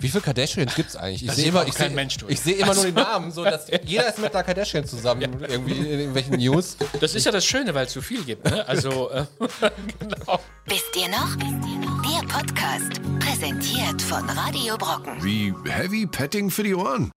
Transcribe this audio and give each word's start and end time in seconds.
Wie 0.00 0.08
viele 0.08 0.22
Kardashians 0.22 0.74
gibt's 0.74 0.96
eigentlich? 0.96 1.24
Ich 1.26 1.32
sehe 1.32 1.48
immer, 1.48 1.66
ich 1.66 1.74
kein 1.74 1.94
seh- 1.94 2.24
ich 2.28 2.40
sehe 2.40 2.54
immer 2.54 2.74
nur 2.74 2.84
den 2.84 2.94
Namen, 2.94 3.30
so 3.32 3.44
dass 3.44 3.66
jeder 3.84 4.08
ist 4.08 4.18
mit 4.18 4.34
einer 4.34 4.42
Kardashian 4.42 4.86
zusammen 4.86 5.20
irgendwie 5.46 5.76
in 5.76 5.84
irgendwelchen 5.84 6.36
News. 6.38 6.78
Das 7.00 7.14
ist 7.14 7.26
ja 7.26 7.32
das 7.32 7.44
Schöne, 7.44 7.74
weil 7.74 7.84
es 7.84 7.92
so 7.92 8.00
viel 8.00 8.24
gibt. 8.24 8.44
Ne? 8.46 8.66
Also, 8.66 9.10
äh, 9.10 9.26
genau. 9.98 10.40
Wisst 10.66 10.96
ihr 10.96 11.08
noch? 11.08 11.36
Der 11.36 12.26
Podcast, 12.28 13.00
präsentiert 13.18 14.00
von 14.00 14.26
Radio 14.30 14.78
Brocken. 14.78 15.22
Wie 15.22 15.52
Heavy 15.68 16.06
Petting 16.06 16.50
für 16.50 16.62
die 16.62 16.74
Ohren. 16.74 17.12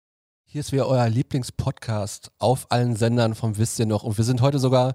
Hier 0.45 0.61
ist 0.61 0.73
wieder 0.73 0.89
euer 0.89 1.09
Lieblingspodcast 1.09 2.33
auf 2.39 2.67
allen 2.71 2.97
Sendern 2.97 3.37
vom 3.37 3.57
Wisst 3.59 3.79
ihr 3.79 3.87
noch. 3.87 4.03
Und 4.03 4.19
wir 4.19 4.25
sind 4.25 4.41
heute 4.43 4.59
sogar 4.59 4.95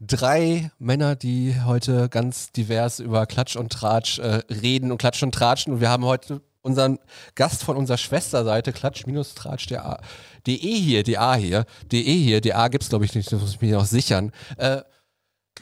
drei 0.00 0.70
Männer, 0.78 1.14
die 1.16 1.54
heute 1.64 2.08
ganz 2.08 2.50
divers 2.50 2.98
über 2.98 3.26
Klatsch 3.26 3.56
und 3.56 3.70
Tratsch 3.72 4.18
äh, 4.18 4.40
reden 4.50 4.90
und 4.90 4.98
Klatsch 4.98 5.22
und 5.22 5.32
Tratschen. 5.34 5.74
Und 5.74 5.80
wir 5.80 5.90
haben 5.90 6.04
heute 6.06 6.40
unseren 6.66 6.98
Gast 7.34 7.62
von 7.64 7.76
unserer 7.76 7.96
Schwesterseite, 7.98 8.72
klatsch-tratsch.de 8.72 10.56
hier, 10.58 11.02
DA 11.02 11.34
hier, 11.34 11.64
DE 11.90 12.02
hier, 12.02 12.40
DA 12.40 12.68
gibt's 12.68 12.88
glaube 12.88 13.04
ich 13.04 13.14
nicht, 13.14 13.32
das 13.32 13.40
muss 13.40 13.52
ich 13.52 13.60
mir 13.60 13.76
noch 13.76 13.86
sichern. 13.86 14.32
Äh, 14.58 14.82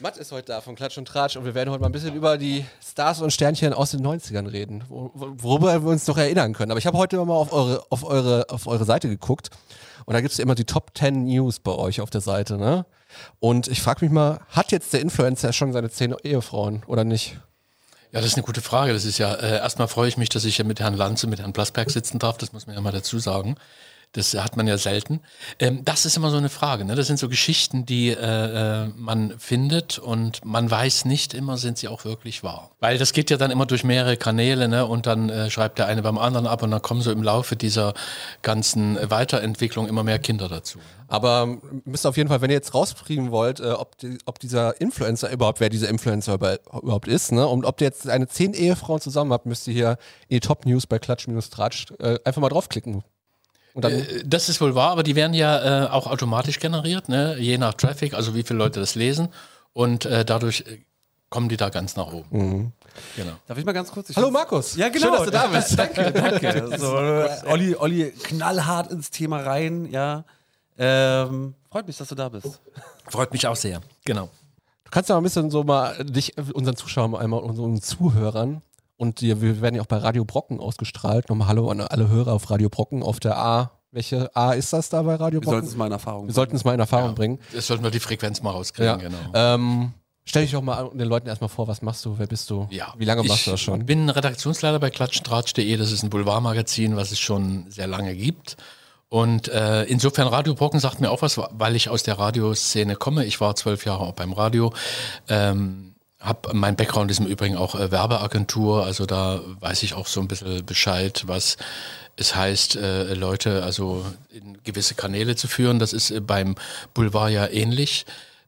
Matt 0.01 0.17
ist 0.17 0.33
heute 0.33 0.47
da 0.47 0.59
von 0.59 0.75
Klatsch 0.75 0.97
und 0.97 1.07
Tratsch 1.07 1.37
und 1.37 1.45
wir 1.45 1.55
werden 1.55 1.69
heute 1.69 1.79
mal 1.79 1.87
ein 1.87 1.93
bisschen 1.93 2.13
über 2.15 2.37
die 2.37 2.65
Stars 2.83 3.21
und 3.21 3.31
Sternchen 3.31 3.71
aus 3.73 3.91
den 3.91 4.05
90ern 4.05 4.51
reden, 4.51 4.83
wo- 4.89 5.09
worüber 5.13 5.81
wir 5.81 5.89
uns 5.89 6.05
noch 6.07 6.17
erinnern 6.17 6.51
können. 6.53 6.71
Aber 6.71 6.79
ich 6.79 6.85
habe 6.85 6.97
heute 6.97 7.15
mal 7.23 7.33
auf 7.33 7.53
eure, 7.53 7.85
auf 7.89 8.03
eure, 8.03 8.45
auf 8.49 8.67
eure 8.67 8.83
Seite 8.83 9.07
geguckt 9.07 9.51
und 10.05 10.13
da 10.13 10.19
gibt 10.19 10.33
es 10.33 10.39
immer 10.39 10.53
die 10.53 10.65
Top 10.65 10.91
10 10.97 11.23
News 11.23 11.59
bei 11.61 11.71
euch 11.71 12.01
auf 12.01 12.09
der 12.09 12.19
Seite, 12.19 12.57
ne? 12.57 12.85
Und 13.39 13.69
ich 13.69 13.81
frage 13.81 14.03
mich 14.03 14.11
mal, 14.11 14.39
hat 14.49 14.73
jetzt 14.73 14.91
der 14.91 14.99
Influencer 14.99 15.53
schon 15.53 15.71
seine 15.71 15.89
zehn 15.89 16.13
Ehefrauen 16.23 16.83
oder 16.87 17.05
nicht? 17.05 17.39
Ja, 18.15 18.21
das 18.21 18.29
ist 18.29 18.37
eine 18.37 18.45
gute 18.45 18.61
Frage. 18.61 18.93
Das 18.93 19.03
ist 19.03 19.17
ja, 19.17 19.33
äh, 19.33 19.57
erstmal 19.57 19.89
freue 19.89 20.07
ich 20.07 20.15
mich, 20.15 20.29
dass 20.29 20.45
ich 20.45 20.55
hier 20.55 20.63
mit 20.63 20.79
Herrn 20.79 20.93
Lanze, 20.95 21.27
mit 21.27 21.39
Herrn 21.41 21.51
Plasberg 21.51 21.91
sitzen 21.91 22.17
darf. 22.17 22.37
Das 22.37 22.53
muss 22.53 22.65
man 22.65 22.73
ja 22.73 22.81
mal 22.81 22.93
dazu 22.93 23.19
sagen. 23.19 23.57
Das 24.13 24.33
hat 24.33 24.57
man 24.57 24.67
ja 24.67 24.77
selten. 24.77 25.21
Ähm, 25.59 25.83
das 25.83 26.05
ist 26.05 26.17
immer 26.17 26.29
so 26.29 26.37
eine 26.37 26.49
Frage. 26.49 26.85
Ne? 26.85 26.95
Das 26.95 27.07
sind 27.07 27.19
so 27.19 27.29
Geschichten, 27.29 27.85
die 27.85 28.09
äh, 28.09 28.85
äh, 28.85 28.87
man 28.95 29.37
findet 29.39 29.99
und 29.99 30.43
man 30.45 30.69
weiß 30.69 31.05
nicht 31.05 31.33
immer, 31.33 31.57
sind 31.57 31.77
sie 31.77 31.87
auch 31.87 32.05
wirklich 32.05 32.43
wahr. 32.43 32.71
Weil 32.79 32.97
das 32.97 33.13
geht 33.13 33.29
ja 33.29 33.37
dann 33.37 33.51
immer 33.51 33.65
durch 33.65 33.83
mehrere 33.83 34.17
Kanäle 34.17 34.67
ne? 34.67 34.85
und 34.85 35.05
dann 35.05 35.29
äh, 35.29 35.49
schreibt 35.49 35.79
der 35.79 35.87
eine 35.87 36.01
beim 36.01 36.17
anderen 36.17 36.47
ab 36.47 36.63
und 36.63 36.71
dann 36.71 36.81
kommen 36.81 37.01
so 37.01 37.11
im 37.11 37.23
Laufe 37.23 37.55
dieser 37.55 37.93
ganzen 38.41 38.97
Weiterentwicklung 39.09 39.87
immer 39.87 40.03
mehr 40.03 40.19
Kinder 40.19 40.47
dazu. 40.47 40.79
Aber 41.07 41.43
ähm, 41.43 41.81
müsst 41.85 42.05
auf 42.05 42.17
jeden 42.17 42.29
Fall, 42.29 42.41
wenn 42.41 42.49
ihr 42.49 42.55
jetzt 42.55 42.73
rauskriegen 42.73 43.31
wollt, 43.31 43.59
äh, 43.59 43.71
ob, 43.71 43.97
die, 43.97 44.17
ob 44.25 44.39
dieser 44.39 44.79
Influencer 44.81 45.31
überhaupt, 45.31 45.59
wer 45.59 45.69
dieser 45.69 45.89
Influencer 45.89 46.33
über, 46.35 46.59
überhaupt 46.81 47.07
ist, 47.07 47.31
ne? 47.31 47.47
Und 47.47 47.65
ob 47.65 47.81
ihr 47.81 47.85
jetzt 47.85 48.09
eine 48.09 48.27
zehn 48.27 48.53
Ehefrauen 48.53 49.01
zusammen 49.01 49.31
habt, 49.31 49.45
müsst 49.45 49.67
ihr 49.67 49.73
hier 49.73 49.97
in 50.27 50.37
die 50.37 50.39
Top 50.39 50.65
News 50.65 50.87
bei 50.87 50.97
Klatsch-Tratsch 50.99 51.91
äh, 51.99 52.19
einfach 52.23 52.41
mal 52.41 52.49
draufklicken. 52.49 53.03
Und 53.75 53.83
dann, 53.83 53.91
Äh, 53.91 54.23
Das 54.25 54.47
ist 54.47 54.61
wohl 54.61 54.73
wahr, 54.73 54.91
aber 54.91 55.03
die 55.03 55.15
werden 55.15 55.33
ja 55.33 55.85
äh, 55.85 55.89
auch 55.89 56.07
automatisch 56.07 56.59
generiert, 56.59 57.09
ne? 57.09 57.35
je 57.37 57.57
nach 57.57 57.73
Traffic, 57.73 58.13
also 58.13 58.33
wie 58.33 58.43
viele 58.43 58.57
Leute 58.57 58.79
das 58.79 58.95
lesen. 58.95 59.27
Und 59.73 60.05
äh, 60.05 60.23
dadurch 60.23 60.61
äh, 60.61 60.79
kommen 61.29 61.49
die 61.49 61.57
da 61.57 61.67
ganz 61.69 61.97
nach 61.97 62.07
oben. 62.07 62.71
Genau. 63.17 63.33
Darf 63.45 63.57
ich 63.57 63.65
mal 63.65 63.73
ganz 63.73 63.91
kurz? 63.91 64.15
Hallo 64.15 64.31
Markus. 64.31 64.77
Ja, 64.77 64.87
genau. 64.87 65.07
Schön, 65.07 65.13
dass 65.15 65.25
du 65.25 65.31
da 65.31 65.47
bist. 65.47 65.77
danke, 65.77 66.11
danke. 66.13 66.77
So, 66.79 66.95
äh, 66.97 67.29
Olli, 67.47 67.75
Olli, 67.75 68.11
knallhart 68.23 68.89
ins 68.91 69.11
Thema 69.11 69.41
rein, 69.41 69.91
ja. 69.91 70.23
Ähm, 70.77 71.53
freut 71.69 71.85
mich, 71.87 71.97
dass 71.97 72.07
du 72.07 72.15
da 72.15 72.29
bist. 72.29 72.61
Freut 73.09 73.33
mich 73.33 73.45
auch 73.45 73.55
sehr. 73.57 73.81
Genau. 74.05 74.29
Du 74.85 74.91
kannst 74.91 75.09
ja 75.09 75.15
mal 75.15 75.19
ein 75.19 75.23
bisschen 75.23 75.51
so 75.51 75.65
mal 75.65 76.01
dich, 76.05 76.33
unseren 76.53 76.77
Zuschauern 76.77 77.13
einmal, 77.15 77.41
unseren 77.41 77.81
Zuhörern 77.81 78.61
und 78.97 79.21
wir 79.21 79.61
werden 79.61 79.75
ja 79.75 79.81
auch 79.81 79.85
bei 79.87 79.97
Radio 79.97 80.25
Brocken 80.25 80.59
ausgestrahlt. 80.59 81.29
Nochmal 81.29 81.47
Hallo 81.49 81.69
an 81.69 81.81
alle 81.81 82.07
Hörer 82.09 82.33
auf 82.33 82.49
Radio 82.49 82.69
Brocken 82.69 83.03
auf 83.03 83.19
der 83.19 83.37
A. 83.37 83.71
Welche 83.91 84.35
A 84.35 84.51
ist 84.53 84.73
das 84.73 84.89
da 84.89 85.01
bei 85.03 85.15
Radio 85.15 85.39
Wir 85.41 85.45
sollten 85.45 85.59
Brocken? 85.61 85.69
es 85.69 85.77
mal 85.77 85.85
in 85.87 85.91
Erfahrung 85.93 86.27
Wir 86.27 86.33
sollten 86.33 86.55
es 86.55 86.65
mal 86.65 86.73
in 86.73 86.79
Erfahrung 86.79 87.15
bringen. 87.15 87.39
Das 87.53 87.67
sollten 87.67 87.83
wir 87.83 87.91
die 87.91 87.99
Frequenz 87.99 88.41
mal 88.41 88.49
Ja. 88.51 88.55
rauskriegen, 88.57 88.99
genau. 88.99 89.17
Ähm, 89.33 89.93
stell 90.25 90.41
dich 90.43 90.51
doch 90.51 90.61
mal 90.61 90.89
den 90.93 91.07
Leuten 91.07 91.27
erstmal 91.27 91.49
vor, 91.49 91.67
was 91.69 91.81
machst 91.81 92.03
du, 92.05 92.17
wer 92.19 92.27
bist 92.27 92.49
du? 92.49 92.67
Ja. 92.71 92.93
Wie 92.97 93.05
lange 93.05 93.23
machst 93.23 93.39
ich 93.39 93.45
du 93.45 93.51
das 93.51 93.61
schon? 93.61 93.85
bin 93.85 94.09
Redaktionsleiter 94.09 94.79
bei 94.79 94.89
klatschtratsch.de. 94.89 95.77
Das 95.77 95.91
ist 95.93 96.03
ein 96.03 96.09
Boulevardmagazin, 96.09 96.95
was 96.97 97.11
es 97.11 97.19
schon 97.19 97.65
sehr 97.69 97.87
lange 97.87 98.15
gibt. 98.15 98.57
Und 99.07 99.47
äh, 99.47 99.83
insofern 99.83 100.27
Radio 100.27 100.55
Brocken 100.55 100.79
sagt 100.81 100.99
mir 100.99 101.09
auch 101.09 101.21
was, 101.21 101.37
weil 101.37 101.75
ich 101.77 101.87
aus 101.89 102.03
der 102.03 102.19
Radioszene 102.19 102.95
komme. 102.97 103.23
Ich 103.23 103.39
war 103.39 103.55
zwölf 103.55 103.85
Jahre 103.85 104.01
auch 104.03 104.13
beim 104.13 104.33
Radio. 104.33 104.73
Ähm, 105.29 105.94
hab, 106.25 106.53
mein 106.53 106.75
Background 106.75 107.11
ist 107.11 107.19
im 107.19 107.27
Übrigen 107.27 107.57
auch 107.57 107.75
äh, 107.75 107.91
Werbeagentur, 107.91 108.83
also 108.83 109.05
da 109.05 109.41
weiß 109.59 109.83
ich 109.83 109.93
auch 109.93 110.07
so 110.07 110.21
ein 110.21 110.27
bisschen 110.27 110.65
Bescheid, 110.65 111.23
was 111.27 111.57
es 112.17 112.35
heißt, 112.35 112.77
äh, 112.77 113.13
Leute 113.13 113.63
also 113.63 114.05
in 114.31 114.57
gewisse 114.63 114.95
Kanäle 114.95 115.35
zu 115.35 115.47
führen. 115.47 115.79
Das 115.79 115.93
ist 115.93 116.11
äh, 116.11 116.19
beim 116.19 116.55
Boulevard 116.93 117.31
ja 117.31 117.47
ähnlich. 117.47 118.05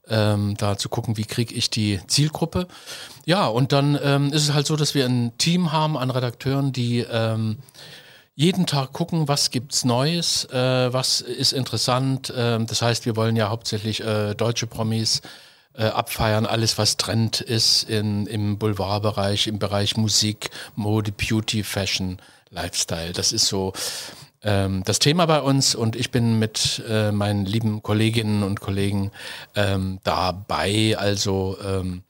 Ähm, 0.09 0.55
da 0.57 0.77
zu 0.77 0.87
gucken, 0.87 1.17
wie 1.17 1.25
kriege 1.25 1.53
ich 1.53 1.69
die 1.69 1.99
Zielgruppe. 2.07 2.67
Ja, 3.25 3.47
und 3.47 3.73
dann 3.73 3.99
ähm, 4.01 4.31
ist 4.31 4.43
es 4.43 4.53
halt 4.53 4.65
so, 4.65 4.77
dass 4.77 4.95
wir 4.95 5.05
ein 5.05 5.37
Team 5.37 5.73
haben 5.73 5.97
an 5.97 6.11
Redakteuren, 6.11 6.71
die 6.71 6.99
ähm, 6.99 7.57
jeden 8.33 8.67
Tag 8.67 8.93
gucken, 8.93 9.27
was 9.27 9.51
gibt's 9.51 9.83
Neues, 9.83 10.45
äh, 10.45 10.93
was 10.93 11.19
ist 11.19 11.51
interessant. 11.51 12.31
Ähm, 12.33 12.67
das 12.67 12.81
heißt, 12.81 13.05
wir 13.05 13.17
wollen 13.17 13.35
ja 13.35 13.49
hauptsächlich 13.49 13.99
äh, 14.01 14.33
deutsche 14.33 14.65
Promis 14.65 15.21
äh, 15.77 15.85
abfeiern, 15.85 16.45
alles 16.45 16.77
was 16.77 16.97
Trend 16.97 17.39
ist 17.39 17.83
in, 17.83 18.25
im 18.27 18.57
Boulevardbereich, 18.57 19.47
im 19.47 19.59
Bereich 19.59 19.95
Musik, 19.95 20.49
Mode, 20.75 21.11
Beauty, 21.11 21.63
Fashion, 21.63 22.17
Lifestyle. 22.49 23.13
Das 23.13 23.31
ist 23.31 23.45
so 23.45 23.73
ähm, 24.41 24.83
das 24.85 24.99
Thema 24.99 25.25
bei 25.25 25.41
uns 25.41 25.75
und 25.75 25.95
ich 25.95 26.11
bin 26.11 26.39
mit 26.39 26.83
äh, 26.87 27.11
meinen 27.11 27.45
lieben 27.45 27.83
Kolleginnen 27.83 28.43
und 28.43 28.59
Kollegen 28.59 29.11
ähm, 29.55 29.99
dabei, 30.03 30.95
also 30.97 31.57
ähm, 31.63 32.03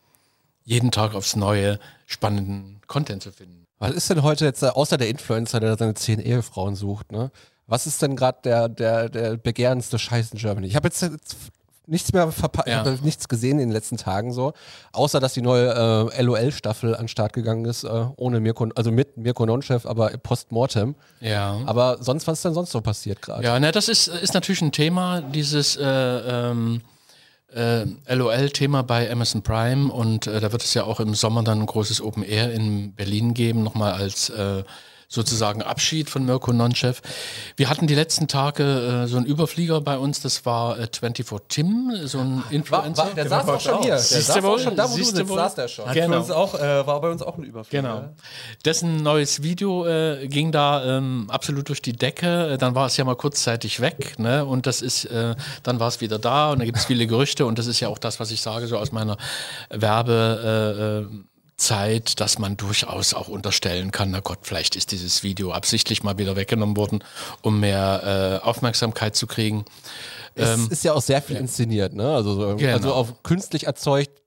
jeden 0.63 0.91
Tag 0.91 1.13
aufs 1.13 1.35
Neue 1.35 1.79
spannenden 2.06 2.81
Content 2.88 3.23
zu 3.23 3.31
finden. 3.31 3.66
Was 3.79 3.91
ist 3.91 4.09
denn 4.09 4.23
heute 4.23 4.45
jetzt, 4.45 4.63
äh, 4.63 4.67
außer 4.67 4.97
der 4.97 5.09
Influencer, 5.09 5.59
der 5.59 5.77
seine 5.77 5.94
zehn 5.94 6.19
Ehefrauen 6.19 6.75
sucht, 6.75 7.11
ne? 7.11 7.31
Was 7.69 7.85
ist 7.85 8.01
denn 8.01 8.16
gerade 8.16 8.38
der, 8.45 8.69
der, 8.69 9.09
der 9.09 9.35
begehrendste 9.35 10.00
Scheiß 10.00 10.31
in 10.31 10.39
Germany? 10.39 10.67
Ich 10.67 10.77
habe 10.77 10.88
jetzt, 10.88 11.01
jetzt 11.01 11.35
nichts 11.88 12.14
mehr 12.14 12.31
verpasst, 12.31 12.68
Ja. 12.68 12.84
nichts 13.02 13.28
gesehen 13.28 13.53
in 13.59 13.70
den 13.70 13.72
letzten 13.72 13.98
Tagen 13.98 14.34
so, 14.34 14.53
außer 14.92 15.20
dass 15.20 15.34
die 15.34 15.42
neue 15.42 16.09
äh, 16.14 16.22
LOL-Staffel 16.22 16.94
an 16.96 17.03
den 17.03 17.08
Start 17.08 17.34
gegangen 17.34 17.66
ist, 17.66 17.84
äh, 17.86 18.06
ohne 18.18 18.40
Mirko, 18.40 18.68
also 18.75 18.92
mit 18.92 19.18
Mirko 19.18 19.46
Nonchef, 19.46 19.86
aber 19.86 20.09
postmortem. 20.18 20.96
Ja. 21.22 21.59
Aber 21.66 21.98
sonst, 22.02 22.28
was 22.28 22.40
ist 22.40 22.46
denn 22.46 22.53
sonst 22.53 22.72
so 22.72 22.81
passiert 22.81 23.22
gerade? 23.22 23.44
Ja, 23.44 23.59
ne, 23.59 23.72
das 23.72 23.88
ist, 23.90 24.08
ist 24.08 24.34
natürlich 24.34 24.62
ein 24.62 24.72
Thema, 24.72 25.22
dieses 25.22 25.78
äh, 25.78 25.84
ähm, 25.86 26.81
äh, 27.53 27.86
LOL-Thema 28.14 28.84
bei 28.84 29.09
Amazon 29.09 29.42
Prime 29.42 29.92
und 29.92 30.28
äh, 30.28 30.40
da 30.42 30.52
wird 30.52 30.64
es 30.64 30.74
ja 30.74 30.84
auch 30.84 31.00
im 31.00 31.16
Sommer 31.16 31.44
dann 31.44 31.62
ein 31.62 31.66
großes 31.66 32.02
Open 32.02 32.24
Air 32.24 32.52
in 32.52 32.94
Berlin 32.94 33.34
geben, 33.34 33.64
nochmal 33.64 33.94
als 33.94 34.30
äh, 34.30 34.64
sozusagen 35.09 35.62
Abschied 35.62 36.09
von 36.09 36.25
Mirko 36.25 36.51
Nonchef. 36.51 37.01
Wir 37.56 37.69
hatten 37.69 37.88
die 37.88 37.95
letzten 37.95 38.28
Tage 38.28 38.63
äh, 39.03 39.07
so 39.07 39.16
einen 39.18 39.25
Überflieger 39.25 39.79
bei 39.79 39.97
uns, 39.97 40.22
das 40.22 40.45
war 40.45 40.78
äh, 40.79 40.88
24 40.91 41.25
Tim, 41.47 41.91
so 42.03 42.19
ein 42.19 42.44
Influencer. 42.50 43.12
der 43.16 43.29
saß 43.29 43.47
auch 43.47 43.59
schon 43.62 43.79
hier. 43.81 43.91
Der 43.91 44.00
Siehst 44.00 44.28
saß 44.28 44.38
auch 44.38 44.44
wohl? 44.44 44.59
schon 44.59 44.75
da, 44.75 44.84
wo 44.90 44.95
Siehst 44.95 45.13
du 45.13 45.16
sitzt, 45.18 45.29
wohl? 45.29 45.38
saß 45.38 45.56
der 45.56 45.68
schon. 45.69 45.85
Hat 45.85 45.94
Genau. 45.94 46.19
auch, 46.34 46.56
äh, 46.56 46.85
war 46.85 47.00
bei 47.00 47.09
uns 47.09 47.22
auch 47.22 47.38
ein 47.38 47.44
Überfall. 47.44 47.69
Genau. 47.72 48.09
Dessen 48.66 48.97
neues 48.97 49.41
Video 49.44 49.85
äh, 49.85 50.28
ging 50.28 50.51
da 50.51 50.97
ähm, 50.97 51.28
absolut 51.29 51.69
durch 51.69 51.81
die 51.81 51.94
Decke. 51.94 52.51
Äh, 52.53 52.57
Dann 52.57 52.75
war 52.75 52.88
es 52.88 52.97
ja 52.97 53.06
mal 53.06 53.16
kurzzeitig 53.16 53.79
weg, 53.79 54.19
ne? 54.19 54.45
Und 54.45 54.66
das 54.68 54.81
ist, 54.81 55.06
äh, 55.06 55.35
dann 55.63 55.79
war 55.79 55.88
es 55.88 56.01
wieder 56.01 56.19
da 56.19 56.51
und 56.51 56.59
da 56.59 56.66
gibt 56.66 56.78
es 56.78 56.85
viele 56.85 57.07
Gerüchte 57.07 57.45
und 57.45 57.57
das 57.57 57.68
ist 57.68 57.79
ja 57.79 57.88
auch 57.88 57.97
das, 57.97 58.19
was 58.19 58.29
ich 58.31 58.41
sage, 58.41 58.68
so 58.68 58.78
aus 58.78 58.91
meiner 58.91 59.18
Werbe. 59.69 61.07
Äh, 61.59 61.63
äh, 61.63 61.68
Zeit, 61.68 62.19
dass 62.19 62.40
man 62.40 62.56
durchaus 62.57 63.13
auch 63.13 63.28
unterstellen 63.28 63.91
kann, 63.91 64.12
na 64.12 64.19
Gott, 64.19 64.40
vielleicht 64.44 64.75
ist 64.75 64.91
dieses 64.91 65.23
Video 65.23 65.51
absichtlich 65.51 66.03
mal 66.03 66.18
wieder 66.18 66.35
weggenommen 66.35 66.77
worden, 66.77 67.04
um 67.42 67.59
mehr 67.59 68.39
äh, 68.44 68.45
Aufmerksamkeit 68.45 69.15
zu 69.15 69.27
kriegen. 69.27 69.65
Es 70.36 70.68
ist 70.68 70.83
ja 70.83 70.94
auch 70.94 71.01
sehr 71.01 71.19
viel 71.21 71.36
inszeniert, 71.38 71.94
ne? 71.94 72.13
Also, 72.13 72.36
so, 72.36 72.56
Genau. 72.57 72.74
also 72.74 72.94
auf 72.94 73.24
künstlich 73.24 73.65
erzeugt, 73.65 74.21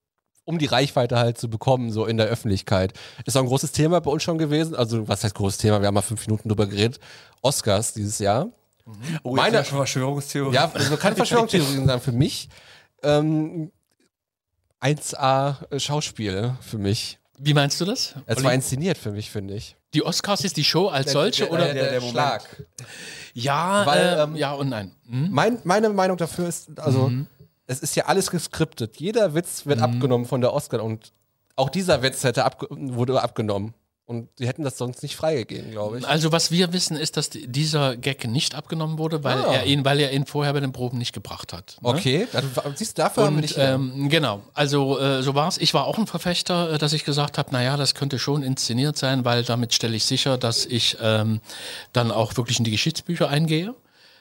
um 0.45 0.59
die 0.59 0.67
Reichweite 0.67 1.19
halt 1.19 1.39
zu 1.39 1.49
bekommen, 1.49 1.93
so 1.93 2.05
in 2.05 2.17
der 2.17 2.27
Öffentlichkeit. 2.27 2.95
Ist 3.25 3.37
auch 3.37 3.43
ein 3.43 3.47
großes 3.47 3.71
Thema 3.71 4.01
bei 4.01 4.11
uns 4.11 4.25
schon 4.25 4.37
gewesen. 4.37 4.75
Also, 4.75 5.07
was 5.07 5.23
heißt 5.23 5.37
großes 5.37 5.59
Thema? 5.59 5.81
Wir 5.81 5.87
haben 5.87 5.95
mal 5.95 6.03
fünf 6.03 6.27
Minuten 6.27 6.49
drüber 6.49 6.67
geredet. 6.67 6.99
Oscars 7.43 7.93
dieses 7.95 8.19
Jahr. 8.19 8.49
Oh, 9.23 9.37
Meine- 9.37 9.53
Meine 9.59 9.65
Verschwörungstheorie. 9.65 10.53
Ja, 10.57 10.69
also 10.75 10.97
keine 10.97 11.15
Verschwörungstheorien 11.15 11.87
sein 11.87 12.01
für 12.01 12.11
mich. 12.13 12.49
Ähm, 13.05 13.71
1A 14.81 15.79
Schauspiel 15.79 16.55
für 16.61 16.79
mich. 16.79 17.20
Wie 17.43 17.55
meinst 17.55 17.81
du 17.81 17.87
das? 17.87 18.15
Es 18.27 18.45
war 18.45 18.53
inszeniert 18.53 18.99
für 18.99 19.13
mich, 19.13 19.31
finde 19.31 19.55
ich. 19.55 19.77
die 19.95 20.05
Oscars 20.05 20.45
ist 20.45 20.57
die 20.59 20.65
Show 20.65 20.89
als 20.89 21.13
solche 21.13 21.45
der, 21.45 21.53
oder? 21.53 21.65
Der, 21.65 21.75
der, 21.75 22.01
der. 22.01 22.01
Schlag. 22.03 22.65
ja, 23.33 23.87
Weil, 23.87 24.07
äh, 24.07 24.23
ähm, 24.23 24.37
ja 24.37 24.53
und 24.53 24.69
nein. 24.69 24.93
Hm? 25.09 25.29
Mein, 25.31 25.59
meine 25.65 25.89
Meinung 25.89 26.19
dafür 26.19 26.49
ist, 26.49 26.79
also, 26.79 27.11
es 27.67 27.81
ist 27.81 27.97
ja 27.97 28.05
alles 28.07 28.31
geskriptet. 28.31 28.99
Jeder 28.99 29.35
Witz 29.35 29.65
wird 29.65 29.81
abgenommen 29.81 30.27
von 30.27 30.43
der 30.43 30.53
Oscar 30.53 30.83
und 30.83 31.13
auch 31.57 31.71
dieser 31.71 32.03
Witz 32.03 32.25
hätte 32.25 32.45
abge 32.45 32.67
wurde 32.71 33.23
abgenommen. 33.23 33.75
Und 34.11 34.29
die 34.41 34.49
hätten 34.49 34.65
das 34.65 34.77
sonst 34.77 35.05
nicht 35.05 35.15
freigegeben, 35.15 35.71
glaube 35.71 35.99
ich. 36.01 36.09
Also 36.09 36.33
was 36.33 36.51
wir 36.51 36.73
wissen, 36.73 36.97
ist, 36.97 37.17
dass 37.17 37.31
die- 37.31 37.47
dieser 37.47 37.97
Gag 37.97 38.27
nicht 38.27 38.57
abgenommen 38.57 38.99
wurde, 38.99 39.23
weil 39.23 39.39
Ah. 39.39 39.53
er 39.55 39.67
ihn, 39.67 39.85
weil 39.85 40.01
er 40.01 40.11
ihn 40.13 40.27
vorher 40.27 40.53
bei 40.53 40.59
den 40.59 40.73
Proben 40.73 40.99
nicht 40.99 41.13
gebracht 41.13 41.53
hat. 41.53 41.77
ne? 41.81 41.89
Okay, 41.91 42.27
dann, 42.33 42.45
siehst 42.75 42.99
du, 42.99 43.03
dafür 43.03 43.27
haben 43.27 43.37
wir 43.37 43.45
Und 43.45 43.55
ähm, 43.57 44.09
genau, 44.09 44.43
also 44.53 44.99
äh, 44.99 45.23
so 45.23 45.37
war 45.37 45.47
es. 45.47 45.59
Ich 45.59 45.75
war 45.75 45.87
auch 45.87 45.97
ein 45.97 46.09
Verfechter, 46.09 46.73
äh, 46.73 46.79
dass 46.79 46.93
ich 46.93 47.05
gesagt 47.05 47.39
habe, 47.39 47.53
naja, 47.53 47.77
das 47.77 47.95
könnte 47.95 48.19
schon 48.19 48.43
inszeniert 48.43 48.97
sein, 48.99 49.25
weil 49.25 49.45
damit 49.45 49.73
stelle 49.75 49.95
ich 49.95 50.05
sicher, 50.05 50.37
dass 50.39 50.67
ich 50.67 50.97
ähm, 51.01 51.41
dann 51.93 52.11
auch 52.11 52.37
wirklich 52.37 52.59
in 52.59 52.65
die 52.65 52.73
Geschichtsbücher 52.73 53.29
eingehe. 53.29 53.77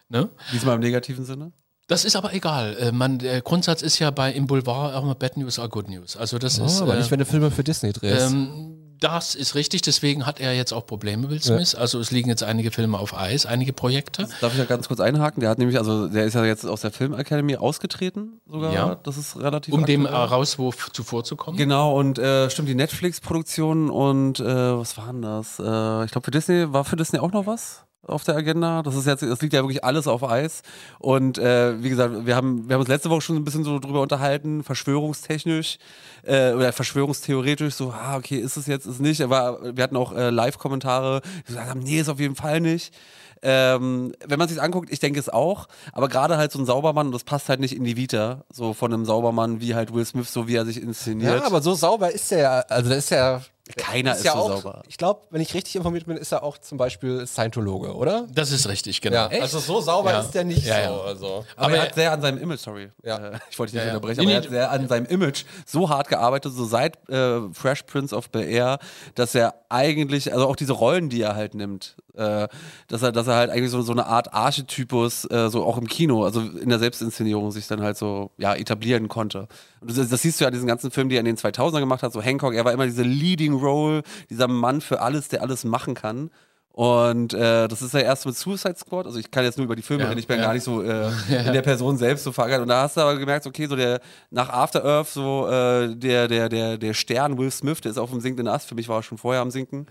Ne? 0.10 0.30
Diesmal 0.54 0.76
im 0.76 0.82
negativen 0.82 1.26
Sinne? 1.26 1.52
Das 1.88 2.06
ist 2.06 2.16
aber 2.16 2.34
egal. 2.36 2.78
Äh, 2.80 2.92
man, 2.92 3.18
der 3.18 3.42
Grundsatz 3.42 3.82
ist 3.82 3.98
ja 3.98 4.12
bei 4.12 4.32
im 4.32 4.46
Boulevard 4.46 4.94
auch 4.94 5.02
immer 5.02 5.16
Bad 5.16 5.36
News 5.38 5.58
are 5.58 5.68
Good 5.70 5.90
News. 5.90 6.16
Also 6.16 6.38
das 6.38 6.60
ist 6.60 6.80
Oh, 6.80 6.84
aber 6.84 6.94
äh, 6.94 7.00
nicht, 7.00 7.10
wenn 7.10 7.18
du 7.18 7.26
Filme 7.26 7.50
für 7.50 7.64
Disney 7.64 7.92
drehst. 7.92 8.32
ähm, 8.32 8.76
das 9.00 9.36
ist 9.36 9.56
richtig, 9.56 9.82
deswegen 9.82 10.26
hat 10.26 10.40
er 10.40 10.54
jetzt 10.54 10.74
auch 10.74 10.86
Probleme, 10.86 11.30
Will 11.30 11.42
Smith. 11.42 11.76
Also 11.76 12.00
es 12.00 12.12
liegen 12.12 12.30
jetzt 12.30 12.44
einige 12.44 12.72
Filme 12.72 13.00
auf 13.00 13.18
Eis, 13.18 13.46
einige 13.46 13.74
Projekte. 13.74 14.28
Darf 14.42 14.54
ich 14.54 14.60
ja 14.60 14.66
ganz 14.66 14.88
kurz 14.88 15.00
einhaken? 15.00 15.42
Der 15.42 15.50
hat 15.50 15.58
nämlich, 15.58 15.78
also 15.78 16.08
der 16.08 16.26
ist 16.26 16.34
ja 16.34 16.46
jetzt 16.46 16.66
aus 16.66 16.82
der 16.82 16.92
Film 16.92 17.14
Academy 17.14 17.56
ausgetreten 17.56 18.42
sogar. 18.48 18.74
Ja. 18.74 18.96
Das 19.04 19.18
ist 19.18 19.38
relativ 19.38 19.74
Um 19.74 19.86
dem 19.86 20.06
äh, 20.06 20.10
aktuell. 20.10 20.26
Rauswurf 20.28 20.92
zuvorzukommen. 20.92 21.58
Genau, 21.58 21.98
und 21.98 22.20
äh, 22.20 22.50
stimmt, 22.50 22.70
die 22.70 22.76
Netflix-Produktion 22.76 23.90
und 23.90 24.40
äh, 24.40 24.46
was 24.46 24.98
war 24.98 25.08
denn 25.08 25.22
das? 25.22 25.60
Äh, 25.60 26.06
ich 26.06 26.12
glaube, 26.12 26.26
für 26.26 26.32
Disney, 26.32 26.72
war 26.74 26.84
für 26.86 26.96
Disney 26.96 27.20
auch 27.20 27.32
noch 27.32 27.46
was? 27.46 27.84
Auf 28.06 28.24
der 28.24 28.36
Agenda. 28.36 28.82
Das 28.84 28.96
ist 28.96 29.06
jetzt, 29.06 29.24
das 29.24 29.42
liegt 29.42 29.54
ja 29.54 29.62
wirklich 29.62 29.84
alles 29.84 30.08
auf 30.08 30.24
Eis. 30.24 30.62
Und 31.00 31.38
äh, 31.38 31.82
wie 31.82 31.90
gesagt, 31.90 32.26
wir 32.26 32.36
haben, 32.36 32.68
wir 32.68 32.76
haben 32.76 32.82
uns 32.82 32.90
letzte 32.90 33.10
Woche 33.10 33.22
schon 33.22 33.36
ein 33.36 33.44
bisschen 33.44 33.64
so 33.64 33.80
drüber 33.80 34.02
unterhalten, 34.02 34.64
verschwörungstechnisch 34.64 35.78
äh, 36.24 36.54
oder 36.54 36.74
verschwörungstheoretisch, 36.74 37.74
so, 37.74 37.92
ah, 37.92 38.18
okay, 38.18 38.38
ist 38.38 38.58
es 38.58 38.68
jetzt, 38.68 38.86
ist 38.86 38.96
es 38.96 39.00
nicht. 39.00 39.22
Aber 39.22 39.76
wir 39.76 39.84
hatten 39.84 39.98
auch 39.98 40.14
äh, 40.14 40.30
Live-Kommentare, 40.30 41.22
die 41.40 41.44
gesagt 41.44 41.70
haben, 41.70 41.82
nee, 41.82 42.00
ist 42.00 42.10
auf 42.10 42.20
jeden 42.20 42.36
Fall 42.36 42.62
nicht. 42.62 42.94
Ähm, 43.42 44.14
wenn 44.26 44.38
man 44.38 44.50
sich 44.50 44.62
anguckt, 44.62 44.92
ich 44.92 45.00
denke 45.00 45.20
es 45.20 45.30
auch, 45.30 45.68
aber 45.94 46.10
gerade 46.10 46.38
halt 46.38 46.52
so 46.52 46.60
ein 46.60 46.66
Saubermann, 46.66 47.08
und 47.08 47.14
das 47.14 47.24
passt 47.24 47.48
halt 47.48 47.62
nicht 47.62 47.76
in 47.76 47.86
die 47.86 47.96
Vita, 47.96 48.44
so 48.52 48.74
von 48.74 48.94
einem 48.94 49.06
Saubermann 49.06 49.62
wie 49.62 49.76
halt 49.76 49.94
Will 49.94 50.06
Smith, 50.06 50.32
so 50.32 50.48
wie 50.48 50.56
er 50.56 50.66
sich 50.66 50.82
inszeniert. 50.82 51.40
Ja, 51.40 51.46
aber 51.46 51.62
so 51.62 51.74
sauber 51.74 52.12
ist 52.12 52.32
der 52.32 52.40
ja. 52.40 52.60
Also, 52.68 52.94
ist 52.94 53.12
ja. 53.12 53.42
Keiner 53.78 54.16
ist 54.16 54.24
ja 54.26 54.34
so 54.34 54.40
auch, 54.40 54.48
sauber. 54.62 54.84
Ich 54.88 54.98
glaube, 54.98 55.22
wenn 55.30 55.42
ich 55.42 55.54
richtig 55.54 55.76
informiert 55.76 56.06
bin, 56.06 56.18
ist 56.18 56.32
er 56.32 56.44
auch 56.44 56.58
zum 56.58 56.78
Beispiel 56.78 57.26
Scientologe, 57.28 57.94
oder? 57.96 58.26
Das 58.34 58.52
ist 58.52 58.68
richtig, 58.68 59.00
genau. 59.02 59.30
Ja, 59.30 59.42
also 59.42 59.60
so 59.60 59.80
sauber 59.80 60.12
Ja. 60.12 60.22
ist 60.22 60.32
der 60.32 60.44
nicht 60.44 60.66
Ja, 60.66 60.88
so. 60.90 61.02
Also. 61.02 61.46
Aber, 61.56 61.66
Aber 61.68 61.76
er 61.76 61.82
hat 61.84 61.96
sehr 61.96 62.12
an 62.12 62.22
seinem 62.22 62.40
Image, 62.42 62.60
sorry. 62.60 62.90
Ja. 63.04 63.18
Äh, 63.18 63.40
ich 63.50 63.60
wollte 63.60 63.74
dich 63.74 63.82
nicht 63.84 63.94
unterbrechen, 63.94 64.22
aber 64.22 64.32
er 64.32 64.38
hat 64.38 64.50
sehr 64.50 64.72
an 64.72 64.88
seinem 64.88 65.06
Image 65.06 65.44
so 65.66 65.90
hart 65.90 66.08
gearbeitet, 66.10 66.52
so 66.54 66.66
seit 66.66 66.98
äh, 67.10 67.42
Fresh 67.54 67.84
Prince 67.84 68.16
of 68.16 68.30
Bel 68.30 68.44
Air, 68.48 68.80
dass 69.16 69.36
er 69.36 69.54
eigentlich, 69.70 70.34
also 70.34 70.48
auch 70.48 70.56
diese 70.56 70.74
Rollen, 70.74 71.10
die 71.10 71.22
er 71.22 71.36
halt 71.36 71.54
nimmt, 71.54 71.96
äh, 72.20 72.48
dass 72.88 73.02
er, 73.02 73.12
dass 73.12 73.28
er 73.28 73.36
halt 73.36 73.50
eigentlich 73.50 73.72
so, 73.72 73.82
so 73.82 73.92
eine 73.92 74.06
Art 74.06 74.34
Archetypus, 74.34 75.26
äh, 75.32 75.50
so 75.50 75.64
auch 75.64 75.78
im 75.78 75.88
Kino, 75.88 76.24
also 76.24 76.42
in 76.42 76.70
der 76.70 76.80
Selbstinszenierung 76.80 77.52
sich 77.52 77.68
dann 77.68 77.82
halt 77.82 77.98
so, 77.98 78.32
ja, 78.38 78.54
etablieren 78.54 79.08
konnte. 79.08 79.48
Und 79.82 79.98
das, 79.98 80.10
das 80.10 80.22
siehst 80.22 80.40
du 80.40 80.44
ja 80.44 80.50
an 80.50 80.54
diesen 80.54 80.68
ganzen 80.68 80.92
Filmen, 80.92 81.10
die 81.10 81.16
er 81.16 81.22
in 81.22 81.26
den 81.26 81.38
2000er 81.38 81.80
gemacht 81.80 82.04
hat, 82.04 82.14
so 82.14 82.22
Hancock, 82.22 82.54
er 82.54 82.66
war 82.66 82.74
immer 82.74 82.86
diese 82.86 83.04
Leading 83.04 83.54
Role, 83.54 84.04
dieser 84.30 84.48
Mann 84.48 84.82
für 84.82 85.02
alles, 85.02 85.30
der 85.30 85.42
alles 85.42 85.64
machen 85.64 85.94
kann. 85.94 86.30
Und 86.80 87.34
äh, 87.34 87.68
das 87.68 87.82
ist 87.82 87.94
ja 87.94 88.00
erst 88.00 88.26
mit 88.26 88.38
Suicide 88.38 88.78
Squad. 88.78 89.06
Also 89.06 89.20
ich 89.20 89.30
kann 89.30 89.44
jetzt 89.44 89.58
nur 89.58 89.66
über 89.66 89.76
die 89.76 89.82
Filme 89.82 90.04
Ja, 90.04 90.10
reden, 90.10 90.20
ich 90.22 90.28
bin 90.28 90.38
ja. 90.38 90.46
gar 90.46 90.54
nicht 90.54 90.64
so 90.64 90.82
äh, 90.82 91.10
in 91.30 91.52
der 91.52 91.62
Person 91.62 91.98
selbst 91.98 92.24
so 92.24 92.32
verankert. 92.32 92.62
Und 92.62 92.70
da 92.70 92.84
hast 92.84 92.96
du 92.96 93.02
aber 93.02 93.18
gemerkt, 93.18 93.46
okay, 93.46 93.68
so 93.68 93.76
der 93.76 94.00
nach 94.32 94.48
After 94.48 94.86
Earth, 94.86 95.10
so 95.10 95.46
äh, 95.50 95.94
der, 95.94 96.30
der, 96.30 96.48
der, 96.48 96.78
der 96.78 96.94
Stern 96.94 97.38
Will 97.38 97.52
Smith, 97.52 97.82
der 97.82 97.92
ist 97.92 97.98
auf 97.98 98.12
dem 98.12 98.22
sinkenden 98.22 98.48
Ast. 98.48 98.70
Für 98.70 98.76
mich 98.76 98.88
war 98.88 99.00
er 99.00 99.04
schon 99.04 99.18
vorher 99.18 99.42
am 99.42 99.52
Sinken. 99.52 99.88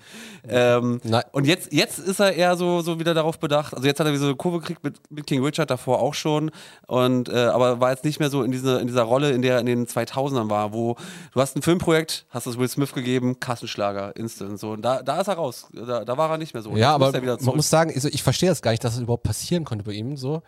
Ähm, 0.49 0.99
und 1.33 1.47
jetzt, 1.47 1.75
jetzt 1.75 1.99
ist 1.99 2.21
er 2.21 2.33
eher 2.33 2.57
so, 2.57 2.81
so 2.81 2.99
wieder 2.99 3.13
darauf 3.13 3.39
bedacht. 3.39 3.75
Also 3.75 3.87
jetzt 3.87 4.01
hat 4.01 4.07
er 4.07 4.15
wieder 4.15 4.21
so 4.21 4.29
eine 4.29 4.37
Kurve 4.37 4.61
gekriegt 4.61 4.83
mit, 4.83 4.99
mit 5.11 5.27
King 5.27 5.45
Richard, 5.45 5.69
davor 5.69 6.01
auch 6.01 6.15
schon. 6.15 6.51
Und 6.87 7.29
äh, 7.29 7.49
aber 7.49 7.81
war 7.81 7.91
jetzt 7.91 8.07
nicht 8.07 8.19
mehr 8.19 8.31
so 8.31 8.43
in, 8.43 8.51
diese, 8.51 8.79
in 8.81 8.87
dieser 8.87 9.03
Rolle, 9.03 9.33
in 9.33 9.43
der 9.43 9.57
er 9.57 9.61
in 9.61 9.67
den 9.67 9.87
2000ern 9.87 10.49
war, 10.49 10.73
wo 10.73 10.97
du 11.35 11.41
hast 11.43 11.55
ein 11.55 11.61
Filmprojekt, 11.61 12.25
hast 12.31 12.47
es 12.47 12.59
Will 12.59 12.67
Smith 12.67 12.95
gegeben, 12.95 13.41
Kassenschlager, 13.41 14.17
instant. 14.17 14.59
So. 14.59 14.71
Und 14.71 14.81
da, 14.81 15.03
da 15.03 15.21
ist 15.21 15.29
er 15.29 15.35
raus. 15.35 15.69
Da, 15.75 16.07
da 16.07 16.17
war 16.17 16.31
er 16.31 16.39
nicht 16.39 16.55
mehr 16.55 16.63
so. 16.63 16.78
Ja, 16.79 16.95
aber 16.95 17.15
er 17.15 17.39
man 17.43 17.57
muss 17.57 17.71
sagen, 17.71 17.93
also 17.95 18.09
ich 18.09 18.23
verstehe 18.23 18.49
das 18.49 18.63
gar 18.63 18.71
nicht, 18.71 18.85
dass 18.85 18.95
es 18.95 19.01
überhaupt 19.01 19.25
passieren 19.25 19.65
konnte 19.65 19.85
bei 19.85 19.93
ihm. 19.93 20.17
So, 20.17 20.43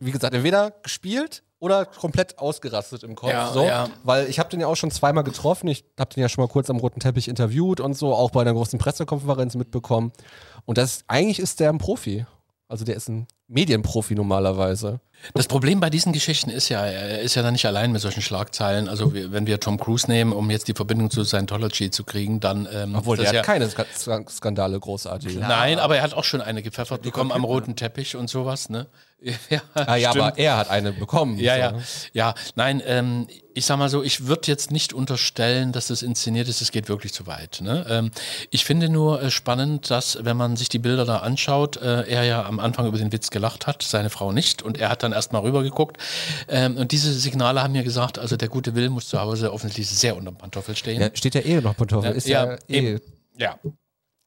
wie 0.00 0.10
gesagt, 0.10 0.34
entweder 0.34 0.72
gespielt 0.82 1.42
oder 1.58 1.84
komplett 1.86 2.38
ausgerastet 2.38 3.04
im 3.04 3.14
Kopf. 3.14 3.30
Ja, 3.30 3.52
so, 3.52 3.64
ja. 3.64 3.88
Weil 4.02 4.28
ich 4.28 4.38
habe 4.38 4.48
den 4.48 4.60
ja 4.60 4.66
auch 4.66 4.74
schon 4.74 4.90
zweimal 4.90 5.22
getroffen. 5.22 5.68
Ich 5.68 5.84
habe 5.98 6.12
den 6.12 6.20
ja 6.20 6.28
schon 6.28 6.42
mal 6.42 6.48
kurz 6.48 6.68
am 6.70 6.78
roten 6.78 7.00
Teppich 7.00 7.28
interviewt 7.28 7.80
und 7.80 7.94
so, 7.94 8.14
auch 8.14 8.30
bei 8.30 8.40
einer 8.40 8.52
großen 8.52 8.78
Pressekonferenz 8.78 9.54
mitbekommen. 9.54 10.12
Und 10.64 10.78
das 10.78 11.04
eigentlich 11.06 11.38
ist 11.38 11.60
der 11.60 11.70
ein 11.70 11.78
Profi. 11.78 12.26
Also 12.68 12.84
der 12.84 12.96
ist 12.96 13.08
ein 13.08 13.26
Medienprofi 13.48 14.14
normalerweise. 14.14 15.00
Das 15.34 15.46
Problem 15.46 15.80
bei 15.80 15.90
diesen 15.90 16.12
Geschichten 16.12 16.50
ist 16.50 16.68
ja, 16.68 16.84
er 16.84 17.20
ist 17.20 17.34
ja 17.34 17.42
dann 17.42 17.52
nicht 17.52 17.64
allein 17.66 17.92
mit 17.92 18.00
solchen 18.00 18.22
Schlagzeilen. 18.22 18.88
Also 18.88 19.12
wenn 19.14 19.46
wir 19.46 19.60
Tom 19.60 19.78
Cruise 19.78 20.06
nehmen, 20.10 20.32
um 20.32 20.50
jetzt 20.50 20.68
die 20.68 20.74
Verbindung 20.74 21.10
zu 21.10 21.24
Scientology 21.24 21.90
zu 21.90 22.04
kriegen, 22.04 22.40
dann 22.40 22.68
ähm, 22.72 22.94
Obwohl, 22.94 23.16
der 23.16 23.28
hat 23.32 23.44
keine 23.44 23.66
Ska- 23.68 23.86
Ska- 23.96 24.24
Skandale 24.30 24.78
großartig. 24.78 25.36
Nein, 25.38 25.78
aber 25.78 25.96
er 25.96 26.02
hat 26.02 26.14
auch 26.14 26.24
schon 26.24 26.40
eine 26.40 26.62
gepfeffert 26.62 27.02
bekommen 27.02 27.32
am 27.32 27.44
roten 27.44 27.76
Teppich 27.76 28.16
und 28.16 28.28
sowas, 28.28 28.68
ne? 28.68 28.86
Ja, 29.50 29.60
Ah 29.74 29.94
ja, 29.94 30.10
stimmt. 30.10 30.24
aber 30.26 30.38
er 30.38 30.56
hat 30.56 30.68
eine 30.70 30.92
bekommen. 30.92 31.38
Ja, 31.38 31.54
so. 31.54 31.60
ja, 31.60 31.82
ja. 32.12 32.34
Nein, 32.56 32.82
ähm, 32.84 33.28
ich 33.54 33.66
sag 33.66 33.76
mal 33.78 33.88
so, 33.88 34.02
ich 34.02 34.26
würde 34.26 34.48
jetzt 34.48 34.72
nicht 34.72 34.92
unterstellen, 34.92 35.70
dass 35.70 35.86
das 35.88 36.02
inszeniert 36.02 36.48
ist. 36.48 36.60
Es 36.60 36.72
geht 36.72 36.88
wirklich 36.88 37.12
zu 37.12 37.26
weit. 37.28 37.60
Ne? 37.62 37.86
Ähm, 37.88 38.10
ich 38.50 38.64
finde 38.64 38.88
nur 38.88 39.22
äh, 39.22 39.30
spannend, 39.30 39.90
dass, 39.90 40.18
wenn 40.24 40.36
man 40.36 40.56
sich 40.56 40.70
die 40.70 40.80
Bilder 40.80 41.04
da 41.04 41.18
anschaut, 41.18 41.76
äh, 41.76 42.02
er 42.08 42.24
ja 42.24 42.44
am 42.44 42.58
Anfang 42.58 42.86
über 42.88 42.98
den 42.98 43.12
Witz 43.12 43.30
gelacht 43.30 43.68
hat, 43.68 43.82
seine 43.84 44.10
Frau 44.10 44.32
nicht. 44.32 44.60
Und 44.62 44.76
er 44.78 44.88
hat 44.88 45.04
dann 45.04 45.11
erstmal 45.12 45.42
rübergeguckt. 45.42 45.98
Ähm, 46.48 46.76
und 46.76 46.92
diese 46.92 47.12
Signale 47.12 47.62
haben 47.62 47.72
mir 47.72 47.84
gesagt, 47.84 48.18
also 48.18 48.36
der 48.36 48.48
gute 48.48 48.74
Will 48.74 48.88
muss 48.90 49.08
zu 49.08 49.20
Hause 49.20 49.52
offensichtlich 49.52 49.88
sehr 49.88 50.16
unterm 50.16 50.36
Pantoffel 50.36 50.76
stehen. 50.76 51.00
Ja, 51.00 51.10
steht 51.14 51.34
ja 51.34 51.42
eh 51.42 51.60
noch 51.60 51.76
Pantoffel. 51.76 52.12
ist 52.12 52.28
ja, 52.28 52.54
eh. 52.54 52.58
eben. 52.68 53.00
ja. 53.36 53.58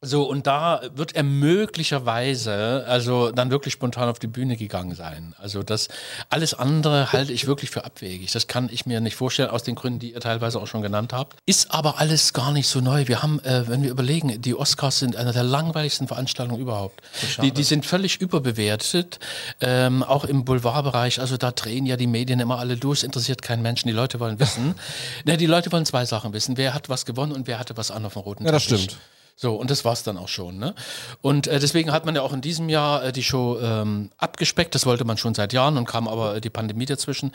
So, 0.06 0.24
und 0.24 0.46
da 0.46 0.82
wird 0.94 1.16
er 1.16 1.24
möglicherweise, 1.24 2.86
also 2.88 3.32
dann 3.32 3.50
wirklich 3.50 3.74
spontan 3.74 4.08
auf 4.10 4.20
die 4.20 4.28
Bühne 4.28 4.56
gegangen 4.56 4.96
sein. 4.96 5.34
Also 5.40 5.64
das 5.64 5.88
alles 6.30 6.54
andere 6.54 7.12
halte 7.12 7.34
ich 7.34 7.48
wirklich 7.48 7.70
für 7.72 7.86
abwegig. 7.86 8.32
Das 8.32 8.48
kann 8.48 8.70
ich 8.72 8.86
mir 8.86 9.02
nicht 9.02 9.16
vorstellen, 9.16 9.50
aus 9.50 9.64
den 9.64 9.76
Gründen, 9.76 10.00
die 10.00 10.14
ihr 10.14 10.20
teilweise 10.20 10.60
auch 10.62 10.68
schon 10.68 10.82
genannt 10.82 11.12
habt. 11.14 11.38
Ist 11.46 11.72
aber 11.72 12.00
alles 12.00 12.34
gar 12.34 12.52
nicht 12.52 12.68
so 12.68 12.82
neu. 12.82 13.08
Wir 13.08 13.24
haben, 13.24 13.40
äh, 13.40 13.68
wenn 13.68 13.82
wir 13.84 13.90
überlegen, 13.90 14.42
die 14.42 14.56
Oscars 14.56 15.00
sind 15.00 15.16
eine 15.16 15.34
der 15.34 15.44
langweiligsten 15.44 16.08
Veranstaltungen 16.08 16.62
überhaupt. 16.62 17.02
Die, 17.42 17.52
die 17.52 17.64
sind 17.64 17.86
völlig 17.86 18.22
überbewertet, 18.22 19.20
ähm, 19.62 20.04
auch 20.04 20.26
im 20.26 20.46
Boulevardbereich. 20.46 21.20
Also 21.20 21.38
da 21.38 21.52
drehen 21.52 21.86
ja 21.86 21.98
die 21.98 22.08
Medien 22.08 22.40
immer 22.40 22.60
alle 22.60 22.78
durch, 22.78 23.04
interessiert 23.04 23.42
keinen 23.42 23.62
Menschen. 23.64 23.88
Die 23.88 23.94
Leute 23.94 24.20
wollen 24.20 24.40
wissen. 24.40 24.76
ne, 25.26 25.38
die 25.38 25.48
Leute 25.48 25.72
wollen 25.72 25.86
zwei 25.86 26.06
Sachen 26.06 26.34
wissen. 26.34 26.58
Wer 26.58 26.74
hat 26.74 26.90
was 26.90 27.06
gewonnen 27.06 27.32
und 27.32 27.48
wer 27.48 27.58
hatte 27.60 27.76
was 27.78 27.92
an 27.92 28.06
auf 28.06 28.14
dem 28.14 28.22
roten 28.22 28.46
Ja, 28.46 28.52
das 28.52 28.68
Teppich. 28.68 28.84
stimmt. 28.84 29.02
So, 29.38 29.56
und 29.56 29.70
das 29.70 29.84
war's 29.84 30.04
dann 30.04 30.18
auch 30.18 30.30
schon. 30.30 30.58
Ne? 30.60 30.74
Und 31.22 31.48
äh, 31.48 31.60
deswegen 31.60 31.92
hat 31.92 32.06
man 32.06 32.16
ja 32.16 32.22
auch 32.22 32.32
in 32.32 32.40
diesem 32.40 32.70
Jahr 32.70 33.04
äh, 33.04 33.12
die 33.12 33.24
Show 33.24 33.60
ähm, 33.60 34.10
abgespeckt. 34.16 34.74
Das 34.74 34.86
wollte 34.86 35.04
man 35.04 35.18
schon 35.18 35.34
seit 35.34 35.52
Jahren 35.52 35.78
und 35.78 35.86
kam 35.86 36.08
aber 36.08 36.38
äh, 36.38 36.42
die 36.42 36.50
Pandemie 36.50 36.86
dazwischen. 36.86 37.34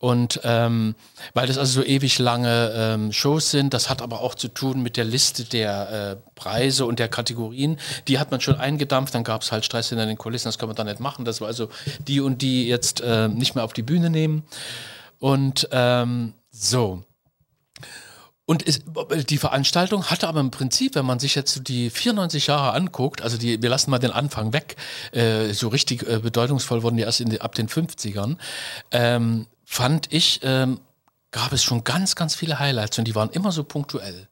Und 0.00 0.40
ähm, 0.42 0.96
weil 1.34 1.46
das 1.46 1.56
also 1.56 1.82
so 1.82 1.86
ewig 1.86 2.18
lange 2.18 2.72
ähm, 2.74 3.12
Shows 3.12 3.52
sind, 3.52 3.74
das 3.74 3.88
hat 3.88 4.02
aber 4.02 4.22
auch 4.22 4.34
zu 4.34 4.48
tun 4.48 4.82
mit 4.82 4.96
der 4.96 5.04
Liste 5.04 5.44
der 5.44 5.90
äh, 5.90 6.30
Preise 6.34 6.84
und 6.84 6.98
der 6.98 7.08
Kategorien. 7.08 7.78
Die 8.08 8.18
hat 8.18 8.32
man 8.32 8.40
schon 8.40 8.56
eingedampft, 8.56 9.14
dann 9.14 9.22
gab 9.22 9.42
es 9.42 9.52
halt 9.52 9.64
Stress 9.64 9.90
hinter 9.90 10.06
den 10.06 10.18
Kulissen, 10.18 10.48
das 10.48 10.58
kann 10.58 10.68
man 10.68 10.74
dann 10.74 10.86
nicht 10.86 10.98
machen. 10.98 11.24
Das 11.24 11.40
war 11.40 11.46
also 11.46 11.68
die 12.00 12.20
und 12.20 12.42
die 12.42 12.66
jetzt 12.66 13.00
äh, 13.02 13.28
nicht 13.28 13.54
mehr 13.54 13.62
auf 13.62 13.72
die 13.72 13.82
Bühne 13.82 14.10
nehmen. 14.10 14.42
Und 15.20 15.68
ähm, 15.70 16.34
so. 16.50 17.04
Und 18.46 18.66
es, 18.66 18.82
die 19.28 19.38
Veranstaltung 19.38 20.04
hatte 20.04 20.28
aber 20.28 20.38
im 20.38 20.52
Prinzip, 20.52 20.94
wenn 20.94 21.04
man 21.04 21.18
sich 21.18 21.34
jetzt 21.34 21.68
die 21.68 21.90
94 21.90 22.46
Jahre 22.46 22.72
anguckt, 22.74 23.20
also 23.20 23.36
die, 23.36 23.60
wir 23.60 23.68
lassen 23.68 23.90
mal 23.90 23.98
den 23.98 24.12
Anfang 24.12 24.52
weg, 24.52 24.76
äh, 25.10 25.52
so 25.52 25.68
richtig 25.68 26.08
äh, 26.08 26.20
bedeutungsvoll 26.20 26.84
wurden 26.84 26.96
die 26.96 27.02
erst 27.02 27.18
die, 27.18 27.40
ab 27.40 27.56
den 27.56 27.68
50ern, 27.68 28.36
ähm, 28.92 29.46
fand 29.64 30.12
ich, 30.12 30.40
ähm, 30.44 30.78
gab 31.32 31.52
es 31.52 31.64
schon 31.64 31.82
ganz, 31.82 32.14
ganz 32.14 32.36
viele 32.36 32.60
Highlights 32.60 32.98
und 32.98 33.08
die 33.08 33.16
waren 33.16 33.30
immer 33.30 33.50
so 33.50 33.64
punktuell. 33.64 34.28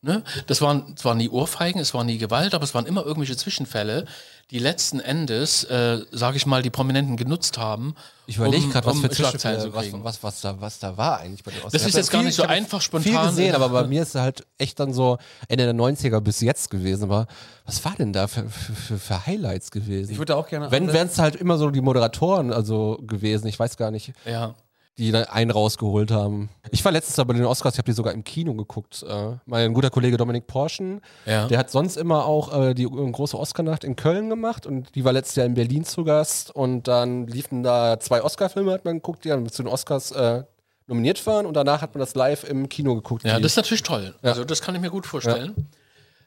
Ne? 0.00 0.24
Das 0.46 0.62
waren 0.62 0.96
zwar 0.96 1.14
nie 1.14 1.28
Ohrfeigen, 1.28 1.80
es 1.82 1.92
war 1.92 2.02
nie 2.04 2.16
Gewalt, 2.16 2.54
aber 2.54 2.64
es 2.64 2.74
waren 2.74 2.86
immer 2.86 3.04
irgendwelche 3.04 3.36
Zwischenfälle, 3.36 4.06
die 4.50 4.58
letzten 4.58 4.98
Endes, 5.00 5.64
äh, 5.64 6.00
sage 6.10 6.36
ich 6.36 6.44
mal, 6.46 6.62
die 6.62 6.70
Prominenten 6.70 7.16
genutzt 7.16 7.56
haben. 7.58 7.94
Ich 8.26 8.36
überlege 8.36 8.64
um- 8.64 8.70
gerade, 8.72 8.86
was 8.86 8.94
um 8.96 9.02
für 9.02 9.14
Schlagzeilen 9.14 9.60
zu 9.60 9.72
was, 9.74 9.82
kriegen. 9.84 10.04
was, 10.04 10.22
was, 10.22 10.40
da, 10.40 10.60
was 10.60 10.78
da 10.78 10.96
war 10.96 11.20
eigentlich 11.20 11.44
bei 11.44 11.50
den 11.52 11.58
Oscars. 11.58 11.72
Das 11.72 11.86
ist 11.86 11.94
jetzt 11.94 12.10
gar 12.10 12.20
viel- 12.20 12.26
nicht 12.26 12.36
so 12.36 12.42
einfach, 12.42 12.80
Viel 12.80 13.02
spontan, 13.02 13.28
gesehen, 13.28 13.52
äh, 13.52 13.56
aber 13.56 13.68
bei 13.68 13.84
mir 13.88 14.02
ist 14.02 14.14
es 14.14 14.20
halt 14.20 14.44
echt 14.58 14.80
dann 14.80 14.92
so 14.92 15.18
Ende 15.48 15.64
der 15.64 15.74
90er 15.74 16.20
bis 16.20 16.40
jetzt 16.40 16.70
gewesen. 16.70 17.04
Aber 17.04 17.26
was 17.64 17.84
war 17.84 17.94
denn 17.96 18.12
da 18.12 18.26
für, 18.26 18.48
für, 18.48 18.98
für, 18.98 19.26
Highlights 19.26 19.70
gewesen? 19.70 20.12
Ich 20.12 20.18
würde 20.18 20.34
auch 20.36 20.48
gerne 20.48 20.70
Wenn 20.70 20.92
wären 20.92 21.06
es 21.08 21.18
halt 21.18 21.36
immer 21.36 21.56
so 21.56 21.70
die 21.70 21.80
Moderatoren 21.80 22.52
also 22.52 22.98
gewesen, 23.02 23.46
ich 23.46 23.58
weiß 23.58 23.76
gar 23.76 23.90
nicht. 23.90 24.12
Ja. 24.24 24.54
Die 25.00 25.14
einen 25.16 25.50
rausgeholt 25.50 26.10
haben. 26.10 26.50
Ich 26.70 26.84
war 26.84 26.92
letztens 26.92 27.16
bei 27.26 27.32
den 27.32 27.44
Oscars, 27.46 27.74
ich 27.74 27.78
habe 27.78 27.86
die 27.86 27.92
sogar 27.94 28.12
im 28.12 28.22
Kino 28.22 28.54
geguckt. 28.54 29.02
Äh, 29.02 29.36
mein 29.46 29.72
guter 29.72 29.90
Kollege 29.90 30.16
Dominik 30.16 30.46
Porschen, 30.46 31.00
Ja. 31.26 31.46
der 31.48 31.58
hat 31.58 31.70
sonst 31.70 31.96
immer 31.96 32.26
auch 32.26 32.52
äh, 32.56 32.74
die 32.74 32.84
äh, 32.84 33.10
große 33.10 33.38
Oscarnacht 33.38 33.82
in 33.84 33.96
Köln 33.96 34.28
gemacht 34.28 34.66
und 34.66 34.94
die 34.94 35.04
war 35.04 35.12
letztes 35.12 35.36
Jahr 35.36 35.46
in 35.46 35.54
Berlin 35.54 35.84
zu 35.84 36.04
Gast 36.04 36.50
und 36.54 36.86
dann 36.86 37.26
liefen 37.26 37.62
da 37.62 37.98
zwei 37.98 38.22
Oscar-Filme, 38.22 38.70
hat 38.72 38.84
man 38.84 38.96
geguckt, 38.96 39.24
die 39.24 39.30
dann 39.30 39.48
zu 39.48 39.62
den 39.62 39.72
Oscars 39.72 40.12
äh, 40.12 40.44
nominiert 40.86 41.24
waren 41.26 41.46
und 41.46 41.54
danach 41.54 41.82
hat 41.82 41.94
man 41.94 42.00
das 42.00 42.14
live 42.14 42.44
im 42.44 42.68
Kino 42.68 42.94
geguckt. 42.94 43.24
Ja, 43.24 43.38
das 43.40 43.52
ist 43.52 43.56
natürlich 43.56 43.82
toll. 43.82 44.14
Ja. 44.22 44.30
Also 44.30 44.44
das 44.44 44.60
kann 44.60 44.74
ich 44.74 44.80
mir 44.80 44.90
gut 44.90 45.06
vorstellen. 45.06 45.68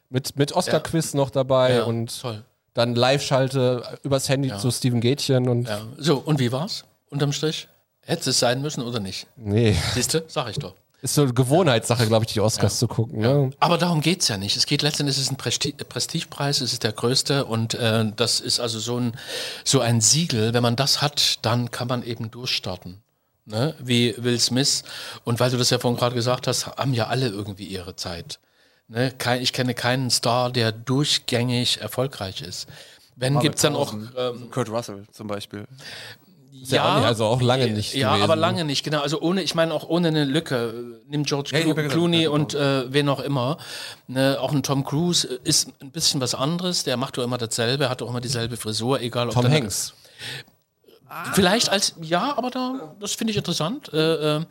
mit, 0.09 0.35
mit 0.37 0.51
Oscar-Quiz 0.53 1.13
noch 1.13 1.29
dabei 1.29 1.75
Ja, 1.75 1.83
und 1.83 2.21
toll. 2.21 2.43
dann 2.73 2.95
Live-Schalte 2.95 3.83
übers 4.03 4.29
Handy 4.29 4.51
zu 4.57 4.71
Steven 4.71 4.99
Gätchen 5.01 5.47
und 5.47 5.67
Ja. 5.67 5.81
So, 5.97 6.17
und 6.17 6.39
wie 6.39 6.51
war's? 6.51 6.85
Unterm 7.09 7.31
Strich? 7.33 7.67
Hätte 8.05 8.29
es 8.31 8.39
sein 8.39 8.61
müssen 8.61 8.83
oder 8.83 8.99
nicht? 8.99 9.27
nee, 9.35 9.77
Siehst 9.93 10.13
du? 10.13 10.23
Sag 10.27 10.49
ich 10.49 10.57
doch. 10.57 10.73
ist 11.01 11.15
so 11.15 11.23
eine 11.23 11.33
Gewohnheitssache, 11.33 12.05
glaube 12.07 12.25
ich, 12.25 12.33
die 12.33 12.41
Oscars 12.41 12.79
zu 12.79 12.87
gucken. 12.87 13.19
Ne? 13.19 13.51
Aber 13.59 13.77
darum 13.77 14.01
geht's 14.01 14.27
ja 14.27 14.37
nicht. 14.37 14.57
Es 14.57 14.65
geht 14.65 14.81
letztendlich, 14.81 15.17
es 15.17 15.23
ist 15.23 15.31
ein 15.31 15.37
Presti 15.37 15.71
Prestigepreis, 15.71 16.61
es 16.61 16.73
ist 16.73 16.83
der 16.83 16.91
größte 16.91 17.45
und 17.45 17.73
äh, 17.75 18.11
das 18.15 18.39
ist 18.39 18.59
also 18.59 18.79
so 18.79 18.97
ein, 18.97 19.17
so 19.63 19.79
ein 19.79 20.01
Siegel. 20.01 20.53
Wenn 20.53 20.63
man 20.63 20.75
das 20.75 21.01
hat, 21.01 21.39
dann 21.45 21.71
kann 21.71 21.87
man 21.87 22.03
eben 22.03 22.29
durchstarten. 22.29 23.01
Ne? 23.45 23.75
Wie 23.79 24.15
Will 24.17 24.39
Smith. 24.39 24.83
Und 25.23 25.39
weil 25.39 25.51
du 25.51 25.57
das 25.57 25.69
ja 25.69 25.79
vorhin 25.79 25.97
gerade 25.97 26.15
gesagt 26.15 26.47
hast, 26.47 26.67
haben 26.67 26.93
ja 26.93 27.07
alle 27.07 27.27
irgendwie 27.27 27.65
ihre 27.65 27.95
Zeit. 27.95 28.39
Ne? 28.87 29.11
Kein, 29.17 29.41
ich 29.41 29.53
kenne 29.53 29.73
keinen 29.73 30.09
Star, 30.09 30.51
der 30.51 30.71
durchgängig 30.71 31.81
erfolgreich 31.81 32.41
ist. 32.41 32.67
Wenn 33.15 33.39
gibt's 33.39 33.61
dann 33.61 33.75
auch. 33.75 33.93
Ähm, 34.17 34.49
Kurt 34.49 34.69
Russell 34.69 35.05
zum 35.11 35.27
Beispiel. 35.27 35.65
Ja 36.53 36.97
nicht- 36.99 37.05
also 37.07 37.25
auch 37.25 37.41
lange 37.41 37.67
nicht 37.71 37.93
Ja, 37.93 38.09
gewesen, 38.11 38.23
aber 38.23 38.35
ne? 38.35 38.41
lange 38.41 38.65
nicht, 38.65 38.83
genau. 38.83 39.01
Also 39.01 39.19
ohne, 39.21 39.41
ich 39.41 39.55
meine 39.55 39.73
auch 39.73 39.87
ohne 39.89 40.09
eine 40.09 40.23
Lücke. 40.25 41.01
Nimm 41.07 41.23
George 41.23 41.49
Ja, 41.53 41.61
Clo 41.61 41.73
ja 41.75 41.87
Clooney 41.87 42.17
ja, 42.17 42.23
genau. 42.29 42.33
und 42.35 42.53
äh, 42.53 42.91
wen 42.93 43.09
auch 43.09 43.19
immer. 43.19 43.57
Ne, 44.07 44.37
auch 44.39 44.51
ein 44.51 44.63
Tom 44.63 44.83
Cruise 44.83 45.27
ist 45.43 45.69
ein 45.81 45.91
bisschen 45.91 46.21
was 46.21 46.35
anderes. 46.35 46.83
Der 46.83 46.97
macht 46.97 47.17
doch 47.17 47.23
immer 47.23 47.37
dasselbe, 47.37 47.89
hat 47.89 48.01
doch 48.01 48.09
immer 48.09 48.21
dieselbe 48.21 48.57
Frisur, 48.57 49.01
egal 49.01 49.27
ob 49.29 49.33
Tom 49.33 49.49
Hanks. 49.51 49.93
Vielleicht 51.33 51.69
als 51.69 51.95
ja, 52.01 52.35
aber 52.37 52.49
da, 52.49 52.95
das 52.99 53.13
finde 53.13 53.31
ich 53.31 53.37
interessant. 53.37 53.91
Äh, 53.93 54.37
äh, 54.37 54.45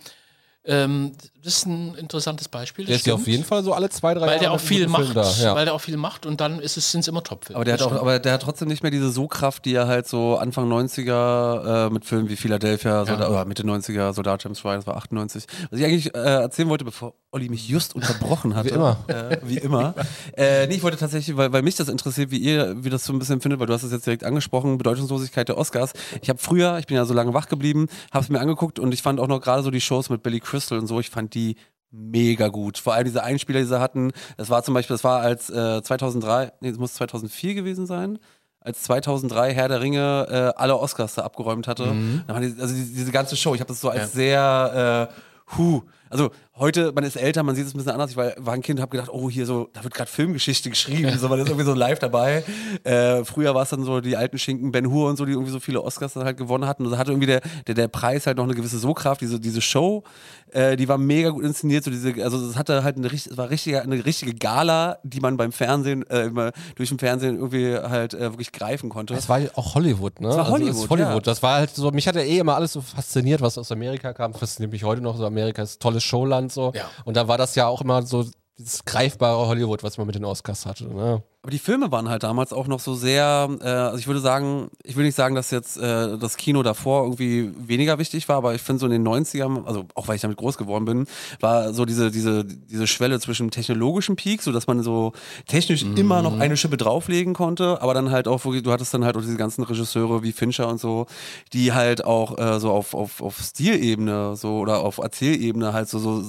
ähm, 0.64 1.12
das 1.44 1.56
ist 1.56 1.66
ein 1.66 1.94
interessantes 1.96 2.49
Beispiel. 2.49 2.84
Der 2.84 2.94
das 2.94 3.00
ist 3.00 3.06
ja 3.06 3.14
auf 3.14 3.26
jeden 3.26 3.44
Fall 3.44 3.64
so 3.64 3.72
alle 3.72 3.90
zwei, 3.90 4.14
drei 4.14 4.20
weil 4.20 4.28
Jahre 4.28 4.40
der 4.40 4.52
auch 4.52 4.61
viel 4.61 4.87
macht, 4.87 5.16
Da. 5.16 5.28
Ja. 5.40 5.54
weil 5.54 5.64
der 5.64 5.75
auch 5.75 5.80
viel 5.80 5.96
macht 5.96 6.25
und 6.25 6.40
dann 6.40 6.61
ist 6.61 6.76
es 6.76 6.92
sind 6.92 7.00
es 7.00 7.08
immer 7.08 7.22
Topfilme. 7.22 7.56
Aber 7.56 7.64
der, 7.64 7.75
hat 7.75 7.82
auch, 7.82 7.92
aber 7.92 8.18
der 8.20 8.32
hat 8.32 8.42
trotzdem 8.42 8.68
nicht 8.68 8.82
mehr 8.82 8.92
diese 8.92 9.11
So-Kraft, 9.11 9.64
die 9.64 9.75
er 9.75 9.88
halt 9.88 10.06
so 10.06 10.37
Anfang 10.37 10.70
90er 10.70 11.87
äh, 11.87 11.90
mit 11.90 12.04
Filmen 12.04 12.28
wie 12.28 12.37
Philadelphia, 12.37 13.04
Soldat, 13.04 13.28
oder 13.28 13.44
Mitte 13.44 13.64
90er, 13.64 14.12
Soldat 14.12 14.44
James 14.44 14.64
Ryan, 14.64 14.76
das 14.76 14.87
war 14.87 14.96
98. 14.96 15.46
Was 15.70 15.80
ich 15.80 15.84
eigentlich 15.84 16.14
äh, 16.14 16.18
erzählen 16.18 16.68
wollte, 16.68 16.84
bevor 16.84 17.14
Olli 17.32 17.49
mich 17.49 17.66
just 17.66 17.94
unterbrochen 17.94 18.54
hatte. 18.54 18.70
Wie 18.70 18.75
immer. 18.75 18.99
Äh, 19.08 19.38
wie 19.42 19.58
immer. 19.58 19.94
äh, 20.37 20.66
nee, 20.66 20.75
ich 20.75 20.82
wollte 20.82 20.99
tatsächlich, 20.99 21.37
weil, 21.37 21.52
weil 21.52 21.62
mich 21.62 21.75
das 21.76 21.88
interessiert, 21.88 22.30
wie 22.30 22.38
ihr, 22.38 22.84
wie 22.84 22.90
das 22.90 23.04
so 23.04 23.12
ein 23.12 23.18
bisschen 23.18 23.40
findet, 23.40 23.58
weil 23.58 23.66
du 23.66 23.72
hast 23.72 23.82
es 23.82 23.90
jetzt 23.90 24.06
direkt 24.06 24.22
angesprochen, 24.22 24.78
Bedeutungslosigkeit 24.78 25.49
der 25.49 25.56
Oscars. 25.56 25.92
Ich 26.20 26.28
habe 26.28 26.38
früher, 26.38 26.78
ich 26.78 26.87
bin 26.87 26.96
ja 26.96 27.04
so 27.04 27.14
lange 27.14 27.32
wach 27.34 27.49
geblieben, 27.49 27.88
habe 28.12 28.22
es 28.22 28.28
mir 28.30 28.38
angeguckt 28.38 28.78
und 28.78 28.92
ich 28.92 29.02
fand 29.02 29.18
auch 29.18 29.28
noch 29.28 29.40
gerade 29.40 29.62
so 29.62 29.70
die 29.70 29.80
Shows 29.80 30.11
mit 30.11 30.22
Billy 30.22 30.40
Crystal 30.40 30.78
und 30.78 30.87
so, 30.87 31.00
ich 31.00 31.11
fand 31.11 31.31
die 31.34 31.56
mega 31.90 32.48
gut. 32.48 32.78
Vor 32.78 32.94
allem 32.94 33.04
diese 33.04 33.22
Einspieler, 33.22 33.60
die 33.60 33.66
sie 33.66 33.80
hatten. 33.80 34.12
Das 34.36 34.50
war 34.50 34.62
zum 34.62 34.74
Beispiel, 34.74 34.94
das 34.94 35.04
war 35.04 35.20
als 35.20 35.50
äh, 35.50 35.82
2003, 35.82 36.52
nee, 36.60 36.70
das 36.70 36.78
muss 36.78 36.94
2004 36.94 37.54
gewesen 37.54 37.86
sein, 37.86 38.18
als 38.60 38.82
2003 38.84 39.52
Herr 39.52 39.68
der 39.68 39.80
Ringe 39.80 40.26
äh, 40.30 40.60
alle 40.60 40.78
Oscars 40.78 41.14
da 41.14 41.22
abgeräumt 41.22 41.68
hatte. 41.68 41.84
Die, 42.28 42.60
also 42.60 42.74
die, 42.74 42.94
diese 42.94 43.12
ganze 43.12 43.36
Show, 43.36 43.54
ich 43.54 43.60
habe 43.60 43.68
das 43.68 43.80
so 43.80 43.90
als 43.90 44.12
sehr, 44.12 45.08
äh, 45.10 45.56
hu. 45.56 45.82
Also 46.08 46.30
heute, 46.62 46.92
man 46.92 47.04
ist 47.04 47.16
älter, 47.16 47.42
man 47.42 47.54
sieht 47.57 47.66
es 47.66 47.75
ein 47.75 47.78
bisschen 47.78 47.92
anders. 47.92 48.12
Ich 48.12 48.16
war, 48.16 48.33
war 48.38 48.54
ein 48.54 48.62
Kind, 48.62 48.81
habe 48.81 48.90
gedacht, 48.90 49.11
oh, 49.12 49.28
hier 49.28 49.45
so, 49.47 49.69
da 49.73 49.83
wird 49.85 49.92
gerade 49.92 50.09
Filmgeschichte 50.09 50.71
geschrieben, 50.71 51.19
so, 51.19 51.28
man 51.28 51.40
ist 51.40 51.49
irgendwie 51.49 51.66
so 51.66 51.75
live 51.75 51.99
dabei. 51.99 52.45
Äh, 52.85 53.25
früher 53.25 53.54
war 53.54 53.64
es 53.64 53.71
dann 53.71 53.85
so 53.85 54.00
die 54.00 54.16
alten 54.16 54.38
Schinken 54.38 54.73
Ben 54.73 54.90
Hur 54.90 55.11
und 55.11 55.16
so, 55.16 55.26
die 55.26 55.33
irgendwie 55.33 55.50
so 55.50 55.61
viele 55.61 55.83
Oscars 55.83 56.14
dann 56.14 56.25
halt 56.25 56.37
gewonnen 56.37 56.66
hatten. 56.66 56.87
Und 56.87 56.92
da 56.92 56.99
hatte 56.99 57.11
irgendwie 57.11 57.26
der, 57.26 57.40
der, 57.66 57.75
der 57.75 57.88
Preis 57.88 58.26
halt 58.26 58.38
noch 58.38 58.45
eine 58.45 58.54
gewisse 58.54 58.78
So-Kraft, 58.78 59.21
diese, 59.21 59.40
diese 59.40 59.61
Show, 59.61 60.04
äh, 60.52 60.76
die 60.76 60.88
war 60.88 60.99
mega 60.99 61.31
gut 61.31 61.45
inszeniert. 61.45 61.85
So 61.85 61.90
diese, 61.90 62.14
also 62.23 62.38
es 62.49 62.57
hatte 62.57 62.85
halt 62.85 62.97
eine, 62.97 63.09
es 63.09 63.37
war 63.37 63.50
richtige, 63.50 63.83
eine 63.83 64.04
richtige 64.04 64.35
Gala, 64.35 64.99
die 65.02 65.21
man 65.21 65.37
beim 65.37 65.52
Fernsehen, 65.52 66.09
äh, 66.09 66.26
immer 66.26 66.52
durch 66.76 66.90
den 66.90 66.99
Fernsehen 66.99 67.37
irgendwie 67.37 67.76
halt 67.76 68.14
äh, 68.14 68.31
wirklich 68.31 68.52
greifen 68.52 68.88
konnte. 68.88 69.14
Das 69.14 69.28
war 69.28 69.38
ja 69.38 69.49
auch 69.57 69.75
Hollywood, 69.75 70.21
ne? 70.21 70.28
war 70.28 70.38
Also 70.38 70.52
Hollywood, 70.52 70.85
ist 70.85 70.90
Hollywood. 70.90 71.14
ja. 71.14 71.21
Das 71.21 71.42
war 71.42 71.57
halt 71.57 71.75
so, 71.75 71.90
mich 71.90 72.07
hat 72.07 72.14
ja 72.14 72.23
eh 72.23 72.38
immer 72.38 72.54
alles 72.54 72.73
so 72.73 72.81
fasziniert, 72.81 73.40
was 73.40 73.59
aus 73.59 73.73
Amerika 73.73 74.12
kam. 74.12 74.33
Fasziniert 74.35 74.73
mich 74.73 74.85
heute 74.85 75.02
noch 75.02 75.16
so. 75.16 75.26
Amerika 75.26 75.62
ist 75.62 75.81
tolles 75.81 76.04
Showland 76.04 76.51
so. 76.54 76.73
Ja. 76.75 76.90
Und 77.04 77.16
da 77.16 77.28
war 77.28 77.38
das 77.38 77.54
ja 77.54 77.66
auch 77.66 77.80
immer 77.80 78.02
so 78.02 78.26
dieses 78.59 78.85
greifbare 78.85 79.47
Hollywood, 79.47 79.82
was 79.82 79.99
man 79.99 80.06
mit 80.06 80.14
den 80.14 80.25
Oscars 80.25 80.66
hatte. 80.66 80.85
Ne? 80.85 81.23
Aber 81.44 81.50
die 81.50 81.58
Filme 81.58 81.90
waren 81.90 82.08
halt 82.08 82.22
damals 82.22 82.52
auch 82.52 82.68
noch 82.68 82.78
so 82.78 82.94
sehr, 82.94 83.49
äh, 83.61 83.66
also 83.66 83.99
ich 83.99 84.06
würde 84.06 84.20
sagen, 84.20 84.70
ich 84.84 84.94
will 84.94 85.04
nicht 85.04 85.16
sagen, 85.16 85.34
dass 85.34 85.50
jetzt 85.50 85.76
äh, 85.76 86.16
das 86.16 86.37
Kino 86.37 86.62
davor 86.62 87.02
irgendwie 87.02 87.50
weniger 87.58 87.99
wichtig 87.99 88.28
war, 88.28 88.37
aber 88.37 88.54
ich 88.54 88.62
finde 88.62 88.78
so 88.78 88.87
in 88.87 88.92
den 88.92 89.04
90ern, 89.04 89.64
also 89.66 89.87
auch 89.96 90.06
weil 90.06 90.14
ich 90.14 90.22
damit 90.22 90.37
groß 90.37 90.56
geworden 90.56 90.84
bin, 90.84 91.06
war 91.40 91.75
so 91.75 91.84
diese, 91.84 92.12
diese, 92.12 92.44
diese 92.44 92.87
Schwelle 92.87 93.18
zwischen 93.18 93.50
technologischen 93.50 94.14
Peak, 94.14 94.40
so 94.40 94.52
dass 94.52 94.68
man 94.68 94.84
so 94.84 95.14
technisch 95.49 95.82
immer 95.82 96.22
noch 96.22 96.38
eine 96.38 96.56
Schippe 96.56 96.76
drauflegen 96.76 97.34
konnte, 97.34 97.82
aber 97.82 97.92
dann 97.92 98.12
halt 98.12 98.28
auch, 98.28 98.40
du 98.42 98.70
hattest 98.70 98.94
dann 98.94 99.04
halt 99.04 99.16
auch 99.16 99.22
diese 99.22 99.37
ganzen 99.37 99.64
Regisseure 99.64 100.22
wie 100.22 100.30
Fincher 100.30 100.68
und 100.68 100.78
so, 100.78 101.06
die 101.52 101.72
halt 101.72 102.04
auch 102.04 102.38
äh, 102.38 102.61
so 102.61 102.70
auf, 102.70 102.94
auf, 102.94 103.20
auf 103.20 103.40
Stilebene 103.40 104.37
so 104.37 104.58
oder 104.58 104.78
auf 104.82 104.99
Erzählebene 104.99 105.72
halt 105.72 105.88
so, 105.88 105.99
so 105.99 106.22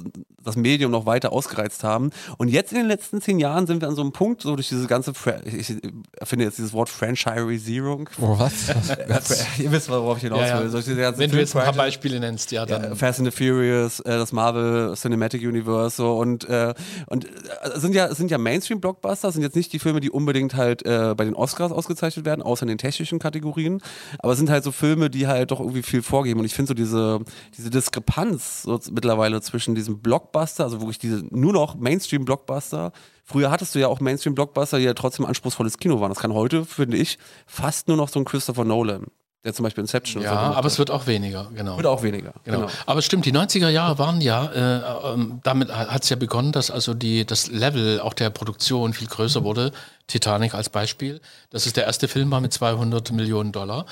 das 0.44 0.56
Medium 0.56 0.92
noch 0.92 1.06
weiter 1.06 1.32
ausgereizt 1.32 1.84
haben. 1.84 2.12
Und 2.38 2.50
jetzt 2.50 2.72
in 2.72 2.80
den 2.80 2.88
letzten 2.88 3.22
zehn 3.22 3.40
Jahren 3.40 3.68
sind 3.68 3.82
wir 3.82 3.88
an 3.88 3.96
so 3.96 4.02
einem 4.02 4.12
Punkt, 4.12 4.42
so 4.42 4.56
durch 4.56 4.70
diese 4.70 4.88
ganze, 4.88 5.03
Fra 5.14 5.36
ich 5.46 5.74
erfinde 6.20 6.46
jetzt 6.46 6.58
dieses 6.58 6.72
Wort 6.74 6.90
Franchisierung. 6.90 8.10
Oh, 8.22 8.38
was? 8.40 8.70
Ihr 9.60 9.72
wisst, 9.72 9.90
worauf 9.90 10.18
ich 10.18 10.24
hinaus 10.24 10.42
Ja, 10.42 10.48
ja. 10.48 10.64
will. 10.64 10.72
Durch 10.72 10.86
diese 10.86 10.98
ganze 10.98 11.20
Wenn 11.20 11.32
du 11.32 11.38
jetzt 11.38 11.56
ein 11.56 11.64
paar 11.64 11.74
Beispiele 11.74 12.20
nennst, 12.20 12.52
ja, 12.52 12.66
dann. 12.66 12.84
ja, 12.84 12.96
Fast 12.96 13.20
and 13.20 13.32
the 13.32 13.36
Furious, 13.46 14.00
äh, 14.02 14.10
das 14.18 14.32
Marvel 14.32 14.94
Cinematic 14.96 15.42
Universe 15.42 15.98
so 15.98 16.18
und 16.18 16.48
äh, 16.50 16.74
und 17.08 17.26
äh, 17.26 17.30
es 17.76 17.82
sind 17.82 17.96
ja 17.96 18.08
es 18.08 18.18
sind 18.18 18.32
ja 18.32 18.38
Mainstream 18.38 18.80
Blockbuster, 18.80 19.32
sind 19.32 19.42
jetzt 19.42 19.56
nicht 19.56 19.74
die 19.74 19.80
Filme, 19.80 20.00
die 20.00 20.10
unbedingt 20.10 20.56
halt 20.56 20.84
bei 20.84 21.14
den 21.26 21.34
Oscars 21.34 21.72
ausgezeichnet 21.72 22.26
werden, 22.26 22.42
außer 22.42 22.64
in 22.64 22.68
den 22.70 22.78
technischen 22.78 23.20
Kategorien, 23.20 23.82
aber 24.20 24.34
es 24.34 24.38
sind 24.38 24.50
halt 24.50 24.64
so 24.64 24.72
Filme, 24.72 25.10
die 25.10 25.28
halt 25.28 25.52
doch 25.52 25.60
irgendwie 25.60 25.82
viel 25.84 26.02
vorgeben 26.02 26.40
und 26.40 26.46
ich 26.46 26.54
finde 26.54 26.70
so 26.70 26.74
diese 26.74 27.20
diese 27.58 27.70
Diskrepanz 27.70 28.64
so 28.64 28.80
mittlerweile 28.92 29.42
zwischen 29.42 29.76
diesem 29.76 30.00
Blockbuster, 30.00 30.64
also 30.66 30.80
wirklich 30.82 31.00
diese 31.00 31.24
nur 31.30 31.54
noch 31.54 31.76
Mainstream 31.76 32.26
Blockbuster 32.26 32.92
Früher 33.24 33.52
hattest 33.52 33.74
du 33.74 33.80
ja 33.80 33.88
auch 33.88 34.00
Mainstream-Blockbuster, 34.00 34.78
die 34.78 34.84
ja 34.84 34.94
trotzdem 34.94 35.26
anspruchsvolles 35.26 35.78
Kino 35.78 36.02
waren. 36.02 36.10
Das 36.10 36.20
kann 36.20 36.34
heute, 36.34 36.66
finde 36.66 36.98
ich, 36.98 37.18
fast 37.48 37.88
nur 37.88 37.96
noch 37.96 38.10
so 38.10 38.20
ein 38.20 38.26
Christopher 38.26 38.66
Nolan, 38.66 39.06
der 39.46 39.54
zum 39.54 39.64
Beispiel 39.64 39.82
Inception 39.82 40.22
so 40.22 40.28
ja, 40.28 40.36
gemacht 40.36 40.58
aber 40.58 40.68
es 40.68 40.78
wird 40.78 40.92
auch 40.92 41.08
weniger, 41.08 41.50
genau. 41.56 41.78
Wird 41.78 41.88
auch 41.88 42.04
weniger. 42.04 42.34
Genau. 42.44 42.68
Aber 42.86 43.00
es 43.00 43.06
stimmt, 43.06 43.26
die 43.26 43.32
90er 43.32 43.70
Jahre 43.70 43.98
waren 43.98 44.20
ja, 44.20 44.46
äh, 44.52 45.14
ähm, 45.14 45.40
damit 45.44 45.74
hat 45.74 46.04
es 46.04 46.10
ja 46.10 46.18
begonnen, 46.18 46.52
dass 46.52 46.70
also 46.70 46.94
die, 46.94 47.26
das 47.26 47.48
Level 47.48 48.02
auch 48.02 48.14
der 48.14 48.30
Produktion 48.30 48.94
viel 48.94 49.08
größer 49.08 49.44
wurde. 49.46 49.72
Titanic 50.08 50.54
als 50.54 50.68
Beispiel. 50.68 51.22
Das 51.50 51.66
ist 51.66 51.78
der 51.78 51.86
erste 51.86 52.10
Film 52.10 52.30
war 52.30 52.42
mit 52.42 52.52
200 52.52 53.14
Millionen 53.14 53.54
Dollar. 53.54 53.86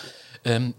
Ähm, 0.44 0.74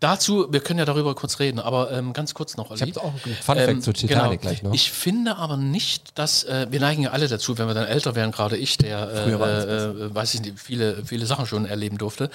dazu, 0.00 0.46
wir 0.50 0.60
können 0.60 0.78
ja 0.78 0.84
darüber 0.84 1.14
kurz 1.14 1.38
reden, 1.38 1.58
aber 1.58 1.90
ähm, 1.92 2.12
ganz 2.12 2.34
kurz 2.34 2.56
noch. 2.56 2.70
Ich 2.72 2.82
habe 2.82 3.00
auch 3.00 3.14
einen 3.24 3.34
Fun 3.34 3.56
Fact 3.56 3.82
zu 3.82 3.92
Titanic 3.92 4.40
gleich 4.40 4.62
noch. 4.62 4.72
Ich 4.72 4.90
finde 4.90 5.36
aber 5.36 5.56
nicht, 5.56 6.18
dass 6.18 6.44
äh, 6.44 6.66
wir 6.70 6.80
neigen 6.80 7.02
ja 7.02 7.10
alle 7.10 7.28
dazu, 7.28 7.58
wenn 7.58 7.66
wir 7.66 7.74
dann 7.74 7.86
älter 7.86 8.14
werden, 8.14 8.32
gerade 8.32 8.56
ich, 8.56 8.78
der 8.78 9.08
äh, 9.10 9.30
äh, 9.30 9.34
äh, 9.34 10.14
weiß 10.14 10.34
ich 10.34 10.42
nicht, 10.42 10.58
viele, 10.58 11.04
viele 11.04 11.26
Sachen 11.26 11.46
schon 11.46 11.66
erleben 11.66 11.98
durfte. 11.98 12.30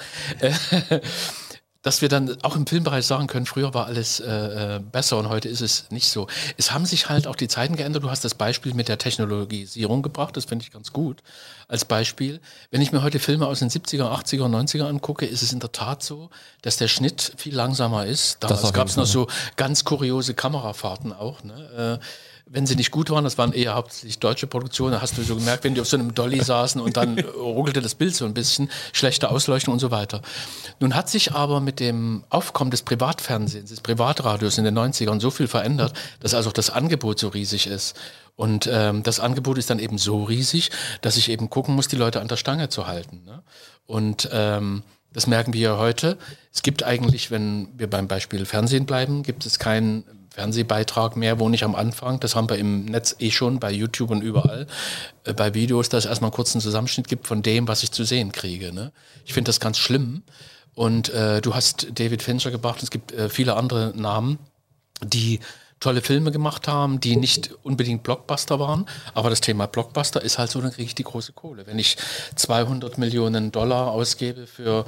Dass 1.82 2.02
wir 2.02 2.08
dann 2.08 2.42
auch 2.42 2.56
im 2.56 2.66
Filmbereich 2.66 3.06
sagen 3.06 3.28
können, 3.28 3.46
früher 3.46 3.72
war 3.72 3.86
alles 3.86 4.18
äh, 4.18 4.76
äh, 4.76 4.80
besser 4.80 5.16
und 5.18 5.28
heute 5.28 5.48
ist 5.48 5.60
es 5.60 5.90
nicht 5.90 6.10
so. 6.10 6.26
Es 6.56 6.72
haben 6.72 6.86
sich 6.86 7.08
halt 7.08 7.26
auch 7.28 7.36
die 7.36 7.46
Zeiten 7.46 7.76
geändert. 7.76 8.02
Du 8.02 8.10
hast 8.10 8.24
das 8.24 8.34
Beispiel 8.34 8.74
mit 8.74 8.88
der 8.88 8.98
Technologisierung 8.98 10.02
gebracht, 10.02 10.36
das 10.36 10.46
finde 10.46 10.64
ich 10.64 10.72
ganz 10.72 10.92
gut 10.92 11.22
als 11.68 11.84
Beispiel. 11.84 12.40
Wenn 12.70 12.80
ich 12.80 12.92
mir 12.92 13.02
heute 13.02 13.18
Filme 13.18 13.46
aus 13.46 13.60
den 13.60 13.68
70er, 13.68 14.10
80er, 14.10 14.48
90er 14.48 14.88
angucke, 14.88 15.26
ist 15.26 15.42
es 15.42 15.52
in 15.52 15.60
der 15.60 15.70
Tat 15.70 16.02
so, 16.02 16.30
dass 16.62 16.78
der 16.78 16.88
Schnitt 16.88 17.34
viel 17.36 17.54
langsamer 17.54 18.06
ist. 18.06 18.42
Damals 18.42 18.72
gab 18.72 18.88
es 18.88 18.96
noch 18.96 19.06
so 19.06 19.28
ganz 19.56 19.84
kuriose 19.84 20.34
Kamerafahrten 20.34 21.12
auch. 21.12 21.44
Ne? 21.44 22.00
Äh, 22.00 22.04
wenn 22.50 22.66
sie 22.66 22.76
nicht 22.76 22.90
gut 22.90 23.10
waren, 23.10 23.24
das 23.24 23.36
waren 23.38 23.52
eher 23.52 23.74
hauptsächlich 23.74 24.18
deutsche 24.18 24.46
Produktionen, 24.46 24.92
da 24.92 25.02
hast 25.02 25.18
du 25.18 25.22
so 25.22 25.36
gemerkt, 25.36 25.64
wenn 25.64 25.74
die 25.74 25.80
auf 25.80 25.88
so 25.88 25.96
einem 25.96 26.14
Dolly 26.14 26.42
saßen 26.42 26.80
und 26.80 26.96
dann 26.96 27.18
ruckelte 27.36 27.82
das 27.82 27.94
Bild 27.94 28.14
so 28.14 28.24
ein 28.24 28.34
bisschen, 28.34 28.70
schlechte 28.92 29.30
Ausleuchtung 29.30 29.74
und 29.74 29.80
so 29.80 29.90
weiter. 29.90 30.22
Nun 30.80 30.94
hat 30.94 31.10
sich 31.10 31.32
aber 31.32 31.60
mit 31.60 31.80
dem 31.80 32.24
Aufkommen 32.30 32.70
des 32.70 32.82
Privatfernsehens, 32.82 33.70
des 33.70 33.80
Privatradios 33.80 34.58
in 34.58 34.64
den 34.64 34.78
90ern 34.78 35.20
so 35.20 35.30
viel 35.30 35.48
verändert, 35.48 35.92
dass 36.20 36.34
also 36.34 36.50
auch 36.50 36.54
das 36.54 36.70
Angebot 36.70 37.18
so 37.18 37.28
riesig 37.28 37.66
ist. 37.66 37.96
Und 38.36 38.68
ähm, 38.72 39.02
das 39.02 39.20
Angebot 39.20 39.58
ist 39.58 39.68
dann 39.68 39.80
eben 39.80 39.98
so 39.98 40.24
riesig, 40.24 40.70
dass 41.00 41.16
ich 41.16 41.28
eben 41.28 41.50
gucken 41.50 41.74
muss, 41.74 41.88
die 41.88 41.96
Leute 41.96 42.20
an 42.20 42.28
der 42.28 42.36
Stange 42.36 42.68
zu 42.68 42.86
halten. 42.86 43.22
Ne? 43.26 43.42
Und 43.86 44.28
ähm, 44.32 44.84
das 45.12 45.26
merken 45.26 45.52
wir 45.52 45.60
ja 45.60 45.78
heute. 45.78 46.18
Es 46.52 46.62
gibt 46.62 46.82
eigentlich, 46.84 47.30
wenn 47.30 47.68
wir 47.76 47.90
beim 47.90 48.06
Beispiel 48.06 48.46
Fernsehen 48.46 48.86
bleiben, 48.86 49.22
gibt 49.22 49.44
es 49.44 49.58
keinen 49.58 50.04
Fernsehbeitrag 50.38 51.16
mehr, 51.16 51.40
wo 51.40 51.48
nicht 51.48 51.64
am 51.64 51.74
Anfang, 51.74 52.20
das 52.20 52.36
haben 52.36 52.48
wir 52.48 52.58
im 52.58 52.84
Netz 52.84 53.16
eh 53.18 53.32
schon, 53.32 53.58
bei 53.58 53.72
YouTube 53.72 54.10
und 54.10 54.22
überall, 54.22 54.68
äh, 55.24 55.32
bei 55.32 55.52
Videos, 55.54 55.88
dass 55.88 56.04
es 56.04 56.08
erstmal 56.08 56.28
einen 56.28 56.36
kurzen 56.36 56.60
Zusammenschnitt 56.60 57.08
gibt 57.08 57.26
von 57.26 57.42
dem, 57.42 57.66
was 57.66 57.82
ich 57.82 57.90
zu 57.90 58.04
sehen 58.04 58.30
kriege. 58.30 58.72
Ne? 58.72 58.92
Ich 59.24 59.34
finde 59.34 59.48
das 59.48 59.58
ganz 59.58 59.78
schlimm. 59.78 60.22
Und 60.74 61.08
äh, 61.08 61.40
du 61.40 61.56
hast 61.56 61.88
David 61.98 62.22
Fincher 62.22 62.52
gebracht, 62.52 62.84
es 62.84 62.90
gibt 62.90 63.10
äh, 63.10 63.28
viele 63.28 63.56
andere 63.56 63.92
Namen, 63.96 64.38
die 65.02 65.40
tolle 65.80 66.02
Filme 66.02 66.30
gemacht 66.30 66.68
haben, 66.68 67.00
die 67.00 67.16
nicht 67.16 67.50
unbedingt 67.64 68.04
Blockbuster 68.04 68.60
waren. 68.60 68.86
Aber 69.14 69.30
das 69.30 69.40
Thema 69.40 69.66
Blockbuster 69.66 70.22
ist 70.22 70.38
halt 70.38 70.50
so, 70.52 70.60
dann 70.60 70.70
kriege 70.70 70.86
ich 70.86 70.94
die 70.94 71.04
große 71.04 71.32
Kohle. 71.32 71.66
Wenn 71.66 71.80
ich 71.80 71.96
200 72.36 72.96
Millionen 72.96 73.50
Dollar 73.50 73.88
ausgebe 73.90 74.46
für 74.46 74.84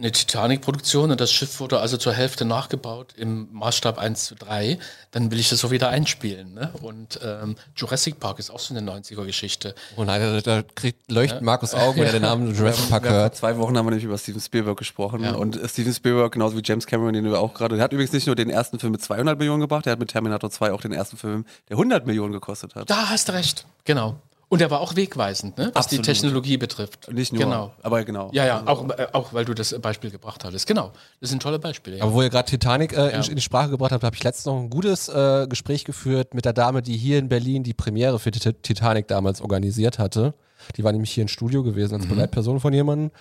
eine 0.00 0.12
Titanic-Produktion 0.12 1.10
und 1.10 1.20
das 1.20 1.30
Schiff 1.30 1.60
wurde 1.60 1.78
also 1.78 1.96
zur 1.96 2.12
Hälfte 2.14 2.44
nachgebaut 2.44 3.14
im 3.16 3.48
Maßstab 3.52 3.98
1 3.98 4.24
zu 4.24 4.34
3, 4.34 4.78
dann 5.10 5.30
will 5.30 5.38
ich 5.38 5.50
das 5.50 5.60
so 5.60 5.70
wieder 5.70 5.90
einspielen. 5.90 6.54
Ne? 6.54 6.72
Und 6.80 7.20
ähm, 7.22 7.56
Jurassic 7.76 8.18
Park 8.18 8.38
ist 8.38 8.50
auch 8.50 8.58
so 8.58 8.74
eine 8.74 8.90
90er-Geschichte. 8.90 9.74
Oh 9.96 10.04
nein, 10.04 10.20
da, 10.20 10.40
da 10.40 10.62
kriegt 10.74 11.10
leuchten 11.10 11.44
Markus 11.44 11.74
Augen, 11.74 12.00
wenn 12.00 12.06
er 12.06 12.12
den 12.12 12.22
Namen 12.22 12.54
Jurassic 12.54 12.88
Park 12.88 13.04
Ja, 13.04 13.10
vor 13.10 13.18
hört. 13.20 13.36
zwei 13.36 13.56
Wochen 13.58 13.76
haben 13.76 13.86
wir 13.86 13.90
nämlich 13.90 14.04
über 14.04 14.16
Steven 14.18 14.40
Spielberg 14.40 14.78
gesprochen. 14.78 15.22
Ja. 15.22 15.32
Und 15.32 15.60
Steven 15.68 15.92
Spielberg, 15.92 16.32
genauso 16.32 16.56
wie 16.56 16.62
James 16.64 16.86
Cameron, 16.86 17.12
den 17.12 17.24
du 17.24 17.36
auch 17.36 17.52
gerade, 17.52 17.76
der 17.76 17.84
hat 17.84 17.92
übrigens 17.92 18.12
nicht 18.12 18.26
nur 18.26 18.36
den 18.36 18.48
ersten 18.48 18.78
Film 18.78 18.92
mit 18.92 19.02
200 19.02 19.38
Millionen 19.38 19.60
gebracht, 19.60 19.84
der 19.84 19.92
hat 19.92 19.98
mit 19.98 20.10
Terminator 20.10 20.50
2 20.50 20.72
auch 20.72 20.80
den 20.80 20.92
ersten 20.92 21.18
Film, 21.18 21.44
der 21.68 21.76
100 21.76 22.06
Millionen 22.06 22.32
gekostet 22.32 22.74
hat. 22.74 22.88
Da 22.88 23.10
hast 23.10 23.28
du 23.28 23.32
recht, 23.32 23.66
genau. 23.84 24.16
Und 24.52 24.60
er 24.60 24.68
war 24.70 24.80
auch 24.80 24.96
wegweisend, 24.96 25.56
ne? 25.58 25.70
was 25.74 25.86
Absolut. 25.86 26.04
die 26.06 26.10
Technologie 26.12 26.56
betrifft. 26.56 27.08
Nicht 27.12 27.32
nur, 27.32 27.44
Genau. 27.44 27.72
aber 27.82 28.02
genau. 28.04 28.30
Ja, 28.32 28.44
ja, 28.44 28.66
auch, 28.66 28.86
äh, 28.90 29.06
auch 29.12 29.32
weil 29.32 29.44
du 29.44 29.54
das 29.54 29.78
Beispiel 29.80 30.10
gebracht 30.10 30.44
hattest. 30.44 30.66
Genau, 30.66 30.90
das 31.20 31.30
sind 31.30 31.40
tolle 31.40 31.60
Beispiele. 31.60 31.98
Ja. 31.98 32.02
Aber 32.02 32.14
wo 32.14 32.20
ihr 32.22 32.30
gerade 32.30 32.50
Titanic 32.50 32.92
äh, 32.92 33.10
in, 33.10 33.22
Ja. 33.22 33.28
in 33.28 33.36
die 33.36 33.42
Sprache 33.42 33.70
gebracht 33.70 33.92
habt, 33.92 34.02
habe 34.02 34.16
ich 34.16 34.24
letztens 34.24 34.46
noch 34.46 34.58
ein 34.60 34.68
gutes 34.68 35.08
äh, 35.08 35.46
Gespräch 35.48 35.84
geführt 35.84 36.34
mit 36.34 36.44
der 36.46 36.52
Dame, 36.52 36.82
die 36.82 36.96
hier 36.96 37.20
in 37.20 37.28
Berlin 37.28 37.62
die 37.62 37.74
Premiere 37.74 38.18
für 38.18 38.30
Tit- 38.32 38.62
Titanic 38.64 39.06
damals 39.06 39.40
organisiert 39.40 40.00
hatte. 40.00 40.34
Die 40.76 40.82
war 40.82 40.90
nämlich 40.90 41.12
hier 41.12 41.22
im 41.22 41.28
Studio 41.28 41.62
gewesen 41.62 41.94
als 41.94 42.06
Begleitperson 42.08 42.58
von 42.58 42.72
jemandem. 42.72 43.12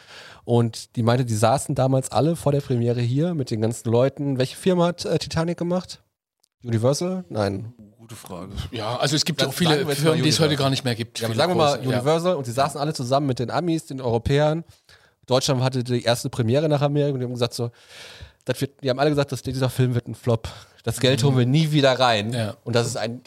Und 0.46 0.96
die 0.96 1.04
meinte, 1.04 1.26
die 1.26 1.36
saßen 1.36 1.76
damals 1.76 2.12
alle 2.12 2.36
vor 2.38 2.52
der 2.52 2.62
Premiere 2.62 3.02
hier 3.02 3.36
mit 3.36 3.52
den 3.52 3.62
ganzen 3.62 3.90
Leuten. 3.92 4.40
Welche 4.40 4.56
Firma 4.58 4.88
hat 4.88 5.06
äh, 5.06 5.20
Titanic 5.20 5.58
gemacht? 5.60 6.02
Universal? 6.64 7.24
Nein. 7.30 7.72
Gute 8.10 8.16
Frage. 8.16 8.52
ja, 8.72 8.98
also 8.98 9.16
es 9.16 9.24
gibt 9.24 9.40
Dann 9.42 9.50
auch 9.50 9.54
viele 9.54 9.86
Firmen, 9.86 10.24
die 10.24 10.30
es 10.30 10.40
heute 10.40 10.48
Universal. 10.50 10.56
gar 10.56 10.70
nicht 10.72 10.84
mehr 10.84 10.96
gibt. 10.96 11.20
Ja, 11.20 11.28
aber 11.28 11.36
sagen 11.36 11.52
wir 11.52 11.56
mal 11.56 11.76
große, 11.78 11.90
ja. 11.90 11.98
Universal 11.98 12.36
und 12.36 12.46
sie 12.46 12.52
saßen 12.52 12.80
alle 12.80 12.94
zusammen 12.94 13.28
mit 13.28 13.38
den 13.38 13.52
Amis, 13.52 13.86
den 13.86 14.02
Europäern. 14.02 14.64
Deutschland 15.28 15.62
hatte 15.62 15.84
die 15.84 16.04
erste 16.04 16.30
Premiere 16.32 16.68
nach 16.68 16.82
Amerika 16.82 17.14
und 17.14 17.20
die 17.20 17.26
haben 17.26 17.34
gesagt 17.34 17.54
so, 17.54 17.70
das 18.46 18.60
wird, 18.62 18.82
die 18.84 18.90
haben 18.90 18.98
alle 19.00 19.12
gesagt, 19.12 19.32
dass 19.32 19.44
dieser 19.44 19.70
Film 19.70 19.94
wird 19.94 20.08
ein 20.08 20.16
Flop. 20.16 20.50
Das 20.84 21.00
Geld 21.00 21.24
holen 21.24 21.38
wir 21.38 21.46
nie 21.46 21.72
wieder 21.72 22.00
rein. 22.00 22.34
Ja. 22.34 22.56
Und 22.64 22.76
das 22.76 22.88
ist 22.88 22.98
ein 22.98 23.22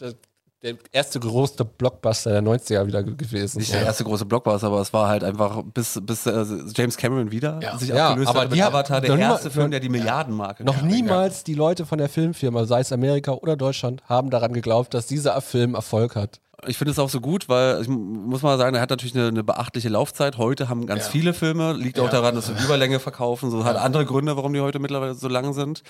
der 0.63 0.77
erste 0.93 1.19
große 1.19 1.65
Blockbuster 1.65 2.31
der 2.31 2.43
90er 2.43 2.87
wieder 2.87 3.03
ge- 3.03 3.15
gewesen. 3.17 3.59
Nicht 3.59 3.73
der 3.73 3.83
erste 3.83 4.05
große 4.05 4.25
Blockbuster, 4.25 4.69
aber 4.69 4.81
es 4.81 4.93
war 4.93 5.09
halt 5.09 5.25
einfach, 5.25 5.63
bis, 5.75 5.99
bis 6.03 6.25
äh, 6.27 6.45
James 6.75 6.97
Cameron 6.97 7.31
wieder 7.33 7.59
Ja. 7.61 7.77
sich 7.77 7.89
Ja, 7.89 8.11
abgelöst 8.11 8.31
aber 8.31 8.41
hat 8.43 8.51
mit 8.51 8.63
Avatar, 8.63 9.01
der 9.01 9.19
erste 9.19 9.51
Film, 9.51 9.71
der 9.73 9.81
die 9.81 9.89
Milliardenmarke 9.89 10.65
Noch 10.65 10.83
niemals 10.83 11.43
die 11.45 11.55
Leute 11.55 11.85
von 11.85 11.99
der 11.99 12.09
Filmfirma, 12.09 12.65
sei 12.67 12.81
es 12.81 12.93
Amerika 12.93 13.33
oder 13.33 13.57
Deutschland, 13.57 14.03
haben 14.09 14.31
daran 14.31 14.53
geglaubt, 14.53 14.95
dass 14.95 15.07
dieser 15.07 15.41
Film 15.41 15.75
Erfolg 15.75 16.15
hat. 16.17 16.41
Ich 16.69 16.79
finde 16.79 16.93
es 16.93 16.99
auch 17.01 17.09
so 17.11 17.21
gut, 17.21 17.49
weil 17.49 17.83
ich 17.83 17.89
m- 17.89 18.27
muss 18.27 18.43
mal 18.43 18.57
sagen, 18.57 18.77
er 18.77 18.83
hat 18.83 18.91
natürlich 18.91 19.17
eine, 19.17 19.27
eine 19.29 19.43
beachtliche 19.43 19.89
Laufzeit. 19.89 20.39
Heute 20.39 20.69
haben 20.69 20.87
ganz 20.87 21.07
Ja. 21.07 21.11
viele 21.11 21.35
Filme, 21.35 21.73
liegt 21.73 21.99
auch 21.99 22.05
Ja. 22.05 22.11
daran, 22.13 22.37
dass 22.37 22.47
sie 22.47 22.53
Überlänge 22.65 23.01
verkaufen. 23.01 23.51
So 23.51 23.65
hat 23.65 23.77
andere 23.77 24.05
Gründe, 24.07 24.37
warum 24.37 24.53
die 24.53 24.61
heute 24.61 24.79
mittlerweile 24.79 25.15
so 25.15 25.27
lang 25.27 25.55
sind. 25.55 25.83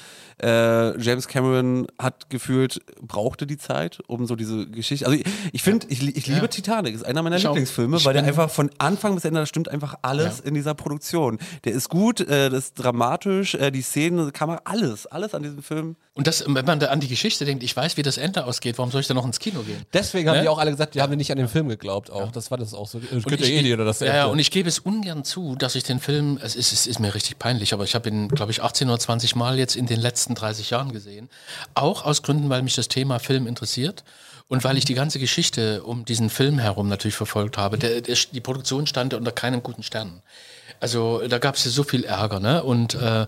Äh, 0.42 0.98
James 0.98 1.28
Cameron 1.28 1.86
hat 2.00 2.30
gefühlt, 2.30 2.80
brauchte 3.02 3.46
die 3.46 3.58
Zeit, 3.58 3.98
um 4.06 4.26
so 4.26 4.34
diese 4.34 4.66
Geschichte. 4.66 5.04
Also 5.06 5.18
ich, 5.18 5.26
ich 5.52 5.62
finde, 5.62 5.86
ich, 5.90 6.16
ich 6.16 6.26
liebe. 6.26 6.48
Titanic, 6.48 6.94
ist 6.94 7.04
einer 7.04 7.22
meiner 7.22 7.36
Ich 7.36 7.46
auch. 7.46 7.50
Lieblingsfilme, 7.50 7.98
Ich 7.98 8.04
weil 8.06 8.14
der 8.14 8.24
einfach 8.24 8.48
von 8.50 8.70
Anfang 8.78 9.14
bis 9.14 9.24
Ende, 9.26 9.40
da 9.40 9.46
stimmt 9.46 9.68
einfach 9.68 9.96
alles 10.02 10.40
in 10.40 10.54
dieser 10.54 10.74
Produktion. 10.74 11.38
Der 11.64 11.72
ist 11.72 11.90
gut, 11.90 12.20
äh, 12.20 12.48
das 12.50 12.64
ist 12.64 12.74
dramatisch, 12.74 13.54
äh, 13.54 13.70
die 13.70 13.82
Szenen, 13.82 14.24
die 14.26 14.32
Kamera, 14.32 14.62
alles, 14.64 15.06
alles 15.06 15.34
an 15.34 15.42
diesem 15.42 15.62
Film. 15.62 15.96
Und 16.14 16.26
das, 16.26 16.44
wenn 16.46 16.64
man 16.66 16.78
da 16.78 16.86
an 16.88 17.00
die 17.00 17.08
Geschichte 17.08 17.44
denkt, 17.44 17.62
ich 17.62 17.74
weiß, 17.76 17.96
wie 17.96 18.02
das 18.02 18.16
Ende 18.18 18.44
ausgeht, 18.46 18.76
warum 18.78 18.90
soll 18.90 19.00
ich 19.00 19.06
da 19.06 19.14
noch 19.14 19.24
ins 19.26 19.38
Kino 19.38 19.60
gehen? 19.60 19.82
Deswegen 19.92 20.30
Ne? 20.30 20.42
die 20.42 20.48
auch 20.48 20.58
alle 20.62 20.70
gesagt, 20.70 20.94
die 20.94 21.02
haben 21.02 21.14
nicht 21.16 21.30
an 21.30 21.38
den 21.38 21.48
Film 21.48 21.68
geglaubt 21.68 22.10
auch. 22.10 22.30
Das 22.30 22.50
war 22.50 22.56
das 22.56 22.72
auch 22.72 22.86
so. 22.86 22.98
Und 22.98 23.26
könnte 23.26 23.44
ich, 23.44 23.64
eh 23.64 23.74
oder 23.74 23.84
das 23.84 24.00
ja, 24.00 24.14
ja, 24.14 24.26
und 24.26 24.38
ich 24.38 24.50
gebe 24.50 24.68
es 24.68 24.78
ungern 24.78 25.24
zu, 25.24 25.56
dass 25.56 25.74
ich 25.74 25.82
den 25.82 26.00
Film, 26.00 26.38
es 26.42 26.56
ist, 26.56 26.72
es 26.72 26.86
ist 26.86 27.00
mir 27.00 27.14
richtig 27.14 27.38
peinlich, 27.38 27.74
aber 27.74 27.84
ich 27.84 27.94
habe 27.94 28.08
ihn, 28.08 28.28
glaube 28.28 28.52
ich, 28.52 28.62
18 28.62 28.88
oder 28.88 28.98
20 28.98 29.36
Mal 29.36 29.58
jetzt 29.58 29.76
in 29.76 29.86
den 29.86 30.00
letzten 30.00 30.34
30 30.34 30.70
Jahren 30.70 30.92
gesehen. 30.92 31.28
Auch 31.74 32.04
aus 32.04 32.22
Gründen, 32.22 32.48
weil 32.48 32.62
mich 32.62 32.76
das 32.76 32.88
Thema 32.88 33.18
Film 33.18 33.46
interessiert 33.46 34.04
und 34.48 34.64
weil 34.64 34.78
ich 34.78 34.84
die 34.84 34.94
ganze 34.94 35.18
Geschichte 35.18 35.82
um 35.82 36.04
diesen 36.04 36.30
Film 36.30 36.58
herum 36.58 36.88
natürlich 36.88 37.16
verfolgt 37.16 37.58
habe. 37.58 37.76
Der, 37.76 38.00
der, 38.00 38.16
die 38.32 38.40
Produktion 38.40 38.86
stand 38.86 39.12
ja 39.12 39.18
unter 39.18 39.32
keinem 39.32 39.62
guten 39.62 39.82
Stern. 39.82 40.22
Also 40.78 41.26
da 41.28 41.38
gab 41.38 41.56
es 41.56 41.64
ja 41.64 41.70
so 41.70 41.84
viel 41.84 42.04
Ärger, 42.04 42.40
ne? 42.40 42.62
Und 42.62 42.94
äh, 42.94 43.26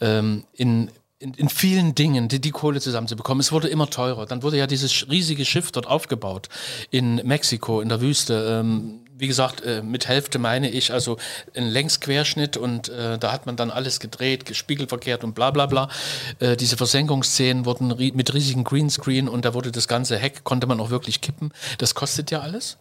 ähm, 0.00 0.44
in, 0.54 0.90
in, 1.20 1.34
in 1.34 1.48
vielen 1.50 1.94
Dingen, 1.94 2.28
die, 2.28 2.40
die 2.40 2.50
Kohle 2.50 2.80
zusammenzubekommen. 2.80 3.40
Es 3.40 3.52
wurde 3.52 3.68
immer 3.68 3.88
teurer. 3.88 4.26
Dann 4.26 4.42
wurde 4.42 4.56
ja 4.56 4.66
dieses 4.66 5.08
riesige 5.10 5.44
Schiff 5.44 5.70
dort 5.70 5.86
aufgebaut 5.86 6.48
in 6.90 7.16
Mexiko, 7.16 7.82
in 7.82 7.90
der 7.90 8.00
Wüste. 8.00 8.60
Ähm, 8.60 9.00
wie 9.18 9.26
gesagt, 9.26 9.60
äh, 9.60 9.82
mit 9.82 10.08
Hälfte 10.08 10.38
meine 10.38 10.70
ich, 10.70 10.94
also 10.94 11.18
ein 11.54 11.66
Längsquerschnitt 11.66 12.56
und 12.56 12.88
äh, 12.88 13.18
da 13.18 13.32
hat 13.32 13.44
man 13.44 13.56
dann 13.56 13.70
alles 13.70 14.00
gedreht, 14.00 14.46
gespiegelverkehrt 14.46 15.22
und 15.22 15.34
bla 15.34 15.50
bla 15.50 15.66
bla. 15.66 15.90
Äh, 16.38 16.56
diese 16.56 16.78
Versenkungsszenen 16.78 17.66
wurden 17.66 17.92
ri 17.92 18.12
mit 18.14 18.32
riesigen 18.32 18.64
Greenscreen 18.64 19.28
und 19.28 19.44
da 19.44 19.52
wurde 19.52 19.72
das 19.72 19.88
ganze 19.88 20.16
Heck, 20.16 20.42
konnte 20.44 20.66
man 20.66 20.80
auch 20.80 20.88
wirklich 20.88 21.20
kippen. 21.20 21.52
Das 21.76 21.94
kostet 21.94 22.30
ja 22.30 22.40
alles. 22.40 22.78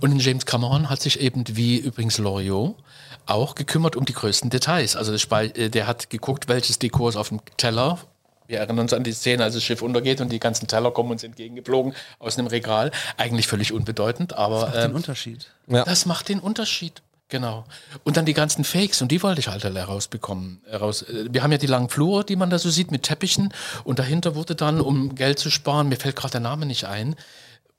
Und 0.00 0.18
James 0.20 0.44
Cameron 0.44 0.90
hat 0.90 1.00
sich 1.00 1.18
eben, 1.18 1.44
wie 1.48 1.78
übrigens 1.78 2.18
Loriot, 2.18 2.76
auch 3.26 3.54
gekümmert 3.54 3.96
um 3.96 4.04
die 4.04 4.12
größten 4.12 4.50
Details. 4.50 4.96
Also 4.96 5.12
das 5.12 5.26
äh, 5.30 5.68
der 5.68 5.86
hat 5.86 6.10
geguckt, 6.10 6.48
welches 6.48 6.78
Dekor 6.78 7.08
ist 7.10 7.16
auf 7.16 7.28
dem 7.28 7.40
Teller. 7.56 7.98
Wir 8.46 8.58
erinnern 8.58 8.80
uns 8.80 8.92
an 8.92 9.04
die 9.04 9.12
Szene, 9.12 9.44
als 9.44 9.54
das 9.54 9.62
Schiff 9.62 9.80
untergeht 9.80 10.20
und 10.20 10.32
die 10.32 10.40
ganzen 10.40 10.66
Teller 10.66 10.90
kommen 10.90 11.12
uns 11.12 11.22
entgegengeflogen 11.22 11.94
aus 12.18 12.36
einem 12.36 12.48
Regal. 12.48 12.90
Eigentlich 13.16 13.46
völlig 13.46 13.72
unbedeutend, 13.72 14.32
aber 14.32 14.66
Den 14.70 14.90
ähm, 14.90 14.96
Unterschied. 14.96 15.46
Ja. 15.68 15.84
das 15.84 16.04
macht 16.04 16.28
den 16.28 16.40
Unterschied. 16.40 17.00
Genau. 17.28 17.64
Und 18.02 18.16
dann 18.16 18.24
die 18.24 18.34
ganzen 18.34 18.64
Fakes, 18.64 19.00
und 19.02 19.12
die 19.12 19.22
wollte 19.22 19.38
ich 19.38 19.46
halt 19.46 19.64
alle 19.64 19.78
herausbekommen. 19.78 20.60
Heraus. 20.68 21.02
äh, 21.02 21.26
Wir 21.30 21.44
haben 21.44 21.52
ja 21.52 21.58
die 21.58 21.68
langen 21.68 21.88
Flure, 21.88 22.24
die 22.24 22.34
man 22.34 22.50
da 22.50 22.58
so 22.58 22.70
sieht 22.70 22.90
mit 22.90 23.04
Teppichen. 23.04 23.54
Und 23.84 24.00
dahinter 24.00 24.34
wurde 24.34 24.56
dann, 24.56 24.80
um 24.80 25.14
Geld 25.14 25.38
zu 25.38 25.48
sparen, 25.48 25.88
mir 25.88 25.96
fällt 25.96 26.16
gerade 26.16 26.32
der 26.32 26.40
Name 26.40 26.66
nicht 26.66 26.86
ein, 26.86 27.14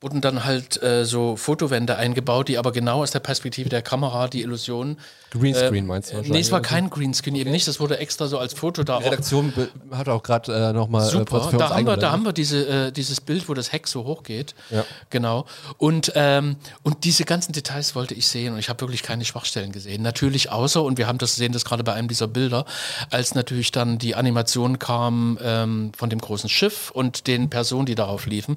wurden 0.02 0.20
dann 0.20 0.44
halt 0.44 0.82
äh, 0.82 1.06
so 1.06 1.36
Fotowände 1.36 1.96
eingebaut, 1.96 2.48
die 2.48 2.58
aber 2.58 2.72
genau 2.72 3.04
aus 3.04 3.12
der 3.12 3.20
Perspektive 3.20 3.70
der 3.70 3.84
Kamera 3.84 4.28
die 4.28 4.42
Illusion. 4.42 4.98
Greenscreen 5.30 5.86
meinst 5.86 6.12
du 6.12 6.18
Äh, 6.18 6.22
nee, 6.28 6.40
es 6.40 6.52
war 6.52 6.60
wahrscheinlich, 6.60 6.68
kein 6.70 6.90
Greenscreen, 6.90 7.36
eben 7.36 7.52
nicht. 7.52 7.68
Das 7.68 7.80
wurde 7.80 8.00
extra 8.00 8.28
so 8.28 8.40
als 8.40 8.54
Foto 8.54 8.84
da 8.84 8.98
Die 8.98 9.06
Redaktion 9.06 9.54
be- 9.54 9.70
hat 9.92 10.10
auch 10.10 10.24
gerade 10.24 10.54
äh, 10.54 10.74
nochmal 10.74 11.08
äh, 11.08 11.12
Super, 11.12 11.46
uns 11.46 11.56
da 11.56 11.70
haben, 11.70 11.86
wir, 11.86 11.98
da 11.98 12.12
haben 12.12 12.26
wir 12.26 12.34
diese, 12.34 12.88
äh, 12.88 12.92
dieses 12.92 13.22
Bild, 13.22 13.48
wo 13.48 13.54
das 13.54 13.72
Heck 13.72 13.88
so 13.88 14.04
hoch 14.04 14.24
geht. 14.24 14.56
Ja. 14.72 14.84
Genau. 15.12 15.46
Und, 15.78 16.12
ähm, 16.16 16.56
und 16.82 17.04
diese 17.04 17.24
ganzen 17.24 17.54
Details 17.54 17.94
wollte 17.96 18.16
ich 18.16 18.28
sehen 18.28 18.54
und 18.54 18.60
ich 18.60 18.70
habe 18.70 18.82
wirklich 18.82 19.04
keine 19.04 19.24
Schwachstellen 19.24 19.72
gesehen. 19.72 20.02
Natürlich 20.02 20.52
außer, 20.52 20.82
und 20.82 20.98
wir 20.98 21.08
haben 21.08 21.20
das 21.20 21.36
sehen 21.36 21.54
das 21.54 21.64
gerade 21.64 21.84
bei 21.84 21.94
einem 21.94 22.08
dieser 22.08 22.28
Bilder, 22.28 22.66
als 23.12 23.36
natürlich 23.36 23.72
dann 23.72 24.00
die 24.00 24.16
Animation 24.16 24.80
kam 24.80 25.38
ähm, 25.44 25.92
von 25.96 26.10
dem 26.10 26.20
großen 26.20 26.50
Schiff 26.50 26.90
und 26.90 27.28
den 27.28 27.52
Personen, 27.52 27.86
die 27.86 27.96
darauf 27.96 28.26
liefen, 28.26 28.56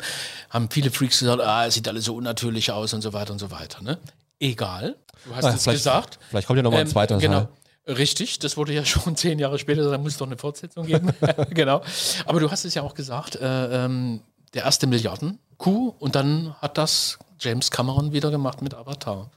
haben 0.49 0.69
viele 0.71 0.91
Freaks 0.91 1.21
gesagt, 1.21 1.34
ah, 1.41 1.67
es 1.67 1.75
sieht 1.75 1.89
alles 1.89 2.05
so 2.05 2.15
unnatürlich 2.17 2.71
aus 2.73 2.93
und 2.95 3.03
so 3.03 3.13
weiter 3.13 3.33
und 3.33 3.39
so 3.39 3.51
weiter. 3.51 3.83
Ne? 3.83 3.99
Egal. 4.41 4.97
Du 5.25 5.35
hast 5.35 5.45
Ah, 5.45 5.55
es 5.55 5.65
gesagt. 5.65 6.19
Vielleicht 6.29 6.47
kommt 6.47 6.57
ja 6.59 6.63
nochmal 6.63 6.81
ein 6.81 6.87
Ähm, 6.87 6.93
zweiter 6.93 7.19
genau. 7.19 7.49
Teil. 7.87 7.95
Richtig, 7.97 8.39
das 8.39 8.57
wurde 8.57 8.73
ja 8.73 8.85
schon 8.85 9.17
zehn 9.17 9.39
Jahre 9.39 9.59
später, 9.59 9.91
da 9.91 9.99
muss 9.99 10.13
es 10.13 10.19
doch 10.19 10.27
eine 10.27 10.37
Fortsetzung 10.39 10.87
geben. 10.87 11.11
genau. 11.51 11.83
Aber 12.27 12.41
du 12.41 12.51
hast 12.51 12.65
es 12.65 12.75
ja 12.75 12.83
auch 12.83 12.95
gesagt, 12.95 13.37
äh, 13.37 13.85
ähm, 13.85 14.21
der 14.55 14.65
erste 14.65 14.87
Milliarden-Coup 14.87 15.95
und 16.01 16.15
dann 16.15 16.55
hat 16.61 16.79
das 16.79 17.19
James 17.41 17.71
Cameron 17.71 18.13
wieder 18.13 18.31
gemacht 18.31 18.63
mit 18.63 18.75
Avatar. 18.75 19.31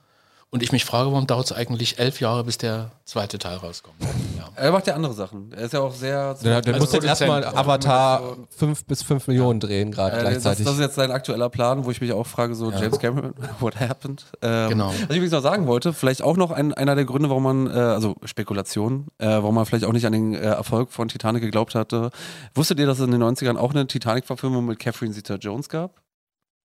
Und 0.50 0.64
ich 0.64 0.72
mich 0.72 0.86
frage, 0.86 1.12
warum 1.12 1.28
dauert 1.28 1.46
es 1.48 1.52
eigentlich 1.52 2.00
elf 2.00 2.22
Jahre, 2.22 2.46
bis 2.46 2.58
der 2.58 2.92
zweite 3.04 3.38
Teil 3.38 3.58
rauskommt. 3.58 3.98
Ja. 4.38 4.48
Er 4.56 4.72
macht 4.72 4.88
ja 4.88 4.96
andere 4.96 5.12
Sachen. 5.14 5.52
Er 5.52 5.64
ist 5.66 5.74
ja 5.74 5.82
auch 5.82 5.94
sehr. 5.94 6.36
Der, 6.36 6.62
der 6.62 6.76
Als 6.76 6.84
muss 6.84 6.94
jetzt 6.94 7.04
erstmal. 7.04 7.44
Avatar 7.46 8.22
5 8.56 8.86
bis 8.86 9.04
5 9.04 9.28
Millionen 9.28 9.60
drehen, 9.60 9.92
gerade 9.92 10.12
Äh, 10.16 10.24
das, 10.24 10.30
gleichzeitig. 10.30 10.66
das 10.66 10.76
ist 10.76 10.80
jetzt 10.80 10.96
sein 10.96 11.12
aktueller 11.12 11.50
Plan, 11.50 11.84
wo 11.84 11.92
ich 11.92 12.00
mich 12.00 12.14
auch 12.14 12.26
frage, 12.26 12.56
so 12.56 12.72
James 12.72 12.98
Cameron, 12.98 13.34
what 13.60 13.78
happened? 13.78 14.26
Ähm, 14.42 14.70
Genau. 14.70 14.88
Was 14.88 14.96
ich 14.96 15.04
übrigens 15.10 15.32
noch 15.34 15.42
sagen 15.42 15.68
wollte, 15.68 15.92
vielleicht 15.92 16.22
auch 16.22 16.38
noch 16.38 16.52
ein, 16.52 16.74
einer 16.74 16.96
der 16.96 17.04
Gründe, 17.04 17.28
warum 17.30 17.44
man, 17.44 17.68
äh, 17.68 17.72
also 17.72 18.16
Spekulation, 18.24 19.08
äh, 19.18 19.28
warum 19.28 19.56
man 19.56 19.66
vielleicht 19.66 19.84
auch 19.84 19.92
nicht 19.94 20.06
an 20.06 20.14
den 20.14 20.34
äh, 20.34 20.38
Erfolg 20.38 20.92
von 20.92 21.10
Titanic 21.10 21.42
geglaubt 21.42 21.76
hatte. 21.76 22.10
Wusstet 22.56 22.80
ihr, 22.80 22.86
dass 22.88 23.00
es 23.00 23.06
in 23.06 23.12
den 23.12 23.22
90ern 23.22 23.58
auch 23.58 23.72
eine 23.72 23.86
Titanic-Verfilmung 23.86 24.66
mit 24.66 24.80
Catherine 24.80 25.14
Zeta-Jones 25.14 25.68
gab? 25.68 25.92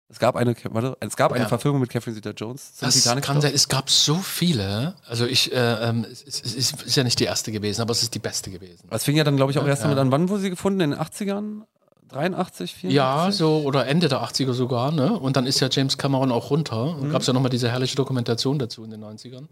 Es 0.09 0.19
gab 0.19 0.37
eine, 0.37 0.55
warte, 0.71 0.97
es 1.01 1.17
gab 1.17 1.33
eine 1.33 1.45
Ja. 1.45 1.49
Verfilmung 1.49 1.81
mit 1.81 1.89
Catherine 1.89 2.15
Zeta-Jones 2.17 2.75
zum 2.75 2.87
Das 2.87 2.95
Titanic. 2.97 3.25
kann 3.25 3.41
sein, 3.41 3.53
es 3.55 3.69
gab 3.69 3.89
so 3.89 4.17
viele. 4.17 4.95
Also 5.07 5.25
ich, 5.25 5.53
äh, 5.53 5.57
ähm, 5.89 6.05
es, 6.11 6.23
es, 6.23 6.55
ist 6.55 6.97
ja 6.97 7.03
nicht 7.05 7.19
die 7.19 7.25
erste 7.25 7.51
gewesen, 7.51 7.81
aber 7.81 7.93
es 7.93 8.03
ist 8.03 8.15
die 8.15 8.19
beste 8.19 8.51
gewesen. 8.51 8.87
Es 8.91 9.05
fing 9.05 9.17
ja 9.17 9.25
dann, 9.25 9.37
glaube 9.37 9.53
ich, 9.53 9.59
auch 9.59 9.67
erst 9.67 9.83
Ja. 9.83 9.89
damit 9.89 9.99
an, 10.03 10.13
wann 10.13 10.29
wurde 10.29 10.43
sie 10.43 10.51
gefunden? 10.51 10.81
In 10.81 10.91
den 10.91 11.01
80ern? 11.01 11.63
83, 12.09 12.75
84? 12.75 12.95
Ja, 12.95 13.33
so 13.33 13.63
oder 13.65 13.87
Ende 13.87 14.09
der 14.11 14.23
80er 14.23 14.53
sogar, 14.53 14.93
ne? 14.93 15.19
Und 15.19 15.37
dann 15.39 15.47
ist 15.47 15.61
ja 15.61 15.69
James 15.71 15.97
Cameron 15.97 16.31
auch 16.31 16.51
runter. 16.51 16.95
Und 16.99 17.11
gab 17.11 17.23
es 17.23 17.27
ja 17.27 17.33
nochmal 17.33 17.49
diese 17.51 17.71
herrliche 17.71 17.97
Dokumentation 17.97 18.59
dazu 18.59 18.85
in 18.85 18.91
den 18.91 19.03
90ern. 19.03 19.47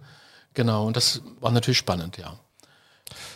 Genau, 0.53 0.87
und 0.87 0.95
das 0.95 1.23
war 1.41 1.53
natürlich 1.53 1.79
spannend, 1.79 2.19
ja. 2.19 2.35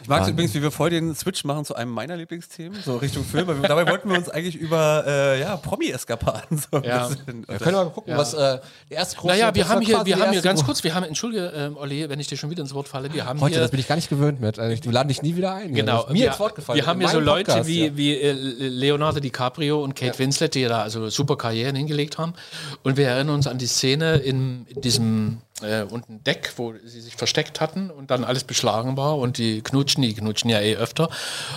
Ich 0.02 0.09
mag 0.09 0.26
übrigens, 0.28 0.54
wie 0.54 0.62
wir 0.62 0.70
voll 0.70 0.90
den 0.90 1.14
Switch 1.14 1.44
machen 1.44 1.64
zu 1.64 1.74
einem 1.74 1.90
meiner 1.90 2.16
Lieblingsthemen, 2.16 2.80
so 2.85 2.96
Richtung 2.96 3.24
Film. 3.24 3.46
weil 3.46 3.61
wir- 3.62 3.68
Dabei 3.68 3.87
wollten 3.90 4.11
wir 4.11 4.18
uns 4.18 4.28
eigentlich 4.28 4.57
über 4.57 5.04
äh, 5.07 5.40
ja, 5.40 5.57
Promi-Eskapaden 5.57 6.59
so 6.59 6.76
ein 6.78 6.85
Ja. 6.85 7.09
bisschen. 7.09 7.46
Wir 7.48 7.59
können 7.59 7.76
mal 7.76 7.90
gucken, 7.90 8.12
Ja. 8.12 8.18
was 8.18 8.35
äh, 8.35 8.59
die 8.90 8.94
erste 8.94 9.16
große. 9.16 9.28
Naja, 9.35 9.54
wir 9.54 9.68
haben 9.68 9.80
hier, 9.80 10.04
wir 10.04 10.18
haben 10.18 10.33
hier 10.33 10.42
ganz 10.42 10.64
kurz, 10.64 10.85
wir 10.85 10.94
haben, 10.94 11.04
entschuldige, 11.04 11.46
ähm, 11.57 11.76
Olli, 11.76 12.09
wenn 12.09 12.20
ich 12.20 12.26
dir 12.26 12.37
schon 12.37 12.50
wieder 12.50 12.62
ins 12.62 12.74
Wort 12.74 12.88
falle, 12.88 13.12
wir 13.12 13.24
haben 13.24 13.40
Heute, 13.40 13.54
hier, 13.54 13.62
das 13.62 13.70
bin 13.70 13.80
ich 13.80 13.88
gar 13.88 13.96
nicht 13.96 14.09
gewöhnt 14.09 14.40
mit. 14.40 14.59
Also, 14.59 14.85
Wir 14.85 14.92
laden 14.92 15.09
dich 15.09 15.22
nie 15.22 15.37
wieder 15.37 15.54
ein. 15.54 15.74
Genau, 15.74 16.07
mir 16.09 16.14
wir, 16.14 16.26
ins 16.28 16.38
Wort 16.40 16.54
gefallen. 16.54 16.76
wir 16.78 16.87
haben 16.87 17.00
hier 17.00 17.09
so 17.09 17.20
Leute 17.20 17.50
Podcast, 17.52 17.68
wie, 17.68 17.87
ja. 17.87 17.96
wie 17.96 18.14
äh, 18.20 18.33
Leonardo 18.33 19.20
DiCaprio 19.20 19.83
und 19.83 19.94
Kate 19.94 20.18
Winslet, 20.18 20.54
die 20.54 20.64
da 20.64 20.83
also 20.83 21.09
super 21.09 21.37
Karrieren 21.37 21.76
hingelegt 21.76 22.18
haben. 22.18 22.35
Und 22.83 22.96
wir 22.96 23.09
erinnern 23.09 23.35
uns 23.37 23.46
an 23.46 23.59
die 23.59 23.66
Szene 23.66 24.16
in, 24.16 24.66
in 24.68 24.80
diesem 24.80 25.38
äh, 25.62 25.83
unten 25.83 26.23
Deck, 26.25 26.55
wo 26.57 26.75
sie 26.85 27.01
sich 27.01 27.14
versteckt 27.17 27.61
hatten 27.61 27.90
und 27.90 28.11
dann 28.11 28.25
alles 28.25 28.45
beschlagen 28.45 28.97
war 28.97 29.19
und 29.19 29.38
die 29.38 29.62
knutschen, 29.62 30.03
die 30.03 30.14
knutschen 30.14 30.51
ja 30.51 30.61
eh 30.61 30.77
öfter. 30.77 31.09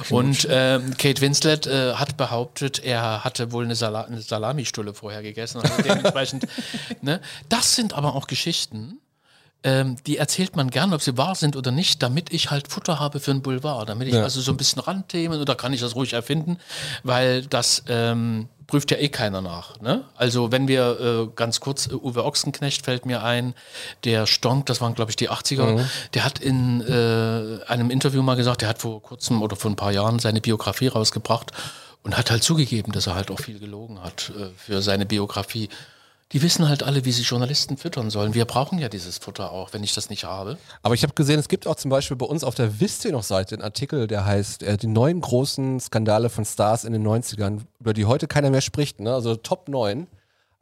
Und 0.09 0.47
ähm, 0.51 0.95
Kate 0.97 1.19
Winslet 1.21 1.65
äh, 1.67 1.93
hat 1.95 2.15
behauptet, 2.15 2.83
er 2.83 3.23
hatte 3.23 3.51
wohl 3.51 3.65
eine, 3.65 3.75
Sala 3.75 4.03
eine 4.03 4.21
Salamistulle 4.21 4.93
vorher 4.93 5.23
gegessen. 5.23 5.61
Also 5.61 5.81
dementsprechend, 5.81 6.45
ne? 7.01 7.19
Das 7.49 7.75
sind 7.75 7.93
aber 7.93 8.13
auch 8.13 8.27
Geschichten, 8.27 8.99
ähm, 9.63 9.95
die 10.05 10.17
erzählt 10.17 10.55
man 10.55 10.69
gern, 10.69 10.93
ob 10.93 11.01
sie 11.01 11.17
wahr 11.17 11.33
sind 11.33 11.55
oder 11.55 11.71
nicht, 11.71 12.03
damit 12.03 12.31
ich 12.31 12.51
halt 12.51 12.67
Futter 12.67 12.99
habe 12.99 13.19
für 13.19 13.31
einen 13.31 13.41
Boulevard, 13.41 13.89
damit 13.89 14.07
ich 14.07 14.13
Ja. 14.13 14.21
also 14.21 14.39
so 14.41 14.51
ein 14.51 14.57
bisschen 14.57 14.79
Randthemen 14.81 15.41
oder 15.41 15.55
kann 15.55 15.73
ich 15.73 15.81
das 15.81 15.95
ruhig 15.95 16.13
erfinden, 16.13 16.57
weil 17.03 17.41
das 17.47 17.83
ähm, 17.87 18.47
prüft 18.67 18.91
ja 18.91 18.97
eh 18.97 19.09
keiner 19.09 19.41
nach. 19.41 19.79
Ne? 19.79 20.03
Also 20.15 20.51
wenn 20.51 20.67
wir 20.67 20.99
äh, 20.99 21.35
ganz 21.35 21.59
kurz, 21.59 21.87
äh, 21.87 21.93
Uwe 21.93 22.25
Ochsenknecht 22.25 22.85
fällt 22.85 23.05
mir 23.05 23.23
ein, 23.23 23.55
der 24.03 24.27
Stonk, 24.27 24.65
das 24.67 24.81
waren 24.81 24.93
glaube 24.93 25.11
ich 25.11 25.15
die 25.15 25.29
80er, 25.29 25.85
der 26.13 26.25
hat 26.25 26.39
in 26.39 26.81
äh, 26.81 27.63
einem 27.65 27.89
Interview 27.89 28.21
mal 28.21 28.35
gesagt, 28.35 28.61
der 28.61 28.69
hat 28.69 28.79
vor 28.79 29.01
kurzem 29.01 29.41
oder 29.41 29.55
vor 29.55 29.71
ein 29.71 29.77
paar 29.77 29.91
Jahren 29.91 30.19
seine 30.19 30.41
Biografie 30.41 30.87
rausgebracht 30.87 31.51
und 32.03 32.17
hat 32.17 32.29
halt 32.29 32.43
zugegeben, 32.43 32.91
dass 32.91 33.07
er 33.07 33.15
halt 33.15 33.31
auch 33.31 33.39
viel 33.39 33.59
gelogen 33.59 34.03
hat 34.03 34.31
äh, 34.37 34.49
für 34.57 34.81
seine 34.81 35.05
Biografie. 35.05 35.69
Die 36.33 36.41
wissen 36.41 36.67
halt 36.67 36.83
alle, 36.83 37.05
wie 37.05 37.13
sie 37.13 37.21
Journalisten 37.21 37.77
füttern 37.77 38.09
sollen. 38.09 38.33
Wir 38.33 38.43
brauchen 38.43 38.79
ja 38.79 38.89
dieses 38.89 39.17
Futter 39.17 39.51
auch, 39.51 39.71
wenn 39.71 39.83
ich 39.83 39.93
das 39.93 40.09
nicht 40.09 40.25
habe. 40.25 40.57
Aber 40.81 40.93
ich 40.93 41.03
habe 41.03 41.13
gesehen, 41.13 41.39
es 41.39 41.47
gibt 41.47 41.65
auch 41.67 41.75
zum 41.75 41.89
Beispiel 41.89 42.17
bei 42.17 42.25
uns 42.25 42.43
auf 42.43 42.53
der 42.53 42.81
Wisst 42.81 43.05
ihr 43.05 43.13
noch 43.13 43.23
Seite 43.23 43.55
einen 43.55 43.61
Artikel, 43.61 44.07
der 44.07 44.25
heißt 44.25 44.61
äh, 44.63 44.75
die 44.75 44.87
neun 44.87 45.21
großen 45.21 45.79
Skandale 45.79 46.29
von 46.29 46.43
Stars 46.43 46.83
in 46.83 46.91
den 46.91 47.07
90ern, 47.07 47.61
über 47.79 47.93
die 47.93 48.05
heute 48.05 48.27
keiner 48.27 48.49
mehr 48.49 48.59
spricht. 48.59 48.99
Ne? 48.99 49.13
Also 49.13 49.35
Top 49.37 49.69
9. 49.69 50.07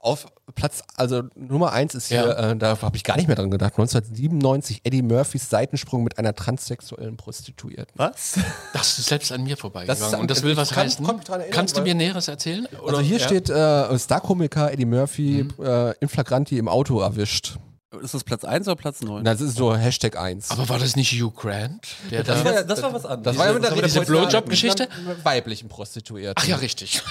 Auf 0.06 0.28
Platz, 0.54 0.84
also 0.98 1.24
Nummer 1.36 1.72
1 1.72 1.96
ist 1.96 2.10
hier, 2.10 2.18
Ja. 2.28 2.52
äh, 2.52 2.56
da 2.56 2.80
habe 2.80 2.96
ich 2.96 3.04
gar 3.04 3.18
nicht 3.18 3.26
mehr 3.26 3.36
dran 3.36 3.50
gedacht, 3.50 3.74
1997 3.74 4.82
Eddie 4.84 5.02
Murphys 5.02 5.50
Seitensprung 5.50 6.04
mit 6.04 6.20
einer 6.20 6.36
transsexuellen 6.36 7.18
Prostituierten. 7.18 7.92
Was? 7.96 8.38
Das 8.72 9.00
ist 9.00 9.08
selbst 9.08 9.32
an 9.32 9.44
mir 9.44 9.58
vorbeigegangen. 9.58 10.00
Das 10.00 10.14
ist- 10.14 10.20
und 10.20 10.30
das 10.30 10.44
will 10.44 10.56
was 10.58 10.70
kann- 10.70 10.84
heißen. 10.86 11.04
erinnern, 11.06 11.50
Kannst 11.50 11.76
du 11.76 11.82
mir 11.82 11.96
Näheres 11.96 12.28
erzählen? 12.28 12.68
Also 12.86 13.00
hier 13.02 13.18
ja? 13.18 13.26
steht 13.26 13.50
äh, 13.50 13.98
Starkomiker 13.98 14.72
Eddie 14.72 14.86
Murphy 14.86 15.48
äh, 15.60 15.96
in 16.00 16.08
Flagranti 16.08 16.60
im 16.60 16.68
Auto 16.68 17.00
erwischt. 17.00 17.58
Ist 18.02 18.14
das 18.14 18.24
Platz 18.24 18.44
1 18.44 18.68
oder 18.68 18.76
Platz 18.76 19.02
9? 19.02 19.24
Das 19.24 19.42
ist 19.42 19.56
so 19.58 19.76
Hashtag 19.76 20.18
1. 20.18 20.52
Aber 20.52 20.68
war 20.70 20.80
das 20.80 20.96
nicht 20.96 21.12
Hugh 21.14 21.32
Grant? 21.32 21.88
Der 22.12 22.24
das, 22.24 22.44
da, 22.44 22.54
war, 22.56 22.64
das 22.64 22.82
war 22.82 22.94
was 22.94 23.06
anderes. 23.06 23.24
das 23.24 23.38
war 23.38 23.48
ja 23.48 23.54
mit 23.54 23.64
der 23.64 23.72
diese 23.82 24.00
Rede- 24.02 24.12
Blowjob-Geschichte? 24.12 24.88
weiblichen 25.24 25.68
Prostituierten. 25.70 26.36
Ach 26.38 26.48
ja, 26.48 26.56
richtig. 26.58 27.02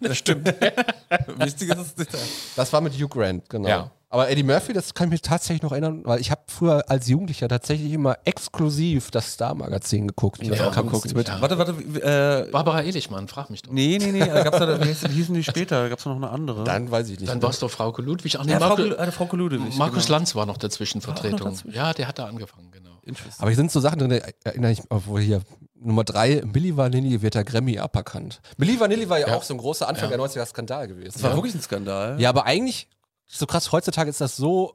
Wichtig 0.00 1.68
ist 1.70 1.78
es 1.78 1.94
Detail. 1.94 2.20
Das 2.56 2.72
war 2.72 2.80
mit 2.80 2.94
Hugh 2.94 3.08
Grant, 3.08 3.48
genau. 3.48 3.68
Ja. 3.68 3.90
Aber 4.10 4.30
Eddie 4.30 4.42
Murphy, 4.42 4.72
das 4.72 4.94
kann 4.94 5.08
ich 5.08 5.10
mich 5.10 5.22
tatsächlich 5.22 5.62
noch 5.62 5.72
erinnern, 5.72 6.00
weil 6.04 6.18
ich 6.20 6.30
habe 6.30 6.40
früher 6.48 6.82
als 6.88 7.08
Jugendlicher 7.08 7.46
tatsächlich 7.46 7.92
immer 7.92 8.16
exklusiv 8.24 9.10
das 9.10 9.32
Star-Magazin 9.34 10.08
geguckt. 10.08 10.42
Ja, 10.42 10.54
das 10.54 10.74
kam 10.74 10.86
geguckt, 10.86 11.14
mit. 11.14 11.28
ja. 11.28 11.40
Warte, 11.42 11.58
warte. 11.58 12.46
Äh, 12.46 12.50
Barbara 12.50 12.80
Elichmann, 12.82 13.28
frag 13.28 13.50
mich 13.50 13.62
doch. 13.62 13.70
nee, 13.70 13.98
nee, 14.00 14.12
nee. 14.12 14.20
Da 14.20 14.42
gab's 14.44 14.58
da, 14.58 14.80
wie, 14.82 14.92
hießen 14.92 15.34
die 15.34 15.44
später? 15.44 15.82
Da 15.82 15.88
gab 15.90 15.98
es 15.98 16.06
noch 16.06 16.16
eine 16.16 16.30
andere. 16.30 16.64
Dann 16.64 16.90
weiß 16.90 17.10
ich 17.10 17.18
nicht. 17.20 17.28
Dann 17.28 17.38
mehr. 17.38 17.42
war 17.42 17.50
es 17.50 17.58
doch 17.58 17.70
Frauke 17.70 18.00
Ludwig. 18.00 18.38
Ach 18.38 18.44
nee, 18.44 18.52
ja, 18.52 18.58
Frau, 18.58 18.68
Marco, 18.68 18.82
Kul- 18.82 18.94
äh, 18.96 19.12
Frau 19.12 19.26
Koludewig. 19.26 19.76
Markus 19.76 20.06
genau. 20.06 20.16
Lanz 20.18 20.34
war 20.34 20.46
noch 20.46 20.56
dazwischen 20.56 21.00
Vertretung. 21.02 21.50
dazwischen. 21.50 21.76
Ja, 21.76 21.92
der 21.92 22.08
hat 22.08 22.18
da 22.18 22.26
angefangen, 22.26 22.70
genau. 22.70 22.90
Interesting. 23.02 23.40
Aber 23.42 23.50
hier 23.50 23.56
sind 23.56 23.70
so 23.70 23.80
Sachen 23.80 23.98
drin, 23.98 24.20
erinnere 24.44 24.72
ich, 24.72 24.80
obwohl 24.88 25.20
hier 25.20 25.42
Nummer 25.80 26.04
drei, 26.04 26.42
Milli 26.50 26.76
Vanilli 26.76 27.20
wird 27.22 27.34
der 27.34 27.44
Grammy 27.44 27.78
aberkannt. 27.78 28.40
Milli 28.56 28.80
Vanilli 28.80 29.08
war 29.08 29.18
ja, 29.18 29.28
Ja. 29.28 29.36
auch 29.36 29.42
so 29.42 29.52
ein 29.54 29.58
großer 29.58 29.86
Anfang 29.88 30.10
Ja. 30.10 30.16
der 30.16 30.26
90er 30.26 30.46
Skandal 30.46 30.88
gewesen. 30.88 31.12
Das 31.12 31.22
war 31.22 31.30
ja. 31.30 31.36
wirklich 31.36 31.54
ein 31.54 31.60
Skandal. 31.60 32.20
ja, 32.20 32.30
aber 32.30 32.46
eigentlich, 32.46 32.88
so 33.28 33.46
krass, 33.46 33.70
heutzutage 33.72 34.10
ist 34.10 34.20
das 34.20 34.36
so 34.36 34.74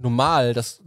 normal, 0.00 0.54
dass 0.54 0.80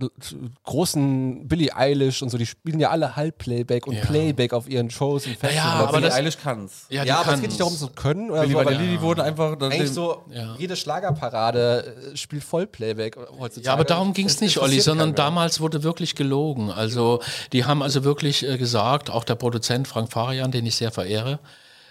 großen 0.64 1.46
Billie 1.48 1.76
Eilish 1.76 2.22
und 2.22 2.30
so, 2.30 2.38
die 2.38 2.46
spielen 2.46 2.80
ja 2.80 2.92
alle 2.92 3.18
Halbplayback 3.18 3.86
und 3.86 3.96
Ja. 3.96 4.06
Playback 4.06 4.54
auf 4.54 4.70
ihren 4.70 4.90
Shows 4.90 5.26
und 5.26 5.34
Festivals. 5.34 5.56
Ja, 5.56 5.64
aber 5.66 5.90
aber 5.90 5.98
Billie 5.98 6.14
Eilish 6.14 6.38
kann's. 6.42 6.86
Ja, 6.90 7.04
ja, 7.04 7.16
aber 7.16 7.24
es 7.26 7.28
kann- 7.32 7.42
geht 7.42 7.50
nicht 7.50 7.60
darum, 7.60 7.76
so 7.76 7.88
können 7.90 8.32
oder 8.32 8.42
Billie 8.42 8.54
so, 8.54 8.60
aber 8.62 8.72
Vanilli, 8.72 8.92
die 8.98 9.02
wurden 9.02 9.20
einfach. 9.20 9.60
eigentlich 9.60 9.92
so, 9.92 10.24
Ja. 10.30 10.56
jede 10.58 10.78
Schlagerparade 10.78 12.12
äh, 12.14 12.16
spielt 12.18 12.44
Vollplayback 12.46 13.18
heutzutage. 13.38 13.66
Ja, 13.66 13.74
aber 13.74 13.84
darum 13.84 14.14
ging 14.14 14.28
es 14.28 14.36
Das 14.36 14.42
nicht, 14.42 14.60
Olli, 14.60 14.80
sondern 14.80 15.14
damals 15.14 15.60
wurde 15.60 15.84
wirklich 15.84 16.16
gelogen. 16.16 16.72
Also 16.72 17.22
die 17.52 17.66
haben 17.66 17.82
also 17.84 18.06
wirklich 18.06 18.48
äh, 18.48 18.58
gesagt, 18.58 19.10
auch 19.10 19.26
der 19.26 19.36
Produzent 19.36 19.90
Frank 19.90 20.10
Farian, 20.10 20.52
den 20.52 20.66
ich 20.66 20.78
sehr 20.78 20.92
verehre, 20.92 21.40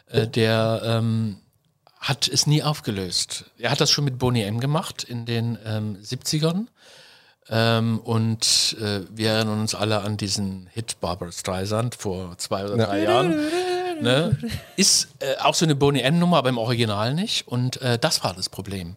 äh, 0.06 0.26
der 0.26 0.80
ähm, 0.86 1.36
hat 2.00 2.28
es 2.28 2.46
nie 2.46 2.62
aufgelöst. 2.62 3.44
Er 3.58 3.70
hat 3.70 3.80
das 3.80 3.90
schon 3.90 4.04
mit 4.04 4.18
Boney 4.18 4.42
M 4.42 4.58
gemacht 4.58 5.04
in 5.04 5.26
den 5.26 5.58
ähm, 5.64 5.98
70ern. 6.02 6.66
Ähm, 7.50 7.98
und 7.98 8.76
äh, 8.80 9.00
wir 9.10 9.30
erinnern 9.30 9.60
uns 9.60 9.74
alle 9.74 10.00
an 10.00 10.16
diesen 10.16 10.68
Hit 10.72 11.00
Barbara 11.00 11.30
Streisand 11.30 11.94
vor 11.94 12.38
zwei 12.38 12.64
oder 12.64 12.86
drei 12.86 13.02
Jahren. 13.02 13.36
Ne? 14.00 14.38
Ist 14.76 15.08
äh, 15.18 15.36
auch 15.42 15.54
so 15.54 15.66
eine 15.66 15.74
Boney 15.74 16.00
M-Nummer, 16.00 16.38
aber 16.38 16.48
im 16.48 16.58
Original 16.58 17.12
nicht. 17.12 17.46
Und 17.46 17.82
äh, 17.82 17.98
das 17.98 18.24
war 18.24 18.32
das 18.32 18.48
Problem. 18.48 18.96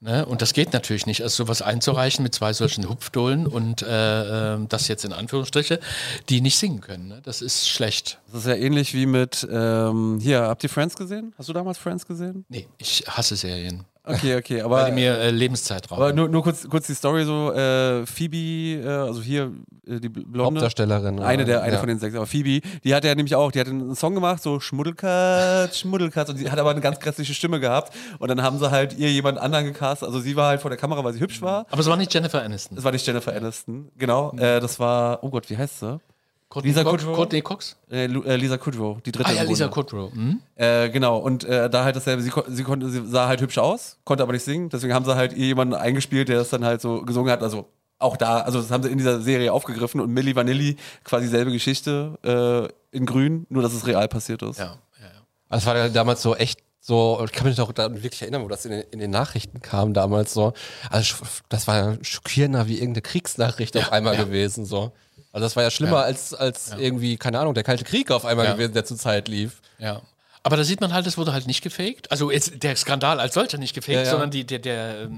Ne? 0.00 0.26
Und 0.26 0.42
das 0.42 0.52
geht 0.52 0.74
natürlich 0.74 1.06
nicht, 1.06 1.22
also 1.22 1.44
sowas 1.44 1.62
einzureichen 1.62 2.22
mit 2.22 2.34
zwei 2.34 2.52
solchen 2.52 2.88
Hupfdohlen 2.88 3.46
und 3.46 3.82
äh, 3.82 4.54
ähm, 4.54 4.68
das 4.68 4.88
jetzt 4.88 5.04
in 5.06 5.12
Anführungsstriche, 5.12 5.80
die 6.28 6.42
nicht 6.42 6.58
singen 6.58 6.82
können. 6.82 7.08
Ne? 7.08 7.20
Das 7.22 7.40
ist 7.40 7.68
schlecht. 7.68 8.18
Das 8.30 8.40
ist 8.42 8.46
ja 8.46 8.54
ähnlich 8.54 8.92
wie 8.92 9.06
mit. 9.06 9.46
Ähm, 9.50 10.18
hier, 10.20 10.42
habt 10.42 10.62
ihr 10.64 10.68
Friends 10.68 10.96
gesehen? 10.96 11.32
Hast 11.38 11.48
du 11.48 11.54
damals 11.54 11.78
Friends 11.78 12.06
gesehen? 12.06 12.44
Nee, 12.48 12.68
ich 12.76 13.04
hasse 13.08 13.36
Serien. 13.36 13.84
Okay, 14.06 14.36
okay. 14.36 14.56
Weil 14.58 14.64
Aber, 14.64 14.84
die 14.84 14.92
mir 14.92 15.18
äh, 15.18 15.30
Lebenszeit 15.30 15.90
rauben. 15.90 16.00
aber 16.00 16.12
nur, 16.12 16.28
nur 16.28 16.42
kurz, 16.44 16.68
kurz 16.68 16.86
die 16.86 16.94
Story 16.94 17.24
so. 17.24 17.52
Äh, 17.52 18.06
Phoebe, 18.06 18.80
äh, 18.82 18.86
also 18.86 19.20
hier 19.20 19.52
äh, 19.86 19.98
die 19.98 20.08
Blonde. 20.08 20.60
Hauptdarstellerin. 20.60 21.18
Eine 21.20 21.44
der, 21.44 21.62
eine 21.62 21.74
ja. 21.74 21.78
von 21.80 21.88
den 21.88 21.98
sechs, 21.98 22.14
aber 22.14 22.26
Phoebe, 22.26 22.60
die 22.84 22.94
hat 22.94 23.04
ja 23.04 23.14
nämlich 23.14 23.34
auch, 23.34 23.50
die 23.50 23.58
hat 23.58 23.66
einen 23.66 23.96
Song 23.96 24.14
gemacht, 24.14 24.42
so 24.42 24.60
Schmuddelkatz, 24.60 25.78
Schmuddelkatz, 25.78 26.28
und 26.28 26.38
die 26.38 26.48
hat 26.48 26.58
aber 26.58 26.70
eine 26.70 26.80
ganz 26.80 27.00
grässliche 27.00 27.34
Stimme 27.34 27.58
gehabt. 27.58 27.92
Und 28.20 28.28
dann 28.28 28.42
haben 28.42 28.58
sie 28.58 28.70
halt 28.70 28.96
ihr 28.96 29.10
jemand 29.10 29.38
anderen 29.38 29.64
gecastet. 29.64 30.06
Also 30.06 30.20
sie 30.20 30.36
war 30.36 30.48
halt 30.48 30.60
vor 30.60 30.70
der 30.70 30.78
Kamera, 30.78 31.02
weil 31.02 31.12
sie 31.12 31.20
hübsch 31.20 31.42
war. 31.42 31.66
aber 31.68 31.80
es 31.80 31.86
war 31.86 31.96
nicht 31.96 32.14
Jennifer 32.14 32.42
Aniston. 32.42 32.76
Das 32.76 32.84
war 32.84 32.92
nicht 32.92 33.06
Jennifer 33.06 33.34
Aniston, 33.34 33.90
genau. 33.98 34.32
Äh, 34.36 34.60
das 34.60 34.78
war, 34.78 35.18
oh 35.22 35.30
Gott, 35.30 35.50
wie 35.50 35.56
heißt 35.56 35.80
sie? 35.80 36.00
Courtney 36.48 36.70
Lisa 36.70 36.84
Cox- 36.84 37.02
Kudrow? 37.02 37.16
Courtney 37.16 37.42
Cox? 37.42 37.76
Äh, 37.90 38.04
äh, 38.04 38.36
Lisa 38.36 38.56
Kudrow, 38.56 39.00
die 39.02 39.12
dritte. 39.12 39.28
Ah 39.28 39.32
ja, 39.32 39.42
Lisa. 39.42 39.68
Kudrow. 39.68 40.12
Hm? 40.12 40.40
Äh, 40.54 40.90
genau, 40.90 41.18
und 41.18 41.44
äh, 41.44 41.68
da 41.68 41.84
halt 41.84 41.96
dasselbe, 41.96 42.22
sie, 42.22 42.30
sie, 42.48 42.62
konnte, 42.62 42.88
sie 42.88 43.04
sah 43.06 43.26
halt 43.26 43.40
hübsch 43.40 43.58
aus, 43.58 43.98
konnte 44.04 44.22
aber 44.22 44.32
nicht 44.32 44.44
singen, 44.44 44.68
deswegen 44.68 44.94
haben 44.94 45.04
sie 45.04 45.14
halt 45.14 45.32
jemanden 45.32 45.74
eingespielt, 45.74 46.28
der 46.28 46.38
das 46.38 46.50
dann 46.50 46.64
halt 46.64 46.80
so 46.80 47.02
gesungen 47.02 47.32
hat, 47.32 47.42
also 47.42 47.66
auch 47.98 48.16
da, 48.16 48.40
also 48.40 48.60
das 48.60 48.70
haben 48.70 48.82
sie 48.82 48.90
in 48.90 48.98
dieser 48.98 49.20
Serie 49.20 49.52
aufgegriffen 49.52 50.00
und 50.00 50.10
Milli 50.10 50.36
Vanilli, 50.36 50.76
quasi 51.02 51.26
selbe 51.28 51.50
Geschichte, 51.50 52.18
äh, 52.22 52.96
in 52.96 53.06
grün, 53.06 53.46
nur 53.48 53.62
dass 53.62 53.72
es 53.72 53.86
real 53.86 54.06
passiert 54.06 54.42
ist. 54.42 54.58
Ja, 54.58 54.78
ja, 55.00 55.06
ja. 55.06 55.10
Also 55.48 55.62
es 55.62 55.66
war 55.66 55.76
ja 55.76 55.88
damals 55.88 56.22
so 56.22 56.36
echt 56.36 56.60
so, 56.78 57.20
ich 57.24 57.32
kann 57.32 57.48
mich 57.48 57.56
noch 57.56 57.72
daran 57.72 58.00
wirklich 58.00 58.22
erinnern, 58.22 58.44
wo 58.44 58.48
das 58.48 58.64
in 58.64 58.70
den, 58.70 58.82
in 58.92 59.00
den 59.00 59.10
Nachrichten 59.10 59.60
kam 59.60 59.92
damals 59.92 60.32
so. 60.32 60.52
Also 60.88 61.16
das 61.48 61.66
war 61.66 61.76
ja 61.76 61.98
schockierender 62.02 62.68
wie 62.68 62.74
irgendeine 62.74 63.02
Kriegsnachricht 63.02 63.76
auf 63.76 63.90
einmal 63.90 64.14
ja. 64.14 64.22
gewesen 64.22 64.64
so. 64.64 64.92
Also 65.36 65.44
das 65.44 65.54
war 65.54 65.64
ja 65.64 65.70
schlimmer 65.70 65.98
Ja. 65.98 66.02
als, 66.04 66.32
als 66.32 66.72
irgendwie, 66.78 67.18
keine 67.18 67.38
Ahnung, 67.38 67.52
der 67.52 67.62
Kalte 67.62 67.84
Krieg 67.84 68.10
auf 68.10 68.24
einmal 68.24 68.46
Ja. 68.46 68.52
gewesen, 68.54 68.72
der 68.72 68.86
zur 68.86 68.96
Zeit 68.96 69.28
lief. 69.28 69.60
Ja. 69.78 70.00
Aber 70.42 70.56
da 70.56 70.64
sieht 70.64 70.80
man 70.80 70.94
halt, 70.94 71.06
es 71.06 71.18
wurde 71.18 71.34
halt 71.34 71.46
nicht 71.46 71.60
gefaked. 71.62 72.10
Also 72.10 72.30
der 72.30 72.74
Skandal 72.74 73.20
als 73.20 73.34
solcher 73.34 73.58
nicht 73.58 73.74
gefaked, 73.74 73.96
Ja, 73.98 74.02
ja. 74.04 74.10
sondern 74.10 74.30
die, 74.30 74.46
der, 74.46 74.60
der, 74.60 75.10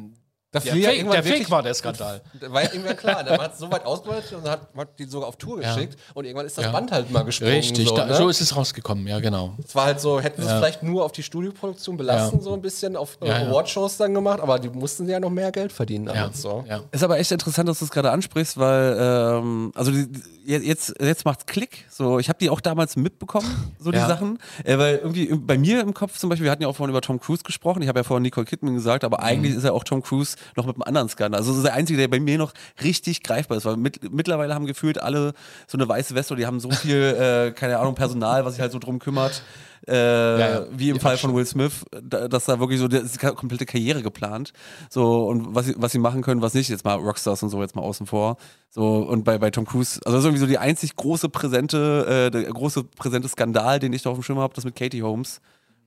Da 0.51 0.61
Der 0.61 0.73
fiel 0.73 0.81
ja 0.83 0.89
Fake, 0.89 0.99
irgendwann 1.01 1.13
der 1.17 1.23
Fake 1.25 1.33
wirklich- 1.35 1.51
war 1.51 1.63
der 1.63 1.75
Skandal. 1.75 2.23
Da 2.41 2.51
war 2.51 2.63
ja 2.63 2.73
irgendwann 2.73 2.97
klar, 2.97 3.23
der 3.23 3.37
hat 3.39 3.53
es 3.53 3.59
so 3.59 3.71
weit 3.71 3.85
ausgebreitet 3.85 4.33
und 4.33 4.49
hat, 4.49 4.61
hat 4.75 4.99
die 4.99 5.05
sogar 5.05 5.29
auf 5.29 5.37
Tour 5.37 5.61
Ja. 5.61 5.75
geschickt 5.75 5.99
und 6.15 6.25
irgendwann 6.25 6.47
ist 6.47 6.57
das 6.57 6.65
Ja. 6.65 6.73
Band 6.73 6.91
halt 6.91 7.11
mal 7.11 7.23
gesprungen. 7.23 7.53
Richtig, 7.53 7.87
so, 7.87 7.95
da, 7.95 8.07
ne? 8.07 8.15
so 8.15 8.31
ist 8.31 8.41
es 8.41 8.57
rausgekommen, 8.57 9.07
ja, 9.07 9.21
genau. 9.21 9.53
Es 9.63 9.75
war 9.75 9.85
halt 9.85 10.01
so, 10.01 10.19
hätten 10.21 10.41
sie 10.41 10.47
es 10.47 10.53
Ja. 10.53 10.59
vielleicht 10.59 10.83
nur 10.83 11.05
auf 11.05 11.13
die 11.13 11.23
Studioproduktion 11.23 11.99
belassen, 11.99 12.39
Ja. 12.39 12.43
so 12.45 12.55
ein 12.55 12.63
bisschen 12.63 12.97
auf 12.97 13.19
äh, 13.21 13.29
Ja, 13.29 13.41
ja. 13.43 13.47
Awardshows 13.51 13.99
dann 13.99 14.15
gemacht, 14.15 14.41
aber 14.41 14.59
die 14.59 14.71
mussten 14.71 15.07
ja 15.07 15.21
noch 15.21 15.29
mehr 15.29 15.53
Geld 15.53 15.71
verdienen 15.71 16.07
Ja, 16.07 16.15
damit. 16.15 16.37
So. 16.37 16.65
ja. 16.67 16.81
Ist 16.93 17.05
aber 17.05 17.19
echt 17.19 17.31
interessant, 17.31 17.69
dass 17.69 17.81
du 17.81 17.85
es 17.85 17.91
gerade 17.91 18.11
ansprichst, 18.11 18.57
weil 18.57 18.97
ähm, 18.99 19.73
also 19.75 19.91
die, 19.91 20.11
die- 20.11 20.23
jetzt 20.47 20.95
jetzt 20.99 21.27
macht's 21.27 21.45
Klick. 21.45 21.85
So, 21.91 22.19
ich 22.19 22.31
habe 22.31 22.39
die 22.39 22.49
auch 22.49 22.63
damals 22.63 22.97
mitbekommen, 22.97 23.75
so 23.79 23.91
die 23.91 23.99
Ja. 23.99 24.07
Sachen, 24.09 24.39
äh, 24.65 24.79
weil 24.79 24.97
irgendwie 24.97 25.25
im- 25.25 25.47
bei 25.47 25.59
mir 25.59 25.83
im 25.83 25.93
Kopf 25.93 26.17
zum 26.19 26.31
Beispiel, 26.31 26.45
wir 26.47 26.51
hatten 26.53 26.63
ja 26.63 26.69
auch 26.69 26.77
vorhin 26.77 26.89
über 26.91 27.03
Tom 27.03 27.21
Cruise 27.21 27.43
gesprochen. 27.43 27.83
Ich 27.83 27.89
habe 27.89 27.99
ja 28.01 28.03
vorhin 28.05 28.23
Nicole 28.23 28.47
Kidman 28.47 28.75
gesagt, 28.77 29.05
aber 29.05 29.23
eigentlich 29.23 29.53
Mhm. 29.53 29.59
ist 29.59 29.65
ja 29.65 29.73
auch 29.73 29.85
Tom 29.85 30.03
Cruise 30.03 30.37
noch 30.57 30.67
mit 30.67 30.77
einem 30.77 30.83
anderen 30.83 31.09
Skandal. 31.09 31.39
Also 31.41 31.51
das 31.51 31.59
ist 31.59 31.67
der 31.67 31.75
einzige, 31.75 31.99
der 31.99 32.09
bei 32.09 32.21
mir 32.21 32.39
noch 32.39 32.53
richtig 32.83 33.23
greifbar 33.23 33.57
ist, 33.59 33.65
weil 33.65 33.77
mit, 33.77 34.13
mittlerweile 34.13 34.55
haben 34.55 34.67
gefühlt 34.67 35.01
alle 35.01 35.33
so 35.67 35.79
eine 35.79 35.89
weiße 35.89 36.15
Weste, 36.15 36.37
die 36.37 36.47
haben 36.47 36.61
so 36.61 36.71
viel, 36.71 36.97
äh, 36.97 37.53
keine 37.53 37.79
Ahnung, 37.79 37.95
Personal, 37.95 38.45
was 38.45 38.55
sich 38.55 38.61
halt 38.61 38.73
so 38.73 38.79
drum 38.79 38.99
kümmert. 38.99 39.43
Äh, 39.87 40.41
ja. 40.41 40.67
wie 40.71 40.91
im 40.91 40.97
Ja, 40.97 41.03
Fall 41.03 41.17
von 41.17 41.35
Will 41.35 41.47
Smith, 41.47 41.85
da, 42.03 42.29
dass 42.29 42.45
da 42.45 42.59
wirklich 42.61 42.81
so 42.81 42.89
die, 42.89 43.01
die 43.01 43.19
komplette 43.19 43.65
Karriere 43.65 44.03
geplant. 44.03 44.53
So, 44.91 45.27
und 45.27 45.55
was 45.55 45.67
sie, 45.67 45.75
was 45.79 45.93
sie 45.93 45.99
machen 45.99 46.21
können, 46.21 46.43
was 46.43 46.53
nicht, 46.53 46.69
jetzt 46.69 46.85
mal 46.85 46.97
Rockstars 46.97 47.43
und 47.43 47.49
so 47.49 47.63
jetzt 47.63 47.77
mal 47.77 47.83
außen 47.83 48.07
vor. 48.07 48.37
So, 48.71 48.99
und 48.99 49.25
bei, 49.25 49.39
bei 49.39 49.51
Tom 49.51 49.65
Cruise, 49.65 50.01
also 50.05 50.17
das 50.17 50.25
ist 50.25 50.27
irgendwie 50.27 50.41
so 50.41 50.47
die 50.47 50.59
einzig 50.59 50.97
große 50.97 51.29
präsente, 51.29 52.27
äh, 52.27 52.31
der 52.31 52.43
große 52.45 52.85
präsente 52.85 53.29
Skandal, 53.29 53.79
den 53.79 53.93
ich 53.93 54.03
da 54.03 54.11
auf 54.11 54.19
dem 54.19 54.23
Schirm 54.23 54.39
habe, 54.39 54.53
das 54.55 54.65
mit 54.65 54.77
Katie 54.77 55.03
Holmes. 55.03 55.41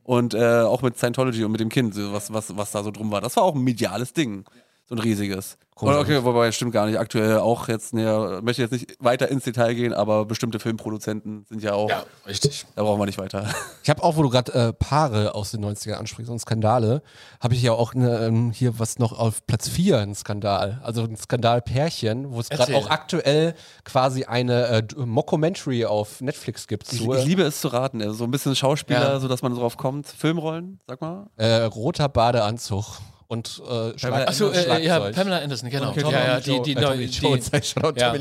Und 0.04 0.34
äh, 0.34 0.62
auch 0.62 0.82
mit 0.82 0.98
Scientology 0.98 1.44
und 1.44 1.52
mit 1.52 1.62
dem 1.62 1.70
Kind, 1.70 1.96
was, 1.96 2.34
was, 2.34 2.56
was 2.58 2.72
da 2.72 2.84
so 2.84 2.92
drum 2.92 3.12
war. 3.12 3.22
Das 3.22 3.36
war 3.36 3.44
auch 3.44 3.56
ein 3.56 3.62
mediales 3.62 4.14
Ding. 4.14 4.46
So 4.88 4.96
ein 4.96 5.00
riesiges. 5.00 5.58
Oder 5.82 6.00
okay, 6.00 6.24
wobei 6.24 6.52
stimmt 6.52 6.72
gar 6.74 6.86
nicht. 6.86 7.00
Aktuell 7.00 7.40
auch 7.40 7.68
jetzt, 7.68 7.94
ne, 7.94 8.40
möchte 8.44 8.62
jetzt 8.62 8.72
nicht 8.72 8.96
weiter 9.00 9.28
ins 9.30 9.44
Detail 9.44 9.74
gehen, 9.74 9.94
aber 9.94 10.26
bestimmte 10.26 10.60
Filmproduzenten 10.60 11.46
sind 11.50 11.64
ja 11.64 11.74
auch, 11.74 11.90
Ja, 11.90 12.04
richtig. 12.28 12.66
da 12.76 12.84
brauchen 12.84 13.00
wir 13.00 13.06
nicht 13.06 13.18
weiter. 13.18 13.46
Ich 13.84 13.90
habe 13.90 14.04
auch, 14.04 14.16
wo 14.16 14.24
du 14.24 14.30
gerade 14.30 14.54
äh, 14.54 14.74
Paare 14.74 15.34
aus 15.36 15.52
den 15.52 15.66
90ern 15.66 15.94
ansprichst 15.94 16.32
und 16.32 16.40
Skandale, 16.40 17.02
habe 17.40 17.54
ich 17.56 17.62
ja 17.64 17.72
auch 17.74 17.94
ne, 17.94 18.26
ähm, 18.26 18.52
hier 18.52 18.80
was 18.80 19.00
noch 19.00 19.18
auf 19.18 19.46
Platz 19.48 19.68
4 19.70 19.98
ein 20.00 20.16
Skandal. 20.16 20.80
Also 20.84 21.04
ein 21.04 21.16
Skandalpärchen, 21.18 22.32
wo 22.32 22.40
es 22.40 22.50
gerade 22.50 22.76
auch 22.76 22.90
aktuell 22.90 23.54
quasi 23.84 24.26
eine 24.26 24.66
äh, 24.68 24.84
Mockumentary 24.98 25.86
auf 25.86 26.22
Netflix 26.22 26.68
gibt. 26.68 26.92
Ich, 26.94 27.00
zu, 27.04 27.14
ich 27.14 27.26
liebe 27.26 27.44
es 27.44 27.62
zu 27.62 27.68
raten, 27.70 28.02
ey. 28.02 28.14
so 28.14 28.24
ein 28.24 28.32
bisschen 28.32 28.56
Schauspieler, 28.56 29.14
Ja. 29.14 29.20
so 29.20 29.28
dass 29.28 29.42
man 29.42 29.56
drauf 29.56 29.78
kommt. 29.78 30.08
Filmrollen, 30.08 30.80
sag 30.88 31.02
mal. 31.02 31.28
äh, 31.38 31.64
roter 31.64 32.10
Badeanzug 32.10 32.86
und 33.32 33.62
äh, 33.66 33.98
Schlag 33.98 34.28
Achso, 34.28 34.50
Achso, 34.50 34.74
äh, 34.74 34.86
ja. 34.86 35.00
Pamela 35.12 35.38
Anderson, 35.38 35.70
genau. 35.70 35.92
Okay, 35.92 36.02
ja, 36.02 36.12
ja, 36.12 36.40
die, 36.42 36.62
die, 36.64 36.72
äh, 36.74 36.82
Tommy 36.82 37.08
die, 37.08 37.18
Jones, 37.18 37.50
und 37.82 37.98
ja, 37.98 38.14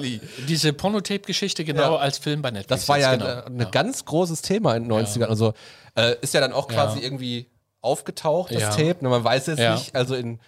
diese 0.46 0.72
Pornotape-Geschichte 0.72 1.64
genau 1.64 1.94
Ja. 1.94 1.98
als 1.98 2.18
Film 2.18 2.42
bei 2.42 2.52
Netflix. 2.52 2.82
Das 2.82 2.88
war 2.88 2.96
ja 2.96 3.16
genau. 3.16 3.26
äh, 3.26 3.42
ein 3.46 3.70
ganz 3.72 4.04
großes 4.04 4.40
Thema 4.40 4.76
in 4.76 4.84
den 4.84 4.92
90ern. 4.92 5.24
Also 5.26 5.52
äh, 5.96 6.14
ist 6.20 6.32
ja 6.32 6.40
dann 6.40 6.52
auch 6.52 6.68
quasi 6.68 6.98
Ja. 6.98 7.04
irgendwie 7.06 7.48
aufgetaucht, 7.80 8.54
das 8.54 8.62
Ja. 8.62 8.70
Tape. 8.70 8.98
Ne, 9.00 9.08
man 9.08 9.24
weiß 9.24 9.48
jetzt 9.48 9.58
Ja. 9.58 9.74
nicht, 9.74 9.96
also 9.96 10.14
in 10.14 10.38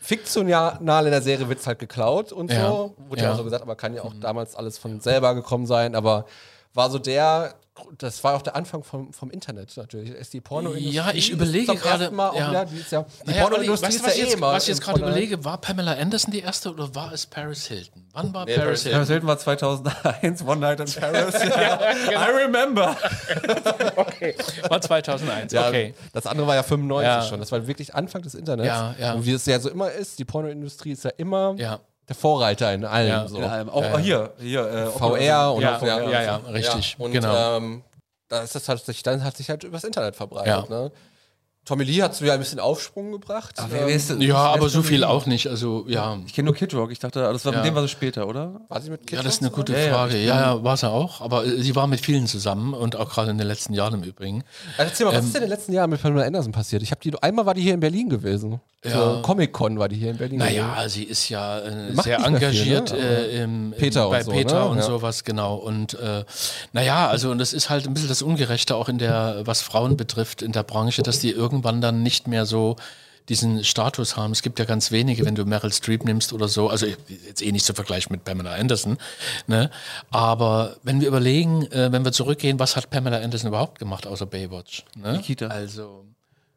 fiktional 0.00 1.04
in 1.04 1.10
der 1.12 1.20
Serie 1.20 1.50
wird 1.50 1.58
es 1.58 1.66
halt 1.66 1.78
geklaut 1.78 2.32
und 2.32 2.50
Ja. 2.50 2.68
so. 2.70 2.94
Wurde 3.08 3.20
ja. 3.20 3.26
Ja. 3.28 3.34
auch 3.34 3.36
so 3.36 3.44
gesagt, 3.44 3.62
aber 3.62 3.76
kann 3.76 3.94
ja 3.94 4.02
auch 4.02 4.14
damals 4.18 4.54
alles 4.54 4.78
von 4.78 5.00
selber 5.00 5.34
gekommen 5.34 5.66
sein. 5.66 5.94
Aber 5.94 6.24
war 6.72 6.88
so 6.88 6.98
der, 6.98 7.54
das 7.98 8.22
war 8.24 8.34
auch 8.36 8.42
der 8.42 8.54
Anfang 8.56 8.82
vom, 8.84 9.12
vom 9.12 9.30
Internet 9.30 9.76
natürlich. 9.76 10.10
Ist 10.10 10.32
die 10.32 10.40
Pornoindustrie. 10.40 10.90
Ja, 10.94 11.10
ich 11.12 11.30
überlege 11.30 11.74
gerade- 11.74 12.10
Mal 12.10 12.34
ja. 12.36 12.50
wieder, 12.50 12.64
die, 12.66 12.76
ist 12.78 12.92
ja, 12.92 13.04
die 13.24 13.30
Naja, 13.30 13.42
Pornoindustrie 13.42 13.86
weißt 13.88 13.96
ist 13.96 14.06
ja 14.06 14.12
ich 14.12 14.18
eh 14.18 14.22
jetzt, 14.24 14.34
immer. 14.34 14.52
was 14.52 14.62
ich 14.64 14.68
jetzt 14.70 14.80
gerade 14.82 15.00
überlege, 15.00 15.44
war 15.44 15.58
Pamela 15.58 15.92
Anderson 15.94 16.32
die 16.32 16.40
erste 16.40 16.70
oder 16.72 16.94
war 16.94 17.12
es 17.12 17.26
Paris 17.26 17.66
Hilton? 17.66 18.04
Wann 18.12 18.32
war 18.34 18.44
Nee, 18.44 18.54
Paris 18.56 18.64
Paris 18.66 18.82
Hilton? 18.82 18.96
Paris 18.98 19.08
Hilton 19.08 19.28
war 19.28 19.38
2001, 19.38 20.42
One 20.46 20.56
Night 20.60 20.80
in 20.80 21.00
Paris. 21.00 21.34
genau. 22.08 22.20
I 22.20 22.30
remember. 22.44 22.96
War 24.68 24.80
2001, 24.80 25.52
Ja, 25.52 25.68
okay. 25.68 25.94
das 26.12 26.26
andere 26.26 26.46
war 26.46 26.54
ja 26.54 26.62
95 26.62 27.06
Ja. 27.06 27.22
schon. 27.22 27.40
Das 27.40 27.52
war 27.52 27.66
wirklich 27.66 27.94
Anfang 27.94 28.22
des 28.22 28.34
Internets. 28.34 28.66
Ja, 28.68 28.94
ja. 28.98 29.12
Und 29.14 29.24
wie 29.26 29.32
es 29.32 29.46
ja 29.46 29.58
so 29.60 29.70
immer 29.70 29.90
ist, 29.90 30.18
die 30.18 30.24
Pornoindustrie 30.24 30.92
ist 30.92 31.04
ja 31.04 31.10
immer 31.16 31.54
Ja. 31.58 31.80
Der 32.08 32.16
Vorreiter 32.16 32.72
in 32.72 32.84
allem. 32.84 33.08
Ja. 33.08 33.28
so. 33.28 33.36
In 33.36 33.44
allem. 33.44 33.68
Auch 33.68 33.98
hier, 33.98 34.32
hier. 34.38 34.66
Äh, 34.66 34.86
VR 34.86 35.52
und 35.54 35.62
Ja, 35.62 35.76
auch, 35.76 35.82
ja, 35.82 36.22
ja, 36.22 36.36
richtig, 36.50 36.96
Und 36.98 37.12
genau. 37.12 37.56
ähm, 37.56 37.82
da 38.28 38.42
ist 38.42 38.54
das 38.54 38.68
halt, 38.68 38.84
sich, 38.84 39.02
dann 39.02 39.24
hat 39.24 39.36
sich 39.36 39.50
halt 39.50 39.64
übers 39.64 39.84
Internet 39.84 40.16
verbreitet. 40.16 40.68
Ja. 40.68 40.82
Ne? 40.82 40.92
Tommy 41.68 41.84
Lee 41.84 42.00
hat 42.02 42.14
so 42.14 42.24
ja 42.24 42.32
ein 42.32 42.38
bisschen 42.38 42.60
Aufschwung 42.60 43.12
gebracht. 43.12 43.54
Ach, 43.58 43.66
wer, 43.68 43.82
Ähm, 43.82 43.88
wer 43.88 43.94
ist 43.94 44.08
Ja, 44.08 44.16
wer 44.18 44.36
aber 44.36 44.70
so 44.70 44.82
viel 44.82 45.04
auch 45.04 45.26
nicht. 45.26 45.48
Also, 45.48 45.84
ja. 45.86 46.18
Ich 46.26 46.32
kenne 46.32 46.46
nur 46.46 46.54
Kid 46.54 46.72
Rock. 46.72 46.90
Ich 46.92 46.98
dachte, 46.98 47.20
das 47.20 47.44
war 47.44 47.52
Ja. 47.52 47.58
mit 47.58 47.66
dem 47.68 47.74
war 47.74 47.82
sie 47.82 47.88
später, 47.88 48.26
oder? 48.26 48.62
war 48.68 48.80
sie 48.80 48.88
mit 48.88 49.06
Kid 49.06 49.18
Ja, 49.18 49.22
das 49.22 49.34
ist 49.34 49.42
eine 49.42 49.50
gute 49.50 49.74
ja, 49.78 49.92
Frage. 49.92 50.16
Ja, 50.16 50.40
ja, 50.54 50.64
war 50.64 50.78
sie 50.78 50.88
auch. 50.90 51.20
Aber 51.20 51.44
äh, 51.44 51.60
sie 51.60 51.76
war 51.76 51.86
mit 51.86 52.00
vielen 52.00 52.26
zusammen 52.26 52.72
und 52.72 52.96
auch 52.96 53.10
gerade 53.10 53.30
in 53.30 53.36
den 53.36 53.46
letzten 53.46 53.74
Jahren 53.74 53.94
im 53.94 54.02
Übrigen. 54.02 54.44
Also 54.78 54.90
Erzähl 54.90 55.06
mal, 55.06 55.14
was 55.14 55.26
ist 55.26 55.34
denn 55.34 55.42
in 55.42 55.48
den 55.50 55.56
letzten 55.58 55.72
Jahren 55.74 55.90
mit 55.90 56.00
Pamela 56.00 56.24
Anderson 56.26 56.52
passiert? 56.52 56.82
Ich 56.82 56.90
habe 56.90 57.02
die 57.02 57.12
einmal 57.22 57.44
war 57.44 57.52
die 57.52 57.60
hier 57.62 57.74
in 57.74 57.80
Berlin 57.80 58.08
gewesen. 58.08 58.60
Ja. 58.84 58.92
So 59.16 59.22
Comic 59.22 59.52
Con 59.52 59.78
war 59.78 59.88
die 59.88 59.96
hier 59.96 60.12
in 60.12 60.16
Berlin. 60.16 60.38
gewesen. 60.38 60.56
Naja, 60.56 60.88
sie 60.88 61.02
ist 61.04 61.28
ja 61.28 61.58
äh, 61.58 61.70
sehr 61.70 61.80
mehr 61.94 62.02
viel, 62.04 62.12
engagiert 62.26 62.92
ne? 62.92 62.98
äh, 62.98 63.42
im, 63.42 63.72
im, 63.72 63.78
Peter 63.78 64.06
und 64.06 64.12
bei 64.12 64.22
so, 64.22 64.30
Peter 64.30 64.60
ne? 64.60 64.68
und 64.70 64.76
Ja. 64.78 64.82
sowas, 64.84 65.24
genau. 65.24 65.56
Und 65.56 65.94
äh, 65.94 66.24
naja, 66.72 67.08
also 67.08 67.30
und 67.30 67.38
das 67.38 67.52
ist 67.52 67.68
halt 67.70 67.86
ein 67.86 67.92
bisschen 67.94 68.08
das 68.08 68.22
Ungerechte 68.22 68.76
auch 68.76 68.88
in 68.88 68.98
der, 68.98 69.42
was 69.44 69.62
Frauen 69.62 69.96
betrifft, 69.96 70.42
in 70.42 70.52
der 70.52 70.62
Branche, 70.62 71.02
dass 71.02 71.18
die 71.18 71.32
irgendwann 71.58 71.80
dann 71.80 72.02
nicht 72.02 72.28
mehr 72.28 72.46
so 72.46 72.76
diesen 73.28 73.62
Status 73.62 74.16
haben. 74.16 74.32
Es 74.32 74.40
gibt 74.40 74.58
ja 74.58 74.64
ganz 74.64 74.90
wenige, 74.90 75.26
wenn 75.26 75.34
du 75.34 75.44
Meryl 75.44 75.72
Streep 75.72 76.04
nimmst 76.04 76.32
oder 76.32 76.48
so, 76.48 76.70
also 76.70 76.86
jetzt 76.86 77.42
eh 77.42 77.52
nicht 77.52 77.64
zu 77.66 77.74
vergleichen 77.74 78.10
mit 78.12 78.24
Pamela 78.24 78.54
Anderson, 78.54 78.96
ne? 79.46 79.70
aber 80.10 80.76
wenn 80.82 81.00
wir 81.02 81.08
überlegen, 81.08 81.66
äh, 81.72 81.92
wenn 81.92 82.04
wir 82.06 82.12
zurückgehen, 82.12 82.58
was 82.58 82.74
hat 82.76 82.88
Pamela 82.88 83.18
Anderson 83.18 83.48
überhaupt 83.48 83.78
gemacht 83.78 84.06
außer 84.06 84.24
Baywatch? 84.24 84.84
Ne? 84.96 85.12
Nikita. 85.12 85.48
Also, 85.48 86.04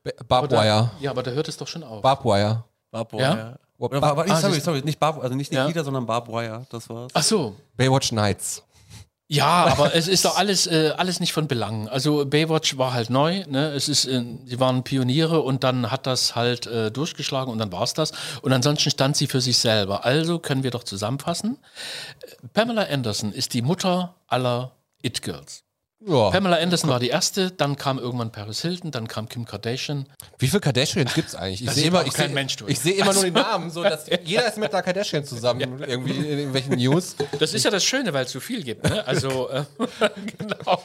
Ba- 0.04 0.12
Barbed 0.28 0.52
Wire. 0.52 0.92
ja, 1.02 1.12
aber 1.12 1.24
da 1.24 1.32
hört 1.32 1.50
es 1.50 1.58
doch 1.58 1.68
schon 1.68 1.84
auf. 1.84 2.02
Barbed 2.02 2.24
Wire. 2.26 2.64
Barb 2.90 3.12
Ja? 3.14 3.36
Wire. 3.36 3.60
Oder 3.78 4.02
Ah, 4.04 4.36
sorry, 4.40 4.60
sorry, 4.62 4.82
nicht 4.84 5.00
Barb, 5.00 5.22
also 5.24 5.36
nicht 5.36 5.52
Ja. 5.52 5.64
Nikita, 5.66 5.84
sondern 5.84 6.06
Barb 6.06 6.28
Wire. 6.30 6.66
Das 6.70 6.88
war's. 6.88 7.12
Ach 7.16 7.24
so, 7.24 7.56
Baywatch 7.76 8.12
Nights. 8.14 8.64
Ja, 9.34 9.68
aber 9.68 9.96
es 9.96 10.10
ist 10.10 10.26
doch 10.26 10.38
alles, 10.38 10.68
äh, 10.68 10.92
alles 10.98 11.22
nicht 11.22 11.32
von 11.32 11.48
Belang. 11.48 11.88
Also 11.88 12.26
Baywatch 12.26 12.78
war 12.78 12.92
halt 12.92 13.10
neu, 13.10 13.46
ne? 13.48 13.70
Es 13.70 13.88
ist, 13.88 14.04
äh, 14.04 14.26
sie 14.44 14.60
waren 14.60 14.84
Pioniere 14.84 15.40
und 15.40 15.64
dann 15.64 15.90
hat 15.90 16.06
das 16.06 16.36
halt 16.36 16.68
äh, 16.68 16.92
durchgeschlagen 16.92 17.50
und 17.50 17.58
dann 17.58 17.72
war's 17.72 17.94
das. 17.94 18.12
Und 18.42 18.52
ansonsten 18.52 18.90
stand 18.90 19.16
sie 19.16 19.28
für 19.28 19.40
sich 19.40 19.58
selber. 19.58 20.04
Also 20.04 20.40
können 20.40 20.64
wir 20.64 20.72
doch 20.72 20.84
zusammenfassen. 20.84 21.58
Pamela 22.54 22.88
Anderson 22.92 23.32
ist 23.32 23.54
die 23.54 23.62
Mutter 23.62 24.16
aller 24.28 24.72
It-Girls. 25.02 25.64
Ja. 26.08 26.32
Pamela 26.32 26.58
Anderson 26.58 26.90
war 26.90 27.00
die 27.00 27.10
erste, 27.10 27.52
dann 27.52 27.76
kam 27.76 28.00
irgendwann 28.00 28.32
Paris 28.32 28.62
Hilton, 28.64 28.90
dann 28.90 29.08
kam 29.08 29.30
Kim 29.30 29.46
Kardashian. 29.46 30.08
Wie 30.40 30.48
viele 30.48 30.60
Kardashians 30.60 31.14
gibt 31.14 31.28
es 31.30 31.36
eigentlich? 31.36 31.64
Ich 31.64 31.70
sehe 31.72 31.88
immer, 31.88 32.04
ich 32.06 32.14
kein 32.14 32.30
seh- 32.30 32.34
Mensch 32.34 32.56
durch. 32.56 32.72
ich 32.72 32.80
sehe 32.80 32.94
immer 32.94 33.14
nur 33.14 33.24
den 33.24 33.34
Namen, 33.36 33.70
so 33.70 33.84
dass 33.84 34.06
jeder 34.24 34.48
ist 34.48 34.58
mit 34.58 34.74
einer 34.74 34.82
Kardashian 34.82 35.24
zusammen 35.24 35.84
irgendwie 35.86 36.14
in 36.16 36.26
irgendwelchen 36.40 36.76
News. 36.76 37.16
Das 37.40 37.54
ist 37.54 37.64
ja 37.64 37.70
das 37.70 37.84
Schöne, 37.84 38.12
weil 38.14 38.26
es 38.26 38.32
so 38.32 38.40
viel 38.40 38.64
gibt. 38.64 38.84
Ne? 38.90 39.06
Also 39.06 39.50
äh, 39.50 39.64
genau. 40.40 40.82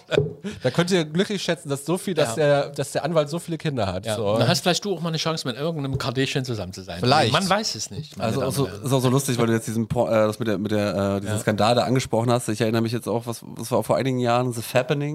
Da 0.62 0.70
könnt 0.70 0.90
ihr 0.90 1.05
glücklich 1.07 1.42
schätzen, 1.42 1.70
dass 1.70 1.87
so 1.87 1.96
viel, 1.96 2.12
dass, 2.12 2.31
Ja. 2.31 2.35
der, 2.37 2.68
dass 2.70 2.92
der 2.92 3.05
Anwalt 3.05 3.31
so 3.31 3.38
viele 3.38 3.57
Kinder 3.57 3.87
hat. 3.87 4.05
Ja. 4.05 4.16
So. 4.16 4.37
Dann 4.37 4.48
hast 4.48 4.61
vielleicht 4.61 4.85
du 4.85 4.94
auch 4.94 5.00
mal 5.00 5.09
eine 5.09 5.16
Chance, 5.18 5.48
mit 5.48 5.57
irgendeinem 5.57 5.96
Kardashian 5.96 6.44
zusammen 6.44 6.74
zu 6.74 6.83
sein. 6.83 7.00
Vielleicht. 7.00 7.33
Man 7.33 7.48
weiß 7.48 7.74
es 7.74 7.90
nicht. 7.90 8.20
Also 8.20 8.40
Damen 8.40 8.52
so, 8.52 8.64
und 8.64 8.70
Herren. 8.70 8.85
ist 8.85 8.92
auch 8.92 9.00
so 9.00 9.09
lustig, 9.09 9.38
weil 9.38 9.46
du 9.46 9.52
jetzt 9.55 9.66
diesen 9.66 9.85
äh, 9.85 9.94
das 10.11 10.38
mit 10.38 10.48
der 10.48 10.59
mit 10.59 10.72
der 10.72 11.16
äh, 11.16 11.20
diesen 11.22 11.38
Skandal 11.38 11.74
da 11.74 11.85
angesprochen 11.85 12.31
hast. 12.31 12.48
Ich 12.50 12.61
erinnere 12.61 12.83
mich 12.83 12.92
jetzt 12.92 13.09
auch, 13.09 13.26
was 13.26 13.42
das 13.57 13.70
war 13.70 13.83
vor 13.83 13.96
einigen 13.96 14.18
Jahren 14.18 14.52
The 14.52 14.61
Fappening. 14.62 15.06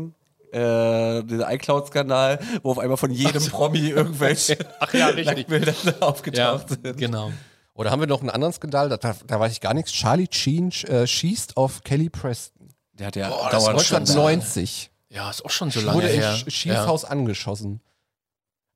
Äh, 0.52 1.24
dieser 1.24 1.50
iCloud-Skandal, 1.54 2.40
wo 2.64 2.72
auf 2.72 2.80
einmal 2.80 2.98
von 2.98 3.10
jedem 3.12 3.46
Promi 3.48 3.88
irgendwelche 3.90 4.58
Ach 4.82 4.94
ja, 4.94 5.08
richtig. 5.08 5.26
Nacktbilder 5.26 5.74
Ja, 5.86 5.94
aufgetaucht 6.02 6.68
sind. 6.70 6.98
genau. 6.98 7.32
Oder 7.74 7.90
haben 7.92 8.02
wir 8.02 8.08
noch 8.08 8.20
einen 8.20 8.30
anderen 8.30 8.54
Skandal? 8.54 8.90
Da, 8.90 8.98
da, 8.98 9.16
da 9.26 9.40
weiß 9.40 9.54
ich 9.54 9.62
gar 9.62 9.74
nichts. 9.74 9.94
Charlie 9.94 10.28
Sheen 10.30 10.72
äh, 10.88 11.08
schießt 11.08 11.56
auf 11.56 11.84
Kelly 11.84 12.10
Preston. 12.10 12.68
Der 12.94 13.08
hat 13.08 13.16
ja 13.16 13.30
Boah, 13.30 13.48
das 13.50 13.64
dauernd 13.64 13.80
ist 13.80 13.88
schon 13.88 14.06
Skandal. 14.06 14.28
1990 14.28 14.92
Ja, 15.10 15.30
ist 15.30 15.46
auch 15.46 15.50
schon 15.50 15.72
so 15.72 15.80
lange 15.80 15.98
wurde 16.00 16.10
im 16.10 16.20
her. 16.20 16.34
Sch- 16.36 16.52
Schießhaus 16.52 17.06
angeschossen. 17.06 17.80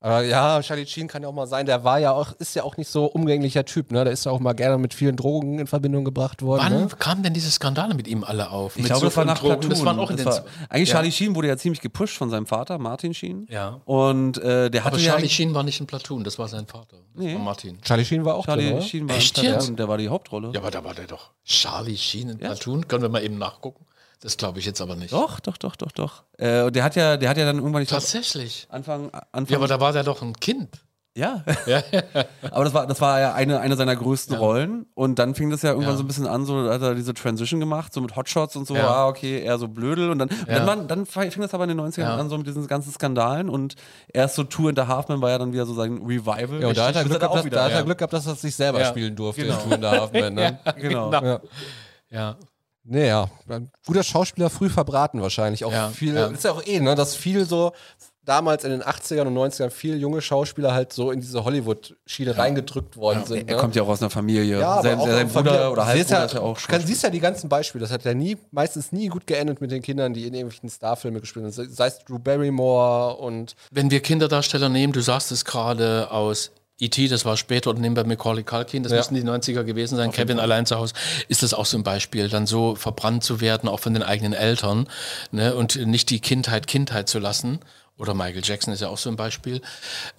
Aber 0.00 0.22
ja, 0.22 0.60
Charlie 0.62 0.86
Sheen 0.86 1.08
kann 1.08 1.22
ja 1.22 1.28
auch 1.28 1.32
mal 1.32 1.46
sein, 1.46 1.64
der 1.66 1.82
war 1.82 1.98
ja 1.98 2.12
auch, 2.12 2.32
ist 2.38 2.54
ja 2.54 2.62
auch 2.64 2.76
nicht 2.76 2.88
so 2.88 3.06
umgänglicher 3.06 3.64
Typ, 3.64 3.90
ne? 3.90 4.04
Der 4.04 4.12
ist 4.12 4.26
ja 4.26 4.30
auch 4.30 4.40
mal 4.40 4.52
gerne 4.52 4.76
mit 4.78 4.92
vielen 4.92 5.16
Drogen 5.16 5.58
in 5.58 5.66
Verbindung 5.66 6.04
gebracht 6.04 6.42
worden. 6.42 6.60
Wann 6.64 6.80
Ne? 6.82 6.88
kamen 6.98 7.22
denn 7.22 7.32
diese 7.32 7.50
Skandale 7.50 7.94
mit 7.94 8.06
ihm 8.06 8.22
alle 8.22 8.50
auf? 8.50 8.76
Ich 8.76 8.82
mit 8.82 8.86
glaube, 8.86 9.00
so 9.00 9.06
das 9.06 9.16
war 9.16 9.24
nach 9.24 9.38
Drogen? 9.38 9.54
Platoon. 9.60 9.70
Das 9.70 9.84
waren 9.84 9.98
auch 9.98 10.10
in 10.10 10.16
Das 10.18 10.36
den. 10.36 10.44
war, 10.44 10.50
eigentlich 10.68 10.88
Ja. 10.90 10.94
Charlie 10.96 11.10
Sheen 11.12 11.34
wurde 11.34 11.48
ja 11.48 11.56
ziemlich 11.56 11.80
gepusht 11.80 12.16
von 12.18 12.28
seinem 12.30 12.46
Vater, 12.46 12.78
Martin 12.78 13.14
Sheen. 13.14 13.46
Ja. 13.50 13.80
Und 13.86 14.36
äh, 14.38 14.70
der 14.70 14.84
hatte 14.84 14.96
Aber 14.96 15.02
ja 15.02 15.12
Charlie 15.12 15.28
Sheen 15.30 15.54
war 15.54 15.62
nicht 15.62 15.80
in 15.80 15.86
Platoon, 15.86 16.22
das 16.24 16.38
war 16.38 16.46
sein 16.48 16.66
Vater. 16.66 16.98
Das 17.14 17.24
Nee. 17.24 17.34
war 17.34 17.40
Martin. 17.42 17.80
Charlie 17.80 18.04
Sheen 18.04 18.24
war 18.24 18.34
auch 18.34 18.44
Charlie 18.44 18.70
drin? 18.72 18.82
Sheen 18.82 19.08
war 19.08 19.16
Echt 19.16 19.34
Platoon, 19.34 19.52
jetzt? 19.54 19.78
der 19.78 19.88
war 19.88 19.96
die 19.98 20.08
Hauptrolle. 20.10 20.50
Ja, 20.52 20.60
aber 20.60 20.70
da 20.70 20.84
war 20.84 20.94
der 20.94 21.06
doch. 21.06 21.30
Charlie 21.44 21.96
Sheen 21.96 22.28
in 22.28 22.38
Platoon? 22.38 22.86
Können 22.86 23.02
wir 23.02 23.08
mal 23.08 23.24
eben 23.24 23.38
nachgucken? 23.38 23.86
Das 24.20 24.36
glaube 24.36 24.58
ich 24.58 24.66
jetzt 24.66 24.80
aber 24.80 24.96
nicht. 24.96 25.12
Doch, 25.12 25.40
doch, 25.40 25.56
doch, 25.58 25.76
doch, 25.76 25.92
doch. 25.92 26.24
Äh, 26.38 26.62
und 26.62 26.74
der 26.74 26.84
hat 26.84 26.96
ja, 26.96 27.16
der 27.16 27.28
hat 27.28 27.36
ja 27.36 27.44
dann 27.44 27.56
irgendwann 27.58 27.82
ich 27.82 27.88
glaub, 27.88 28.00
Tatsächlich. 28.00 28.66
Anfang, 28.70 29.10
Anfang 29.32 29.46
Ja, 29.52 29.56
aber 29.58 29.68
da 29.68 29.78
war 29.80 29.92
der 29.92 30.04
doch 30.04 30.22
ein 30.22 30.32
Kind. 30.34 30.82
Ja. 31.16 31.42
Aber 32.50 32.64
das 32.64 32.74
war, 32.74 32.86
das 32.86 33.00
war 33.00 33.18
ja 33.20 33.32
eine, 33.32 33.58
eine 33.60 33.74
seiner 33.76 33.96
größten 33.96 34.36
Rollen. 34.36 34.84
Und 34.94 35.18
dann 35.18 35.34
fing 35.34 35.48
das 35.48 35.62
ja 35.62 35.70
irgendwann 35.70 35.92
Ja. 35.92 35.96
so 35.96 36.04
ein 36.04 36.06
bisschen 36.06 36.26
an, 36.26 36.44
so 36.44 36.68
hat 36.70 36.82
er 36.82 36.94
diese 36.94 37.14
Transition 37.14 37.58
gemacht, 37.58 37.94
so 37.94 38.02
mit 38.02 38.16
Hotshots 38.16 38.54
und 38.54 38.66
so, 38.66 38.76
Ja. 38.76 38.86
ah, 38.86 39.08
okay, 39.08 39.40
eher 39.42 39.56
so 39.56 39.66
blödel. 39.66 40.10
Und 40.10 40.18
dann, 40.18 40.28
und 40.28 40.46
Ja. 40.46 40.56
dann, 40.58 40.66
waren, 40.66 40.88
dann 40.88 41.06
fing 41.06 41.30
das 41.40 41.54
aber 41.54 41.64
in 41.64 41.68
den 41.68 41.78
90ern 41.80 42.02
Ja. 42.02 42.16
an, 42.18 42.28
so 42.28 42.36
mit 42.36 42.46
diesen 42.46 42.66
ganzen 42.66 42.92
Skandalen. 42.92 43.48
Und 43.48 43.76
erst 44.12 44.34
so 44.34 44.44
Tour 44.44 44.68
in 44.68 44.76
the 44.76 44.82
Halfman 44.82 45.22
war 45.22 45.30
ja 45.30 45.38
dann 45.38 45.54
wieder 45.54 45.64
so 45.64 45.72
sein 45.72 46.02
Revival. 46.04 46.60
Ja, 46.60 46.68
und 46.68 46.76
da 46.76 46.88
hat 46.88 46.96
er 46.96 47.04
Glück 47.04 47.18
gehabt, 47.20 47.32
auch 47.34 47.40
dass, 47.42 47.50
da 47.50 47.64
hat 47.64 47.70
er 47.72 47.78
ja. 47.78 47.82
Glück 47.84 47.96
gehabt, 47.96 48.12
dass 48.12 48.26
er 48.26 48.34
sich 48.34 48.54
selber 48.54 48.80
Ja. 48.80 48.86
spielen 48.88 49.16
durfte 49.16 49.40
Genau. 49.42 49.54
in 49.58 49.68
Two 49.70 49.74
and 49.74 49.84
a 49.86 49.90
Half 49.92 50.12
Men. 50.12 50.34
Ne? 50.34 50.58
Genau. 50.76 51.12
Ja. 51.12 51.40
Ja. 52.10 52.36
Naja, 52.88 53.28
ein 53.48 53.70
guter 53.84 54.02
Schauspieler 54.02 54.48
früh 54.48 54.68
verbraten 54.68 55.20
wahrscheinlich. 55.20 55.64
Auch 55.64 55.72
Ja, 55.72 55.88
viel, 55.88 56.14
ja. 56.14 56.26
ist 56.26 56.44
ja 56.44 56.52
auch 56.52 56.64
eh, 56.64 56.80
ne, 56.80 56.94
dass 56.94 57.16
viel 57.16 57.44
so 57.44 57.72
damals 58.26 58.64
in 58.64 58.70
den 58.70 58.82
80ern 58.82 59.26
und 59.26 59.36
90ern 59.36 59.70
viel 59.70 59.98
junge 59.98 60.20
Schauspieler 60.20 60.74
halt 60.74 60.92
so 60.92 61.10
in 61.10 61.20
diese 61.20 61.44
Hollywood-Schiene 61.44 62.36
reingedrückt 62.36 62.96
worden 62.96 63.24
sind. 63.24 63.48
Er 63.48 63.56
ne? 63.56 63.60
kommt 63.60 63.76
ja 63.76 63.82
auch 63.82 63.88
aus 63.88 64.02
einer 64.02 64.10
Familie. 64.10 64.58
ja, 64.58 64.82
sein, 64.82 64.98
auch 64.98 65.06
sein 65.06 65.28
Bruder 65.28 65.72
oder 65.72 65.84
siehst 65.86 66.10
Halbbruder 66.10 66.18
ja, 66.18 66.24
ist 66.24 66.34
ja 66.34 66.40
auch 66.40 66.68
kann, 66.68 66.84
siehst 66.84 67.02
ja 67.02 67.10
die 67.10 67.20
ganzen 67.20 67.48
Beispiele. 67.48 67.82
Das 67.82 67.92
hat 67.92 68.04
ja 68.04 68.14
nie, 68.14 68.36
meistens 68.50 68.92
nie 68.92 69.08
gut 69.08 69.26
geendet 69.26 69.60
mit 69.60 69.70
den 69.70 69.80
Kindern, 69.80 70.12
die 70.12 70.26
in 70.26 70.34
irgendwelchen 70.34 70.68
Starfilmen 70.68 71.20
gespielt 71.20 71.44
haben. 71.44 71.52
Sei 71.52 71.86
es 71.86 72.00
Drew 72.00 72.18
Barrymore 72.18 73.16
und 73.16 73.54
Wenn 73.70 73.90
wir 73.90 74.00
Kinderdarsteller 74.00 74.68
nehmen, 74.68 74.92
du 74.92 75.00
sagst 75.00 75.30
es 75.30 75.44
gerade 75.44 76.10
aus 76.10 76.50
E.T., 76.78 77.08
das 77.08 77.24
war 77.24 77.36
später, 77.38 77.72
nehmen 77.72 77.96
wir 77.96 78.04
Macaulay 78.04 78.42
Culkin, 78.42 78.82
das 78.82 78.92
Ja. 78.92 78.98
müssen 78.98 79.14
die 79.14 79.22
90er 79.22 79.64
gewesen 79.64 79.96
sein, 79.96 80.10
Kevin 80.12 80.38
allein 80.38 80.66
zu 80.66 80.76
Hause, 80.76 80.92
ist 81.28 81.42
das 81.42 81.54
auch 81.54 81.64
so 81.64 81.78
ein 81.78 81.82
Beispiel, 81.82 82.28
dann 82.28 82.46
so 82.46 82.74
verbrannt 82.74 83.24
zu 83.24 83.40
werden, 83.40 83.68
auch 83.68 83.80
von 83.80 83.94
den 83.94 84.02
eigenen 84.02 84.34
Eltern, 84.34 84.86
ne, 85.30 85.54
und 85.54 85.76
nicht 85.86 86.10
die 86.10 86.20
Kindheit 86.20 86.66
Kindheit 86.66 87.08
zu 87.08 87.18
lassen. 87.18 87.60
Oder 87.98 88.12
Michael 88.12 88.42
Jackson 88.44 88.74
ist 88.74 88.80
ja 88.82 88.88
auch 88.88 88.98
so 88.98 89.08
ein 89.08 89.16
Beispiel. 89.16 89.62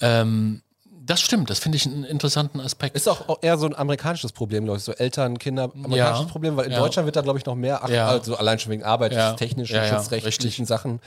Ähm, 0.02 0.64
das 1.06 1.22
stimmt, 1.22 1.50
das 1.52 1.60
finde 1.60 1.76
ich 1.78 1.86
einen 1.86 2.04
interessanten 2.04 2.60
Aspekt. 2.60 2.96
ist 2.96 3.08
auch, 3.08 3.38
eher 3.44 3.58
so 3.60 3.68
ein 3.68 3.76
amerikanisches 3.76 4.32
Problem, 4.32 4.66
glaube 4.66 4.80
ich. 4.80 4.84
So 4.84 4.94
Eltern, 4.94 5.38
Kinder, 5.38 5.66
amerikanisches 5.76 6.26
Ja. 6.26 6.32
Problem, 6.32 6.58
weil 6.58 6.66
in 6.66 6.72
Ja. 6.72 6.80
Deutschland 6.80 7.06
wird 7.06 7.16
da, 7.16 7.22
glaube 7.22 7.38
ich, 7.38 7.46
noch 7.46 7.56
mehr, 7.56 7.84
ach, 7.84 7.90
Ja. 7.90 8.08
also 8.08 8.36
allein 8.36 8.58
schon 8.60 8.72
wegen 8.72 8.84
Arbeit, 8.84 9.14
Ja. 9.14 9.30
schutzrechtlichen. 9.38 10.66
Sachen 10.66 11.00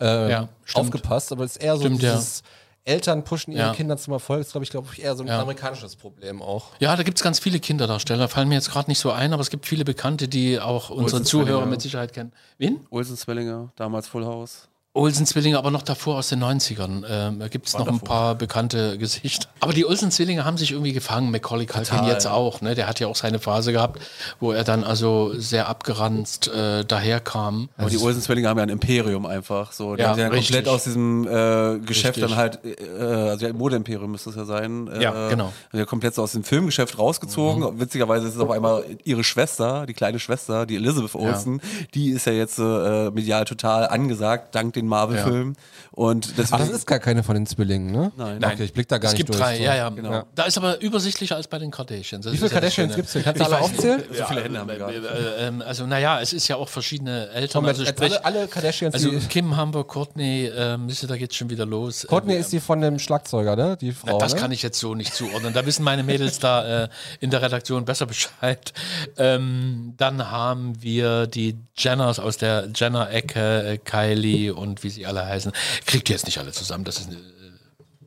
äh, 0.00 0.42
aufgepasst. 0.72 1.30
Aber 1.30 1.44
es 1.44 1.52
ist 1.56 1.62
eher 1.62 1.76
so 1.76 1.82
Stimmt, 1.82 2.02
dieses 2.02 2.42
Eltern 2.86 3.24
pushen 3.24 3.52
ihre 3.52 3.62
Ja. 3.68 3.72
Kinder 3.72 3.96
zum 3.96 4.12
Erfolg, 4.12 4.42
ist, 4.42 4.52
glaube 4.52 4.64
ich, 4.64 4.70
glaube 4.70 4.88
ich, 4.92 5.02
eher 5.02 5.16
so 5.16 5.22
ein 5.22 5.28
Ja. 5.28 5.40
amerikanisches 5.40 5.96
Problem 5.96 6.42
auch. 6.42 6.66
Ja, 6.80 6.94
da 6.96 7.02
gibt 7.02 7.18
es 7.18 7.24
ganz 7.24 7.38
viele 7.38 7.58
Kinderdarsteller, 7.60 8.28
fallen 8.28 8.48
mir 8.48 8.56
jetzt 8.56 8.70
gerade 8.70 8.90
nicht 8.90 8.98
so 8.98 9.10
ein, 9.10 9.32
aber 9.32 9.40
es 9.40 9.50
gibt 9.50 9.66
viele 9.66 9.84
Bekannte, 9.84 10.28
die 10.28 10.60
auch 10.60 10.90
unsere 10.90 11.22
Zuhörer 11.22 11.64
mit 11.66 11.80
Sicherheit 11.80 12.12
kennen. 12.12 12.32
Wen? 12.58 12.86
Olsen 12.90 13.16
Zwillinge, 13.16 13.70
damals 13.76 14.06
Full 14.08 14.26
House. 14.26 14.68
Olsen-Zwillinge, 14.96 15.58
aber 15.58 15.72
noch 15.72 15.82
davor 15.82 16.18
aus 16.18 16.28
den 16.28 16.42
90ern. 16.42 17.02
Ähm, 17.08 17.40
da 17.40 17.48
gibt 17.48 17.66
es 17.66 17.76
noch 17.76 17.88
ein 17.88 17.98
paar 17.98 18.36
bekannte 18.36 18.96
Gesichter. 18.96 19.48
Aber 19.58 19.72
die 19.72 19.84
Olsen-Zwillinge 19.84 20.44
haben 20.44 20.56
sich 20.56 20.70
irgendwie 20.70 20.92
gefangen. 20.92 21.32
Macaulay 21.32 21.66
Culkin 21.66 22.04
jetzt 22.04 22.26
auch. 22.28 22.60
Ne? 22.60 22.76
Der 22.76 22.86
hat 22.86 23.00
ja 23.00 23.08
auch 23.08 23.16
seine 23.16 23.40
Phase 23.40 23.72
gehabt, 23.72 24.00
wo 24.38 24.52
er 24.52 24.62
dann 24.62 24.84
also 24.84 25.32
sehr 25.36 25.68
abgeranzt 25.68 26.46
äh, 26.46 26.84
daherkam. 26.84 27.70
Aber 27.76 27.90
die 27.90 27.98
Olsen 27.98 28.22
Zwillinge 28.22 28.48
haben 28.48 28.58
ja 28.58 28.62
ein 28.62 28.68
Imperium 28.68 29.26
einfach. 29.26 29.72
So, 29.72 29.96
die 29.96 30.02
Ja, 30.02 30.10
haben 30.10 30.18
ja 30.20 30.28
richtig. 30.28 30.54
komplett 30.54 30.68
aus 30.72 30.84
diesem 30.84 31.26
äh, 31.26 31.80
Geschäft 31.80 32.16
Richtig. 32.16 32.22
dann 32.28 32.36
halt, 32.36 32.60
äh, 32.64 33.02
also 33.02 33.46
ja, 33.46 33.52
Modeimperium 33.52 34.12
müsste 34.12 34.30
es 34.30 34.36
ja 34.36 34.44
sein. 34.44 34.86
Äh, 34.86 35.02
Ja, 35.02 35.28
genau. 35.28 35.52
Mhm. 35.72 35.78
Ja, 35.80 35.84
komplett 35.86 36.14
so 36.14 36.22
aus 36.22 36.32
dem 36.32 36.44
Filmgeschäft 36.44 36.96
rausgezogen. 37.00 37.80
Witzigerweise 37.80 38.28
ist 38.28 38.36
es 38.36 38.40
auf 38.40 38.50
einmal 38.50 38.84
ihre 39.02 39.24
Schwester, 39.24 39.86
die 39.86 39.94
kleine 39.94 40.20
Schwester, 40.20 40.66
die 40.66 40.76
Elizabeth 40.76 41.16
Olsen, 41.16 41.60
die 41.94 42.10
ist 42.10 42.26
ja 42.26 42.32
jetzt 42.32 42.60
äh, 42.60 43.10
medial 43.10 43.44
total 43.44 43.88
angesagt, 43.88 44.54
dank 44.54 44.74
den 44.74 44.83
Marvel-Filmen. 44.86 45.56
Und 45.92 46.38
deswegen, 46.38 46.54
Ach, 46.62 46.66
das 46.66 46.70
ist 46.70 46.86
gar 46.86 46.98
keine 46.98 47.22
von 47.22 47.34
den 47.34 47.46
Zwillingen, 47.46 47.92
ne? 47.92 48.12
Nein. 48.16 48.44
Okay, 48.44 48.64
ich 48.64 48.72
blick 48.72 48.88
da 48.88 48.98
gar 48.98 49.08
es 49.08 49.12
nicht 49.12 49.26
gibt 49.26 49.28
durch. 49.30 49.38
drei, 49.38 49.56
so. 49.58 49.62
ja, 49.62 49.74
ja, 49.76 49.88
Genau. 49.90 50.24
Da 50.34 50.44
ist 50.44 50.58
aber 50.58 50.80
übersichtlicher 50.80 51.36
als 51.36 51.46
bei 51.48 51.58
den 51.58 51.70
Kardashians. 51.70 52.24
Das 52.24 52.32
Wie 52.32 52.36
viele 52.38 52.50
ja 52.50 52.60
das 52.60 52.60
Kardashians 52.60 52.96
gibt 52.96 53.06
es 53.06 53.12
denn? 53.12 53.22
Kannst 53.22 53.40
du 53.40 53.44
alle 53.44 53.54
nicht. 53.56 53.64
aufzählen? 53.64 54.02
so 54.12 54.24
viele 54.24 54.42
Hände 54.42 54.58
haben 54.58 54.68
wir. 54.68 54.88
Äh, 54.88 55.46
ähm, 55.46 55.62
also, 55.62 55.86
naja, 55.86 56.20
es 56.20 56.32
ist 56.32 56.48
ja 56.48 56.56
auch 56.56 56.68
verschiedene 56.68 57.28
Eltern. 57.30 57.62
Komm, 57.62 57.68
also 57.68 57.84
sprich, 57.84 58.12
alle, 58.12 58.24
alle 58.24 58.48
Kardashians, 58.48 58.94
also 58.94 59.10
Kim, 59.28 59.56
Hamburg, 59.56 59.88
Courtney, 59.88 60.50
ähm, 60.54 60.88
da 61.06 61.16
geht's 61.16 61.36
schon 61.36 61.50
wieder 61.50 61.66
los. 61.66 62.06
Courtney 62.08 62.34
Ähm, 62.34 62.40
ist 62.40 62.52
die 62.52 62.60
von 62.60 62.80
dem 62.80 62.98
Schlagzeuger, 62.98 63.56
ne? 63.56 63.76
Die 63.80 63.92
Frau, 63.92 64.18
Das 64.18 64.34
ne? 64.34 64.40
kann 64.40 64.52
ich 64.52 64.62
jetzt 64.62 64.78
so 64.80 64.94
nicht 64.94 65.14
zuordnen. 65.14 65.52
Da 65.54 65.64
wissen 65.66 65.84
meine 65.84 66.02
Mädels 66.02 66.38
da 66.38 66.84
äh, 66.84 66.88
in 67.20 67.30
der 67.30 67.42
Redaktion 67.42 67.84
besser 67.84 68.06
Bescheid. 68.06 68.72
Ähm, 69.16 69.94
dann 69.96 70.30
haben 70.30 70.82
wir 70.82 71.26
die 71.26 71.56
Jenners 71.76 72.18
aus 72.18 72.36
der 72.36 72.68
Jenner-Ecke, 72.74 73.62
äh, 73.64 73.78
Kylie 73.78 74.54
und 74.54 74.73
wie 74.82 74.90
sie 74.90 75.06
alle 75.06 75.24
heißen. 75.24 75.52
Kriegt 75.86 76.08
ihr 76.08 76.16
jetzt 76.16 76.26
nicht 76.26 76.38
alle 76.38 76.52
zusammen. 76.52 76.84
Das 76.84 76.98
ist, 76.98 77.12
äh, 77.12 77.16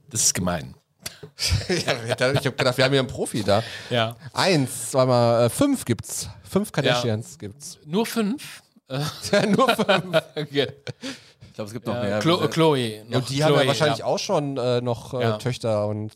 das 0.09 0.21
ist 0.23 0.33
gemein. 0.33 0.75
ja, 1.69 1.75
ich 1.75 2.45
habe 2.45 2.51
gedacht, 2.51 2.77
wir 2.77 2.85
haben 2.85 2.91
hier 2.91 2.99
einen 2.99 3.07
Profi 3.07 3.43
da. 3.43 3.63
Ja. 3.89 4.15
Eins, 4.33 4.91
zweimal, 4.91 5.45
äh, 5.45 5.49
fünf 5.49 5.85
gibt's. 5.85 6.29
Fünf 6.43 6.71
Kardashians 6.71 7.37
gibt's. 7.37 7.79
Nur 7.85 8.05
fünf. 8.05 8.61
Ja, 9.31 9.45
nur 9.45 9.67
fünf. 9.75 10.15
Okay. 10.35 10.67
ich 11.41 11.53
glaube, 11.53 11.67
es 11.67 11.73
gibt 11.73 11.85
noch 11.87 11.95
Ja, 11.95 12.03
mehr. 12.03 12.19
Chlo 12.19 12.47
Chloe. 12.47 12.77
Ja, 12.77 13.03
noch 13.03 13.17
und 13.17 13.29
die 13.29 13.43
haben 13.43 13.51
ja 13.51 13.57
Chloe, 13.59 13.67
wahrscheinlich 13.67 14.03
auch 14.03 14.17
schon 14.19 14.55
äh, 14.57 14.79
noch 14.79 15.13
äh, 15.13 15.21
Ja. 15.21 15.37
Töchter 15.37 15.87
und. 15.87 16.13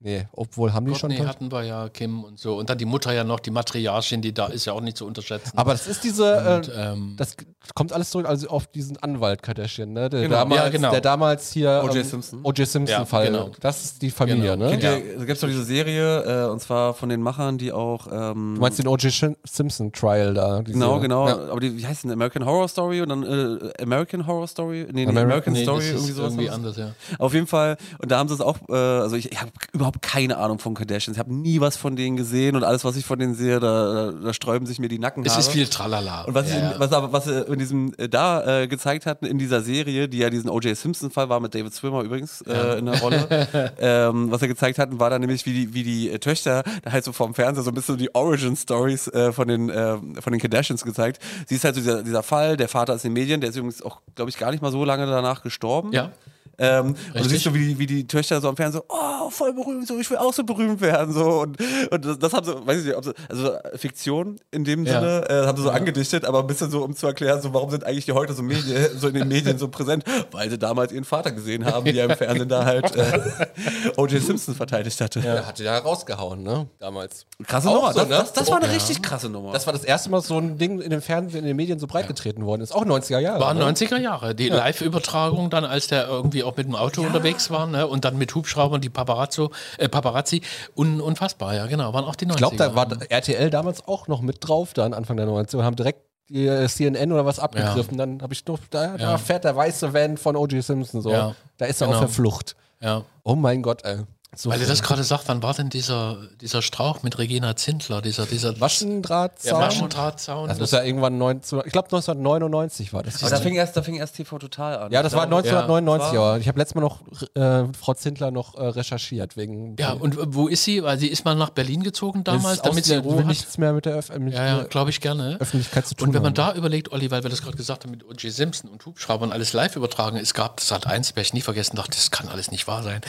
Nee, 0.00 0.28
obwohl 0.32 0.72
haben 0.72 0.86
die 0.86 0.92
Courtney 0.92 1.16
schon 1.16 1.26
Töchter. 1.26 1.28
hatten 1.28 1.50
wir 1.50 1.64
ja, 1.64 1.88
Kim 1.88 2.22
und 2.22 2.38
so. 2.38 2.56
Und 2.56 2.70
dann 2.70 2.78
die 2.78 2.84
Mutter 2.84 3.12
ja 3.12 3.24
noch, 3.24 3.40
die 3.40 3.50
Matriarchin, 3.50 4.22
die 4.22 4.32
da 4.32 4.46
ist 4.46 4.64
ja 4.64 4.72
auch 4.72 4.80
nicht 4.80 4.96
zu 4.96 5.04
unterschätzen. 5.04 5.50
Aber 5.58 5.72
das 5.72 5.88
ist 5.88 6.04
diese. 6.04 6.36
Und, 6.56 6.68
äh, 6.68 6.92
ähm, 6.92 7.14
das 7.16 7.34
kommt 7.74 7.92
alles 7.92 8.10
zurück 8.10 8.26
also 8.26 8.46
auf 8.48 8.68
diesen 8.68 8.96
Anwalt 8.98 9.42
Kardashian, 9.42 9.92
ne? 9.92 10.08
Der, 10.08 10.22
Genau, 10.22 10.36
damals, 10.36 10.60
ja, 10.62 10.68
genau. 10.68 10.90
der 10.92 11.00
damals 11.00 11.50
hier. 11.50 11.82
O.J. 11.84 11.96
ähm, 11.96 12.04
Simpson. 12.04 12.40
O.J. 12.44 12.68
Simpson-Fall. 12.68 13.24
Ja, 13.24 13.30
genau. 13.32 13.50
Das 13.60 13.82
ist 13.84 14.00
die 14.00 14.10
Familie, 14.12 14.52
Genau. 14.52 14.66
ne? 14.70 14.78
Ja. 14.80 14.90
da 14.92 14.98
gibt 15.00 15.30
es 15.32 15.40
doch 15.40 15.48
diese 15.48 15.64
Serie, 15.64 16.44
äh, 16.46 16.48
und 16.48 16.60
zwar 16.60 16.94
von 16.94 17.08
den 17.08 17.20
Machern, 17.20 17.58
die 17.58 17.72
auch. 17.72 18.06
Ähm, 18.06 18.54
Du 18.54 18.60
meinst 18.60 18.78
den 18.78 18.86
O.J. 18.86 19.12
Simpson-Trial 19.44 20.32
da? 20.34 20.62
diese- 20.62 20.74
Genau, 20.78 21.00
genau. 21.00 21.26
Ja. 21.28 21.38
Aber 21.50 21.58
die, 21.58 21.76
wie 21.76 21.84
heißt 21.86 22.04
denn 22.04 22.12
American 22.12 22.44
Horror 22.44 22.68
Story 22.68 23.00
und 23.02 23.08
dann 23.08 23.24
äh, 23.24 23.82
American 23.82 24.26
Horror 24.28 24.46
Story? 24.46 24.86
Nee, 24.92 25.06
nee 25.06 25.10
Ameri- 25.10 25.22
American 25.24 25.52
nee, 25.54 25.64
Story, 25.64 25.78
das 25.78 25.86
ist 25.86 25.92
irgendwie 25.94 26.12
sowas. 26.12 26.32
irgendwie 26.34 26.50
anders, 26.50 26.76
ja. 26.76 26.90
Auf 27.18 27.34
jeden 27.34 27.48
Fall. 27.48 27.76
Und 28.00 28.12
da 28.12 28.18
haben 28.18 28.28
sie 28.28 28.34
es 28.34 28.40
auch, 28.40 28.58
äh, 28.68 28.72
also 28.74 29.16
ich, 29.16 29.32
ich 29.32 29.40
habe 29.40 29.50
überhaupt 29.72 29.87
keine 30.00 30.38
Ahnung 30.38 30.58
von 30.58 30.74
Kardashians. 30.74 31.16
Ich 31.16 31.18
habe 31.18 31.34
nie 31.34 31.60
was 31.60 31.76
von 31.76 31.96
denen 31.96 32.16
gesehen 32.16 32.56
und 32.56 32.64
alles, 32.64 32.84
was 32.84 32.96
ich 32.96 33.04
von 33.04 33.18
denen 33.18 33.34
sehe, 33.34 33.60
da, 33.60 34.12
da, 34.12 34.32
sträuben 34.32 34.66
sich 34.66 34.78
mir 34.78 34.88
die 34.88 34.98
Nackenhaare. 34.98 35.38
Es 35.38 35.46
ist 35.46 35.52
viel 35.52 35.66
Tralala. 35.66 36.24
Und 36.24 36.34
was, 36.34 36.50
ja, 36.50 36.56
in, 36.56 36.62
ja. 36.62 36.74
was 36.78 36.92
aber 36.92 37.12
was 37.12 37.24
sie 37.24 37.40
in 37.42 37.58
diesem 37.58 37.92
äh, 37.98 38.08
da 38.08 38.62
äh, 38.62 38.68
gezeigt 38.68 39.06
hatten 39.06 39.26
in 39.26 39.38
dieser 39.38 39.62
Serie, 39.62 40.08
die 40.08 40.18
ja 40.18 40.30
diesen 40.30 40.50
O.J. 40.50 40.76
Simpson 40.76 41.10
Fall 41.10 41.28
war 41.28 41.40
mit 41.40 41.54
David 41.54 41.74
Swimmer 41.74 42.02
übrigens 42.02 42.42
äh, 42.42 42.78
in 42.78 42.86
der 42.86 43.00
Rolle, 43.00 43.72
ähm, 43.78 44.30
was 44.30 44.40
sie 44.40 44.48
gezeigt 44.48 44.78
hatten, 44.78 45.00
war 45.00 45.10
dann 45.10 45.20
nämlich 45.20 45.46
wie 45.46 45.52
die 45.52 45.74
wie 45.74 45.82
die 45.82 46.10
äh, 46.10 46.18
Töchter 46.18 46.62
da 46.82 46.92
halt 46.92 47.04
so 47.04 47.12
vom 47.12 47.34
Fernseher 47.34 47.64
so 47.64 47.70
ein 47.70 47.74
bisschen 47.74 47.96
die 47.98 48.14
Origin 48.14 48.56
Stories 48.56 49.08
äh, 49.08 49.32
von 49.32 49.48
den 49.48 49.70
äh, 49.70 49.96
von 50.20 50.32
den 50.32 50.40
Kardashians 50.40 50.84
gezeigt. 50.84 51.22
Sie 51.46 51.54
ist 51.54 51.64
halt 51.64 51.74
so 51.74 51.80
dieser, 51.80 52.02
dieser 52.02 52.22
Fall, 52.22 52.56
der 52.56 52.68
Vater 52.68 52.94
ist 52.94 53.04
in 53.04 53.14
den 53.14 53.20
Medien, 53.20 53.40
der 53.40 53.50
ist 53.50 53.56
übrigens 53.56 53.82
auch 53.82 54.00
glaube 54.14 54.30
ich 54.30 54.38
gar 54.38 54.50
nicht 54.50 54.62
mal 54.62 54.72
so 54.72 54.84
lange 54.84 55.06
danach 55.06 55.42
gestorben. 55.42 55.92
Ja. 55.92 56.10
Ähm, 56.58 56.94
und 57.14 57.24
du 57.24 57.28
siehst 57.28 57.44
so, 57.44 57.54
wie 57.54 57.68
die, 57.68 57.78
wie 57.78 57.86
die 57.86 58.06
Töchter 58.06 58.40
so 58.40 58.48
am 58.48 58.56
Fernsehen 58.56 58.82
so, 58.88 58.94
oh, 58.94 59.30
voll 59.30 59.52
berühmt, 59.52 59.86
so, 59.86 59.98
ich 59.98 60.10
will 60.10 60.16
auch 60.18 60.32
so 60.32 60.42
berühmt 60.44 60.80
werden, 60.80 61.12
so. 61.14 61.42
Und, 61.42 61.56
und 61.90 62.04
das, 62.04 62.18
das 62.18 62.32
haben 62.32 62.44
sie, 62.44 62.66
weiß 62.66 62.78
ich 62.80 62.84
nicht, 62.86 62.96
ob 62.96 63.04
sie, 63.04 63.12
also 63.28 63.52
Fiktion 63.76 64.40
in 64.50 64.64
dem 64.64 64.84
Ja. 64.84 65.00
Sinne, 65.00 65.28
äh, 65.28 65.46
haben 65.46 65.56
sie 65.56 65.62
so 65.62 65.70
angedichtet, 65.70 66.24
aber 66.24 66.40
ein 66.40 66.46
bisschen 66.46 66.70
so, 66.70 66.82
um 66.82 66.96
zu 66.96 67.06
erklären, 67.06 67.40
so, 67.40 67.54
warum 67.54 67.70
sind 67.70 67.84
eigentlich 67.84 68.06
die 68.06 68.12
heute 68.12 68.32
so, 68.32 68.42
Medien, 68.42 68.88
so 68.98 69.08
in 69.08 69.14
den 69.14 69.28
Medien 69.28 69.58
so 69.58 69.68
präsent? 69.68 70.04
Weil 70.32 70.50
sie 70.50 70.58
damals 70.58 70.92
ihren 70.92 71.04
Vater 71.04 71.30
gesehen 71.30 71.64
haben, 71.64 71.84
wie 71.86 71.96
er 71.96 72.06
im 72.10 72.16
Fernsehen 72.16 72.48
da 72.48 72.64
halt 72.64 72.94
äh, 72.96 73.20
O.J. 73.96 74.20
Simpson 74.20 74.54
verteidigt 74.54 75.00
hatte. 75.00 75.20
Der 75.20 75.46
hatte 75.46 75.62
ja 75.64 75.78
rausgehauen, 75.78 76.42
ne? 76.42 76.66
Damals. 76.78 77.26
Krasse 77.46 77.68
Auch 77.68 77.74
Nummer. 77.74 77.92
so, 77.92 77.98
das, 78.00 78.08
ne? 78.08 78.14
das, 78.16 78.32
das 78.32 78.50
war 78.50 78.60
eine 78.62 78.72
richtig 78.72 79.02
krasse 79.02 79.28
Nummer. 79.28 79.52
Das 79.52 79.66
war 79.66 79.72
das 79.72 79.84
erste 79.84 80.10
Mal, 80.10 80.18
dass 80.18 80.26
so 80.26 80.38
ein 80.38 80.58
Ding 80.58 80.80
in 80.80 80.90
den 80.90 81.00
Fernsehen, 81.00 81.40
in 81.40 81.46
den 81.46 81.56
Medien 81.56 81.78
so 81.78 81.86
breit 81.86 82.08
getreten 82.08 82.44
worden 82.44 82.62
ist. 82.62 82.72
Auch 82.74 82.84
90er 82.84 83.18
Jahre. 83.20 83.40
Waren 83.40 83.58
ne? 83.58 83.64
90er 83.64 83.98
Jahre. 83.98 84.34
Die 84.34 84.48
Live-Übertragung 84.48 85.50
dann, 85.50 85.64
als 85.64 85.86
der 85.86 86.08
irgendwie 86.08 86.42
auch 86.48 86.56
mit 86.56 86.66
dem 86.66 86.74
Auto 86.74 87.02
unterwegs 87.02 87.50
war 87.50 87.66
ne? 87.66 87.86
und 87.86 88.04
dann 88.04 88.18
mit 88.18 88.34
Hubschraubern 88.34 88.80
die 88.80 88.88
Paparazzo, 88.90 89.50
äh, 89.78 89.88
Paparazzi. 89.88 90.42
Un 90.76 91.00
unfassbar, 91.00 91.54
ja 91.54 91.66
genau. 91.66 91.92
Waren 91.94 92.04
auch 92.04 92.16
die 92.16 92.26
90er. 92.26 92.30
Ich 92.30 92.36
glaube, 92.36 92.56
da 92.56 92.74
war 92.74 92.88
RTL 93.10 93.50
damals 93.50 93.86
auch 93.86 94.08
noch 94.08 94.20
mit 94.20 94.38
drauf, 94.40 94.72
dann 94.74 94.94
Anfang 94.94 95.16
der 95.16 95.26
90er, 95.26 95.56
und 95.58 95.64
haben 95.64 95.76
direkt 95.76 96.00
die 96.30 96.46
äh, 96.46 96.66
CNN 96.68 97.12
oder 97.12 97.24
was 97.24 97.38
abgegriffen. 97.38 97.96
Dann 97.96 98.20
habe 98.22 98.34
ich 98.34 98.44
nur, 98.46 98.58
da, 98.70 98.96
da 98.96 99.12
Ja. 99.12 99.18
fährt 99.18 99.44
der 99.44 99.56
weiße 99.56 99.94
Van 99.94 100.16
von 100.18 100.36
O.J. 100.36 100.62
Simpson 100.62 101.00
so. 101.00 101.10
Ja. 101.10 101.34
Da 101.56 101.66
ist 101.66 101.80
er 101.80 101.86
Genau. 101.86 101.98
auf 102.00 102.04
der 102.04 102.12
Flucht. 102.14 102.56
ja. 102.80 103.02
Oh 103.24 103.34
mein 103.34 103.62
Gott, 103.62 103.84
ey. 103.84 103.98
So 104.36 104.50
Weil 104.50 104.60
ihr 104.60 104.66
das 104.66 104.82
gerade 104.82 105.02
sagt, 105.04 105.24
wann 105.26 105.42
war 105.42 105.54
denn 105.54 105.70
dieser, 105.70 106.18
dieser 106.42 106.60
Strauch 106.60 107.02
mit 107.02 107.18
Regina 107.18 107.56
Zindler? 107.56 108.02
Dieser, 108.02 108.26
dieser 108.26 108.60
Waschendrahtzaun. 108.60 109.58
Ja, 109.58 109.66
Waschendrahtzaun. 109.66 110.48
das 110.48 110.58
muss 110.60 110.70
ja 110.70 110.82
irgendwann 110.82 111.16
19, 111.16 111.62
ich 111.64 111.72
glaube 111.72 111.86
1999 111.86 112.92
war 112.92 113.02
das. 113.02 113.22
aber 113.22 113.30
da 113.30 113.38
fing, 113.40 113.54
erst, 113.54 113.76
da 113.76 113.82
fing 113.82 113.96
erst 113.96 114.16
TV 114.16 114.38
Total 114.38 114.78
an. 114.78 114.92
ja, 114.92 115.02
das 115.02 115.14
war 115.14 115.26
glaube, 115.26 115.46
1999, 115.46 116.12
ja, 116.12 116.20
aber 116.20 116.38
ich 116.38 116.46
habe 116.46 116.58
letztes 116.58 116.74
Mal 116.74 116.82
noch 116.82 117.00
äh, 117.34 117.72
Frau 117.72 117.94
Zindler 117.94 118.30
noch 118.30 118.54
äh, 118.54 118.66
recherchiert 118.66 119.38
wegen 119.38 119.76
ja, 119.78 119.92
und 119.92 120.16
wo 120.34 120.46
ist 120.46 120.62
sie? 120.62 120.82
Weil 120.82 120.98
sie 120.98 121.08
ist 121.08 121.24
mal 121.24 121.34
nach 121.34 121.50
Berlin 121.50 121.82
gezogen 121.82 122.22
damals, 122.22 122.58
Ist 122.58 122.66
damit 122.66 122.84
sie 122.84 122.96
Ruhe 122.96 123.12
will 123.14 123.18
hat. 123.20 123.26
nichts 123.26 123.56
mehr 123.56 123.72
mit 123.72 123.86
der 123.86 124.04
mit 124.18 124.34
Ja, 124.34 124.46
ja, 124.46 124.62
glaube 124.64 124.90
ich 124.90 125.00
gerne. 125.00 125.38
Öffentlichkeit 125.40 125.86
zu 125.86 125.94
tun 125.94 126.08
Und 126.08 126.14
wenn 126.14 126.22
man 126.22 126.36
haben. 126.36 126.52
da 126.52 126.54
überlegt, 126.54 126.92
Olli, 126.92 127.10
weil 127.10 127.22
wir 127.22 127.30
das 127.30 127.40
gerade 127.40 127.56
gesagt 127.56 127.84
haben 127.84 127.92
mit 127.92 128.04
O.J. 128.04 128.30
Simpson 128.30 128.70
und 128.70 128.84
Hubschraubern 128.84 129.32
alles 129.32 129.54
live 129.54 129.74
übertragen, 129.74 130.18
es 130.18 130.34
gab 130.34 130.58
das 130.58 130.70
hat 130.70 130.86
eins, 130.86 131.16
werde 131.16 131.22
ich 131.22 131.32
nie 131.32 131.40
vergessen, 131.40 131.76
dachte, 131.76 131.92
das 131.96 132.10
kann 132.10 132.28
alles 132.28 132.50
nicht 132.50 132.68
wahr 132.68 132.82
sein. 132.82 133.00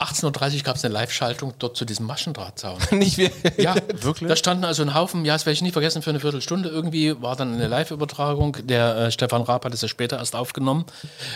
18.30 0.00 0.56
Uhr 0.56 0.62
gab 0.62 0.76
es 0.76 0.84
eine 0.84 0.92
Live-Schaltung 0.92 1.54
dort 1.58 1.76
zu 1.76 1.84
diesem 1.84 2.06
Maschendrahtzaun. 2.06 2.78
Nicht 2.90 3.16
wir. 3.16 3.30
Ja, 3.58 3.76
wirklich. 4.00 4.28
Da 4.28 4.36
standen 4.36 4.64
also 4.64 4.82
ein 4.82 4.94
Haufen, 4.94 5.24
ja, 5.24 5.34
das 5.34 5.46
werde 5.46 5.54
ich 5.54 5.62
nie 5.62 5.70
vergessen, 5.70 6.02
für 6.02 6.10
eine 6.10 6.20
Viertelstunde 6.20 6.68
irgendwie 6.68 7.20
war 7.22 7.36
dann 7.36 7.54
eine 7.54 7.68
Live-Übertragung. 7.68 8.56
Der 8.66 8.96
äh, 8.96 9.10
Stefan 9.12 9.42
Raab 9.42 9.64
hat 9.64 9.72
es 9.72 9.82
ja 9.82 9.88
später 9.88 10.18
erst 10.18 10.34
aufgenommen, 10.34 10.84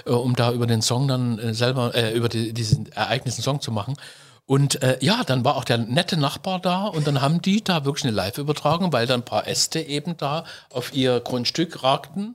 äh, 0.06 0.10
um 0.10 0.34
da 0.34 0.52
über 0.52 0.66
den 0.66 0.82
Song 0.82 1.06
dann 1.06 1.38
äh, 1.38 1.54
selber, 1.54 1.94
äh, 1.94 2.12
über 2.12 2.28
die, 2.28 2.52
diesen 2.52 2.90
Ereignis 2.92 3.36
einen 3.36 3.44
Song 3.44 3.60
zu 3.60 3.70
machen. 3.70 3.94
Und 4.44 4.82
äh, 4.82 4.96
ja, 5.02 5.24
dann 5.24 5.44
war 5.44 5.56
auch 5.56 5.64
der 5.64 5.78
nette 5.78 6.16
Nachbar 6.16 6.58
da 6.58 6.86
und 6.86 7.06
dann 7.06 7.20
haben 7.20 7.42
die 7.42 7.62
da 7.62 7.84
wirklich 7.84 8.04
eine 8.04 8.14
Live-Übertragung, 8.14 8.92
weil 8.92 9.06
dann 9.06 9.20
ein 9.20 9.24
paar 9.24 9.46
Äste 9.46 9.78
eben 9.80 10.16
da 10.16 10.44
auf 10.72 10.94
ihr 10.94 11.20
Grundstück 11.20 11.84
ragten 11.84 12.34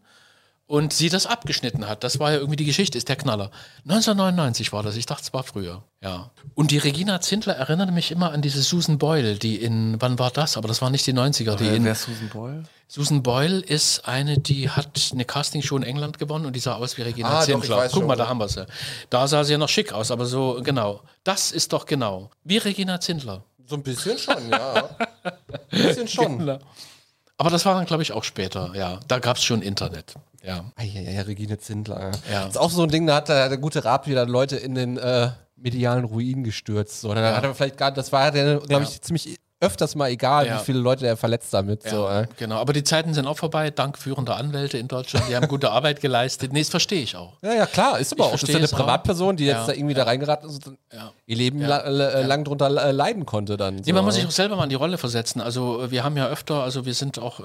und 0.73 0.91
sie 0.91 1.09
das 1.09 1.27
abgeschnitten 1.27 1.87
hat. 1.87 2.03
Das 2.03 2.19
war 2.19 2.31
ja 2.31 2.37
irgendwie 2.39 2.55
die 2.55 2.65
Geschichte, 2.65 2.97
ist 2.97 3.07
der 3.07 3.15
Knaller. 3.15 3.51
1999 3.87 4.73
war 4.73 4.81
das, 4.81 4.95
ich 4.95 5.05
dachte, 5.05 5.21
es 5.21 5.31
war 5.31 5.43
früher. 5.43 5.83
Ja. 6.01 6.31
Und 6.55 6.71
die 6.71 6.79
Regina 6.79 7.21
Zindler 7.21 7.55
erinnerte 7.55 7.91
mich 7.91 8.09
immer 8.09 8.31
an 8.31 8.41
diese 8.41 8.63
Susan 8.63 8.97
Boyle, 8.97 9.35
die 9.35 9.57
in, 9.61 9.97
wann 10.01 10.17
war 10.17 10.31
das? 10.31 10.57
Aber 10.57 10.67
das 10.67 10.81
war 10.81 10.89
nicht 10.89 11.05
die 11.05 11.13
90er. 11.13 11.57
Die 11.57 11.67
in, 11.67 11.85
wer 11.85 11.91
ist 11.91 12.01
Susan 12.05 12.27
Boyle? 12.29 12.63
Susan 12.87 13.21
Boyle 13.21 13.59
ist 13.59 14.07
eine, 14.07 14.39
die 14.39 14.67
hat 14.67 15.11
eine 15.11 15.25
Castingshow 15.25 15.77
in 15.77 15.83
England 15.83 16.17
gewonnen 16.17 16.47
und 16.47 16.55
die 16.55 16.59
sah 16.59 16.73
aus 16.73 16.97
wie 16.97 17.03
Regina 17.03 17.29
Ah, 17.29 17.33
doch, 17.33 17.39
ich 17.41 17.45
Zindler. 17.53 17.77
weiß 17.77 17.91
Guck 17.91 17.99
schon. 18.01 18.07
mal, 18.07 18.15
da 18.15 18.27
haben 18.27 18.39
wir 18.39 18.49
sie. 18.49 18.65
Da 19.11 19.27
sah 19.27 19.43
sie 19.43 19.51
ja 19.51 19.59
noch 19.59 19.69
schick 19.69 19.93
aus, 19.93 20.09
aber 20.09 20.25
so, 20.25 20.59
genau. 20.63 21.01
Das 21.23 21.51
ist 21.51 21.71
doch 21.71 21.85
genau. 21.85 22.31
Wie 22.45 22.57
Regina 22.57 22.99
Zindler. 22.99 23.43
So 23.67 23.75
ein 23.75 23.83
bisschen 23.83 24.17
schon, 24.17 24.49
ja. 24.49 24.89
Ein 25.21 25.83
bisschen 25.83 26.07
schon. 26.07 26.59
Aber 27.37 27.49
das 27.49 27.65
war 27.65 27.75
dann, 27.75 27.85
glaube 27.85 28.03
ich, 28.03 28.11
auch 28.11 28.23
später, 28.23 28.71
ja. 28.75 28.99
Da 29.07 29.19
gab 29.19 29.37
es 29.37 29.43
schon 29.43 29.61
Internet. 29.61 30.15
Ja. 30.43 30.65
Ah, 30.75 30.83
ja, 30.83 31.01
ja, 31.01 31.21
Regine 31.21 31.57
Zindler. 31.57 32.11
Ja. 32.31 32.41
Das 32.41 32.51
ist 32.51 32.57
auch 32.57 32.69
so 32.69 32.83
ein 32.83 32.89
Ding, 32.89 33.07
da 33.07 33.15
hat 33.15 33.29
der, 33.29 33.49
der 33.49 33.57
gute 33.57 33.85
Raab 33.85 34.07
wieder 34.07 34.25
Leute 34.25 34.57
in 34.57 34.75
den 34.75 34.97
äh, 34.97 35.31
medialen 35.55 36.03
Ruin 36.03 36.43
gestürzt. 36.43 37.01
So. 37.01 37.13
Da 37.13 37.35
hat 37.35 37.43
er 37.43 37.55
vielleicht 37.55 37.77
gar, 37.77 37.91
das 37.91 38.11
war 38.11 38.35
ja, 38.35 38.59
glaube 38.59 38.83
ich, 38.83 39.01
ziemlich 39.01 39.37
öfters 39.63 39.95
mal 39.95 40.09
egal, 40.09 40.45
Ja. 40.47 40.59
wie 40.59 40.65
viele 40.65 40.79
Leute 40.79 41.07
er 41.07 41.17
verletzt 41.17 41.53
damit. 41.53 41.83
So, 41.83 42.03
Ja, 42.05 42.21
äh. 42.21 42.27
genau. 42.37 42.57
Aber 42.57 42.73
die 42.73 42.83
Zeiten 42.83 43.13
sind 43.13 43.25
auch 43.25 43.37
vorbei, 43.37 43.69
dank 43.71 43.97
führender 43.97 44.35
Anwälte 44.37 44.77
in 44.77 44.87
Deutschland. 44.87 45.25
Die 45.29 45.35
haben 45.35 45.47
gute 45.47 45.71
Arbeit 45.71 46.01
geleistet. 46.01 46.53
Nee, 46.53 46.59
das 46.59 46.69
verstehe 46.69 47.01
ich 47.01 47.15
auch. 47.15 47.33
ja, 47.41 47.53
ja, 47.53 47.65
klar, 47.65 47.99
ist 47.99 48.13
aber 48.13 48.25
Ich 48.25 48.27
auch. 48.27 48.31
Das 48.33 48.43
ist 48.43 48.49
ja 48.49 48.57
eine. 48.57 48.67
Privatperson, 48.67 49.35
die 49.37 49.45
jetzt 49.45 49.67
da 49.67 49.73
irgendwie 49.73 49.93
da 49.95 50.03
reingeraten 50.03 50.49
ist 50.49 50.67
und 50.67 50.77
ihr 51.25 51.35
Leben 51.35 51.61
la 51.61 51.79
äh, 51.79 52.23
lang 52.25 52.43
drunter 52.43 52.67
äh, 52.67 52.91
leiden 52.91 53.25
konnte 53.25 53.57
dann. 53.57 53.77
So. 53.77 53.83
Nee, 53.85 53.93
man 53.93 54.03
muss 54.05 54.15
sich 54.15 54.25
auch 54.25 54.31
selber 54.31 54.55
mal 54.55 54.63
in 54.65 54.69
die 54.69 54.75
Rolle 54.75 54.97
versetzen. 54.97 55.41
Also 55.41 55.81
äh, 55.83 55.91
wir 55.91 56.03
haben 56.03 56.17
ja 56.17 56.27
öfter, 56.27 56.63
also 56.63 56.85
wir 56.85 56.93
sind 56.93 57.19
auch, 57.19 57.39
äh, 57.39 57.43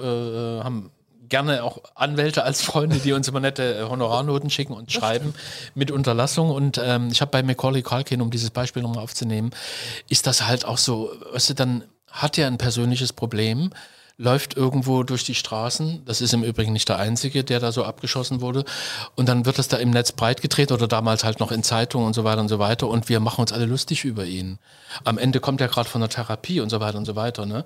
haben 0.63 0.91
gerne 1.27 1.63
auch 1.63 1.77
Anwälte 1.93 2.43
als 2.43 2.63
Freunde, 2.63 2.97
die 2.97 3.13
uns 3.13 3.27
immer 3.27 3.39
nette 3.39 3.87
Honorarnoten 3.87 4.49
schicken 4.49 4.73
und 4.73 4.91
schreiben 4.91 5.35
mit 5.75 5.91
Unterlassung. 5.91 6.49
Und 6.49 6.81
ähm, 6.83 7.09
ich 7.11 7.21
habe 7.21 7.29
bei 7.29 7.43
Macaulay 7.43 7.83
Culkin, 7.83 8.21
um 8.21 8.31
dieses 8.31 8.49
Beispiel 8.49 8.81
nochmal 8.81 9.03
aufzunehmen, 9.03 9.51
ist 10.09 10.25
das 10.25 10.47
halt 10.47 10.65
auch 10.65 10.79
so, 10.79 11.11
weißt 11.31 11.51
du, 11.51 11.53
dann 11.53 11.83
hat 12.11 12.37
er 12.37 12.47
ein 12.47 12.57
persönliches 12.57 13.13
Problem, 13.13 13.71
läuft 14.17 14.57
irgendwo 14.57 15.03
durch 15.03 15.23
die 15.23 15.33
Straßen, 15.33 16.03
das 16.05 16.19
ist 16.19 16.33
im 16.33 16.43
Übrigen 16.43 16.73
nicht 16.73 16.89
der 16.89 16.99
Einzige, 16.99 17.45
der 17.45 17.61
da 17.61 17.71
so 17.71 17.85
abgeschossen 17.85 18.41
wurde, 18.41 18.65
und 19.15 19.29
dann 19.29 19.45
wird 19.45 19.57
das 19.57 19.69
da 19.69 19.77
im 19.77 19.91
Netz 19.91 20.11
breitgetreten 20.11 20.75
oder 20.75 20.89
damals 20.89 21.23
halt 21.23 21.39
noch 21.39 21.53
in 21.53 21.63
Zeitungen 21.63 22.05
und 22.05 22.13
so 22.13 22.25
weiter 22.25 22.41
und 22.41 22.49
so 22.49 22.59
weiter 22.59 22.87
und 22.87 23.07
wir 23.07 23.21
machen 23.21 23.39
uns 23.41 23.53
alle 23.53 23.65
lustig 23.65 24.03
über 24.03 24.25
ihn. 24.25 24.59
Am 25.05 25.17
Ende 25.17 25.39
kommt 25.39 25.61
er 25.61 25.69
gerade 25.69 25.89
von 25.89 26.01
der 26.01 26.09
Therapie 26.09 26.59
und 26.59 26.69
so 26.69 26.81
weiter 26.81 26.97
und 26.97 27.05
so 27.05 27.15
weiter, 27.15 27.45
ne? 27.45 27.63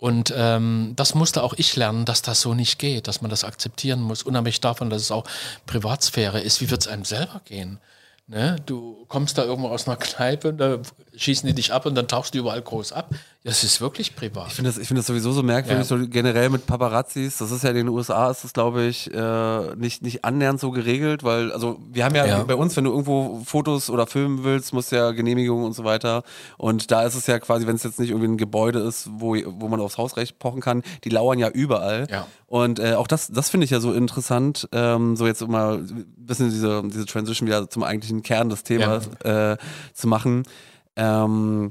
Und 0.00 0.32
ähm, 0.36 0.92
das 0.94 1.16
musste 1.16 1.42
auch 1.42 1.54
ich 1.56 1.74
lernen, 1.74 2.04
dass 2.04 2.22
das 2.22 2.40
so 2.40 2.54
nicht 2.54 2.78
geht, 2.78 3.08
dass 3.08 3.20
man 3.20 3.30
das 3.30 3.42
akzeptieren 3.42 4.00
muss, 4.00 4.22
unabhängig 4.22 4.60
davon, 4.60 4.90
dass 4.90 5.02
es 5.02 5.10
auch 5.10 5.24
Privatsphäre 5.66 6.40
ist. 6.40 6.60
Wie 6.60 6.70
wird 6.70 6.82
es 6.82 6.86
einem 6.86 7.04
selber 7.04 7.40
gehen? 7.44 7.80
Ne? 8.28 8.56
Du 8.66 9.04
kommst 9.08 9.38
da 9.38 9.44
irgendwo 9.44 9.70
aus 9.70 9.88
einer 9.88 9.96
Kneipe, 9.96 10.50
und 10.50 10.58
da 10.58 10.78
schießen 11.16 11.48
die 11.48 11.54
dich 11.54 11.72
ab 11.72 11.84
und 11.84 11.96
dann 11.96 12.06
tauchst 12.06 12.34
du 12.34 12.38
überall 12.38 12.62
groß 12.62 12.92
ab. 12.92 13.10
Das 13.48 13.64
ist 13.64 13.80
wirklich 13.80 14.14
privat. 14.14 14.48
Ich 14.48 14.54
finde 14.54 14.70
das, 14.70 14.78
ich 14.78 14.86
finde 14.86 15.00
das 15.00 15.06
sowieso 15.06 15.32
so 15.32 15.42
merkwürdig, 15.42 15.88
Ja. 15.88 15.96
so 15.98 16.06
generell 16.06 16.50
mit 16.50 16.66
Paparazzis. 16.66 17.38
Das 17.38 17.50
ist 17.50 17.64
ja 17.64 17.70
in 17.70 17.76
den 17.76 17.88
USA, 17.88 18.30
ist 18.30 18.44
das, 18.44 18.52
glaube 18.52 18.84
ich, 18.84 19.12
äh, 19.12 19.74
nicht, 19.76 20.02
nicht 20.02 20.24
annähernd 20.24 20.60
so 20.60 20.70
geregelt, 20.70 21.24
weil, 21.24 21.50
also, 21.52 21.78
wir 21.90 22.04
haben 22.04 22.14
ja, 22.14 22.26
Ja. 22.26 22.42
bei 22.42 22.54
uns, 22.54 22.76
wenn 22.76 22.84
du 22.84 22.90
irgendwo 22.90 23.40
Fotos 23.46 23.88
oder 23.88 24.06
filmen 24.06 24.44
willst, 24.44 24.74
musst 24.74 24.92
du 24.92 24.96
ja 24.96 25.12
Genehmigung 25.12 25.64
und 25.64 25.72
so 25.72 25.84
weiter. 25.84 26.24
Und 26.58 26.90
da 26.90 27.02
ist 27.04 27.14
es 27.14 27.26
ja 27.26 27.38
quasi, 27.38 27.66
wenn 27.66 27.76
es 27.76 27.84
jetzt 27.84 27.98
nicht 27.98 28.10
irgendwie 28.10 28.28
ein 28.28 28.36
Gebäude 28.36 28.80
ist, 28.80 29.08
wo, 29.10 29.34
wo 29.46 29.68
man 29.68 29.80
aufs 29.80 29.96
Hausrecht 29.96 30.38
pochen 30.38 30.60
kann, 30.60 30.82
die 31.04 31.08
lauern 31.08 31.38
ja 31.38 31.48
überall. 31.48 32.06
Ja. 32.10 32.26
Und 32.48 32.78
äh, 32.80 32.94
auch 32.94 33.06
das, 33.06 33.28
das 33.28 33.48
finde 33.48 33.64
ich 33.64 33.70
ja 33.70 33.80
so 33.80 33.94
interessant, 33.94 34.68
ähm, 34.72 35.16
so 35.16 35.26
jetzt 35.26 35.46
mal 35.48 35.78
ein 35.78 36.06
bisschen 36.18 36.50
diese, 36.50 36.82
diese 36.84 37.06
Transition 37.06 37.46
wieder 37.48 37.70
zum 37.70 37.82
eigentlichen 37.82 38.22
Kern 38.22 38.50
des 38.50 38.62
Themas 38.62 39.06
äh, 39.24 39.56
zu 39.94 40.06
machen. 40.06 40.42
Ähm, 40.96 41.70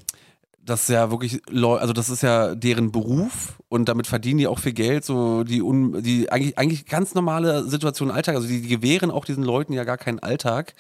das 0.68 0.82
ist 0.82 0.90
ja 0.90 1.10
wirklich, 1.10 1.42
also 1.50 1.94
das 1.94 2.10
ist 2.10 2.24
ja 2.24 2.54
deren 2.54 2.92
Beruf 2.92 3.58
und 3.70 3.88
damit 3.88 4.06
verdienen 4.06 4.40
die 4.40 4.48
auch 4.48 4.60
viel 4.60 4.74
Geld, 4.74 5.06
so 5.06 5.44
die, 5.46 5.62
un, 5.62 6.04
die 6.04 6.30
eigentlich, 6.30 6.58
eigentlich 6.58 6.86
ganz 6.86 7.16
normale 7.16 7.64
Situation 7.64 8.10
im 8.10 8.16
Alltag, 8.16 8.36
also 8.36 8.48
die, 8.48 8.62
die 8.62 8.68
gewähren 8.68 9.10
auch 9.10 9.24
diesen 9.24 9.44
Leuten 9.44 9.72
ja 9.72 9.86
gar 9.86 9.98
keinen 9.98 10.20
Alltag, 10.20 10.74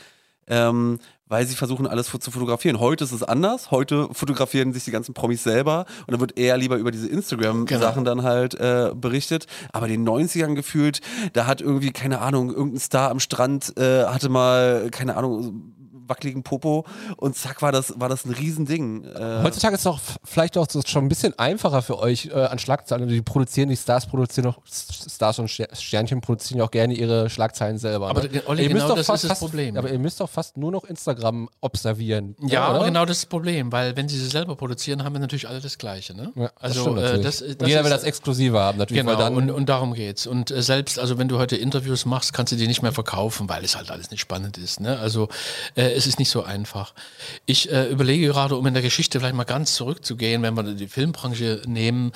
ähm, 0.47 0.99
weil 1.25 1.47
sie 1.47 1.55
versuchen 1.55 1.87
alles 1.87 2.07
zu 2.07 2.31
fotografieren. 2.31 2.79
Heute 2.81 3.05
ist 3.05 3.13
es 3.13 3.23
anders, 3.23 3.71
heute 3.71 4.09
fotografieren 4.11 4.73
sich 4.73 4.83
die 4.83 4.91
ganzen 4.91 5.13
Promis 5.13 5.43
selber 5.43 5.85
und 6.01 6.11
dann 6.11 6.19
wird 6.19 6.37
eher 6.37 6.57
lieber 6.57 6.75
über 6.75 6.91
diese 6.91 7.07
Instagram-Sachen 7.07 8.03
dann 8.03 8.23
halt 8.23 8.55
äh, 8.55 8.91
berichtet, 8.93 9.47
aber 9.71 9.87
in 9.87 10.05
den 10.05 10.09
90ern 10.09 10.53
gefühlt, 10.53 10.99
da 11.31 11.47
hat 11.47 11.61
irgendwie, 11.61 11.91
keine 11.91 12.19
Ahnung, 12.19 12.49
irgendein 12.49 12.79
Star 12.79 13.09
am 13.09 13.21
Strand 13.21 13.77
äh, 13.77 14.05
hatte 14.05 14.27
mal, 14.27 14.89
keine 14.91 15.15
Ahnung, 15.15 15.75
wackeligen 16.07 16.43
Popo 16.43 16.85
und 17.17 17.35
zack 17.35 17.61
war 17.61 17.71
das, 17.71 17.93
war 17.99 18.09
das 18.09 18.25
ein 18.25 18.31
Riesending. 18.31 19.03
Äh, 19.05 19.41
Heutzutage 19.43 19.75
ist 19.75 19.85
es 19.85 19.93
f- 19.95 20.17
vielleicht 20.23 20.57
auch 20.57 20.67
schon 20.85 21.05
ein 21.05 21.09
bisschen 21.09 21.37
einfacher 21.37 21.81
für 21.81 21.99
euch 21.99 22.27
äh, 22.27 22.33
an 22.33 22.59
Schlagzeilen. 22.59 23.07
Die 23.07 23.21
produzieren, 23.21 23.69
die 23.69 23.77
Stars 23.77 24.05
produzieren 24.07 24.47
auch, 24.47 24.59
Stars 24.65 25.39
und 25.39 25.49
Ster- 25.49 25.73
Sternchen 25.75 26.21
produzieren 26.21 26.59
ja 26.59 26.65
auch 26.65 26.71
gerne 26.71 26.93
ihre 26.93 27.29
Schlagzeilen 27.29 27.77
selber. 27.77 28.09
Aber 28.09 28.23
ne? 28.23 28.41
Olli, 28.45 28.63
Ihr 28.63 28.69
müsst 28.69 28.81
genau 28.83 28.87
doch 28.89 28.95
das 28.97 29.05
fast, 29.07 29.23
ist 29.23 29.29
das 29.29 29.39
fast, 29.39 29.51
Problem. 29.51 29.77
Aber 29.77 29.89
ihr 29.91 29.99
müsst 29.99 30.19
doch 30.19 30.29
fast 30.29 30.57
nur 30.57 30.71
noch 30.71 30.83
Instagram 30.83 31.49
observieren. 31.61 32.35
Ja, 32.41 32.75
oder? 32.75 32.85
genau 32.85 33.05
das 33.05 33.17
ist 33.17 33.23
das 33.23 33.29
Problem, 33.29 33.71
weil 33.71 33.95
wenn 33.95 34.07
sie 34.09 34.17
sie 34.17 34.27
selber 34.27 34.55
produzieren, 34.55 35.03
haben 35.03 35.13
wir 35.13 35.19
natürlich 35.19 35.47
alle 35.47 35.59
das 35.59 35.77
Gleiche. 35.77 36.15
Ne? 36.15 36.31
Ja, 36.35 36.51
das 36.61 36.77
also 36.77 36.97
äh, 36.97 37.21
das, 37.21 37.41
und 37.41 37.61
das 37.61 37.67
jeder 37.69 37.83
will 37.83 37.89
das 37.91 38.03
Exklusive 38.03 38.59
haben, 38.59 38.77
natürlich. 38.77 39.01
Genau, 39.03 39.11
weil 39.17 39.23
dann, 39.23 39.35
und, 39.35 39.51
und 39.51 39.67
darum 39.69 39.93
geht's. 39.93 40.27
Und 40.27 40.51
äh, 40.51 40.61
selbst, 40.61 40.99
also 40.99 41.17
wenn 41.17 41.27
du 41.27 41.37
heute 41.37 41.55
Interviews 41.55 42.05
machst, 42.05 42.33
kannst 42.33 42.51
du 42.53 42.55
die 42.57 42.67
nicht 42.67 42.81
mehr 42.81 42.91
verkaufen, 42.93 43.49
weil 43.49 43.63
es 43.63 43.75
halt 43.75 43.91
alles 43.91 44.11
nicht 44.11 44.21
spannend 44.21 44.57
ist. 44.57 44.79
Ne? 44.79 44.97
Also 44.99 45.27
äh, 45.75 45.96
es 45.97 46.07
ist 46.07 46.19
nicht 46.19 46.29
so 46.29 46.43
einfach. 46.43 46.93
Ich 47.45 47.71
äh, 47.71 47.87
überlege 47.89 48.27
gerade, 48.27 48.55
um 48.55 48.65
in 48.67 48.73
der 48.73 48.83
Geschichte 48.83 49.19
vielleicht 49.19 49.35
mal 49.35 49.43
ganz 49.43 49.73
zurückzugehen, 49.73 50.43
wenn 50.43 50.53
wir 50.53 50.63
die 50.63 50.87
Filmbranche 50.87 51.61
nehmen, 51.65 52.13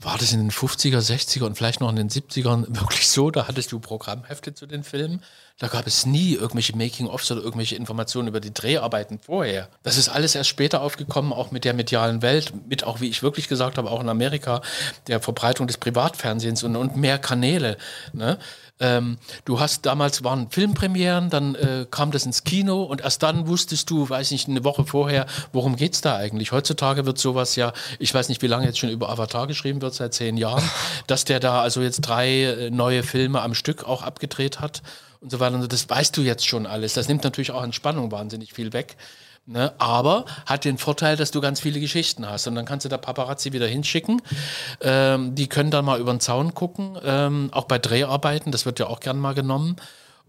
war 0.00 0.18
das 0.18 0.32
in 0.32 0.40
den 0.40 0.50
50er, 0.50 0.98
60er 0.98 1.44
und 1.44 1.56
vielleicht 1.56 1.80
noch 1.80 1.90
in 1.90 1.96
den 1.96 2.10
70ern 2.10 2.66
wirklich 2.68 3.08
so, 3.08 3.30
da 3.30 3.48
hattest 3.48 3.72
du 3.72 3.80
Programmhefte 3.80 4.54
zu 4.54 4.66
den 4.66 4.84
Filmen. 4.84 5.22
Da 5.58 5.68
gab 5.68 5.86
es 5.86 6.06
nie 6.06 6.34
irgendwelche 6.34 6.76
Making-ofs 6.76 7.30
oder 7.30 7.42
irgendwelche 7.42 7.76
Informationen 7.76 8.28
über 8.28 8.40
die 8.40 8.52
Dreharbeiten 8.52 9.18
vorher. 9.18 9.68
Das 9.82 9.96
ist 9.96 10.08
alles 10.08 10.34
erst 10.34 10.48
später 10.48 10.82
aufgekommen, 10.82 11.32
auch 11.32 11.50
mit 11.50 11.64
der 11.64 11.74
medialen 11.74 12.22
Welt, 12.22 12.52
mit 12.68 12.84
auch, 12.84 13.00
wie 13.00 13.08
ich 13.08 13.22
wirklich 13.22 13.48
gesagt 13.48 13.78
habe, 13.78 13.90
auch 13.90 14.00
in 14.00 14.08
Amerika, 14.08 14.62
der 15.06 15.20
Verbreitung 15.20 15.66
des 15.66 15.76
Privatfernsehens 15.76 16.62
und, 16.62 16.74
und 16.76 16.96
mehr 16.96 17.18
Kanäle. 17.18 17.76
Ne? 18.12 18.38
Ähm, 18.80 19.18
du 19.44 19.60
hast 19.60 19.86
damals 19.86 20.24
waren 20.24 20.50
Filmpremieren, 20.50 21.30
dann 21.30 21.54
äh, 21.54 21.86
kam 21.90 22.10
das 22.10 22.26
ins 22.26 22.42
Kino 22.44 22.82
und 22.82 23.02
erst 23.02 23.22
dann 23.22 23.46
wusstest 23.46 23.88
du, 23.90 24.08
weiß 24.08 24.30
nicht, 24.32 24.48
eine 24.48 24.64
Woche 24.64 24.84
vorher, 24.84 25.26
worum 25.52 25.76
geht's 25.76 26.00
da 26.00 26.16
eigentlich? 26.16 26.52
Heutzutage 26.52 27.06
wird 27.06 27.18
sowas 27.18 27.54
ja, 27.54 27.72
ich 27.98 28.12
weiß 28.12 28.28
nicht, 28.28 28.42
wie 28.42 28.48
lange 28.48 28.66
jetzt 28.66 28.78
schon 28.78 28.90
über 28.90 29.08
Avatar 29.08 29.46
geschrieben 29.46 29.82
wird, 29.82 29.94
seit 29.94 30.14
zehn 30.14 30.36
Jahren, 30.36 30.64
dass 31.06 31.24
der 31.24 31.38
da 31.38 31.62
also 31.62 31.80
jetzt 31.80 32.00
drei 32.00 32.44
äh, 32.44 32.70
neue 32.70 33.02
Filme 33.02 33.42
am 33.42 33.54
Stück 33.54 33.84
auch 33.84 34.02
abgedreht 34.02 34.60
hat 34.60 34.82
und 35.20 35.30
so 35.30 35.38
weiter. 35.38 35.66
Das 35.68 35.88
weißt 35.88 36.16
du 36.16 36.22
jetzt 36.22 36.46
schon 36.46 36.66
alles. 36.66 36.94
Das 36.94 37.08
nimmt 37.08 37.24
natürlich 37.24 37.52
auch 37.52 37.62
an 37.62 37.72
Spannung 37.72 38.10
wahnsinnig 38.10 38.52
viel 38.52 38.72
weg. 38.72 38.96
Ne, 39.44 39.72
aber 39.78 40.24
hat 40.46 40.64
den 40.64 40.78
Vorteil, 40.78 41.16
dass 41.16 41.32
du 41.32 41.40
ganz 41.40 41.58
viele 41.58 41.80
Geschichten 41.80 42.28
hast. 42.28 42.46
Und 42.46 42.54
dann 42.54 42.64
kannst 42.64 42.84
du 42.84 42.88
da 42.88 42.96
Paparazzi 42.96 43.52
wieder 43.52 43.66
hinschicken. 43.66 44.22
Ähm, 44.80 45.34
die 45.34 45.48
können 45.48 45.72
dann 45.72 45.84
mal 45.84 45.98
über 45.98 46.12
den 46.12 46.20
Zaun 46.20 46.54
gucken, 46.54 46.96
ähm, 47.02 47.50
auch 47.52 47.64
bei 47.64 47.80
Dreharbeiten, 47.80 48.52
das 48.52 48.66
wird 48.66 48.78
ja 48.78 48.86
auch 48.86 49.00
gern 49.00 49.18
mal 49.18 49.34
genommen. 49.34 49.76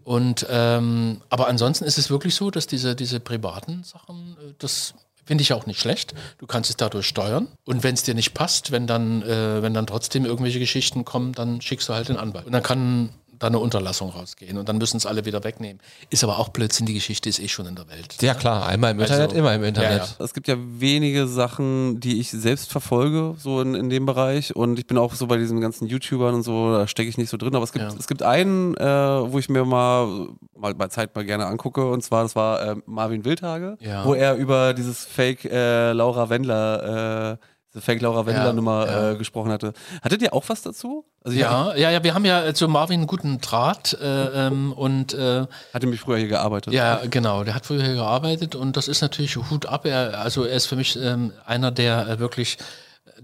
Und 0.02 0.46
ähm, 0.50 1.20
aber 1.30 1.46
ansonsten 1.46 1.84
ist 1.84 1.96
es 1.96 2.10
wirklich 2.10 2.34
so, 2.34 2.50
dass 2.50 2.66
diese, 2.66 2.96
diese 2.96 3.20
privaten 3.20 3.84
Sachen, 3.84 4.36
äh, 4.40 4.52
das 4.58 4.94
finde 5.24 5.42
ich 5.42 5.52
auch 5.52 5.66
nicht 5.66 5.80
schlecht. 5.80 6.14
Du 6.38 6.46
kannst 6.46 6.68
es 6.68 6.76
dadurch 6.76 7.06
steuern. 7.06 7.48
Und 7.64 7.82
wenn 7.82 7.94
es 7.94 8.02
dir 8.02 8.14
nicht 8.14 8.34
passt, 8.34 8.72
wenn 8.72 8.86
dann, 8.86 9.22
äh, 9.22 9.62
wenn 9.62 9.74
dann 9.74 9.86
trotzdem 9.86 10.26
irgendwelche 10.26 10.58
Geschichten 10.58 11.04
kommen, 11.04 11.32
dann 11.32 11.60
schickst 11.60 11.88
du 11.88 11.94
halt 11.94 12.08
den 12.08 12.16
Anwalt. 12.16 12.46
Und 12.46 12.52
dann 12.52 12.62
kann 12.62 13.10
da 13.38 13.46
eine 13.48 13.58
Unterlassung 13.58 14.10
rausgehen 14.10 14.56
und 14.58 14.68
dann 14.68 14.78
müssen 14.78 14.96
es 14.96 15.06
alle 15.06 15.24
wieder 15.24 15.42
wegnehmen. 15.44 15.80
Ist 16.10 16.24
aber 16.24 16.38
auch 16.38 16.48
Blödsinn, 16.50 16.86
die 16.86 16.94
Geschichte 16.94 17.28
ist 17.28 17.38
eh 17.40 17.48
schon 17.48 17.66
in 17.66 17.74
der 17.74 17.88
Welt. 17.88 18.16
Ja 18.22 18.34
klar, 18.34 18.66
einmal 18.66 18.92
im 18.92 19.00
Internet, 19.00 19.22
Also, 19.30 19.36
immer 19.36 19.54
im 19.54 19.64
Internet. 19.64 19.90
ja, 20.02 20.04
ja. 20.18 20.24
Es 20.24 20.34
gibt 20.34 20.48
ja 20.48 20.56
wenige 20.58 21.26
Sachen, 21.26 22.00
die 22.00 22.20
ich 22.20 22.30
selbst 22.30 22.70
verfolge, 22.70 23.34
so 23.38 23.60
in, 23.60 23.74
in 23.74 23.90
dem 23.90 24.06
Beich. 24.06 24.54
Und 24.54 24.78
ich 24.78 24.86
bin 24.86 24.98
auch 24.98 25.14
so 25.14 25.26
bei 25.26 25.36
diesen 25.36 25.60
ganzen 25.60 25.86
YouTubern 25.86 26.34
und 26.34 26.42
so, 26.42 26.72
da 26.72 26.86
stecke 26.86 27.08
ich 27.08 27.18
nicht 27.18 27.30
so 27.30 27.36
drin. 27.36 27.54
Aber 27.54 27.64
es 27.64 27.72
gibt, 27.72 27.84
Ja. 27.84 27.98
es 27.98 28.06
gibt 28.06 28.22
einen, 28.22 28.76
äh, 28.76 28.84
wo 28.84 29.38
ich 29.38 29.48
mir 29.48 29.64
mal, 29.64 30.28
mal 30.56 30.74
bei 30.74 30.88
Zeit 30.88 31.14
mal 31.14 31.24
gerne 31.24 31.46
angucke. 31.46 31.88
Und 31.90 32.02
zwar, 32.02 32.22
das 32.22 32.36
war 32.36 32.60
äh, 32.62 32.76
Marvin 32.86 33.24
Wildhage, 33.24 33.76
Ja. 33.80 34.04
wo 34.04 34.14
er 34.14 34.36
über 34.36 34.74
dieses 34.74 35.04
Fake 35.04 35.44
äh, 35.44 35.92
Laura 35.92 36.28
Wendler, 36.28 37.32
äh, 37.32 37.36
Fake 37.80 38.00
Laura 38.00 38.26
Wendler-Nummer 38.26 38.86
ja. 38.86 39.10
äh, 39.10 39.16
gesprochen 39.16 39.50
hatte. 39.50 39.72
Hattet 40.02 40.22
ihr 40.22 40.32
auch 40.32 40.44
was 40.48 40.62
dazu? 40.62 41.04
Also 41.24 41.36
Ja, 41.36 41.74
ja, 41.74 41.90
ja, 41.90 42.04
wir 42.04 42.14
haben 42.14 42.24
ja 42.24 42.52
zu 42.54 42.68
Marvin 42.68 43.00
einen 43.00 43.06
guten 43.06 43.40
Draht 43.40 43.94
äh, 44.00 44.46
ähm, 44.46 44.72
und 44.72 45.14
äh, 45.14 45.46
hatte 45.72 45.86
mich 45.86 46.00
früher 46.00 46.18
hier 46.18 46.28
gearbeitet. 46.28 46.72
ja, 46.72 47.00
genau, 47.08 47.44
der 47.44 47.54
hat 47.54 47.66
früher 47.66 47.82
hier 47.82 47.94
gearbeitet 47.94 48.54
und 48.54 48.76
das 48.76 48.88
ist 48.88 49.00
natürlich 49.00 49.36
Hut 49.36 49.66
ab. 49.66 49.86
Er, 49.86 50.20
also 50.20 50.44
er 50.44 50.56
ist 50.56 50.66
für 50.66 50.76
mich 50.76 50.96
ähm, 51.00 51.32
einer 51.46 51.70
der 51.70 52.08
äh, 52.08 52.18
wirklich 52.18 52.58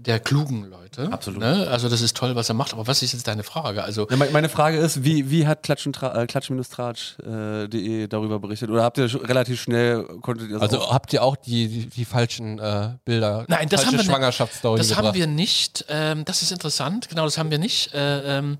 der 0.05 0.19
klugen 0.19 0.69
Leute. 0.69 1.11
Absolut. 1.11 1.39
Ne? 1.39 1.67
Also 1.69 1.87
das 1.89 2.01
ist 2.01 2.17
toll, 2.17 2.35
was 2.35 2.49
er 2.49 2.55
macht. 2.55 2.73
Aber 2.73 2.87
was 2.87 3.01
ist 3.01 3.13
jetzt 3.13 3.27
deine 3.27 3.43
Frage? 3.43 3.83
Also 3.83 4.07
Ja, 4.09 4.15
me- 4.17 4.29
meine 4.31 4.49
Frage 4.49 4.77
ist, 4.77 5.03
wie, 5.03 5.29
wie 5.29 5.47
hat 5.47 5.63
Klatsch 5.63 5.85
und 5.85 5.97
Tra- 5.97 6.15
äh, 6.21 6.25
Klatsch-Tratsch.de 6.27 8.07
darüber 8.07 8.39
berichtet? 8.39 8.69
Oder 8.69 8.83
habt 8.83 8.97
ihr 8.97 9.05
relativ 9.27 9.61
schnell, 9.61 10.03
konntet 10.21 10.49
ihr 10.49 10.53
das 10.55 10.61
Also 10.63 10.79
auch- 10.81 10.93
habt 10.93 11.13
ihr 11.13 11.23
auch 11.23 11.35
die, 11.35 11.67
die, 11.67 11.85
die 11.87 12.05
falschen 12.05 12.59
äh, 12.59 12.95
Bilder, 13.05 13.45
Nein, 13.47 13.69
das 13.69 13.81
falsche 13.83 13.97
haben 13.97 14.21
wir 14.21 14.27
Das 14.77 14.87
gebracht? 14.89 14.95
haben 14.97 15.13
wir 15.13 15.27
nicht. 15.27 15.85
Ähm, 15.89 16.25
das 16.25 16.41
ist 16.41 16.51
interessant. 16.51 17.09
Genau, 17.09 17.25
das 17.25 17.37
haben 17.37 17.51
wir 17.51 17.59
nicht. 17.59 17.93
Äh, 17.93 18.37
ähm, 18.39 18.57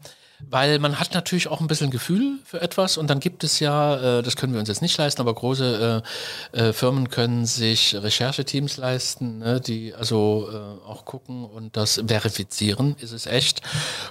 weil 0.49 0.79
man 0.79 0.99
hat 0.99 1.13
natürlich 1.13 1.47
auch 1.47 1.61
ein 1.61 1.67
bisschen 1.67 1.91
Gefühl 1.91 2.39
für 2.43 2.61
etwas 2.61 2.97
und 2.97 3.09
dann 3.09 3.19
gibt 3.19 3.43
es 3.43 3.59
ja, 3.59 4.19
äh, 4.19 4.23
das 4.23 4.35
können 4.35 4.53
wir 4.53 4.59
uns 4.59 4.69
jetzt 4.69 4.81
nicht 4.81 4.97
leisten, 4.97 5.21
aber 5.21 5.33
große 5.33 6.03
äh, 6.53 6.59
äh, 6.59 6.73
Firmen 6.73 7.09
können 7.09 7.45
sich 7.45 7.95
Rechercheteams 7.95 8.77
leisten, 8.77 9.39
ne, 9.39 9.61
die 9.61 9.93
also 9.93 10.49
äh, 10.51 10.87
auch 10.87 11.05
gucken 11.05 11.45
und 11.45 11.77
das 11.77 12.01
verifizieren, 12.07 12.95
ist 12.99 13.11
es 13.11 13.25
echt. 13.25 13.61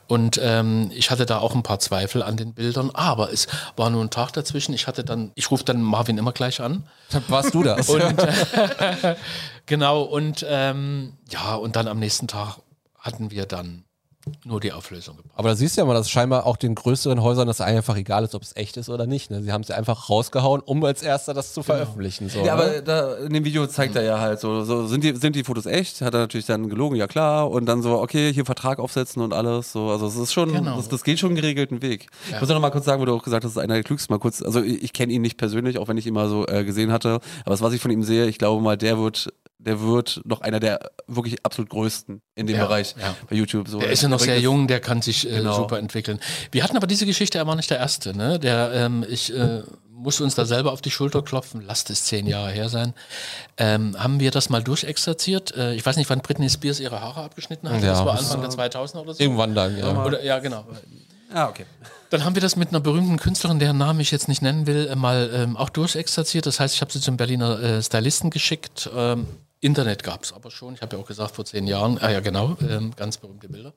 Und 0.06 0.40
ähm, 0.42 0.90
ich 0.94 1.10
hatte 1.10 1.26
da 1.26 1.38
auch 1.38 1.54
ein 1.54 1.62
paar 1.62 1.78
Zweifel 1.78 2.22
an 2.22 2.36
den 2.36 2.54
Bildern, 2.54 2.90
aber 2.92 3.32
es 3.32 3.48
war 3.76 3.90
nur 3.90 4.02
ein 4.02 4.10
Tag 4.10 4.32
dazwischen. 4.32 4.74
Ich 4.74 4.86
hatte 4.86 5.04
dann, 5.04 5.32
ich 5.34 5.50
rufe 5.50 5.64
dann 5.64 5.82
Marvin 5.82 6.18
immer 6.18 6.32
gleich 6.32 6.60
an. 6.60 6.84
Warst 7.28 7.54
du 7.54 7.62
das? 7.62 7.88
Und, 7.88 8.02
Genau, 9.70 10.02
und 10.02 10.44
ähm, 10.48 11.12
ja, 11.28 11.54
und 11.54 11.76
dann 11.76 11.86
am 11.86 12.00
nächsten 12.00 12.26
Tag 12.26 12.58
hatten 12.98 13.30
wir 13.30 13.46
dann 13.46 13.84
nur 14.44 14.60
die 14.60 14.72
Auflösung 14.72 15.16
gebracht. 15.16 15.34
Aber 15.36 15.48
da 15.50 15.54
siehst 15.56 15.76
du 15.76 15.80
ja 15.80 15.86
mal, 15.86 15.94
dass 15.94 16.10
scheinbar 16.10 16.46
auch 16.46 16.56
den 16.56 16.74
größeren 16.74 17.22
Häusern 17.22 17.46
das 17.46 17.60
einfach 17.60 17.96
egal 17.96 18.24
ist, 18.24 18.34
ob 18.34 18.42
es 18.42 18.54
echt 18.56 18.76
ist 18.76 18.88
oder 18.88 19.06
nicht. 19.06 19.30
Ne? 19.30 19.42
Sie 19.42 19.52
haben 19.52 19.62
es 19.62 19.68
ja 19.68 19.76
einfach 19.76 20.08
rausgehauen, 20.10 20.60
um 20.60 20.84
als 20.84 21.02
erster 21.02 21.34
das 21.34 21.52
zu 21.54 21.62
veröffentlichen. 21.62 22.28
So, 22.28 22.40
Genau. 22.40 22.46
Ja, 22.46 22.56
ne? 22.56 22.62
aber 22.62 22.80
da, 22.82 23.14
in 23.18 23.32
dem 23.32 23.44
Video 23.44 23.66
zeigt 23.66 23.96
er 23.96 24.02
ja 24.02 24.18
halt 24.20 24.40
so, 24.40 24.64
so 24.64 24.86
sind, 24.86 25.04
die, 25.04 25.14
sind 25.16 25.36
die 25.36 25.44
Fotos 25.44 25.66
echt? 25.66 26.00
Hat 26.00 26.14
er 26.14 26.20
natürlich 26.20 26.46
dann 26.46 26.68
gelogen, 26.68 26.96
ja 26.96 27.06
klar. 27.06 27.50
Und 27.50 27.66
dann 27.66 27.82
so, 27.82 28.00
okay, 28.00 28.32
hier 28.32 28.44
Vertrag 28.44 28.78
aufsetzen 28.78 29.22
und 29.22 29.32
alles. 29.32 29.72
So, 29.72 29.90
also 29.90 30.06
es 30.06 30.16
ist 30.16 30.32
schon, 30.32 30.52
Genau. 30.52 30.76
das, 30.76 30.88
das 30.88 31.04
geht 31.04 31.18
schon 31.18 31.30
einen 31.30 31.36
geregelten 31.36 31.82
Weg. 31.82 32.06
Ich 32.30 32.40
muss 32.40 32.48
noch 32.48 32.60
mal 32.60 32.70
kurz 32.70 32.84
sagen, 32.84 33.00
wo 33.00 33.04
du 33.06 33.14
auch 33.14 33.22
gesagt 33.22 33.44
hast, 33.44 33.56
das 33.56 33.62
ist 33.62 33.62
einer 33.62 33.74
der 33.74 33.82
klügsten. 33.84 34.12
Mal 34.14 34.18
kurz, 34.18 34.42
also 34.42 34.62
ich, 34.62 34.82
ich 34.82 34.92
kenne 34.92 35.12
ihn 35.12 35.22
nicht 35.22 35.36
persönlich, 35.36 35.78
auch 35.78 35.88
wenn 35.88 35.96
ich 35.98 36.06
ihn 36.06 36.14
mal 36.14 36.28
so 36.28 36.46
äh, 36.46 36.64
gesehen 36.64 36.92
hatte. 36.92 37.20
Aber 37.44 37.50
das, 37.50 37.60
was 37.62 37.72
ich 37.72 37.80
von 37.82 37.90
ihm 37.90 38.02
sehe, 38.02 38.26
ich 38.26 38.38
glaube 38.38 38.62
mal, 38.62 38.76
der 38.76 38.98
wird, 38.98 39.32
der 39.66 39.80
wird 39.80 40.20
noch 40.24 40.40
einer 40.40 40.58
der 40.60 40.90
wirklich 41.06 41.44
absolut 41.44 41.70
größten 41.70 42.22
in 42.34 42.46
dem 42.46 42.56
Ja, 42.56 42.64
Bereich 42.66 42.94
ja. 42.98 43.14
bei 43.28 43.36
YouTube. 43.36 43.68
So, 43.68 43.78
Der 43.78 43.90
ist 43.90 44.02
ja 44.02 44.08
noch 44.08 44.18
sehr 44.20 44.40
jung, 44.40 44.66
der 44.68 44.80
kann 44.80 45.02
sich 45.02 45.26
äh, 45.30 45.36
Genau. 45.36 45.54
super 45.54 45.78
entwickeln. 45.78 46.18
Wir 46.50 46.64
hatten 46.64 46.76
aber 46.76 46.86
diese 46.86 47.06
Geschichte, 47.06 47.38
er 47.38 47.46
war 47.46 47.56
nicht 47.56 47.70
der 47.70 47.78
Erste. 47.78 48.16
Ne? 48.16 48.38
Der, 48.38 48.72
ähm, 48.72 49.04
ich 49.08 49.34
äh, 49.34 49.62
muss 49.92 50.20
uns 50.22 50.34
da 50.34 50.46
selber 50.46 50.72
auf 50.72 50.80
die 50.80 50.90
Schulter 50.90 51.20
klopfen, 51.22 51.60
lasst 51.60 51.90
es 51.90 52.04
zehn 52.04 52.26
Jahre 52.26 52.50
her 52.52 52.70
sein. 52.70 52.94
Ähm, 53.58 53.94
haben 54.02 54.18
wir 54.18 54.30
das 54.30 54.48
mal 54.48 54.62
durchexerziert? 54.62 55.54
Äh, 55.54 55.74
ich 55.74 55.84
weiß 55.84 55.96
nicht, 55.96 56.08
wann 56.08 56.20
Britney 56.20 56.48
Spears 56.48 56.80
ihre 56.80 57.00
Haare 57.02 57.22
abgeschnitten 57.22 57.68
hat. 57.68 57.82
Ja, 57.82 57.90
das 57.90 58.04
war 58.04 58.16
das 58.16 58.30
Anfang 58.34 58.40
der 58.56 58.70
2000er 58.70 58.96
oder 59.00 59.12
so. 59.14 59.22
Irgendwann 59.22 59.54
dann, 59.54 59.76
ja. 59.78 60.02
Oder, 60.04 60.24
ja, 60.24 60.38
genau. 60.38 60.64
Ah, 61.32 61.48
okay. 61.48 61.66
Dann 62.10 62.24
haben 62.24 62.34
wir 62.34 62.42
das 62.42 62.56
mit 62.56 62.70
einer 62.70 62.80
berühmten 62.80 63.18
Künstlerin, 63.18 63.60
deren 63.60 63.78
Namen 63.78 64.00
ich 64.00 64.10
jetzt 64.10 64.28
nicht 64.28 64.42
nennen 64.42 64.66
will, 64.66 64.88
äh, 64.88 64.96
mal 64.96 65.30
ähm, 65.32 65.56
auch 65.56 65.70
durchexerziert. 65.70 66.44
Das 66.44 66.58
heißt, 66.58 66.74
ich 66.74 66.80
habe 66.80 66.92
sie 66.92 67.00
zum 67.00 67.16
Berliner 67.16 67.60
äh, 67.60 67.82
Stylisten 67.82 68.30
geschickt. 68.30 68.90
Ähm, 68.94 69.26
Internet 69.60 70.02
gab 70.02 70.24
es 70.24 70.32
aber 70.32 70.50
schon. 70.50 70.74
Ich 70.74 70.82
habe 70.82 70.96
ja 70.96 71.02
auch 71.02 71.06
gesagt, 71.06 71.36
vor 71.36 71.44
zehn 71.44 71.66
Jahren. 71.66 71.98
Ah 72.00 72.10
ja, 72.10 72.20
genau, 72.20 72.56
ähm, 72.68 72.92
ganz 72.96 73.18
berühmte 73.18 73.48
Bilder. 73.48 73.72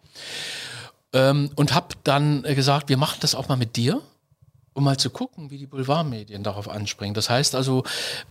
Ähm, 1.14 1.52
und 1.56 1.74
habe 1.76 1.90
dann 2.04 2.44
äh, 2.44 2.56
gesagt, 2.56 2.90
wir 2.90 2.98
machen 2.98 3.18
das 3.22 3.36
auch 3.36 3.50
mal 3.50 3.56
mit 3.56 3.76
dir, 3.76 4.02
um 4.74 4.84
mal 4.84 4.98
zu 4.98 5.10
gucken, 5.10 5.52
wie 5.52 5.58
die 5.58 5.68
Boulevardmedien 5.68 6.44
darauf 6.44 6.68
anspringen. 6.68 7.14
Das 7.14 7.30
heißt 7.30 7.56
also, 7.56 7.84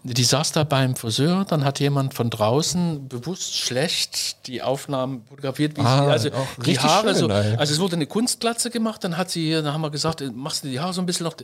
die 0.02 0.24
saß 0.24 0.52
da 0.52 0.64
beim 0.64 0.96
Friseur, 0.96 1.44
dann 1.44 1.64
hat 1.64 1.80
jemand 1.80 2.14
von 2.14 2.30
draußen 2.30 3.08
bewusst 3.08 3.56
schlecht 3.56 4.46
die 4.46 4.62
Aufnahmen 4.62 5.24
fotografiert, 5.28 5.76
wie 5.76 5.82
Ah, 5.82 6.04
sie, 6.04 6.10
also 6.10 6.30
die 6.58 6.70
richtig 6.70 6.82
Haare 6.82 7.10
schön, 7.10 7.28
so, 7.28 7.28
also 7.28 7.72
es 7.72 7.78
wurde 7.78 7.96
eine 7.96 8.06
Kunstglatze 8.06 8.70
gemacht, 8.70 9.04
dann 9.04 9.16
hat 9.16 9.30
sie, 9.30 9.52
dann 9.52 9.72
haben 9.72 9.82
wir 9.82 9.90
gesagt, 9.90 10.20
äh, 10.20 10.30
machst 10.30 10.64
du 10.64 10.68
die 10.68 10.80
Haare 10.80 10.92
so 10.92 11.00
ein 11.00 11.06
bisschen 11.06 11.24
noch, 11.24 11.36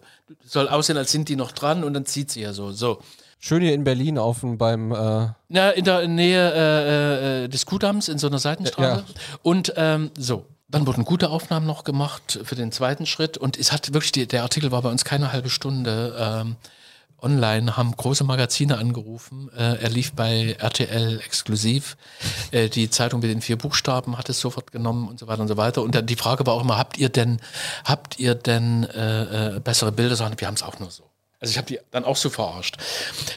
soll 0.45 0.69
aussehen, 0.69 0.97
als 0.97 1.13
sind 1.13 1.29
die 1.29 1.37
noch 1.37 1.53
dran 1.53 1.85
und 1.85 1.95
dann 1.95 2.05
zieht 2.05 2.31
sie 2.31 2.41
ja 2.41 2.53
so, 2.53 2.73
so. 2.73 3.01
Schön 3.41 3.63
hier 3.63 3.73
in 3.73 3.85
Berlin 3.85 4.19
auf 4.19 4.41
dem, 4.41 4.59
beim, 4.59 4.91
äh, 4.91 5.29
Na, 5.49 5.71
in 5.71 5.85
der 5.85 6.09
Nähe 6.09 6.53
äh, 6.53 7.45
äh, 7.45 7.49
des 7.49 7.67
Kuhdamms 7.67 8.09
in 8.09 8.19
so 8.19 8.27
einer 8.27 8.41
Seitenstraße. 8.41 9.05
Und 9.43 9.73
ähm, 9.77 10.11
so. 10.19 10.45
Dann 10.71 10.87
wurden 10.87 11.05
gute 11.05 11.31
Aufnahmen 11.31 11.66
noch 11.66 11.83
gemacht 11.83 12.41
für 12.45 12.55
den 12.55 12.73
zweiten 12.73 13.07
Schritt 13.07 13.39
und 13.39 13.57
es 13.57 13.73
hat 13.73 13.95
wirklich, 13.95 14.12
die, 14.12 14.27
der 14.27 14.43
Artikel 14.43 14.71
war 14.71 14.83
bei 14.83 14.91
uns 14.91 15.05
keine 15.05 15.33
halbe 15.33 15.49
Stunde 15.49 16.14
ähm, 16.19 16.57
online, 17.21 17.77
haben 17.77 17.93
große 17.97 18.23
Magazine 18.25 18.77
angerufen. 18.77 19.51
Äh, 19.57 19.83
er 19.83 19.89
lief 19.89 20.12
bei 20.12 20.57
RTL 20.59 21.21
exklusiv. 21.21 21.97
Äh, 22.51 22.69
die 22.69 22.91
Zeitung 22.91 23.21
mit 23.21 23.31
den 23.31 23.41
vier 23.41 23.57
Buchstaben 23.57 24.19
hat 24.19 24.29
es 24.29 24.41
sofort 24.41 24.71
genommen 24.71 25.09
und 25.09 25.19
so 25.19 25.27
weiter 25.27 25.43
und 25.43 25.49
so 25.49 25.57
weiter. 25.57 25.83
Und 25.83 25.95
dann 25.95 26.07
die 26.07 26.16
Frage 26.16 26.47
war 26.47 26.55
auch 26.55 26.62
immer, 26.62 26.79
habt 26.79 26.99
ihr 26.99 27.09
denn, 27.09 27.41
habt 27.85 28.19
ihr 28.19 28.35
denn 28.35 28.85
äh, 28.85 29.57
äh, 29.57 29.61
bessere 29.61 29.91
Bilder? 29.91 30.16
Sagen, 30.16 30.35
wir 30.39 30.47
haben 30.47 30.55
es 30.55 30.62
auch 30.62 30.79
nur 30.79 30.91
so. 30.91 31.05
Also 31.41 31.53
ich 31.53 31.59
habe 31.59 31.66
die 31.66 31.79
dann 31.93 32.05
auch 32.05 32.16
so 32.16 32.31
verarscht. 32.31 32.77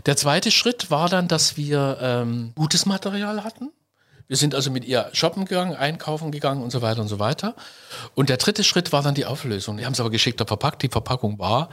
Der 0.05 0.17
zweite 0.17 0.51
Schritt 0.51 0.91
war 0.91 1.07
dann, 1.07 1.27
dass 1.27 1.55
wir 1.55 1.97
ähm, 2.01 2.51
gutes 2.55 2.85
Material 2.85 3.43
hatten. 3.43 3.69
Wir 4.31 4.37
sind 4.37 4.55
also 4.55 4.71
mit 4.71 4.85
ihr 4.85 5.09
shoppen 5.11 5.43
gegangen, 5.43 5.75
einkaufen 5.75 6.31
gegangen 6.31 6.63
und 6.63 6.69
so 6.71 6.81
weiter 6.81 7.01
und 7.01 7.09
so 7.09 7.19
weiter. 7.19 7.53
Und 8.15 8.29
der 8.29 8.37
dritte 8.37 8.63
Schritt 8.63 8.93
war 8.93 9.03
dann 9.03 9.13
die 9.13 9.25
Auflösung. 9.25 9.75
Die 9.75 9.85
haben 9.85 9.91
es 9.91 9.99
aber 9.99 10.09
geschickter 10.09 10.47
verpackt. 10.47 10.83
Die 10.83 10.87
Verpackung 10.87 11.37
war, 11.37 11.67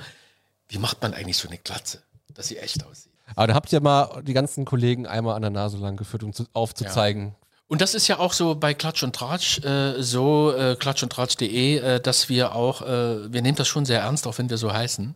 wie 0.68 0.78
macht 0.78 1.00
man 1.00 1.14
eigentlich 1.14 1.36
so 1.36 1.46
eine 1.46 1.58
Glatze, 1.58 2.02
dass 2.34 2.48
sie 2.48 2.56
echt 2.56 2.84
aussieht? 2.84 3.12
aber 3.36 3.46
da 3.46 3.54
habt 3.54 3.72
ihr 3.72 3.80
mal 3.80 4.24
die 4.24 4.32
ganzen 4.32 4.64
Kollegen 4.64 5.06
einmal 5.06 5.36
an 5.36 5.42
der 5.42 5.52
Nase 5.52 5.76
lang 5.76 5.96
geführt, 5.96 6.24
um 6.24 6.32
zu, 6.32 6.46
aufzuzeigen. 6.52 7.36
Und 7.68 7.80
das 7.80 7.94
ist 7.94 8.08
ja 8.08 8.18
auch 8.18 8.32
so 8.32 8.56
bei 8.56 8.74
Klatsch 8.74 9.04
und 9.04 9.14
Tratsch, 9.14 9.62
äh, 9.62 10.02
so 10.02 10.52
äh, 10.52 10.74
klatschundtratsch.de, 10.74 11.76
äh, 11.76 12.00
dass 12.00 12.28
wir 12.28 12.56
auch, 12.56 12.82
äh, 12.82 13.32
wir 13.32 13.40
nehmen 13.40 13.56
das 13.56 13.68
schon 13.68 13.84
sehr 13.84 14.00
ernst, 14.00 14.26
auch 14.26 14.36
wenn 14.36 14.50
wir 14.50 14.58
so 14.58 14.72
heißen. 14.72 15.14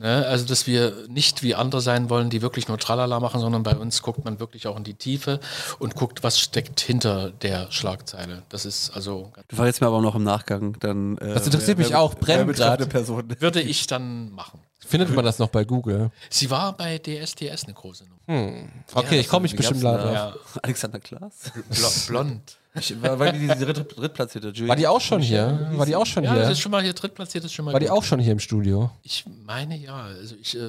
Ne? 0.00 0.26
Also, 0.26 0.46
dass 0.46 0.66
wir 0.66 0.94
nicht 1.08 1.42
wie 1.42 1.54
andere 1.54 1.80
sein 1.82 2.08
wollen, 2.08 2.30
die 2.30 2.40
wirklich 2.42 2.68
nur 2.68 2.78
Tralala 2.78 3.20
machen, 3.20 3.38
sondern 3.40 3.62
bei 3.62 3.76
uns 3.76 4.00
guckt 4.02 4.24
man 4.24 4.40
wirklich 4.40 4.66
auch 4.66 4.76
in 4.76 4.84
die 4.84 4.94
Tiefe 4.94 5.40
und 5.78 5.94
guckt, 5.94 6.22
was 6.22 6.40
steckt 6.40 6.80
hinter 6.80 7.30
der 7.30 7.70
Schlagzeile. 7.70 8.42
Das 8.48 8.64
ist 8.64 8.90
also, 8.90 9.30
Du 9.48 9.56
verrätst 9.56 9.80
mir 9.82 9.86
aber 9.88 10.00
noch 10.00 10.14
im 10.14 10.24
Nachgang 10.24 10.76
dann. 10.80 11.18
Äh, 11.18 11.34
Das 11.34 11.44
interessiert 11.46 11.76
mich 11.78 11.94
auch 11.94 12.14
brennend 12.14 12.46
betreffende 12.46 12.84
grad. 12.84 12.88
Person. 12.90 13.36
würde 13.40 13.60
ich 13.60 13.86
dann 13.86 14.30
machen. 14.32 14.60
Findet 14.78 15.14
man 15.14 15.24
das 15.24 15.38
noch 15.38 15.50
bei 15.50 15.64
Google? 15.64 16.10
Sie 16.30 16.50
war 16.50 16.76
bei 16.76 16.98
DSDS 16.98 17.64
eine 17.64 17.74
große 17.74 18.04
Nummer. 18.26 18.52
Okay, 18.94 19.20
ich 19.20 19.28
komme 19.28 19.42
mich 19.42 19.54
bestimmt 19.54 19.82
leider. 19.82 20.12
Ja. 20.12 20.34
Alexander 20.62 20.98
Klaas? 20.98 21.52
Blo 21.68 21.88
blond. 22.08 22.56
Ich, 22.72 23.02
war, 23.02 23.18
war 23.18 23.32
die, 23.32 23.40
die 23.40 23.48
dritte, 23.48 23.82
drittplatzierte 23.82 24.48
Julie? 24.50 24.68
War 24.68 24.76
die 24.76 24.86
auch 24.86 25.00
schon 25.00 25.20
hier? 25.20 25.68
War 25.72 25.86
die 25.86 25.96
auch 25.96 26.06
schon 26.06 26.22
Ja, 26.22 26.34
das 26.34 26.44
hier? 26.44 26.52
ist 26.52 26.60
schon 26.60 26.70
mal 26.70 26.82
hier 26.82 26.92
drittplatziert, 26.92 27.44
ist 27.44 27.52
schon 27.52 27.64
mal 27.64 27.72
War 27.72 27.80
die 27.80 27.86
gut. 27.86 27.96
auch 27.96 28.04
schon 28.04 28.20
hier 28.20 28.30
im 28.30 28.38
Studio? 28.38 28.92
Ich 29.02 29.24
meine 29.44 29.76
ja. 29.76 29.96
Also 29.96 30.36
ich, 30.40 30.56
äh, 30.56 30.60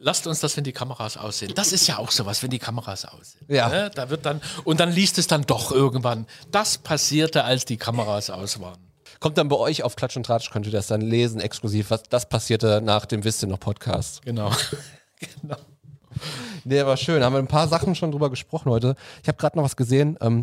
lasst 0.00 0.26
uns 0.26 0.40
das, 0.40 0.56
wenn 0.56 0.64
die 0.64 0.72
Kameras 0.72 1.16
aussehen. 1.16 1.52
Das 1.54 1.72
ist 1.72 1.86
ja 1.86 1.98
auch 1.98 2.10
sowas, 2.10 2.42
wenn 2.42 2.50
die 2.50 2.58
Kameras 2.58 3.04
aussehen. 3.04 3.44
Ja. 3.46 3.68
Ne? 3.68 3.90
Da 3.94 4.10
wird 4.10 4.26
dann, 4.26 4.40
und 4.64 4.80
dann 4.80 4.90
liest 4.90 5.16
es 5.18 5.28
dann 5.28 5.42
doch 5.42 5.70
irgendwann. 5.70 6.26
Das 6.50 6.78
passierte, 6.78 7.44
als 7.44 7.64
die 7.64 7.76
Kameras 7.76 8.30
aus 8.30 8.60
waren. 8.60 8.80
Kommt 9.20 9.38
dann 9.38 9.48
bei 9.48 9.56
euch 9.56 9.84
auf 9.84 9.94
Klatsch 9.94 10.16
und 10.16 10.26
Tratsch, 10.26 10.50
könnt 10.50 10.66
ihr 10.66 10.72
das 10.72 10.88
dann 10.88 11.00
lesen, 11.00 11.40
exklusiv, 11.40 11.90
was 11.90 12.02
das 12.02 12.28
passierte 12.28 12.80
nach 12.82 13.06
dem 13.06 13.22
Wisst 13.22 13.42
ihr 13.42 13.48
noch 13.48 13.60
Podcast. 13.60 14.22
Genau. 14.22 14.50
genau. 15.40 15.56
Nee, 16.64 16.84
war 16.84 16.96
schön. 16.96 17.22
Haben 17.22 17.34
wir 17.34 17.38
ein 17.38 17.46
paar 17.46 17.68
Sachen 17.68 17.94
schon 17.94 18.10
drüber 18.10 18.30
gesprochen 18.30 18.70
heute. 18.70 18.96
Ich 19.22 19.28
habe 19.28 19.38
gerade 19.38 19.56
noch 19.56 19.64
was 19.64 19.76
gesehen. 19.76 20.16
Ähm, 20.20 20.42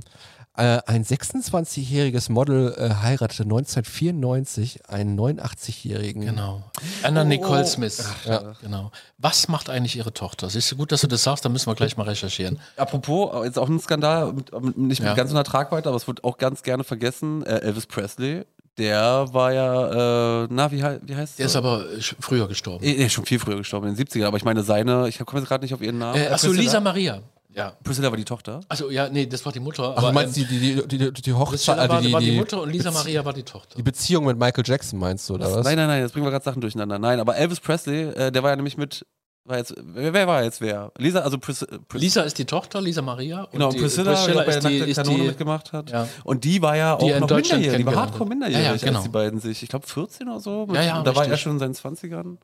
Äh, 0.58 0.80
ein 0.86 1.06
26-jähriges 1.06 2.30
Model 2.30 2.74
äh, 2.78 2.94
heiratete 3.02 3.44
1994 3.44 4.90
einen 4.90 5.18
89-jährigen. 5.18 6.26
Genau. 6.26 6.64
Anna 7.04 7.24
Nicole 7.24 7.66
Smith. 7.66 8.04
ja. 8.26 8.54
Genau. 8.62 8.92
Was 9.18 9.48
macht 9.48 9.70
eigentlich 9.70 9.96
ihre 9.96 10.14
Tochter? 10.14 10.50
Siehst 10.50 10.70
du 10.72 10.76
gut, 10.76 10.92
dass 10.92 11.02
du 11.02 11.08
das 11.08 11.24
sagst, 11.24 11.46
da 11.46 11.50
müssen 11.50 11.68
wir 11.68 11.76
gleich 11.76 11.96
mal 11.96 12.04
recherchieren. 12.04 12.60
Apropos, 12.76 13.46
jetzt 13.46 13.58
auch 13.58 13.70
ein 13.70 13.80
Skandal, 13.80 14.34
mit, 14.34 14.52
mit, 14.62 14.78
nicht 14.78 15.00
mit 15.00 15.08
Ja. 15.08 15.16
ganz 15.16 15.30
so 15.30 15.36
einer 15.38 15.46
Tragweite, 15.46 15.88
aber 15.88 15.96
es 15.96 16.08
wird 16.08 16.24
auch 16.26 16.38
ganz 16.38 16.64
gerne 16.64 16.84
vergessen. 16.84 17.46
Äh, 17.46 17.60
Elvis 17.60 17.86
Presley, 17.86 18.44
der 18.78 19.28
war 19.34 19.54
ja, 19.54 20.44
äh, 20.44 20.48
na, 20.50 20.70
wie, 20.72 20.84
wie 21.04 21.16
heißt 21.16 21.40
Der 21.40 21.46
ist 21.46 21.56
aber 21.56 21.86
äh, 21.92 22.02
früher 22.20 22.48
gestorben. 22.50 22.84
Nee, 22.84 23.08
schon 23.10 23.26
viel 23.26 23.40
früher 23.40 23.58
gestorben, 23.58 23.88
in 23.88 23.96
den 23.96 24.06
70ern, 24.06 24.26
aber 24.26 24.38
ich 24.38 24.44
meine 24.46 24.64
seine, 24.64 25.08
ich 25.08 25.18
komme 25.20 25.40
jetzt 25.40 25.48
gerade 25.48 25.64
nicht 25.64 25.74
auf 25.74 25.82
ihren 25.82 25.98
Namen. 25.98 26.20
Äh, 26.22 26.28
achso? 26.28 26.52
Lisa 26.52 26.80
Maria. 26.82 27.22
Ja. 27.54 27.74
Priscilla 27.84 28.10
war 28.10 28.18
die 28.18 28.26
Tochter. 28.26 28.62
Also 28.70 28.90
ja, 28.90 29.10
nee, 29.10 29.26
das 29.26 29.46
war 29.46 29.52
die 29.52 29.60
Mutter. 29.60 29.94
Ach, 29.96 30.02
du 30.02 30.08
aber, 30.08 30.12
meinst 30.14 30.38
ähm, 30.38 30.48
die, 30.50 30.60
die, 30.60 30.88
die, 30.88 31.12
die, 31.14 31.22
die 31.22 31.34
Hochzeit, 31.34 31.50
Priscilla 31.50 31.78
also 31.78 31.94
war, 31.94 32.02
die, 32.02 32.12
war 32.14 32.20
die 32.22 32.32
die, 32.32 32.38
Mutter 32.38 32.62
und 32.62 32.70
Lisa 32.72 32.92
Maria 32.92 33.26
war 33.26 33.34
die 33.34 33.44
Tochter. 33.44 33.76
die 33.76 33.84
Beziehung 33.84 34.26
mit 34.26 34.38
Michael 34.40 34.64
Jackson 34.66 35.00
meinst 35.00 35.30
du, 35.30 35.34
oder 35.36 35.52
was? 35.54 35.66
Nein, 35.66 35.76
nein, 35.76 35.88
nein, 35.88 36.02
jetzt 36.02 36.14
bringen 36.14 36.26
wir 36.26 36.32
gerade 36.32 36.46
Sachen 36.46 36.62
durcheinander. 36.62 36.98
Nein, 37.00 37.20
aber 37.20 37.36
Elvis 37.36 37.60
Presley, 37.60 38.04
äh, 38.04 38.32
der 38.32 38.42
war 38.44 38.52
ja 38.52 38.56
nämlich 38.56 38.78
mit, 38.78 39.06
war 39.44 39.58
jetzt, 39.58 39.74
wer, 39.78 40.14
wer 40.14 40.28
war 40.28 40.44
jetzt 40.44 40.62
wer? 40.62 40.92
Lisa, 40.98 41.20
also 41.22 41.40
Pris, 41.40 41.66
Pris, 41.88 42.02
Lisa 42.02 42.22
ist 42.22 42.38
die 42.38 42.46
Tochter, 42.46 42.80
Lisa 42.80 43.02
Maria. 43.02 43.42
Und 43.44 43.52
Genau, 43.52 43.68
und 43.68 43.74
die, 43.76 43.80
Priscilla, 43.80 44.14
Priscilla 44.14 44.44
die 44.44 44.48
bei 44.50 44.56
ist 44.58 44.68
die, 44.68 44.78
ist 44.92 44.98
Kanone 44.98 45.18
die 45.18 45.28
mitgemacht 45.28 45.74
hat. 45.74 45.90
Ja. 45.90 46.08
Und 46.24 46.44
die 46.44 46.62
war 46.62 46.78
ja 46.78 46.94
auch 46.94 47.02
noch 47.20 47.30
minderjährig, 47.30 47.78
die 47.78 47.86
war 47.86 47.96
hardcore 47.96 48.30
minderjährig, 48.30 48.66
Ja, 48.66 48.74
ja, 48.74 48.78
genau. 48.78 49.00
als 49.00 49.04
die 49.04 49.10
beiden 49.10 49.40
sich, 49.40 49.64
ich 49.64 49.70
glaube 49.70 49.88
14 49.88 50.30
oder 50.30 50.40
so. 50.40 50.68
Ja, 50.72 50.82
ja, 50.84 50.98
Und 51.00 51.08
da 51.08 51.16
war 51.16 51.28
er 51.28 51.38
schon 51.38 51.54
in 51.54 51.60
seinen 51.60 51.74
20ern. 51.74 52.38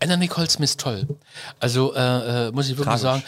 Anna 0.00 0.16
Nicole 0.16 0.48
Smith 0.50 0.76
toll. 0.76 1.08
Also 1.58 1.94
äh, 1.94 2.48
äh, 2.48 2.52
muss 2.52 2.66
ich 2.66 2.72
wirklich 2.72 2.84
Tragisch. 2.84 3.02
sagen, 3.02 3.22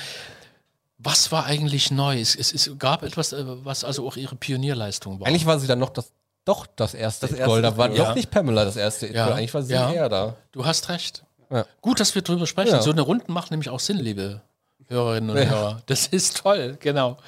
was 1.04 1.30
war 1.32 1.44
eigentlich 1.46 1.90
neu? 1.90 2.18
Es, 2.20 2.34
es, 2.34 2.52
es 2.52 2.70
gab 2.78 3.02
etwas, 3.02 3.32
äh, 3.32 3.44
was 3.64 3.84
also 3.84 4.06
auch 4.06 4.16
ihre 4.16 4.34
Pionierleistung 4.36 5.20
war. 5.20 5.26
Eigentlich 5.28 5.46
war 5.46 5.58
sie 5.60 5.66
dann 5.66 5.78
noch 5.78 5.90
das, 5.90 6.10
doch 6.44 6.66
das 6.66 6.94
erste 6.94 7.26
Das 7.26 7.36
erste 7.36 7.46
Gold. 7.50 7.64
Da 7.64 7.76
war 7.76 7.88
Gold. 7.88 8.00
doch 8.00 8.08
Ja. 8.08 8.14
nicht 8.14 8.30
Pamela 8.30 8.64
das 8.64 8.76
erste 8.76 9.06
Ja. 9.12 9.26
Gold. 9.26 9.38
Eigentlich 9.38 9.54
war 9.54 9.62
sie 9.62 9.74
Ja. 9.74 9.92
eher 9.92 10.08
da. 10.08 10.36
Du 10.52 10.64
hast 10.64 10.88
recht. 10.88 11.24
Ja. 11.50 11.66
Gut, 11.82 12.00
dass 12.00 12.14
wir 12.14 12.22
drüber 12.22 12.46
sprechen. 12.46 12.72
Ja. 12.72 12.82
So 12.82 12.90
eine 12.90 13.02
Runden 13.02 13.32
macht 13.32 13.50
nämlich 13.50 13.68
auch 13.68 13.80
Sinn, 13.80 13.98
liebe 13.98 14.40
Hörerinnen 14.88 15.30
und 15.30 15.36
Ja. 15.36 15.44
Hörer. 15.44 15.82
Das 15.86 16.06
ist 16.06 16.38
toll, 16.38 16.76
genau. 16.80 17.18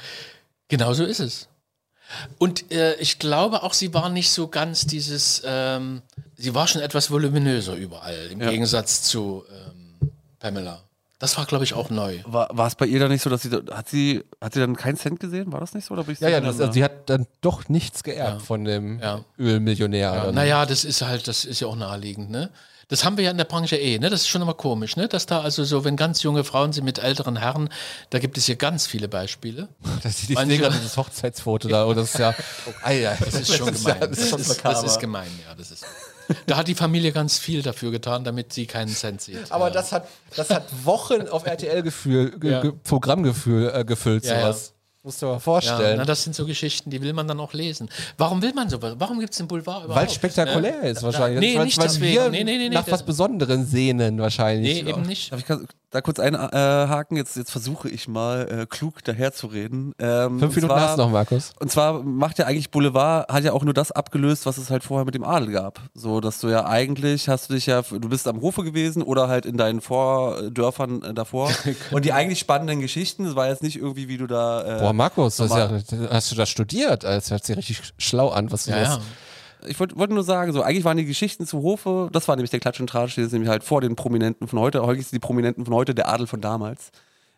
Genau 0.69 0.93
so 0.95 1.05
ist 1.05 1.21
es. 1.21 1.49
Und 2.39 2.71
äh, 2.73 2.95
ich 2.97 3.19
glaube 3.19 3.63
auch, 3.63 3.73
sie 3.75 3.93
war 3.93 4.09
nicht 4.09 4.31
so 4.31 4.47
ganz 4.49 4.87
dieses, 4.87 5.43
ähm, 5.45 6.03
sie 6.37 6.55
war 6.55 6.67
schon 6.69 6.81
etwas 6.81 7.11
voluminöser 7.11 7.75
überall, 7.75 8.29
im 8.31 8.41
Ja. 8.41 8.51
Gegensatz 8.51 9.03
zu 9.03 9.45
ähm, 9.51 10.11
Pamela. 10.39 10.83
Das 11.19 11.39
war, 11.39 11.47
glaube 11.47 11.65
ich, 11.65 11.73
auch 11.73 11.89
neu. 11.89 12.19
War, 12.27 12.49
war 12.53 12.67
es 12.67 12.75
bei 12.75 12.85
ihr 12.87 13.01
dann 13.01 13.11
nicht 13.11 13.23
so, 13.23 13.31
dass 13.31 13.43
sie, 13.43 13.51
hat 13.51 13.89
sie, 13.89 14.23
hat 14.41 14.53
sie 14.53 14.61
dann 14.61 14.77
keinen 14.77 14.97
Cent 14.99 15.19
gesehen? 15.19 15.51
War 15.51 15.61
das 15.61 15.73
nicht 15.73 15.87
so? 15.87 15.95
Oder 15.95 16.05
bin 16.05 16.13
ich 16.15 16.21
Ja, 16.21 16.29
ja, 16.29 16.41
das, 16.41 16.61
also 16.61 16.73
sie 16.73 16.85
hat 16.85 17.09
dann 17.09 17.27
doch 17.41 17.69
nichts 17.71 18.03
geerbt 18.03 18.41
Ja. 18.41 18.45
von 18.45 18.65
dem 18.65 18.99
Ja. 19.01 19.25
Ölmillionär. 19.39 20.15
Ja, 20.15 20.33
naja, 20.33 20.67
das 20.67 20.85
ist 20.85 21.01
halt, 21.03 21.27
das 21.27 21.45
ist 21.47 21.61
ja 21.61 21.69
auch 21.69 21.77
naheliegend, 21.77 22.31
ne? 22.31 22.51
Das 22.89 23.05
haben 23.05 23.17
wir 23.17 23.25
ja 23.25 23.33
in 23.33 23.37
der 23.37 23.47
Branche 23.47 23.77
eh, 23.77 23.99
ne? 23.99 24.11
Das 24.11 24.21
ist 24.21 24.29
schon 24.29 24.43
immer 24.43 24.55
komisch, 24.55 24.95
ne? 24.97 25.09
Dass 25.09 25.27
da 25.27 25.41
also 25.41 25.65
so, 25.65 25.85
wenn 25.85 25.97
ganz 25.97 26.23
junge 26.23 26.45
Frauen 26.45 26.73
sind 26.73 26.85
mit 26.85 26.99
älteren 27.01 27.37
Herren, 27.37 27.69
da 28.11 28.21
gibt 28.21 28.39
es 28.39 28.45
hier 28.45 28.55
ganz 28.57 28.87
viele 28.87 29.09
Beispiele. 29.09 29.69
Das 30.05 30.23
ist 30.23 30.29
gerade 30.29 30.75
dieses 30.77 30.97
Hochzeitsfoto 30.97 31.67
da. 31.67 31.85
Und 31.85 31.97
das 31.97 32.11
ist 32.15 32.19
ja. 32.21 32.33
Ei, 32.83 33.09
ei. 33.09 33.17
Das 33.19 33.35
ist 33.35 33.55
schon 33.57 33.73
gemein. 33.73 34.01
das 34.01 34.19
ist 34.19 34.63
das 34.65 34.83
ist 34.85 35.01
gemein, 35.01 35.31
ja. 35.49 35.55
Das 35.57 35.71
ist. 35.73 35.85
Da 36.47 36.57
hat 36.57 36.69
die 36.69 36.75
Familie 36.75 37.13
ganz 37.13 37.39
viel 37.39 37.63
dafür 37.63 37.91
getan, 37.91 38.25
damit 38.25 38.53
sie 38.53 38.67
keinen 38.67 38.89
Cent 38.89 39.21
sieht. 39.21 39.51
Aber 39.51 39.69
ja. 39.69 39.73
das 39.73 39.93
hat, 39.93 40.09
das 40.35 40.51
hat 40.51 40.65
Wochen 40.85 41.29
auf 41.29 41.47
RTL-Gefühl, 41.47 42.39
ge, 42.39 42.51
Ja. 42.51 42.61
ge, 42.63 42.73
Programmgefühl 42.85 43.73
äh, 43.75 43.85
gefüllt, 43.85 44.25
Ja, 44.25 44.41
sowas. 44.41 44.73
Musst 45.07 45.23
du 45.23 45.27
dir 45.27 45.31
mal 45.31 45.37
ja, 45.37 45.39
vorstellen. 45.41 45.99
na, 45.99 46.05
das 46.05 46.25
sind 46.25 46.35
so 46.35 46.45
Geschichten, 46.45 46.91
die 46.91 47.01
will 47.01 47.13
man 47.13 47.29
dann 47.29 47.39
auch 47.39 47.53
lesen. 47.53 47.89
Warum 48.19 48.43
will 48.43 48.53
man 48.55 48.69
sowas? 48.69 48.97
Warum 48.99 49.21
gibt 49.21 49.31
es 49.31 49.39
den 49.39 49.47
Boulevard 49.47 49.85
überhaupt? 49.85 50.01
Weil 50.01 50.07
es 50.09 50.15
spektakulär 50.15 50.83
Ne? 50.83 50.89
ist 50.89 51.03
wahrscheinlich. 51.05 51.39
Nee, 51.41 51.57
weil, 51.57 51.65
nicht 51.67 51.79
weil 51.79 51.87
deswegen. 51.87 52.13
wir 52.13 52.29
Nee, 52.31 52.43
nee, 52.43 52.59
nee, 52.59 52.69
nee, 52.71 52.75
nach 52.75 52.91
was 52.91 53.05
Besonderem 53.05 53.65
sehnen 53.65 54.19
wahrscheinlich. 54.19 54.83
Nee, 54.83 54.91
eben 54.91 55.03
nicht. 55.03 55.31
Darf 55.33 55.39
ich 55.39 55.47
da 55.93 56.01
kurz 56.01 56.19
einhaken? 56.19 57.17
Jetzt, 57.17 57.37
jetzt 57.37 57.53
versuche 57.53 57.89
ich 57.89 58.09
mal 58.09 58.63
äh, 58.63 58.67
klug 58.67 59.05
daherzureden. 59.05 59.95
Ähm, 60.01 60.41
Fünf 60.41 60.57
Minuten 60.57 60.75
zwar- 60.75 60.81
hast 60.81 60.99
du 60.99 61.03
noch, 61.03 61.11
Markus. 61.11 61.53
Und 61.61 61.71
zwar 61.71 62.03
macht 62.03 62.41
ja 62.41 62.47
eigentlich 62.47 62.73
Boulevard, 62.73 63.33
hat 63.33 63.45
ja 63.45 63.53
auch 63.53 63.63
nur 63.63 63.75
das 63.75 63.93
abgelöst, 63.93 64.45
was 64.45 64.59
es 64.59 64.71
halt 64.71 64.83
vorher 64.83 65.05
mit 65.05 65.15
dem 65.15 65.23
Adel 65.23 65.53
gab. 65.53 65.81
So, 65.95 66.21
dass 66.21 66.41
du 66.41 66.49
ja 66.49 66.67
eigentlich, 66.67 67.29
hast 67.29 67.49
du 67.49 67.55
dich 67.55 67.67
ja, 67.67 67.83
du 67.83 68.09
bist 68.09 68.27
am 68.27 68.41
Hofe 68.41 68.65
gewesen 68.65 69.03
oder 69.03 69.29
halt 69.29 69.47
in 69.47 69.57
deinen 69.57 69.81
Vordörfern 69.81 71.03
äh, 71.03 71.15
davor. 71.15 71.51
und 71.93 72.05
die 72.05 72.13
eigentlich 72.13 72.41
spannenden 72.41 72.81
Geschichten, 72.81 73.25
das 73.25 73.37
war 73.37 73.49
jetzt 73.49 73.63
nicht 73.63 73.77
irgendwie, 73.77 74.09
wie 74.09 74.19
du 74.19 74.27
da. 74.27 74.79
Äh, 74.79 74.81
Boah, 74.81 74.93
Markus, 74.97 75.39
ja, 75.39 75.71
hast 76.11 76.33
du 76.33 76.37
das 76.37 76.49
studiert? 76.49 77.05
Das 77.05 77.31
hört 77.31 77.45
sich 77.45 77.57
richtig 77.57 77.81
schlau 77.99 78.31
an, 78.31 78.51
was 78.51 78.65
du 78.65 78.71
Ja, 78.73 78.81
das. 78.81 78.89
ja. 78.89 79.01
ich 79.69 79.79
wollte 79.79 79.97
wollt 79.99 80.11
nur 80.11 80.25
sagen, 80.25 80.53
so 80.53 80.63
eigentlich 80.63 80.85
waren 80.85 80.97
die 80.97 81.05
Geschichten 81.05 81.47
zu 81.47 81.63
Hofe, 81.63 82.09
das 82.13 82.27
war 82.29 82.37
nämlich 82.37 82.51
der 82.51 82.61
Klatsch 82.61 82.81
und 82.81 82.89
Tratsch, 82.89 83.17
der 83.17 83.25
ist 83.25 83.33
nämlich 83.33 83.51
halt 83.51 83.63
vor 83.65 83.81
den 83.81 83.97
Prominenten 83.97 84.49
von 84.49 84.59
heute. 84.59 84.83
Heute 84.83 85.03
sind 85.03 85.13
die 85.13 85.19
Prominenten 85.19 85.65
von 85.65 85.75
heute 85.75 85.95
der 85.95 86.09
Adel 86.09 86.27
von 86.27 86.41
damals. 86.41 86.91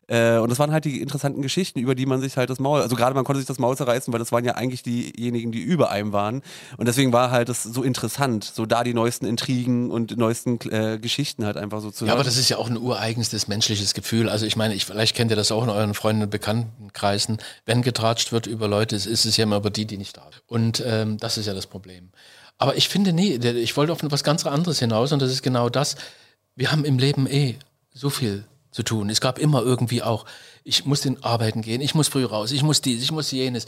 Äh, 0.08 0.38
und 0.38 0.50
das 0.50 0.58
waren 0.58 0.72
halt 0.72 0.86
die 0.86 1.00
interessanten 1.02 1.42
Geschichten, 1.42 1.78
über 1.78 1.94
die 1.94 2.06
man 2.06 2.20
sich 2.20 2.36
halt 2.38 2.48
das 2.48 2.58
Maul, 2.58 2.80
also 2.80 2.96
gerade 2.96 3.14
man 3.14 3.24
konnte 3.24 3.40
sich 3.40 3.46
das 3.46 3.58
Maul 3.58 3.76
zerreißen, 3.76 4.10
weil 4.12 4.18
das 4.18 4.32
waren 4.32 4.44
ja 4.44 4.54
eigentlich 4.54 4.82
diejenigen, 4.82 5.52
die 5.52 5.60
über 5.60 5.90
einem 5.90 6.12
waren. 6.12 6.42
Und 6.78 6.88
deswegen 6.88 7.12
war 7.12 7.30
halt 7.30 7.50
das 7.50 7.62
so 7.62 7.82
interessant, 7.82 8.44
so 8.44 8.64
da 8.64 8.84
die 8.84 8.94
neuesten 8.94 9.26
Intrigen 9.26 9.90
und 9.90 10.16
neuesten 10.16 10.58
äh, 10.70 10.98
Geschichten 10.98 11.44
halt 11.44 11.58
einfach 11.58 11.80
so 11.82 11.90
zu 11.90 12.04
Ja, 12.04 12.08
hören. 12.12 12.20
aber 12.20 12.24
das 12.24 12.38
ist 12.38 12.48
ja 12.48 12.56
auch 12.56 12.70
ein 12.70 12.78
ureigenstes 12.78 13.48
menschliches 13.48 13.92
Gefühl. 13.92 14.30
Also 14.30 14.46
ich 14.46 14.56
meine, 14.56 14.74
ich, 14.74 14.86
vielleicht 14.86 15.14
kennt 15.14 15.30
ihr 15.30 15.36
das 15.36 15.52
auch 15.52 15.62
in 15.62 15.68
euren 15.70 15.92
Freunden 15.92 16.22
und 16.22 16.30
Bekanntenkreisen. 16.30 17.36
Wenn 17.66 17.82
getratscht 17.82 18.32
wird 18.32 18.46
über 18.46 18.66
Leute, 18.66 18.96
ist 18.96 19.06
es 19.06 19.36
ja 19.36 19.44
immer 19.44 19.58
über 19.58 19.70
die, 19.70 19.84
die 19.84 19.98
nicht 19.98 20.16
da 20.16 20.22
sind. 20.22 20.42
Und 20.46 20.82
ähm, 20.86 21.18
das 21.18 21.36
ist 21.36 21.44
ja 21.46 21.52
das 21.54 21.66
Problem. 21.66 22.08
Aber 22.56 22.76
ich 22.76 22.88
finde, 22.88 23.12
nee, 23.12 23.34
ich 23.36 23.76
wollte 23.76 23.92
auf 23.92 23.98
was 24.02 24.24
ganz 24.24 24.44
anderes 24.46 24.78
hinaus 24.78 25.12
und 25.12 25.20
das 25.22 25.30
ist 25.30 25.42
genau 25.42 25.68
das. 25.68 25.96
Wir 26.56 26.72
haben 26.72 26.84
im 26.84 26.98
Leben 26.98 27.26
eh 27.28 27.56
so 27.92 28.10
viel 28.10 28.44
zu 28.70 28.82
tun. 28.82 29.10
Es 29.10 29.20
gab 29.20 29.38
immer 29.38 29.62
irgendwie 29.62 30.02
auch, 30.02 30.24
ich 30.64 30.84
muss 30.84 31.00
den 31.00 31.22
arbeiten 31.22 31.62
gehen, 31.62 31.80
ich 31.80 31.94
muss 31.94 32.08
früh 32.08 32.24
raus, 32.24 32.52
ich 32.52 32.62
muss 32.62 32.80
dies, 32.80 33.02
ich 33.02 33.12
muss 33.12 33.30
jenes. 33.30 33.66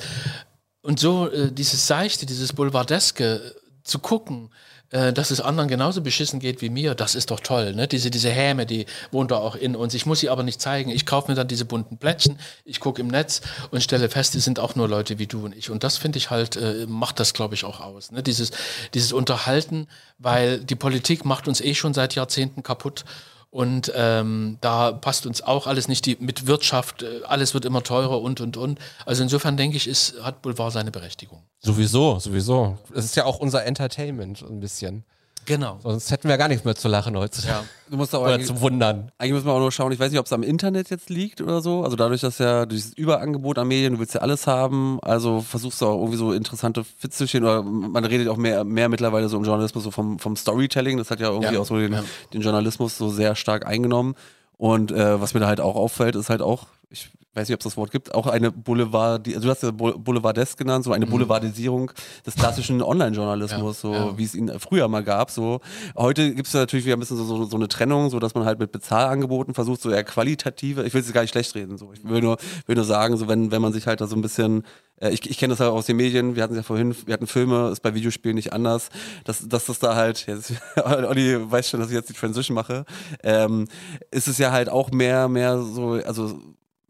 Und 0.83 0.99
so 1.01 1.29
äh, 1.29 1.53
dieses 1.53 1.87
Seichte, 1.87 2.27
dieses 2.27 2.53
Boulevardeske 2.53 3.35
äh, 3.35 3.83
zu 3.85 3.99
gucken, 3.99 4.51
äh, 4.91 5.13
dass 5.13 5.31
es 5.31 5.41
anderen 5.41 5.69
genauso 5.69 6.01
beschissen 6.01 6.41
geht 6.41 6.63
wie 6.63 6.69
mir, 6.69 6.95
das 6.95 7.15
ist 7.15 7.31
doch 7.31 7.41
toll. 7.41 7.75
Ne? 7.75 7.87
Diese, 7.87 8.11
diese 8.11 8.31
Häme, 8.31 8.67
die 8.67 8.87
wohnt 9.13 9.31
da 9.31 9.37
auch 9.37 9.55
in 9.55 9.77
uns. 9.77 9.95
Ich 9.95 10.05
muss 10.05 10.21
sie 10.21 10.31
aber 10.31 10.43
nicht 10.43 10.61
zeigen. 10.61 10.91
Ich 10.91 11.07
kaufe 11.07 11.31
mir 11.31 11.37
dann 11.37 11.49
diese 11.49 11.65
bunten 11.65 11.97
Plättchen, 11.97 12.39
ich 12.65 12.81
gucke 12.81 13.01
im 13.01 13.09
Netz 13.09 13.41
und 13.71 13.83
stelle 13.83 14.09
fest, 14.09 14.35
die 14.35 14.41
sind 14.41 14.59
auch 14.59 14.75
nur 14.75 14.89
Leute 14.89 15.19
wie 15.19 15.27
du 15.27 15.45
und 15.45 15.57
ich. 15.57 15.71
Und 15.71 15.85
das 15.85 15.97
finde 15.97 16.19
ich 16.19 16.31
halt, 16.31 16.57
äh, 16.57 16.87
macht 16.89 17.21
das, 17.21 17.35
glaube 17.35 17.55
ich, 17.55 17.65
auch 17.65 17.81
aus. 17.81 18.11
Ne? 18.11 18.23
Dieses, 18.23 18.51
dieses 18.95 19.13
Unterhalten, 19.13 19.87
weil 20.19 20.59
die 20.59 20.77
Politik 20.77 21.25
macht 21.25 21.47
uns 21.47 21.61
eh 21.61 21.75
schon 21.75 21.95
seit 21.95 22.15
Jahrzehnten 22.15 22.63
kaputt. 22.63 23.05
Und 23.51 23.93
ähm, 23.97 24.59
da 24.61 24.93
passt 24.93 25.27
uns 25.27 25.43
auch 25.43 25.67
alles 25.67 25.89
nicht. 25.89 26.07
Die, 26.07 26.17
mit 26.21 26.47
Wirtschaft, 26.47 27.03
äh, 27.03 27.23
alles 27.27 27.53
wird 27.53 27.65
immer 27.65 27.83
teurer 27.83 28.21
und 28.23 28.41
und 28.41 28.57
und. 28.57 28.79
Also 29.05 29.25
insofern 29.25 29.57
denke 29.57 29.77
ich, 29.77 29.89
ist, 29.89 30.23
hat 30.23 30.41
Boulevard 30.41 30.73
seine 30.73 30.93
Berechtigung. 30.93 31.43
Sowieso, 31.59 32.21
sowieso. 32.21 32.79
Es 32.95 33.05
ist 33.05 33.17
ja 33.17 33.25
auch 33.25 33.41
unser 33.41 33.65
Entertainment 33.65 34.43
ein 34.43 34.61
bisschen. 34.61 35.05
Genau. 35.51 35.79
Sonst 35.83 36.11
hätten 36.11 36.29
wir 36.29 36.39
gar 36.39 36.49
nichts 36.49 36.65
mehr 36.65 36.75
zu 36.77 36.87
lachen 36.89 37.17
heutzutage. 37.17 37.65
du 37.91 37.97
musst 37.97 38.15
auch 38.15 38.23
Oder 38.23 38.41
zu 38.41 38.61
wundern. 38.61 39.11
eigentlich 39.19 39.33
müssen 39.33 39.47
wir 39.47 39.53
auch 39.53 39.59
nur 39.59 39.73
schauen, 39.73 39.91
ich 39.93 39.99
weiß 39.99 40.11
nicht, 40.11 40.21
ob 40.21 40.27
es 40.27 40.33
am 40.33 40.43
Internet 40.45 40.91
jetzt 40.91 41.11
liegt 41.11 41.41
oder 41.41 41.61
so. 41.61 41.83
Also 41.83 41.97
dadurch, 41.97 42.21
dass 42.21 42.39
ja 42.39 42.67
dieses 42.67 42.93
Überangebot 42.95 43.59
an 43.59 43.67
Medien, 43.69 43.95
du 43.95 43.99
willst 43.99 44.15
ja 44.15 44.21
alles 44.21 44.47
haben, 44.47 44.99
also 45.03 45.41
versuchst 45.41 45.81
du 45.81 45.87
auch 45.87 45.99
irgendwie 45.99 46.19
so 46.19 46.33
interessante 46.33 46.85
Fitzelchen 46.85 47.43
oder 47.43 47.63
man 47.65 48.05
redet 48.05 48.29
auch 48.29 48.37
mehr, 48.37 48.63
mehr 48.65 48.89
mittlerweile 48.89 49.29
so 49.29 49.37
im 49.37 49.45
Journalismus 49.45 49.83
so 49.85 49.91
vom, 49.91 50.19
vom 50.19 50.37
Storytelling. 50.37 50.97
Das 50.99 51.11
hat 51.11 51.21
ja 51.21 51.29
irgendwie 51.31 51.55
Ja, 51.55 51.61
auch 51.61 51.67
so 51.67 51.77
den, 51.79 51.93
ja. 51.93 52.05
den 52.33 52.43
Journalismus 52.43 52.97
so 52.97 53.09
sehr 53.11 53.35
stark 53.35 53.67
eingenommen. 53.67 54.15
Und 54.57 54.93
äh, 54.93 55.21
was 55.21 55.35
mir 55.35 55.41
da 55.41 55.47
halt 55.49 55.61
auch 55.61 55.75
auffällt, 55.75 56.15
ist 56.17 56.31
halt 56.31 56.43
auch, 56.43 56.67
ich 56.91 57.11
weiß 57.35 57.49
nicht, 57.49 57.55
ob 57.55 57.61
es 57.61 57.64
das 57.64 57.76
Wort 57.76 57.91
gibt, 57.93 58.12
auch 58.14 58.26
eine 58.26 58.51
Boulevard, 58.51 59.26
also 59.28 59.41
du 59.41 59.49
hast 59.51 59.62
ja 59.62 59.70
Boul- 59.70 59.97
Boulevardesk 59.99 60.59
genannt, 60.59 60.85
so 60.85 60.93
eine 60.93 61.07
Boulevardisierung 61.07 61.93
des 62.26 62.35
klassischen 62.35 62.83
Online-Journalismus, 62.83 63.85
Mhm. 63.85 63.91
Ja, 63.93 63.99
so 64.01 64.09
ja. 64.11 64.18
wie 64.18 64.24
es 64.24 64.35
ihn 64.35 64.51
früher 64.59 64.89
mal 64.89 65.05
gab. 65.05 65.31
So 65.31 65.61
heute 65.97 66.35
gibt 66.35 66.49
es 66.49 66.55
natürlich 66.55 66.85
wieder 66.87 66.97
ein 66.97 67.01
bisschen 67.01 67.16
so, 67.16 67.24
so, 67.24 67.45
so 67.45 67.57
eine 67.57 67.68
Trennung, 67.68 68.11
so 68.11 68.18
dass 68.18 68.35
man 68.35 68.45
halt 68.45 68.59
mit 68.59 68.72
Bezahlangeboten 68.72 69.55
versucht, 69.55 69.81
so 69.81 69.91
eher 69.91 70.03
qualitative. 70.05 70.85
Ich 70.85 70.93
will 70.95 71.01
es 71.03 71.12
gar 71.12 71.20
nicht 71.22 71.31
schlecht 71.31 71.55
reden. 71.55 71.78
So 71.78 71.93
ich 71.93 72.03
will 72.03 72.20
nur, 72.20 72.37
will 72.66 72.74
nur 72.76 72.85
sagen, 72.85 73.16
so 73.16 73.28
wenn 73.28 73.51
wenn 73.53 73.62
man 73.62 73.72
sich 73.72 73.87
halt 73.87 74.01
da 74.01 74.07
so 74.09 74.16
ein 74.16 74.22
bisschen 74.22 74.64
äh, 75.01 75.11
ich, 75.11 75.28
ich 75.31 75.39
kenne 75.39 75.53
das 75.53 75.61
ja 75.61 75.68
aus 75.70 75.87
den 75.87 75.97
Medien, 75.97 76.35
wir 76.37 76.43
hatten 76.43 76.55
es 76.55 76.59
ja 76.59 76.62
vorhin, 76.64 76.95
wir 77.07 77.14
hatten 77.14 77.26
Filme, 77.26 77.70
ist 77.70 77.81
bei 77.81 77.95
Videospielen 77.95 78.35
nicht 78.35 78.53
anders, 78.53 78.91
dass, 79.24 79.49
dass 79.49 79.66
das 79.66 79.78
da 79.78 79.95
halt, 79.95 80.26
jetzt, 80.26 80.53
Olli 80.85 81.51
weiß 81.51 81.70
schon, 81.70 81.81
dass 81.81 81.89
ich 81.91 81.95
jetzt 81.95 82.09
die 82.11 82.14
Transition 82.14 82.55
mache, 82.55 82.85
ähm, 83.22 83.66
ist 84.11 84.28
es 84.28 84.37
ja 84.39 84.51
halt 84.53 84.68
auch 84.68 84.91
mehr, 84.91 85.28
mehr 85.28 85.59
so, 85.62 85.93
also 85.93 86.39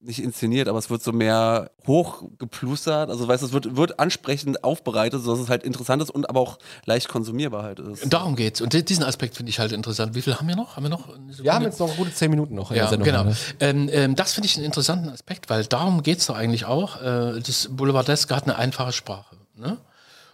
nicht 0.03 0.23
inszeniert, 0.23 0.67
aber 0.69 0.79
es 0.79 0.89
wird 0.89 1.03
so 1.03 1.13
mehr 1.13 1.71
hochgeplustert. 1.87 3.11
Also 3.11 3.29
weißt 3.29 3.43
du, 3.43 3.47
es 3.49 3.53
wird, 3.53 3.77
wird 3.77 3.99
ansprechend 3.99 4.65
aufbereitet, 4.65 5.23
sodass 5.23 5.41
es 5.41 5.49
halt 5.51 5.63
interessant 5.63 6.03
ist 6.03 6.11
und 6.11 6.29
aber 6.29 6.41
auch 6.41 6.59
leicht 6.87 7.09
konsumierbar 7.09 7.63
halt 7.63 7.81
ist. 7.81 8.05
Und 8.05 8.13
darum 8.13 8.37
geht's. 8.37 8.61
Und 8.61 8.73
di- 8.73 8.85
diesen 8.85 9.05
Aspekt 9.05 9.37
finde 9.37 9.51
ich 9.51 9.59
halt 9.59 9.73
interessant. 9.73 10.15
Wie 10.15 10.23
viel 10.23 10.35
haben 10.37 10.49
wir 10.49 10.57
noch? 10.57 10.77
Haben 10.77 10.85
wir 10.85 10.91
noch? 10.91 11.09
Wir 11.43 11.53
haben 11.53 11.65
jetzt 11.65 11.81
noch 11.81 11.95
gute 11.97 12.13
zehn 12.15 12.31
Minuten 12.31 12.55
noch 12.55 12.71
in 12.71 12.77
Ja, 12.79 12.85
der 12.85 12.91
Sendung. 12.91 13.05
genau. 13.07 13.25
ne? 13.25 13.37
Ähm, 13.61 13.89
ähm, 13.93 14.15
das 14.17 14.33
finde 14.33 14.47
ich 14.47 14.57
einen 14.57 14.65
interessanten 14.65 15.09
Aspekt, 15.11 15.51
weil 15.51 15.65
darum 15.67 16.03
geht 16.03 16.19
es 16.19 16.27
doch 16.27 16.37
eigentlich 16.37 16.65
auch. 16.65 17.01
Äh, 17.03 17.41
das 17.41 17.69
Boulevardeske 17.71 18.35
hat 18.35 18.45
eine 18.45 18.57
einfache 18.57 18.93
Sprache. 18.93 19.37
Ne? 19.57 19.77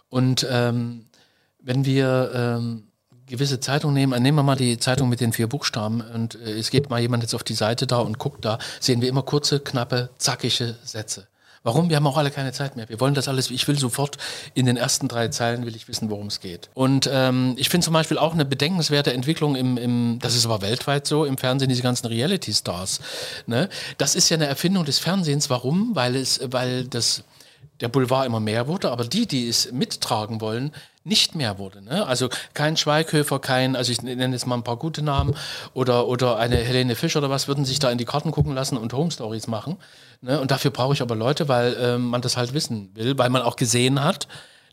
Und 0.09 0.47
ähm, 0.49 1.05
wenn 1.61 1.83
wir 1.83 2.31
ähm, 2.33 2.86
gewisse 3.27 3.59
Zeitungen 3.59 3.93
nehmen, 3.93 4.13
äh, 4.13 4.19
nehmen 4.19 4.37
wir 4.37 4.43
mal 4.43 4.55
die 4.55 4.77
Zeitung 4.79 5.09
mit 5.09 5.19
den 5.19 5.33
vier 5.33 5.47
Buchstaben 5.47 6.01
und 6.01 6.35
äh, 6.35 6.57
es 6.57 6.69
geht 6.69 6.89
mal 6.89 6.99
jemand 6.99 7.23
jetzt 7.23 7.35
auf 7.35 7.43
die 7.43 7.53
Seite 7.53 7.87
da 7.87 7.99
und 7.99 8.17
guckt 8.19 8.43
da, 8.43 8.57
sehen 8.79 9.01
wir 9.01 9.09
immer 9.09 9.23
kurze, 9.23 9.59
knappe, 9.59 10.09
zackige 10.17 10.75
Sätze. 10.83 11.27
Warum? 11.63 11.89
Wir 11.89 11.97
haben 11.97 12.07
auch 12.07 12.15
alle 12.15 12.31
keine 12.31 12.53
Zeit 12.53 12.77
mehr. 12.77 12.87
Wir 12.87 13.01
wollen 13.01 13.13
das 13.13 13.27
alles, 13.27 13.51
ich 13.51 13.67
will 13.67 13.77
sofort 13.77 14.17
in 14.53 14.65
den 14.65 14.77
ersten 14.77 15.09
drei 15.09 15.27
Zeilen 15.27 15.65
will 15.65 15.75
ich 15.75 15.89
wissen, 15.89 16.09
worum 16.09 16.27
es 16.27 16.39
geht. 16.39 16.69
Und 16.73 17.09
ähm, 17.11 17.55
ich 17.57 17.67
finde 17.67 17.83
zum 17.83 17.93
Beispiel 17.93 18.17
auch 18.17 18.33
eine 18.33 18.45
bedenkenswerte 18.45 19.11
Entwicklung 19.11 19.57
im, 19.57 19.77
im, 19.77 20.19
das 20.21 20.33
ist 20.33 20.45
aber 20.45 20.61
weltweit 20.61 21.05
so, 21.07 21.25
im 21.25 21.37
Fernsehen, 21.37 21.67
diese 21.67 21.81
ganzen 21.81 22.07
Reality-Stars. 22.07 23.01
Ne? 23.47 23.67
Das 23.97 24.15
ist 24.15 24.29
ja 24.29 24.37
eine 24.37 24.45
Erfindung 24.45 24.85
des 24.85 24.99
Fernsehens. 24.99 25.49
Warum? 25.49 25.93
Weil 25.93 26.15
es, 26.15 26.39
weil 26.45 26.85
das, 26.85 27.25
der 27.81 27.89
Boulevard 27.89 28.25
immer 28.25 28.39
mehr 28.39 28.69
wurde, 28.69 28.89
aber 28.89 29.03
die, 29.03 29.27
die 29.27 29.49
es 29.49 29.69
mittragen 29.73 30.39
wollen, 30.39 30.71
nicht 31.07 31.35
mehr 31.35 31.57
wurde. 31.57 31.81
Ne? 31.81 32.05
Also 32.05 32.29
kein 32.53 32.77
Schweighöfer, 32.77 33.39
kein, 33.39 33.75
also 33.75 33.91
ich 33.91 34.01
nenne 34.01 34.33
jetzt 34.33 34.45
mal 34.45 34.55
ein 34.55 34.63
paar 34.63 34.77
gute 34.77 35.01
Namen 35.01 35.35
oder, 35.73 36.07
oder 36.07 36.37
eine 36.37 36.57
Helene 36.57 36.95
Fischer 36.95 37.19
oder 37.19 37.29
was, 37.29 37.47
würden 37.47 37.65
sich 37.65 37.79
da 37.79 37.89
in 37.89 37.97
die 37.97 38.05
Karten 38.05 38.31
gucken 38.31 38.53
lassen 38.53 38.77
und 38.77 38.93
Home 38.93 39.11
Stories 39.11 39.47
machen. 39.47 39.77
Ne? 40.21 40.39
Und 40.39 40.51
dafür 40.51 40.71
brauche 40.71 40.93
ich 40.93 41.01
aber 41.01 41.15
Leute, 41.15 41.47
weil 41.47 41.75
ähm, 41.79 42.09
man 42.09 42.21
das 42.21 42.37
halt 42.37 42.53
wissen 42.53 42.91
will, 42.93 43.17
weil 43.17 43.29
man 43.29 43.41
auch 43.41 43.55
gesehen 43.55 44.03
hat, 44.03 44.27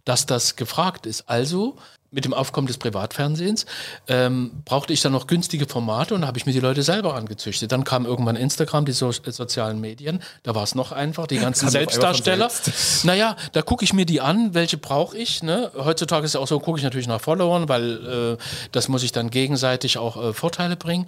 dass 0.05 0.27
das 0.27 0.57
gefragt 0.57 1.07
ist. 1.07 1.29
Also 1.29 1.77
mit 2.15 2.25
dem 2.25 2.33
Aufkommen 2.33 2.67
des 2.67 2.79
Privatfernsehens 2.79 3.67
ähm, 4.09 4.63
brauchte 4.65 4.93
ich 4.93 5.01
dann 5.03 5.13
noch 5.13 5.27
günstige 5.27 5.67
Formate 5.67 6.15
und 6.15 6.27
habe 6.27 6.39
ich 6.39 6.47
mir 6.47 6.53
die 6.53 6.61
Leute 6.61 6.83
selber 6.83 7.15
angezüchtet. 7.15 7.73
Dann 7.73 7.85
kam 7.85 8.07
irgendwann 8.07 8.37
Instagram, 8.37 8.85
die 8.85 8.93
so 8.93 9.11
äh, 9.11 9.33
sozialen 9.33 9.81
Medien, 9.81 10.23
da 10.45 10.55
war 10.55 10.63
es 10.63 10.75
noch 10.75 10.93
einfach, 11.05 11.27
die 11.27 11.39
ganzen 11.39 11.69
Selbstdarsteller. 11.69 12.51
Naja, 13.03 13.37
da 13.53 13.63
gucke 13.63 13.85
ich 13.85 13.93
mir 13.93 14.07
die 14.07 14.21
an, 14.21 14.55
welche 14.55 14.79
brauche 14.79 15.17
ich. 15.17 15.43
Ne? 15.43 15.71
Heutzutage 15.77 16.25
ist 16.25 16.35
ja 16.35 16.41
auch 16.41 16.47
so, 16.47 16.59
gucke 16.61 16.79
ich 16.79 16.85
natürlich 16.85 17.09
nach 17.09 17.21
Followern, 17.21 17.69
weil 17.69 18.37
äh, 18.39 18.43
das 18.73 18.89
muss 18.89 19.03
ich 19.03 19.13
dann 19.13 19.31
gegenseitig 19.31 19.99
auch 19.99 20.17
äh, 20.23 20.33
Vorteile 20.33 20.77
bringen. 20.77 21.07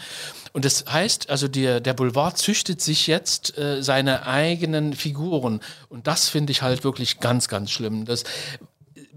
Und 0.52 0.64
das 0.64 0.84
heißt, 0.90 1.30
also 1.30 1.48
der, 1.48 1.80
der 1.80 1.94
Boulevard 1.94 2.36
züchtet 2.36 2.80
sich 2.80 3.06
jetzt 3.06 3.56
äh, 3.56 3.82
seine 3.82 4.26
eigenen 4.26 4.94
Figuren. 4.94 5.60
Und 5.88 6.06
das 6.06 6.28
finde 6.28 6.50
ich 6.50 6.62
halt 6.62 6.82
wirklich 6.82 7.20
ganz, 7.20 7.48
ganz 7.48 7.70
schlimm. 7.70 8.04
Das, 8.04 8.24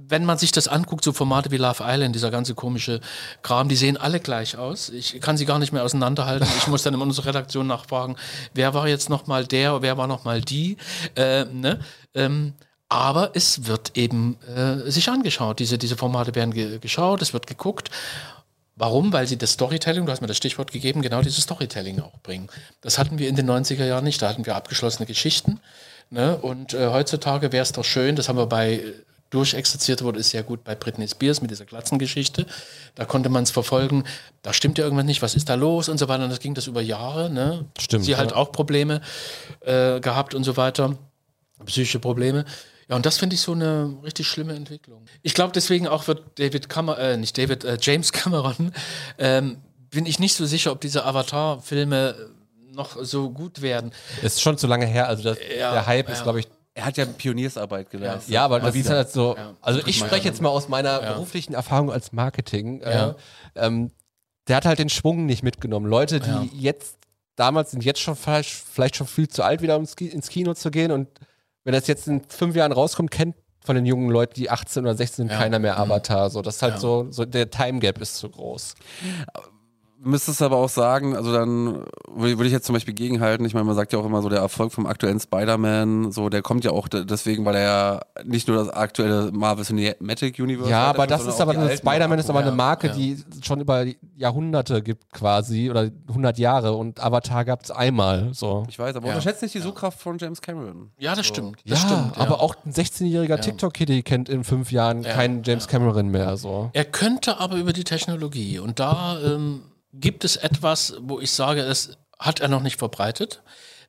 wenn 0.10 0.26
man 0.26 0.38
sich 0.38 0.52
das 0.52 0.68
anguckt, 0.68 1.04
so 1.04 1.14
Formate 1.14 1.52
wie 1.52 1.58
Love 1.58 1.84
Island, 1.86 2.16
dieser 2.16 2.32
ganze 2.32 2.56
komische 2.56 3.00
Kram, 3.42 3.70
die 3.70 3.76
sehen 3.76 3.96
alle 3.96 4.20
gleich 4.20 4.58
aus. 4.58 4.90
Ich 4.90 5.22
kann 5.22 5.38
sie 5.38 5.46
gar 5.46 5.60
nicht 5.60 5.72
mehr 5.72 5.84
auseinanderhalten. 5.84 6.48
Ich 6.58 6.68
muss 6.68 6.84
dann 6.84 6.94
in 6.94 7.02
unserer 7.02 7.28
Redaktion 7.28 7.68
nachfragen, 7.68 8.16
wer 8.54 8.74
war 8.74 8.88
jetzt 8.88 9.10
nochmal 9.10 9.46
der, 9.46 9.82
wer 9.82 9.98
war 9.98 10.08
nochmal 10.08 10.42
die. 10.42 10.78
Äh, 11.16 11.46
ne? 11.46 11.80
ähm, 12.14 12.54
aber 12.90 13.32
es 13.36 13.68
wird 13.68 13.96
eben 13.96 14.38
äh, 14.48 14.90
sich 14.90 15.10
angeschaut. 15.10 15.60
Diese, 15.60 15.78
diese 15.78 15.96
Formate 15.96 16.34
werden 16.34 16.54
ge 16.54 16.80
geschaut, 16.80 17.22
es 17.22 17.34
wird 17.34 17.46
geguckt. 17.46 17.92
Warum? 18.76 19.14
Weil 19.14 19.28
sie 19.28 19.38
das 19.38 19.52
Storytelling, 19.52 20.06
du 20.06 20.12
hast 20.12 20.22
mir 20.22 20.28
das 20.28 20.38
Stichwort 20.38 20.72
gegeben, 20.72 21.02
genau 21.02 21.22
dieses 21.22 21.44
Storytelling 21.44 22.00
auch 22.00 22.18
bringen. 22.24 22.48
Das 22.82 22.98
hatten 22.98 23.20
wir 23.20 23.28
in 23.28 23.36
den 23.36 23.50
90er 23.50 23.86
Jahren 23.86 24.06
nicht. 24.06 24.22
Da 24.22 24.30
hatten 24.30 24.46
wir 24.46 24.56
abgeschlossene 24.56 25.06
Geschichten. 25.06 25.60
Ne? 26.10 26.38
Und 26.38 26.74
äh, 26.74 26.88
heutzutage 26.88 27.52
wäre 27.52 27.62
es 27.62 27.74
doch 27.74 27.84
schön, 27.84 28.16
das 28.16 28.30
haben 28.30 28.38
wir 28.38 28.48
bei 28.48 28.76
äh, 28.76 28.94
durchexerziert 29.30 30.04
wurde, 30.04 30.20
ist 30.20 30.32
sehr 30.32 30.44
gut 30.44 30.64
bei 30.64 30.76
Britney 30.76 31.08
Spears 31.08 31.42
mit 31.42 31.52
dieser 31.52 31.66
Glatzengeschichte. 31.66 32.46
Da 32.96 33.06
konnte 33.06 33.30
man 33.30 33.44
es 33.44 33.52
verfolgen, 33.52 34.04
da 34.42 34.54
stimmt 34.54 34.78
ja 34.78 34.84
irgendwas 34.84 35.06
nicht, 35.06 35.22
was 35.22 35.36
ist 35.36 35.50
da 35.50 35.56
los 35.56 35.90
und 35.90 35.98
so 35.98 36.08
weiter. 36.08 36.24
Und 36.24 36.30
das 36.30 36.40
ging 36.40 36.54
das 36.54 36.68
über 36.68 36.82
Jahre. 36.82 37.30
Ne? 37.30 37.66
Stimmt, 37.80 38.06
Sie 38.06 38.16
halt 38.16 38.32
ja. 38.32 38.38
auch 38.38 38.52
Probleme 38.52 39.02
äh, 39.62 40.00
gehabt 40.00 40.34
und 40.34 40.44
so 40.44 40.58
weiter, 40.58 40.98
psychische 41.66 42.00
Probleme. 42.00 42.46
Ja, 42.90 42.96
und 42.96 43.06
das 43.06 43.20
finde 43.20 43.36
ich 43.36 43.42
so 43.42 43.52
eine 43.52 43.98
richtig 44.04 44.28
schlimme 44.28 44.56
Entwicklung. 44.56 45.06
Ich 45.22 45.36
glaube, 45.36 45.52
deswegen 45.54 45.88
auch 45.88 46.08
wird 46.08 46.40
David 46.40 46.70
Cameron, 46.70 47.00
äh, 47.00 47.18
nicht 47.18 47.38
David, 47.38 47.64
äh, 47.64 47.78
James 47.80 48.12
Cameron, 48.12 48.74
ähm, 49.20 49.58
bin 49.92 50.08
ich 50.08 50.18
nicht 50.20 50.34
so 50.36 50.46
sicher, 50.46 50.72
ob 50.72 50.82
diese 50.82 51.06
Avatar-Filme 51.06 52.16
noch 52.74 52.98
so 53.04 53.30
gut 53.30 53.62
werden. 53.62 53.92
Ist 54.24 54.42
schon 54.42 54.58
zu 54.58 54.66
lange 54.66 54.86
her. 54.86 55.08
Also 55.08 55.24
das, 55.24 55.38
Ja, 55.58 55.74
der 55.74 55.86
Hype 55.86 56.08
ja. 56.08 56.14
ist, 56.14 56.24
glaube 56.24 56.40
ich, 56.40 56.48
Er 56.76 56.86
hat 56.86 56.98
ja 56.98 57.06
Pioniersarbeit 57.06 57.90
geleistet. 57.90 58.30
Ja, 58.34 58.46
aber 58.46 58.60
das 58.60 58.74
Mal 58.74 58.80
ist 58.80 58.90
halt 58.90 59.10
so. 59.12 59.36
Ja. 59.36 59.56
Also 59.62 59.82
ich 59.86 59.98
spreche 59.98 60.28
jetzt 60.28 60.42
mal 60.42 60.50
aus 60.50 60.70
meiner 60.70 61.00
beruflichen 61.02 61.54
Erfahrung 61.54 61.92
als 61.92 62.12
Marketing. 62.14 62.82
Ja. 62.82 63.10
Äh, 63.10 63.16
ähm, 63.56 63.92
der 64.48 64.56
hat 64.58 64.66
halt 64.66 64.80
den 64.80 64.90
Schwung 64.90 65.26
nicht 65.26 65.44
mitgenommen. 65.44 65.86
Leute, 65.88 66.20
die 66.20 66.30
Ja. 66.30 66.46
jetzt 66.54 66.98
damals 67.36 67.72
sind 67.72 67.84
jetzt 67.84 68.00
schon 68.00 68.16
vielleicht, 68.16 68.50
vielleicht 68.52 68.96
schon 68.96 69.08
viel 69.08 69.28
zu 69.28 69.44
alt, 69.44 69.62
wieder 69.62 69.76
ins, 69.76 69.94
ins 69.96 70.30
Kino 70.30 70.54
zu 70.54 70.72
gehen. 70.72 70.92
Und 70.92 71.08
wenn 71.64 71.74
das 71.74 71.88
jetzt 71.88 72.08
in 72.08 72.22
fünf 72.28 72.56
Jahren 72.56 72.72
rauskommt, 72.72 73.12
kennt 73.12 73.36
von 73.64 73.76
den 73.76 73.86
jungen 73.86 74.10
Leuten, 74.10 74.34
die 74.36 74.50
18 74.50 74.84
oder 74.84 74.96
16 74.96 75.28
sind, 75.28 75.32
Ja. 75.32 75.38
keiner 75.38 75.60
mehr 75.60 75.78
Avatar. 75.80 76.30
So, 76.30 76.42
das 76.42 76.56
ist 76.58 76.62
halt 76.62 76.76
Ja. 76.76 76.80
so, 76.80 77.08
so, 77.12 77.26
der 77.26 77.50
Time 77.50 77.80
Gap 77.80 78.00
ist 78.02 78.16
zu 78.16 78.30
groß. 78.30 78.76
Müsstest 80.02 80.42
aber 80.42 80.56
auch 80.58 80.70
sagen, 80.70 81.16
also 81.16 81.34
dann 81.34 81.84
würde 82.08 82.46
ich 82.46 82.52
jetzt 82.54 82.66
zum 82.66 82.74
Beispiel 82.74 82.94
gegenhalten. 82.94 83.46
Ich 83.46 83.54
meine, 83.54 83.66
man 83.66 83.76
sagt 83.76 83.92
ja 83.94 84.00
auch 84.00 84.06
immer 84.06 84.22
so, 84.22 84.30
der 84.30 84.40
Erfolg 84.40 84.72
vom 84.72 84.86
aktuellen 84.86 85.20
Spider-Man, 85.20 86.12
so, 86.12 86.30
der 86.30 86.42
kommt 86.42 86.64
ja 86.64 86.72
auch 86.72 86.88
de- 86.88 87.06
deswegen, 87.06 87.44
weil 87.46 87.56
er 87.56 87.62
ja 87.62 88.00
nicht 88.24 88.48
nur 88.48 88.58
das 88.58 88.70
aktuelle 88.70 89.32
Marvel 89.32 89.66
Cinematic 89.66 90.40
Universe 90.40 90.70
Ja, 90.70 90.86
aber 90.86 91.06
das 91.08 91.26
ist 91.26 91.42
aber 91.42 91.54
Spider-Man 91.76 92.20
ist 92.20 92.30
aber 92.30 92.40
eine 92.40 92.50
Ja, 92.50 92.56
Marke, 92.56 92.88
ja. 92.88 92.94
die 92.94 93.18
schon 93.44 93.60
über 93.60 93.86
Jahrhunderte 94.16 94.82
gibt 94.82 95.12
quasi 95.14 95.70
oder 95.70 95.90
100 96.08 96.38
Jahre 96.38 96.74
und 96.74 97.04
Avatar 97.04 97.44
gab 97.46 97.64
es 97.64 97.72
einmal. 97.72 98.30
So. 98.34 98.64
Ich 98.70 98.80
weiß, 98.80 98.96
aber 98.96 99.08
Ja. 99.08 99.14
unterschätzt 99.16 99.42
nicht 99.42 99.56
die 99.56 99.60
Suchkraft 99.60 100.00
von 100.00 100.18
James 100.18 100.42
Cameron. 100.42 100.92
Ja, 100.98 101.16
das 101.16 101.26
stimmt. 101.26 101.58
Ja, 101.64 101.72
Das 101.72 101.82
stimmt, 101.82 102.16
ja. 102.16 102.22
aber 102.22 102.42
auch 102.42 102.56
ein 102.66 102.72
16-jähriger 102.74 103.40
TikTok-Kitty 103.42 104.04
kennt 104.04 104.30
in 104.30 104.44
fünf 104.44 104.72
Jahren 104.72 105.04
Ja, 105.04 105.14
keinen 105.14 105.44
James 105.44 105.68
Cameron 105.68 106.08
mehr. 106.10 106.38
So. 106.38 106.70
Er 106.74 106.86
könnte 106.86 107.40
aber 107.40 107.58
über 107.58 107.74
die 107.74 107.84
Technologie. 107.84 108.60
Und 108.60 108.80
da 108.80 109.20
ähm, 109.22 109.62
gibt 109.94 110.24
es 110.26 110.36
etwas, 110.36 110.96
wo 111.02 111.20
ich 111.20 111.32
sage, 111.32 111.64
das 111.64 111.92
hat 112.18 112.40
er 112.42 112.48
noch 112.48 112.62
nicht 112.62 112.78
verbreitet. 112.78 113.42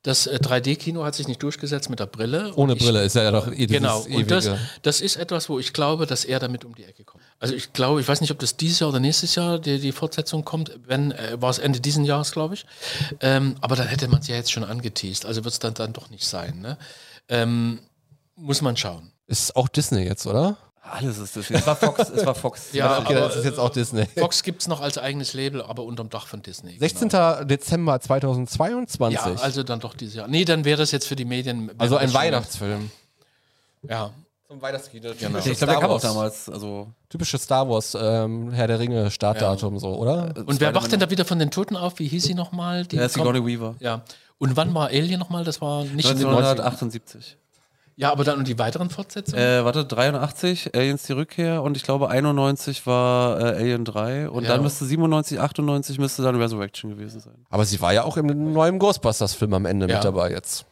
Das 0.02 0.26
äh, 0.26 0.38
3D-Kino 0.42 1.04
hat 1.04 1.14
sich 1.14 1.28
nicht 1.28 1.42
durchgesetzt 1.42 1.90
mit 1.90 2.00
der 2.00 2.06
Brille. 2.06 2.54
Ohne 2.56 2.72
ich- 2.72 2.78
Brille 2.78 3.02
ist 3.04 3.16
er 3.16 3.24
ja 3.24 3.30
doch 3.32 3.48
eh 3.48 3.66
dieses 3.66 3.70
Genau, 3.82 4.00
und 4.04 4.30
das, 4.30 4.48
das 4.80 5.02
ist 5.02 5.16
etwas, 5.16 5.50
wo 5.50 5.58
ich 5.58 5.74
glaube, 5.74 6.06
dass 6.06 6.24
er 6.24 6.38
damit 6.38 6.64
um 6.64 6.74
die 6.74 6.84
Ecke 6.84 7.04
kommt. 7.04 7.22
Also 7.38 7.54
ich 7.54 7.74
glaube, 7.74 8.00
ich 8.00 8.08
weiß 8.08 8.22
nicht, 8.22 8.30
ob 8.30 8.38
das 8.38 8.56
dieses 8.56 8.78
Jahr 8.80 8.88
oder 8.88 8.98
nächstes 9.00 9.34
Jahr 9.34 9.58
die, 9.58 9.78
die 9.78 9.92
Fortsetzung 9.92 10.42
kommt, 10.46 10.72
wenn, 10.86 11.12
äh, 11.12 11.36
war 11.42 11.50
es 11.50 11.58
Ende 11.58 11.80
diesen 11.80 12.06
Jahres, 12.06 12.32
glaube 12.32 12.54
ich. 12.54 12.64
Ähm, 13.20 13.56
aber 13.60 13.76
dann 13.76 13.88
hätte 13.88 14.08
man 14.08 14.20
es 14.20 14.28
ja 14.28 14.36
jetzt 14.36 14.50
schon 14.50 14.64
angeteased, 14.64 15.26
also 15.26 15.44
wird 15.44 15.52
es 15.52 15.58
dann, 15.58 15.74
dann 15.74 15.92
doch 15.92 16.08
nicht 16.08 16.24
sein. 16.24 16.60
Ne? 16.60 16.78
Ähm, 17.28 17.80
muss 18.36 18.62
man 18.62 18.78
schauen. 18.78 19.12
ist 19.26 19.54
auch 19.54 19.68
Disney 19.68 20.04
jetzt, 20.04 20.26
oder? 20.26 20.56
Alles 20.90 21.18
ist 21.18 21.36
das. 21.36 21.50
Es 21.50 21.66
war 21.66 21.76
Fox, 21.76 22.10
es 22.10 22.26
war 22.26 22.34
Fox. 22.34 22.72
Ja, 22.72 22.98
okay, 22.98 23.16
aber, 23.16 23.28
das 23.28 23.36
ist 23.36 23.44
jetzt 23.44 23.58
auch 23.58 23.70
Disney. 23.70 24.06
Fox 24.16 24.42
gibt 24.42 24.62
es 24.62 24.68
noch 24.68 24.80
als 24.80 24.98
eigenes 24.98 25.34
Label, 25.34 25.62
aber 25.62 25.84
unterm 25.84 26.10
Dach 26.10 26.26
von 26.26 26.42
Disney. 26.42 26.76
16. 26.78 27.08
Genau. 27.08 27.44
Dezember 27.44 28.00
2022. 28.00 29.18
Ja, 29.18 29.34
also 29.40 29.62
dann 29.62 29.80
doch 29.80 29.94
dieses 29.94 30.14
Jahr. 30.14 30.28
Nee, 30.28 30.44
dann 30.44 30.64
wäre 30.64 30.78
das 30.78 30.90
jetzt 30.90 31.06
für 31.06 31.16
die 31.16 31.24
Medien. 31.24 31.70
Also 31.78 31.96
ein 31.96 32.12
Weihnachtsfilm. 32.12 32.90
Ja. 33.88 34.10
Zum 34.50 34.60
Weihnachtskino. 34.60 35.12
Genau. 35.16 35.38
Ich 35.38 35.44
glaube, 35.44 35.66
der 35.66 35.76
kam 35.76 35.90
auch 35.90 36.00
damals. 36.00 36.48
Also, 36.48 36.88
Typisches 37.08 37.44
Star 37.44 37.68
Wars, 37.68 37.96
ähm, 37.98 38.50
Herr 38.50 38.66
der 38.66 38.80
Ringe, 38.80 39.08
Startdatum 39.12 39.78
so, 39.78 39.94
oder? 39.94 40.34
Und 40.44 40.60
wer 40.60 40.74
wacht 40.74 40.90
denn 40.90 40.98
da 40.98 41.08
wieder 41.08 41.24
von 41.24 41.38
den 41.38 41.52
Toten 41.52 41.76
auf? 41.76 42.00
Wie 42.00 42.08
hieß 42.08 42.24
sie 42.24 42.34
nochmal? 42.34 42.84
ja, 42.90 43.08
Sigourney 43.08 43.46
Weaver. 43.46 43.76
Ja. 43.78 44.02
Und 44.38 44.56
wann 44.56 44.74
war 44.74 44.88
Alien 44.88 45.20
nochmal? 45.20 45.44
Das 45.44 45.60
war 45.60 45.84
nicht 45.84 46.10
in 46.10 46.18
den 46.18 46.26
90ern. 46.26 46.58
1978. 46.58 47.36
Ja, 48.00 48.10
aber 48.12 48.24
dann 48.24 48.38
und 48.38 48.48
die 48.48 48.58
weiteren 48.58 48.88
Fortsetzungen? 48.88 49.38
Äh, 49.42 49.62
warte, 49.64 49.84
83, 49.84 50.74
Aliens 50.74 51.02
die 51.02 51.12
Rückkehr 51.12 51.62
und 51.62 51.76
ich 51.76 51.82
glaube 51.82 52.08
91 52.08 52.86
war 52.86 53.38
äh, 53.38 53.42
Alien 53.56 53.84
3 53.84 54.30
und 54.30 54.44
Ja. 54.44 54.50
dann 54.50 54.62
müsste 54.62 54.86
97, 54.86 55.38
98 55.38 55.98
müsste 55.98 56.22
dann 56.22 56.36
Resurrection 56.36 56.90
gewesen 56.90 57.20
sein. 57.20 57.44
Aber 57.50 57.64
sie 57.66 57.80
war 57.80 57.92
ja 57.92 58.04
auch 58.04 58.16
im 58.16 58.52
neuen 58.54 58.78
Ghostbusters-Film 58.78 59.52
am 59.52 59.66
Ende 59.66 59.86
Ja. 59.88 59.96
mit 59.96 60.04
dabei 60.04 60.30
jetzt. 60.30 60.64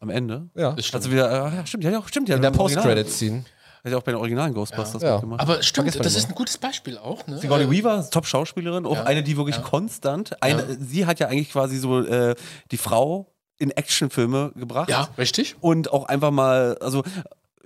Am 0.00 0.10
Ende? 0.10 0.50
Ja. 0.54 0.72
Das 0.72 0.84
stimmt. 0.86 1.04
Also 1.04 1.12
wieder, 1.12 1.30
äh, 1.30 1.56
ja, 1.56 1.66
stimmt, 1.66 1.84
ja, 1.84 1.90
ja, 1.90 2.02
stimmt, 2.06 2.28
ja. 2.28 2.36
In 2.36 2.42
der. 2.42 2.50
Post-Credit-Scene. 2.50 3.44
Hat 3.82 3.92
ja 3.92 3.98
auch 3.98 4.02
bei 4.02 4.12
den 4.12 4.18
originalen 4.18 4.52
Ghostbusters 4.52 5.00
Ja. 5.00 5.12
mitgemacht. 5.14 5.40
aber 5.40 5.62
stimmt, 5.62 5.86
Vergiss 5.86 5.94
man 6.00 6.04
das 6.04 6.16
ist 6.16 6.28
ein 6.28 6.34
gutes 6.34 6.58
Beispiel 6.58 6.98
auch. 6.98 7.26
Ne? 7.26 7.38
Sigourney 7.38 7.70
Weaver, 7.70 8.10
Top-Schauspielerin, 8.10 8.84
auch 8.84 8.96
Ja. 8.96 9.04
eine, 9.04 9.22
die 9.22 9.36
wirklich 9.36 9.62
konstant, 9.62 10.42
eine, 10.42 10.60
Ja. 10.62 10.66
sie 10.78 11.06
hat 11.06 11.20
ja 11.20 11.28
eigentlich 11.28 11.50
quasi 11.52 11.78
so 11.78 12.00
äh, 12.02 12.34
die 12.72 12.76
Frau 12.76 13.32
in 13.58 13.70
Actionfilme 13.70 14.52
gebracht. 14.54 14.88
Ja, 14.90 15.08
richtig. 15.18 15.56
Und 15.60 15.92
auch 15.92 16.06
einfach 16.06 16.30
mal, 16.30 16.76
also 16.80 17.02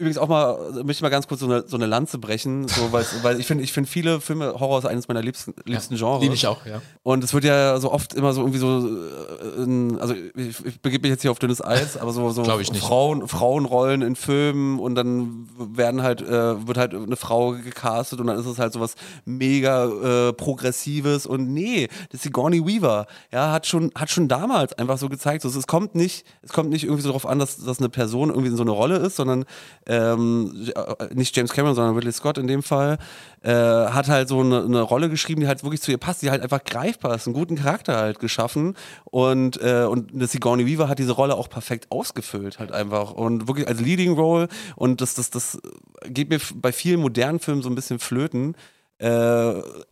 übrigens 0.00 0.16
auch 0.16 0.28
mal, 0.28 0.56
möchte 0.76 0.92
ich 0.92 1.02
mal 1.02 1.10
ganz 1.10 1.28
kurz 1.28 1.40
so 1.40 1.46
eine, 1.46 1.68
so 1.68 1.76
eine 1.76 1.84
Lanze 1.84 2.16
brechen, 2.16 2.66
so, 2.66 2.90
weil, 2.90 3.38
ich 3.38 3.46
finde, 3.46 3.62
ich 3.62 3.72
finde 3.72 3.88
viele 3.88 4.20
Filme, 4.22 4.54
Horror 4.58 4.78
ist 4.78 4.86
eines 4.86 5.08
meiner 5.08 5.20
liebsten, 5.20 5.54
liebsten 5.66 5.96
Genres. 5.96 6.22
Liebe 6.22 6.34
ich 6.34 6.46
auch, 6.46 6.64
ja. 6.64 6.80
Und 7.02 7.22
es 7.22 7.34
wird 7.34 7.44
ja 7.44 7.78
so 7.78 7.92
oft 7.92 8.14
immer 8.14 8.32
so 8.32 8.40
irgendwie 8.40 8.58
so, 8.58 8.88
äh, 8.88 10.00
also 10.00 10.14
ich, 10.14 10.64
ich 10.64 10.80
begebe 10.80 11.02
mich 11.02 11.10
jetzt 11.10 11.20
hier 11.20 11.30
auf 11.30 11.38
dünnes 11.38 11.62
Eis, 11.62 11.98
aber 11.98 12.12
so, 12.12 12.30
so. 12.30 12.44
Frauen, 12.80 13.28
Frauenrollen 13.28 14.00
in 14.00 14.16
Filmen 14.16 14.78
und 14.78 14.94
dann 14.94 15.48
werden 15.58 16.02
halt, 16.02 16.22
äh, 16.22 16.66
wird 16.66 16.78
halt 16.78 16.94
eine 16.94 17.16
Frau 17.16 17.52
gecastet 17.52 18.20
und 18.20 18.26
dann 18.26 18.38
ist 18.38 18.46
es 18.46 18.58
halt 18.58 18.72
sowas 18.72 18.94
mega 19.26 20.28
äh, 20.28 20.32
progressives 20.32 21.26
und 21.26 21.52
nee, 21.52 21.88
das 22.08 22.20
ist 22.20 22.22
Sigourney 22.22 22.66
Weaver, 22.66 23.06
ja, 23.30 23.52
hat 23.52 23.66
schon, 23.66 23.92
hat 23.94 24.08
schon 24.08 24.28
damals 24.28 24.72
einfach 24.72 24.96
so 24.96 25.10
gezeigt, 25.10 25.42
so, 25.42 25.48
es 25.50 25.66
kommt 25.66 25.94
nicht, 25.94 26.24
es 26.40 26.52
kommt 26.52 26.70
nicht 26.70 26.84
irgendwie 26.84 27.02
so 27.02 27.10
darauf 27.10 27.26
an, 27.26 27.38
dass, 27.38 27.58
dass 27.58 27.80
eine 27.80 27.90
Person 27.90 28.30
irgendwie 28.30 28.48
in 28.48 28.56
so 28.56 28.62
eine 28.62 28.70
Rolle 28.70 28.96
ist, 28.96 29.16
sondern 29.16 29.44
ähm, 29.90 30.70
nicht 31.12 31.36
James 31.36 31.52
Cameron, 31.52 31.74
sondern 31.74 31.96
Ridley 31.96 32.12
Scott 32.12 32.38
in 32.38 32.46
dem 32.46 32.62
Fall, 32.62 32.98
äh, 33.42 33.50
hat 33.50 34.08
halt 34.08 34.28
so 34.28 34.40
eine, 34.40 34.62
eine 34.62 34.82
Rolle 34.82 35.10
geschrieben, 35.10 35.40
die 35.40 35.48
halt 35.48 35.64
wirklich 35.64 35.82
zu 35.82 35.90
ihr 35.90 35.98
passt, 35.98 36.22
die 36.22 36.30
halt 36.30 36.42
einfach 36.42 36.62
greifbar 36.62 37.14
ist, 37.16 37.26
einen 37.26 37.34
guten 37.34 37.56
Charakter 37.56 37.96
halt 37.96 38.20
geschaffen. 38.20 38.76
Und, 39.04 39.60
äh, 39.60 39.84
und 39.84 40.10
Sigourney 40.28 40.64
Weaver 40.66 40.88
hat 40.88 41.00
diese 41.00 41.12
Rolle 41.12 41.34
auch 41.34 41.48
perfekt 41.48 41.88
ausgefüllt 41.90 42.60
halt 42.60 42.70
einfach. 42.70 43.12
Und 43.12 43.48
wirklich 43.48 43.66
als 43.66 43.80
Leading 43.80 44.12
Role. 44.12 44.48
Und 44.76 45.00
das, 45.00 45.14
das, 45.14 45.30
das 45.30 45.58
geht 46.06 46.30
mir 46.30 46.40
bei 46.54 46.70
vielen 46.70 47.00
modernen 47.00 47.40
Filmen 47.40 47.62
so 47.62 47.68
ein 47.68 47.74
bisschen 47.74 47.98
flöten. 47.98 48.54
Äh, 48.98 49.08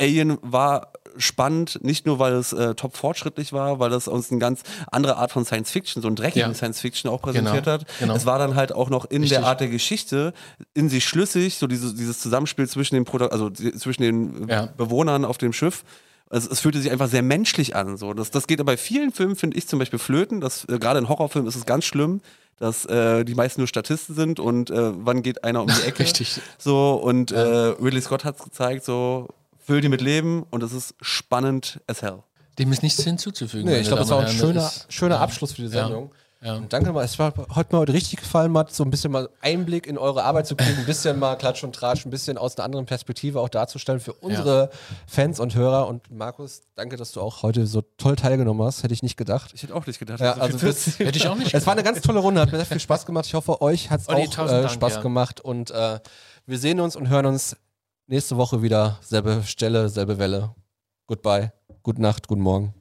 Alien 0.01 0.38
war 0.42 0.92
spannend, 1.17 1.83
nicht 1.83 2.07
nur 2.07 2.19
weil 2.19 2.35
es 2.35 2.53
äh, 2.53 2.75
top 2.75 2.97
fortschrittlich 2.97 3.53
war, 3.53 3.79
weil 3.79 3.93
es 3.93 4.09
uns 4.09 4.31
eine 4.31 4.39
ganz 4.39 4.63
andere 4.91 5.17
Art 5.17 5.33
von 5.33 5.45
Science 5.45 5.71
Fiction, 5.71 6.03
so 6.03 6.09
einen 6.09 6.17
dreckigen 6.17 6.51
Ja. 6.51 6.55
Science 6.55 6.81
Fiction 6.81 7.11
auch 7.11 7.21
präsentiert 7.23 7.65
Genau, 7.65 7.75
hat. 7.75 7.87
genau. 7.99 8.15
Es 8.15 8.27
war 8.27 8.39
dann 8.39 8.55
halt 8.55 8.73
auch 8.73 8.91
noch 8.91 9.05
in 9.07 9.23
Richtig. 9.23 9.39
der 9.39 9.47
Art 9.47 9.61
der 9.61 9.69
Geschichte 9.69 10.33
in 10.75 10.89
sich 10.89 11.05
schlüssig, 11.07 11.57
so 11.59 11.67
dieses, 11.67 11.95
dieses 11.95 12.21
Zusammenspiel 12.21 12.69
zwischen 12.69 12.95
den, 12.95 13.05
Proto 13.05 13.27
also 13.27 13.51
zwischen 13.51 14.03
den 14.03 14.49
äh, 14.49 14.53
Ja. 14.53 14.67
Bewohnern 14.77 15.25
auf 15.25 15.39
dem 15.39 15.53
Schiff. 15.53 15.85
Es, 16.31 16.47
es 16.47 16.61
fühlte 16.61 16.79
sich 16.81 16.91
einfach 16.91 17.09
sehr 17.09 17.23
menschlich 17.23 17.75
an. 17.75 17.97
So. 17.97 18.13
Das, 18.13 18.31
das 18.31 18.47
geht 18.47 18.61
aber 18.61 18.73
bei 18.73 18.77
vielen 18.77 19.13
Filmen, 19.13 19.35
finde 19.37 19.57
ich 19.57 19.67
zum 19.67 19.79
Beispiel, 19.79 19.99
flöten. 19.99 20.41
Das, 20.43 20.67
äh, 20.69 20.79
Gerade 20.79 20.99
in 20.99 21.09
Horrorfilmen 21.09 21.49
ist 21.49 21.57
es 21.57 21.65
ganz 21.65 21.85
schlimm, 21.87 22.21
dass 22.59 22.85
äh, 22.87 23.25
die 23.25 23.35
meisten 23.35 23.61
nur 23.61 23.69
Statisten 23.69 24.15
sind 24.17 24.41
und 24.41 24.69
äh, 24.71 24.91
wann 25.05 25.23
geht 25.23 25.45
einer 25.45 25.63
um 25.63 25.69
die 25.69 25.83
Ecke. 25.87 26.01
Richtig. 26.03 26.41
So, 26.59 26.95
und 26.95 27.31
äh, 27.31 27.39
Ridley 27.39 28.03
Scott 28.03 28.25
hat 28.25 28.37
es 28.37 28.45
gezeigt, 28.45 28.85
so, 28.85 29.29
füll 29.69 29.83
die 29.83 29.91
mit 29.91 30.01
Leben 30.01 30.45
und 30.49 30.62
es 30.62 30.73
ist 30.73 30.95
spannend 31.03 31.79
as 31.87 32.01
hell. 32.01 32.23
Dem 32.59 32.73
ist 32.73 32.83
nichts 32.83 33.05
hinzuzufügen. 33.05 33.66
Nee, 33.69 33.81
ich 33.81 33.87
glaube, 33.89 34.01
das 34.01 34.09
war 34.09 34.21
ein 34.21 34.29
schöner, 34.33 34.66
ist- 34.66 34.91
schöner 34.91 35.16
ja. 35.16 35.21
Abschluss 35.21 35.53
für 35.53 35.61
die 35.61 35.69
Ja. 35.69 35.85
Sendung. 35.85 36.11
Ja. 36.41 36.55
Und 36.55 36.73
danke 36.73 36.91
mal, 36.91 37.05
es 37.05 37.19
war 37.19 37.35
heute 37.55 37.73
mal 37.75 37.81
heute 37.81 37.93
richtig 37.93 38.21
gefallen, 38.21 38.51
Matt, 38.51 38.73
so 38.73 38.83
ein 38.83 38.91
bisschen 38.91 39.12
mal 39.12 39.29
Einblick 39.43 39.87
in 39.87 39.99
eure 39.99 40.25
Arbeit 40.25 40.47
zu 40.47 40.57
kriegen, 40.57 40.79
ein 40.79 40.87
bisschen 40.87 41.19
mal 41.19 41.37
Klatsch 41.37 41.64
und 41.64 41.75
Tratsch, 41.75 42.07
ein 42.07 42.11
bisschen 42.11 42.39
aus 42.39 42.57
einer 42.57 42.64
anderen 42.64 42.87
Perspektive 42.87 43.41
auch 43.41 43.51
darzustellen 43.51 44.01
für 44.01 44.14
unsere 44.14 44.71
Fans 45.07 45.39
und 45.39 45.55
Hörer. 45.55 45.87
Und 45.87 46.11
Markus, 46.11 46.62
danke, 46.77 46.97
dass 46.97 47.12
du 47.12 47.21
auch 47.21 47.43
heute 47.43 47.66
so 47.66 47.83
toll 47.99 48.16
teilgenommen 48.16 48.64
hast. 48.66 48.85
Hätte 48.85 48.95
ich 48.95 49.03
nicht 49.03 49.19
gedacht. 49.19 49.51
Ich 49.53 49.64
hätte 49.64 49.75
auch 49.75 49.87
nicht 49.87 49.99
gedacht, 49.99 50.21
Ja, 50.21 50.37
so 50.37 50.41
also 50.41 50.59
das-. 50.66 50.99
Hätte 50.99 51.19
ich 51.19 51.29
auch 51.29 51.37
nicht. 51.37 51.53
Es 51.55 51.66
war 51.66 51.75
eine 51.75 51.83
ganz 51.83 52.01
tolle 52.01 52.21
Runde, 52.21 52.41
hat 52.41 52.51
mir 52.53 52.57
sehr 52.57 52.66
viel 52.66 52.81
Spaß 52.81 53.05
gemacht. 53.05 53.27
Ich 53.27 53.35
hoffe, 53.35 53.61
euch 53.61 53.91
hat 53.91 54.01
es 54.01 54.09
auch 54.09 54.16
äh, 54.16 54.29
Dank, 54.29 54.71
Spaß 54.71 54.95
ja. 54.95 55.01
gemacht. 55.03 55.41
Und 55.43 55.71
äh, 55.73 55.99
wir 56.47 56.59
sehen 56.59 56.81
uns 56.81 56.97
und 56.97 57.09
hören 57.11 57.27
uns 57.27 57.57
nächste 58.09 58.37
Woche 58.37 58.63
wieder. 58.63 58.99
Selbe 59.03 59.43
Stelle, 59.45 59.89
selbe 59.89 60.19
Welle. 60.19 60.55
Goodbye, 61.07 61.53
gute 61.83 62.03
Nacht, 62.03 62.27
guten 62.27 62.43
Morgen. 62.43 62.75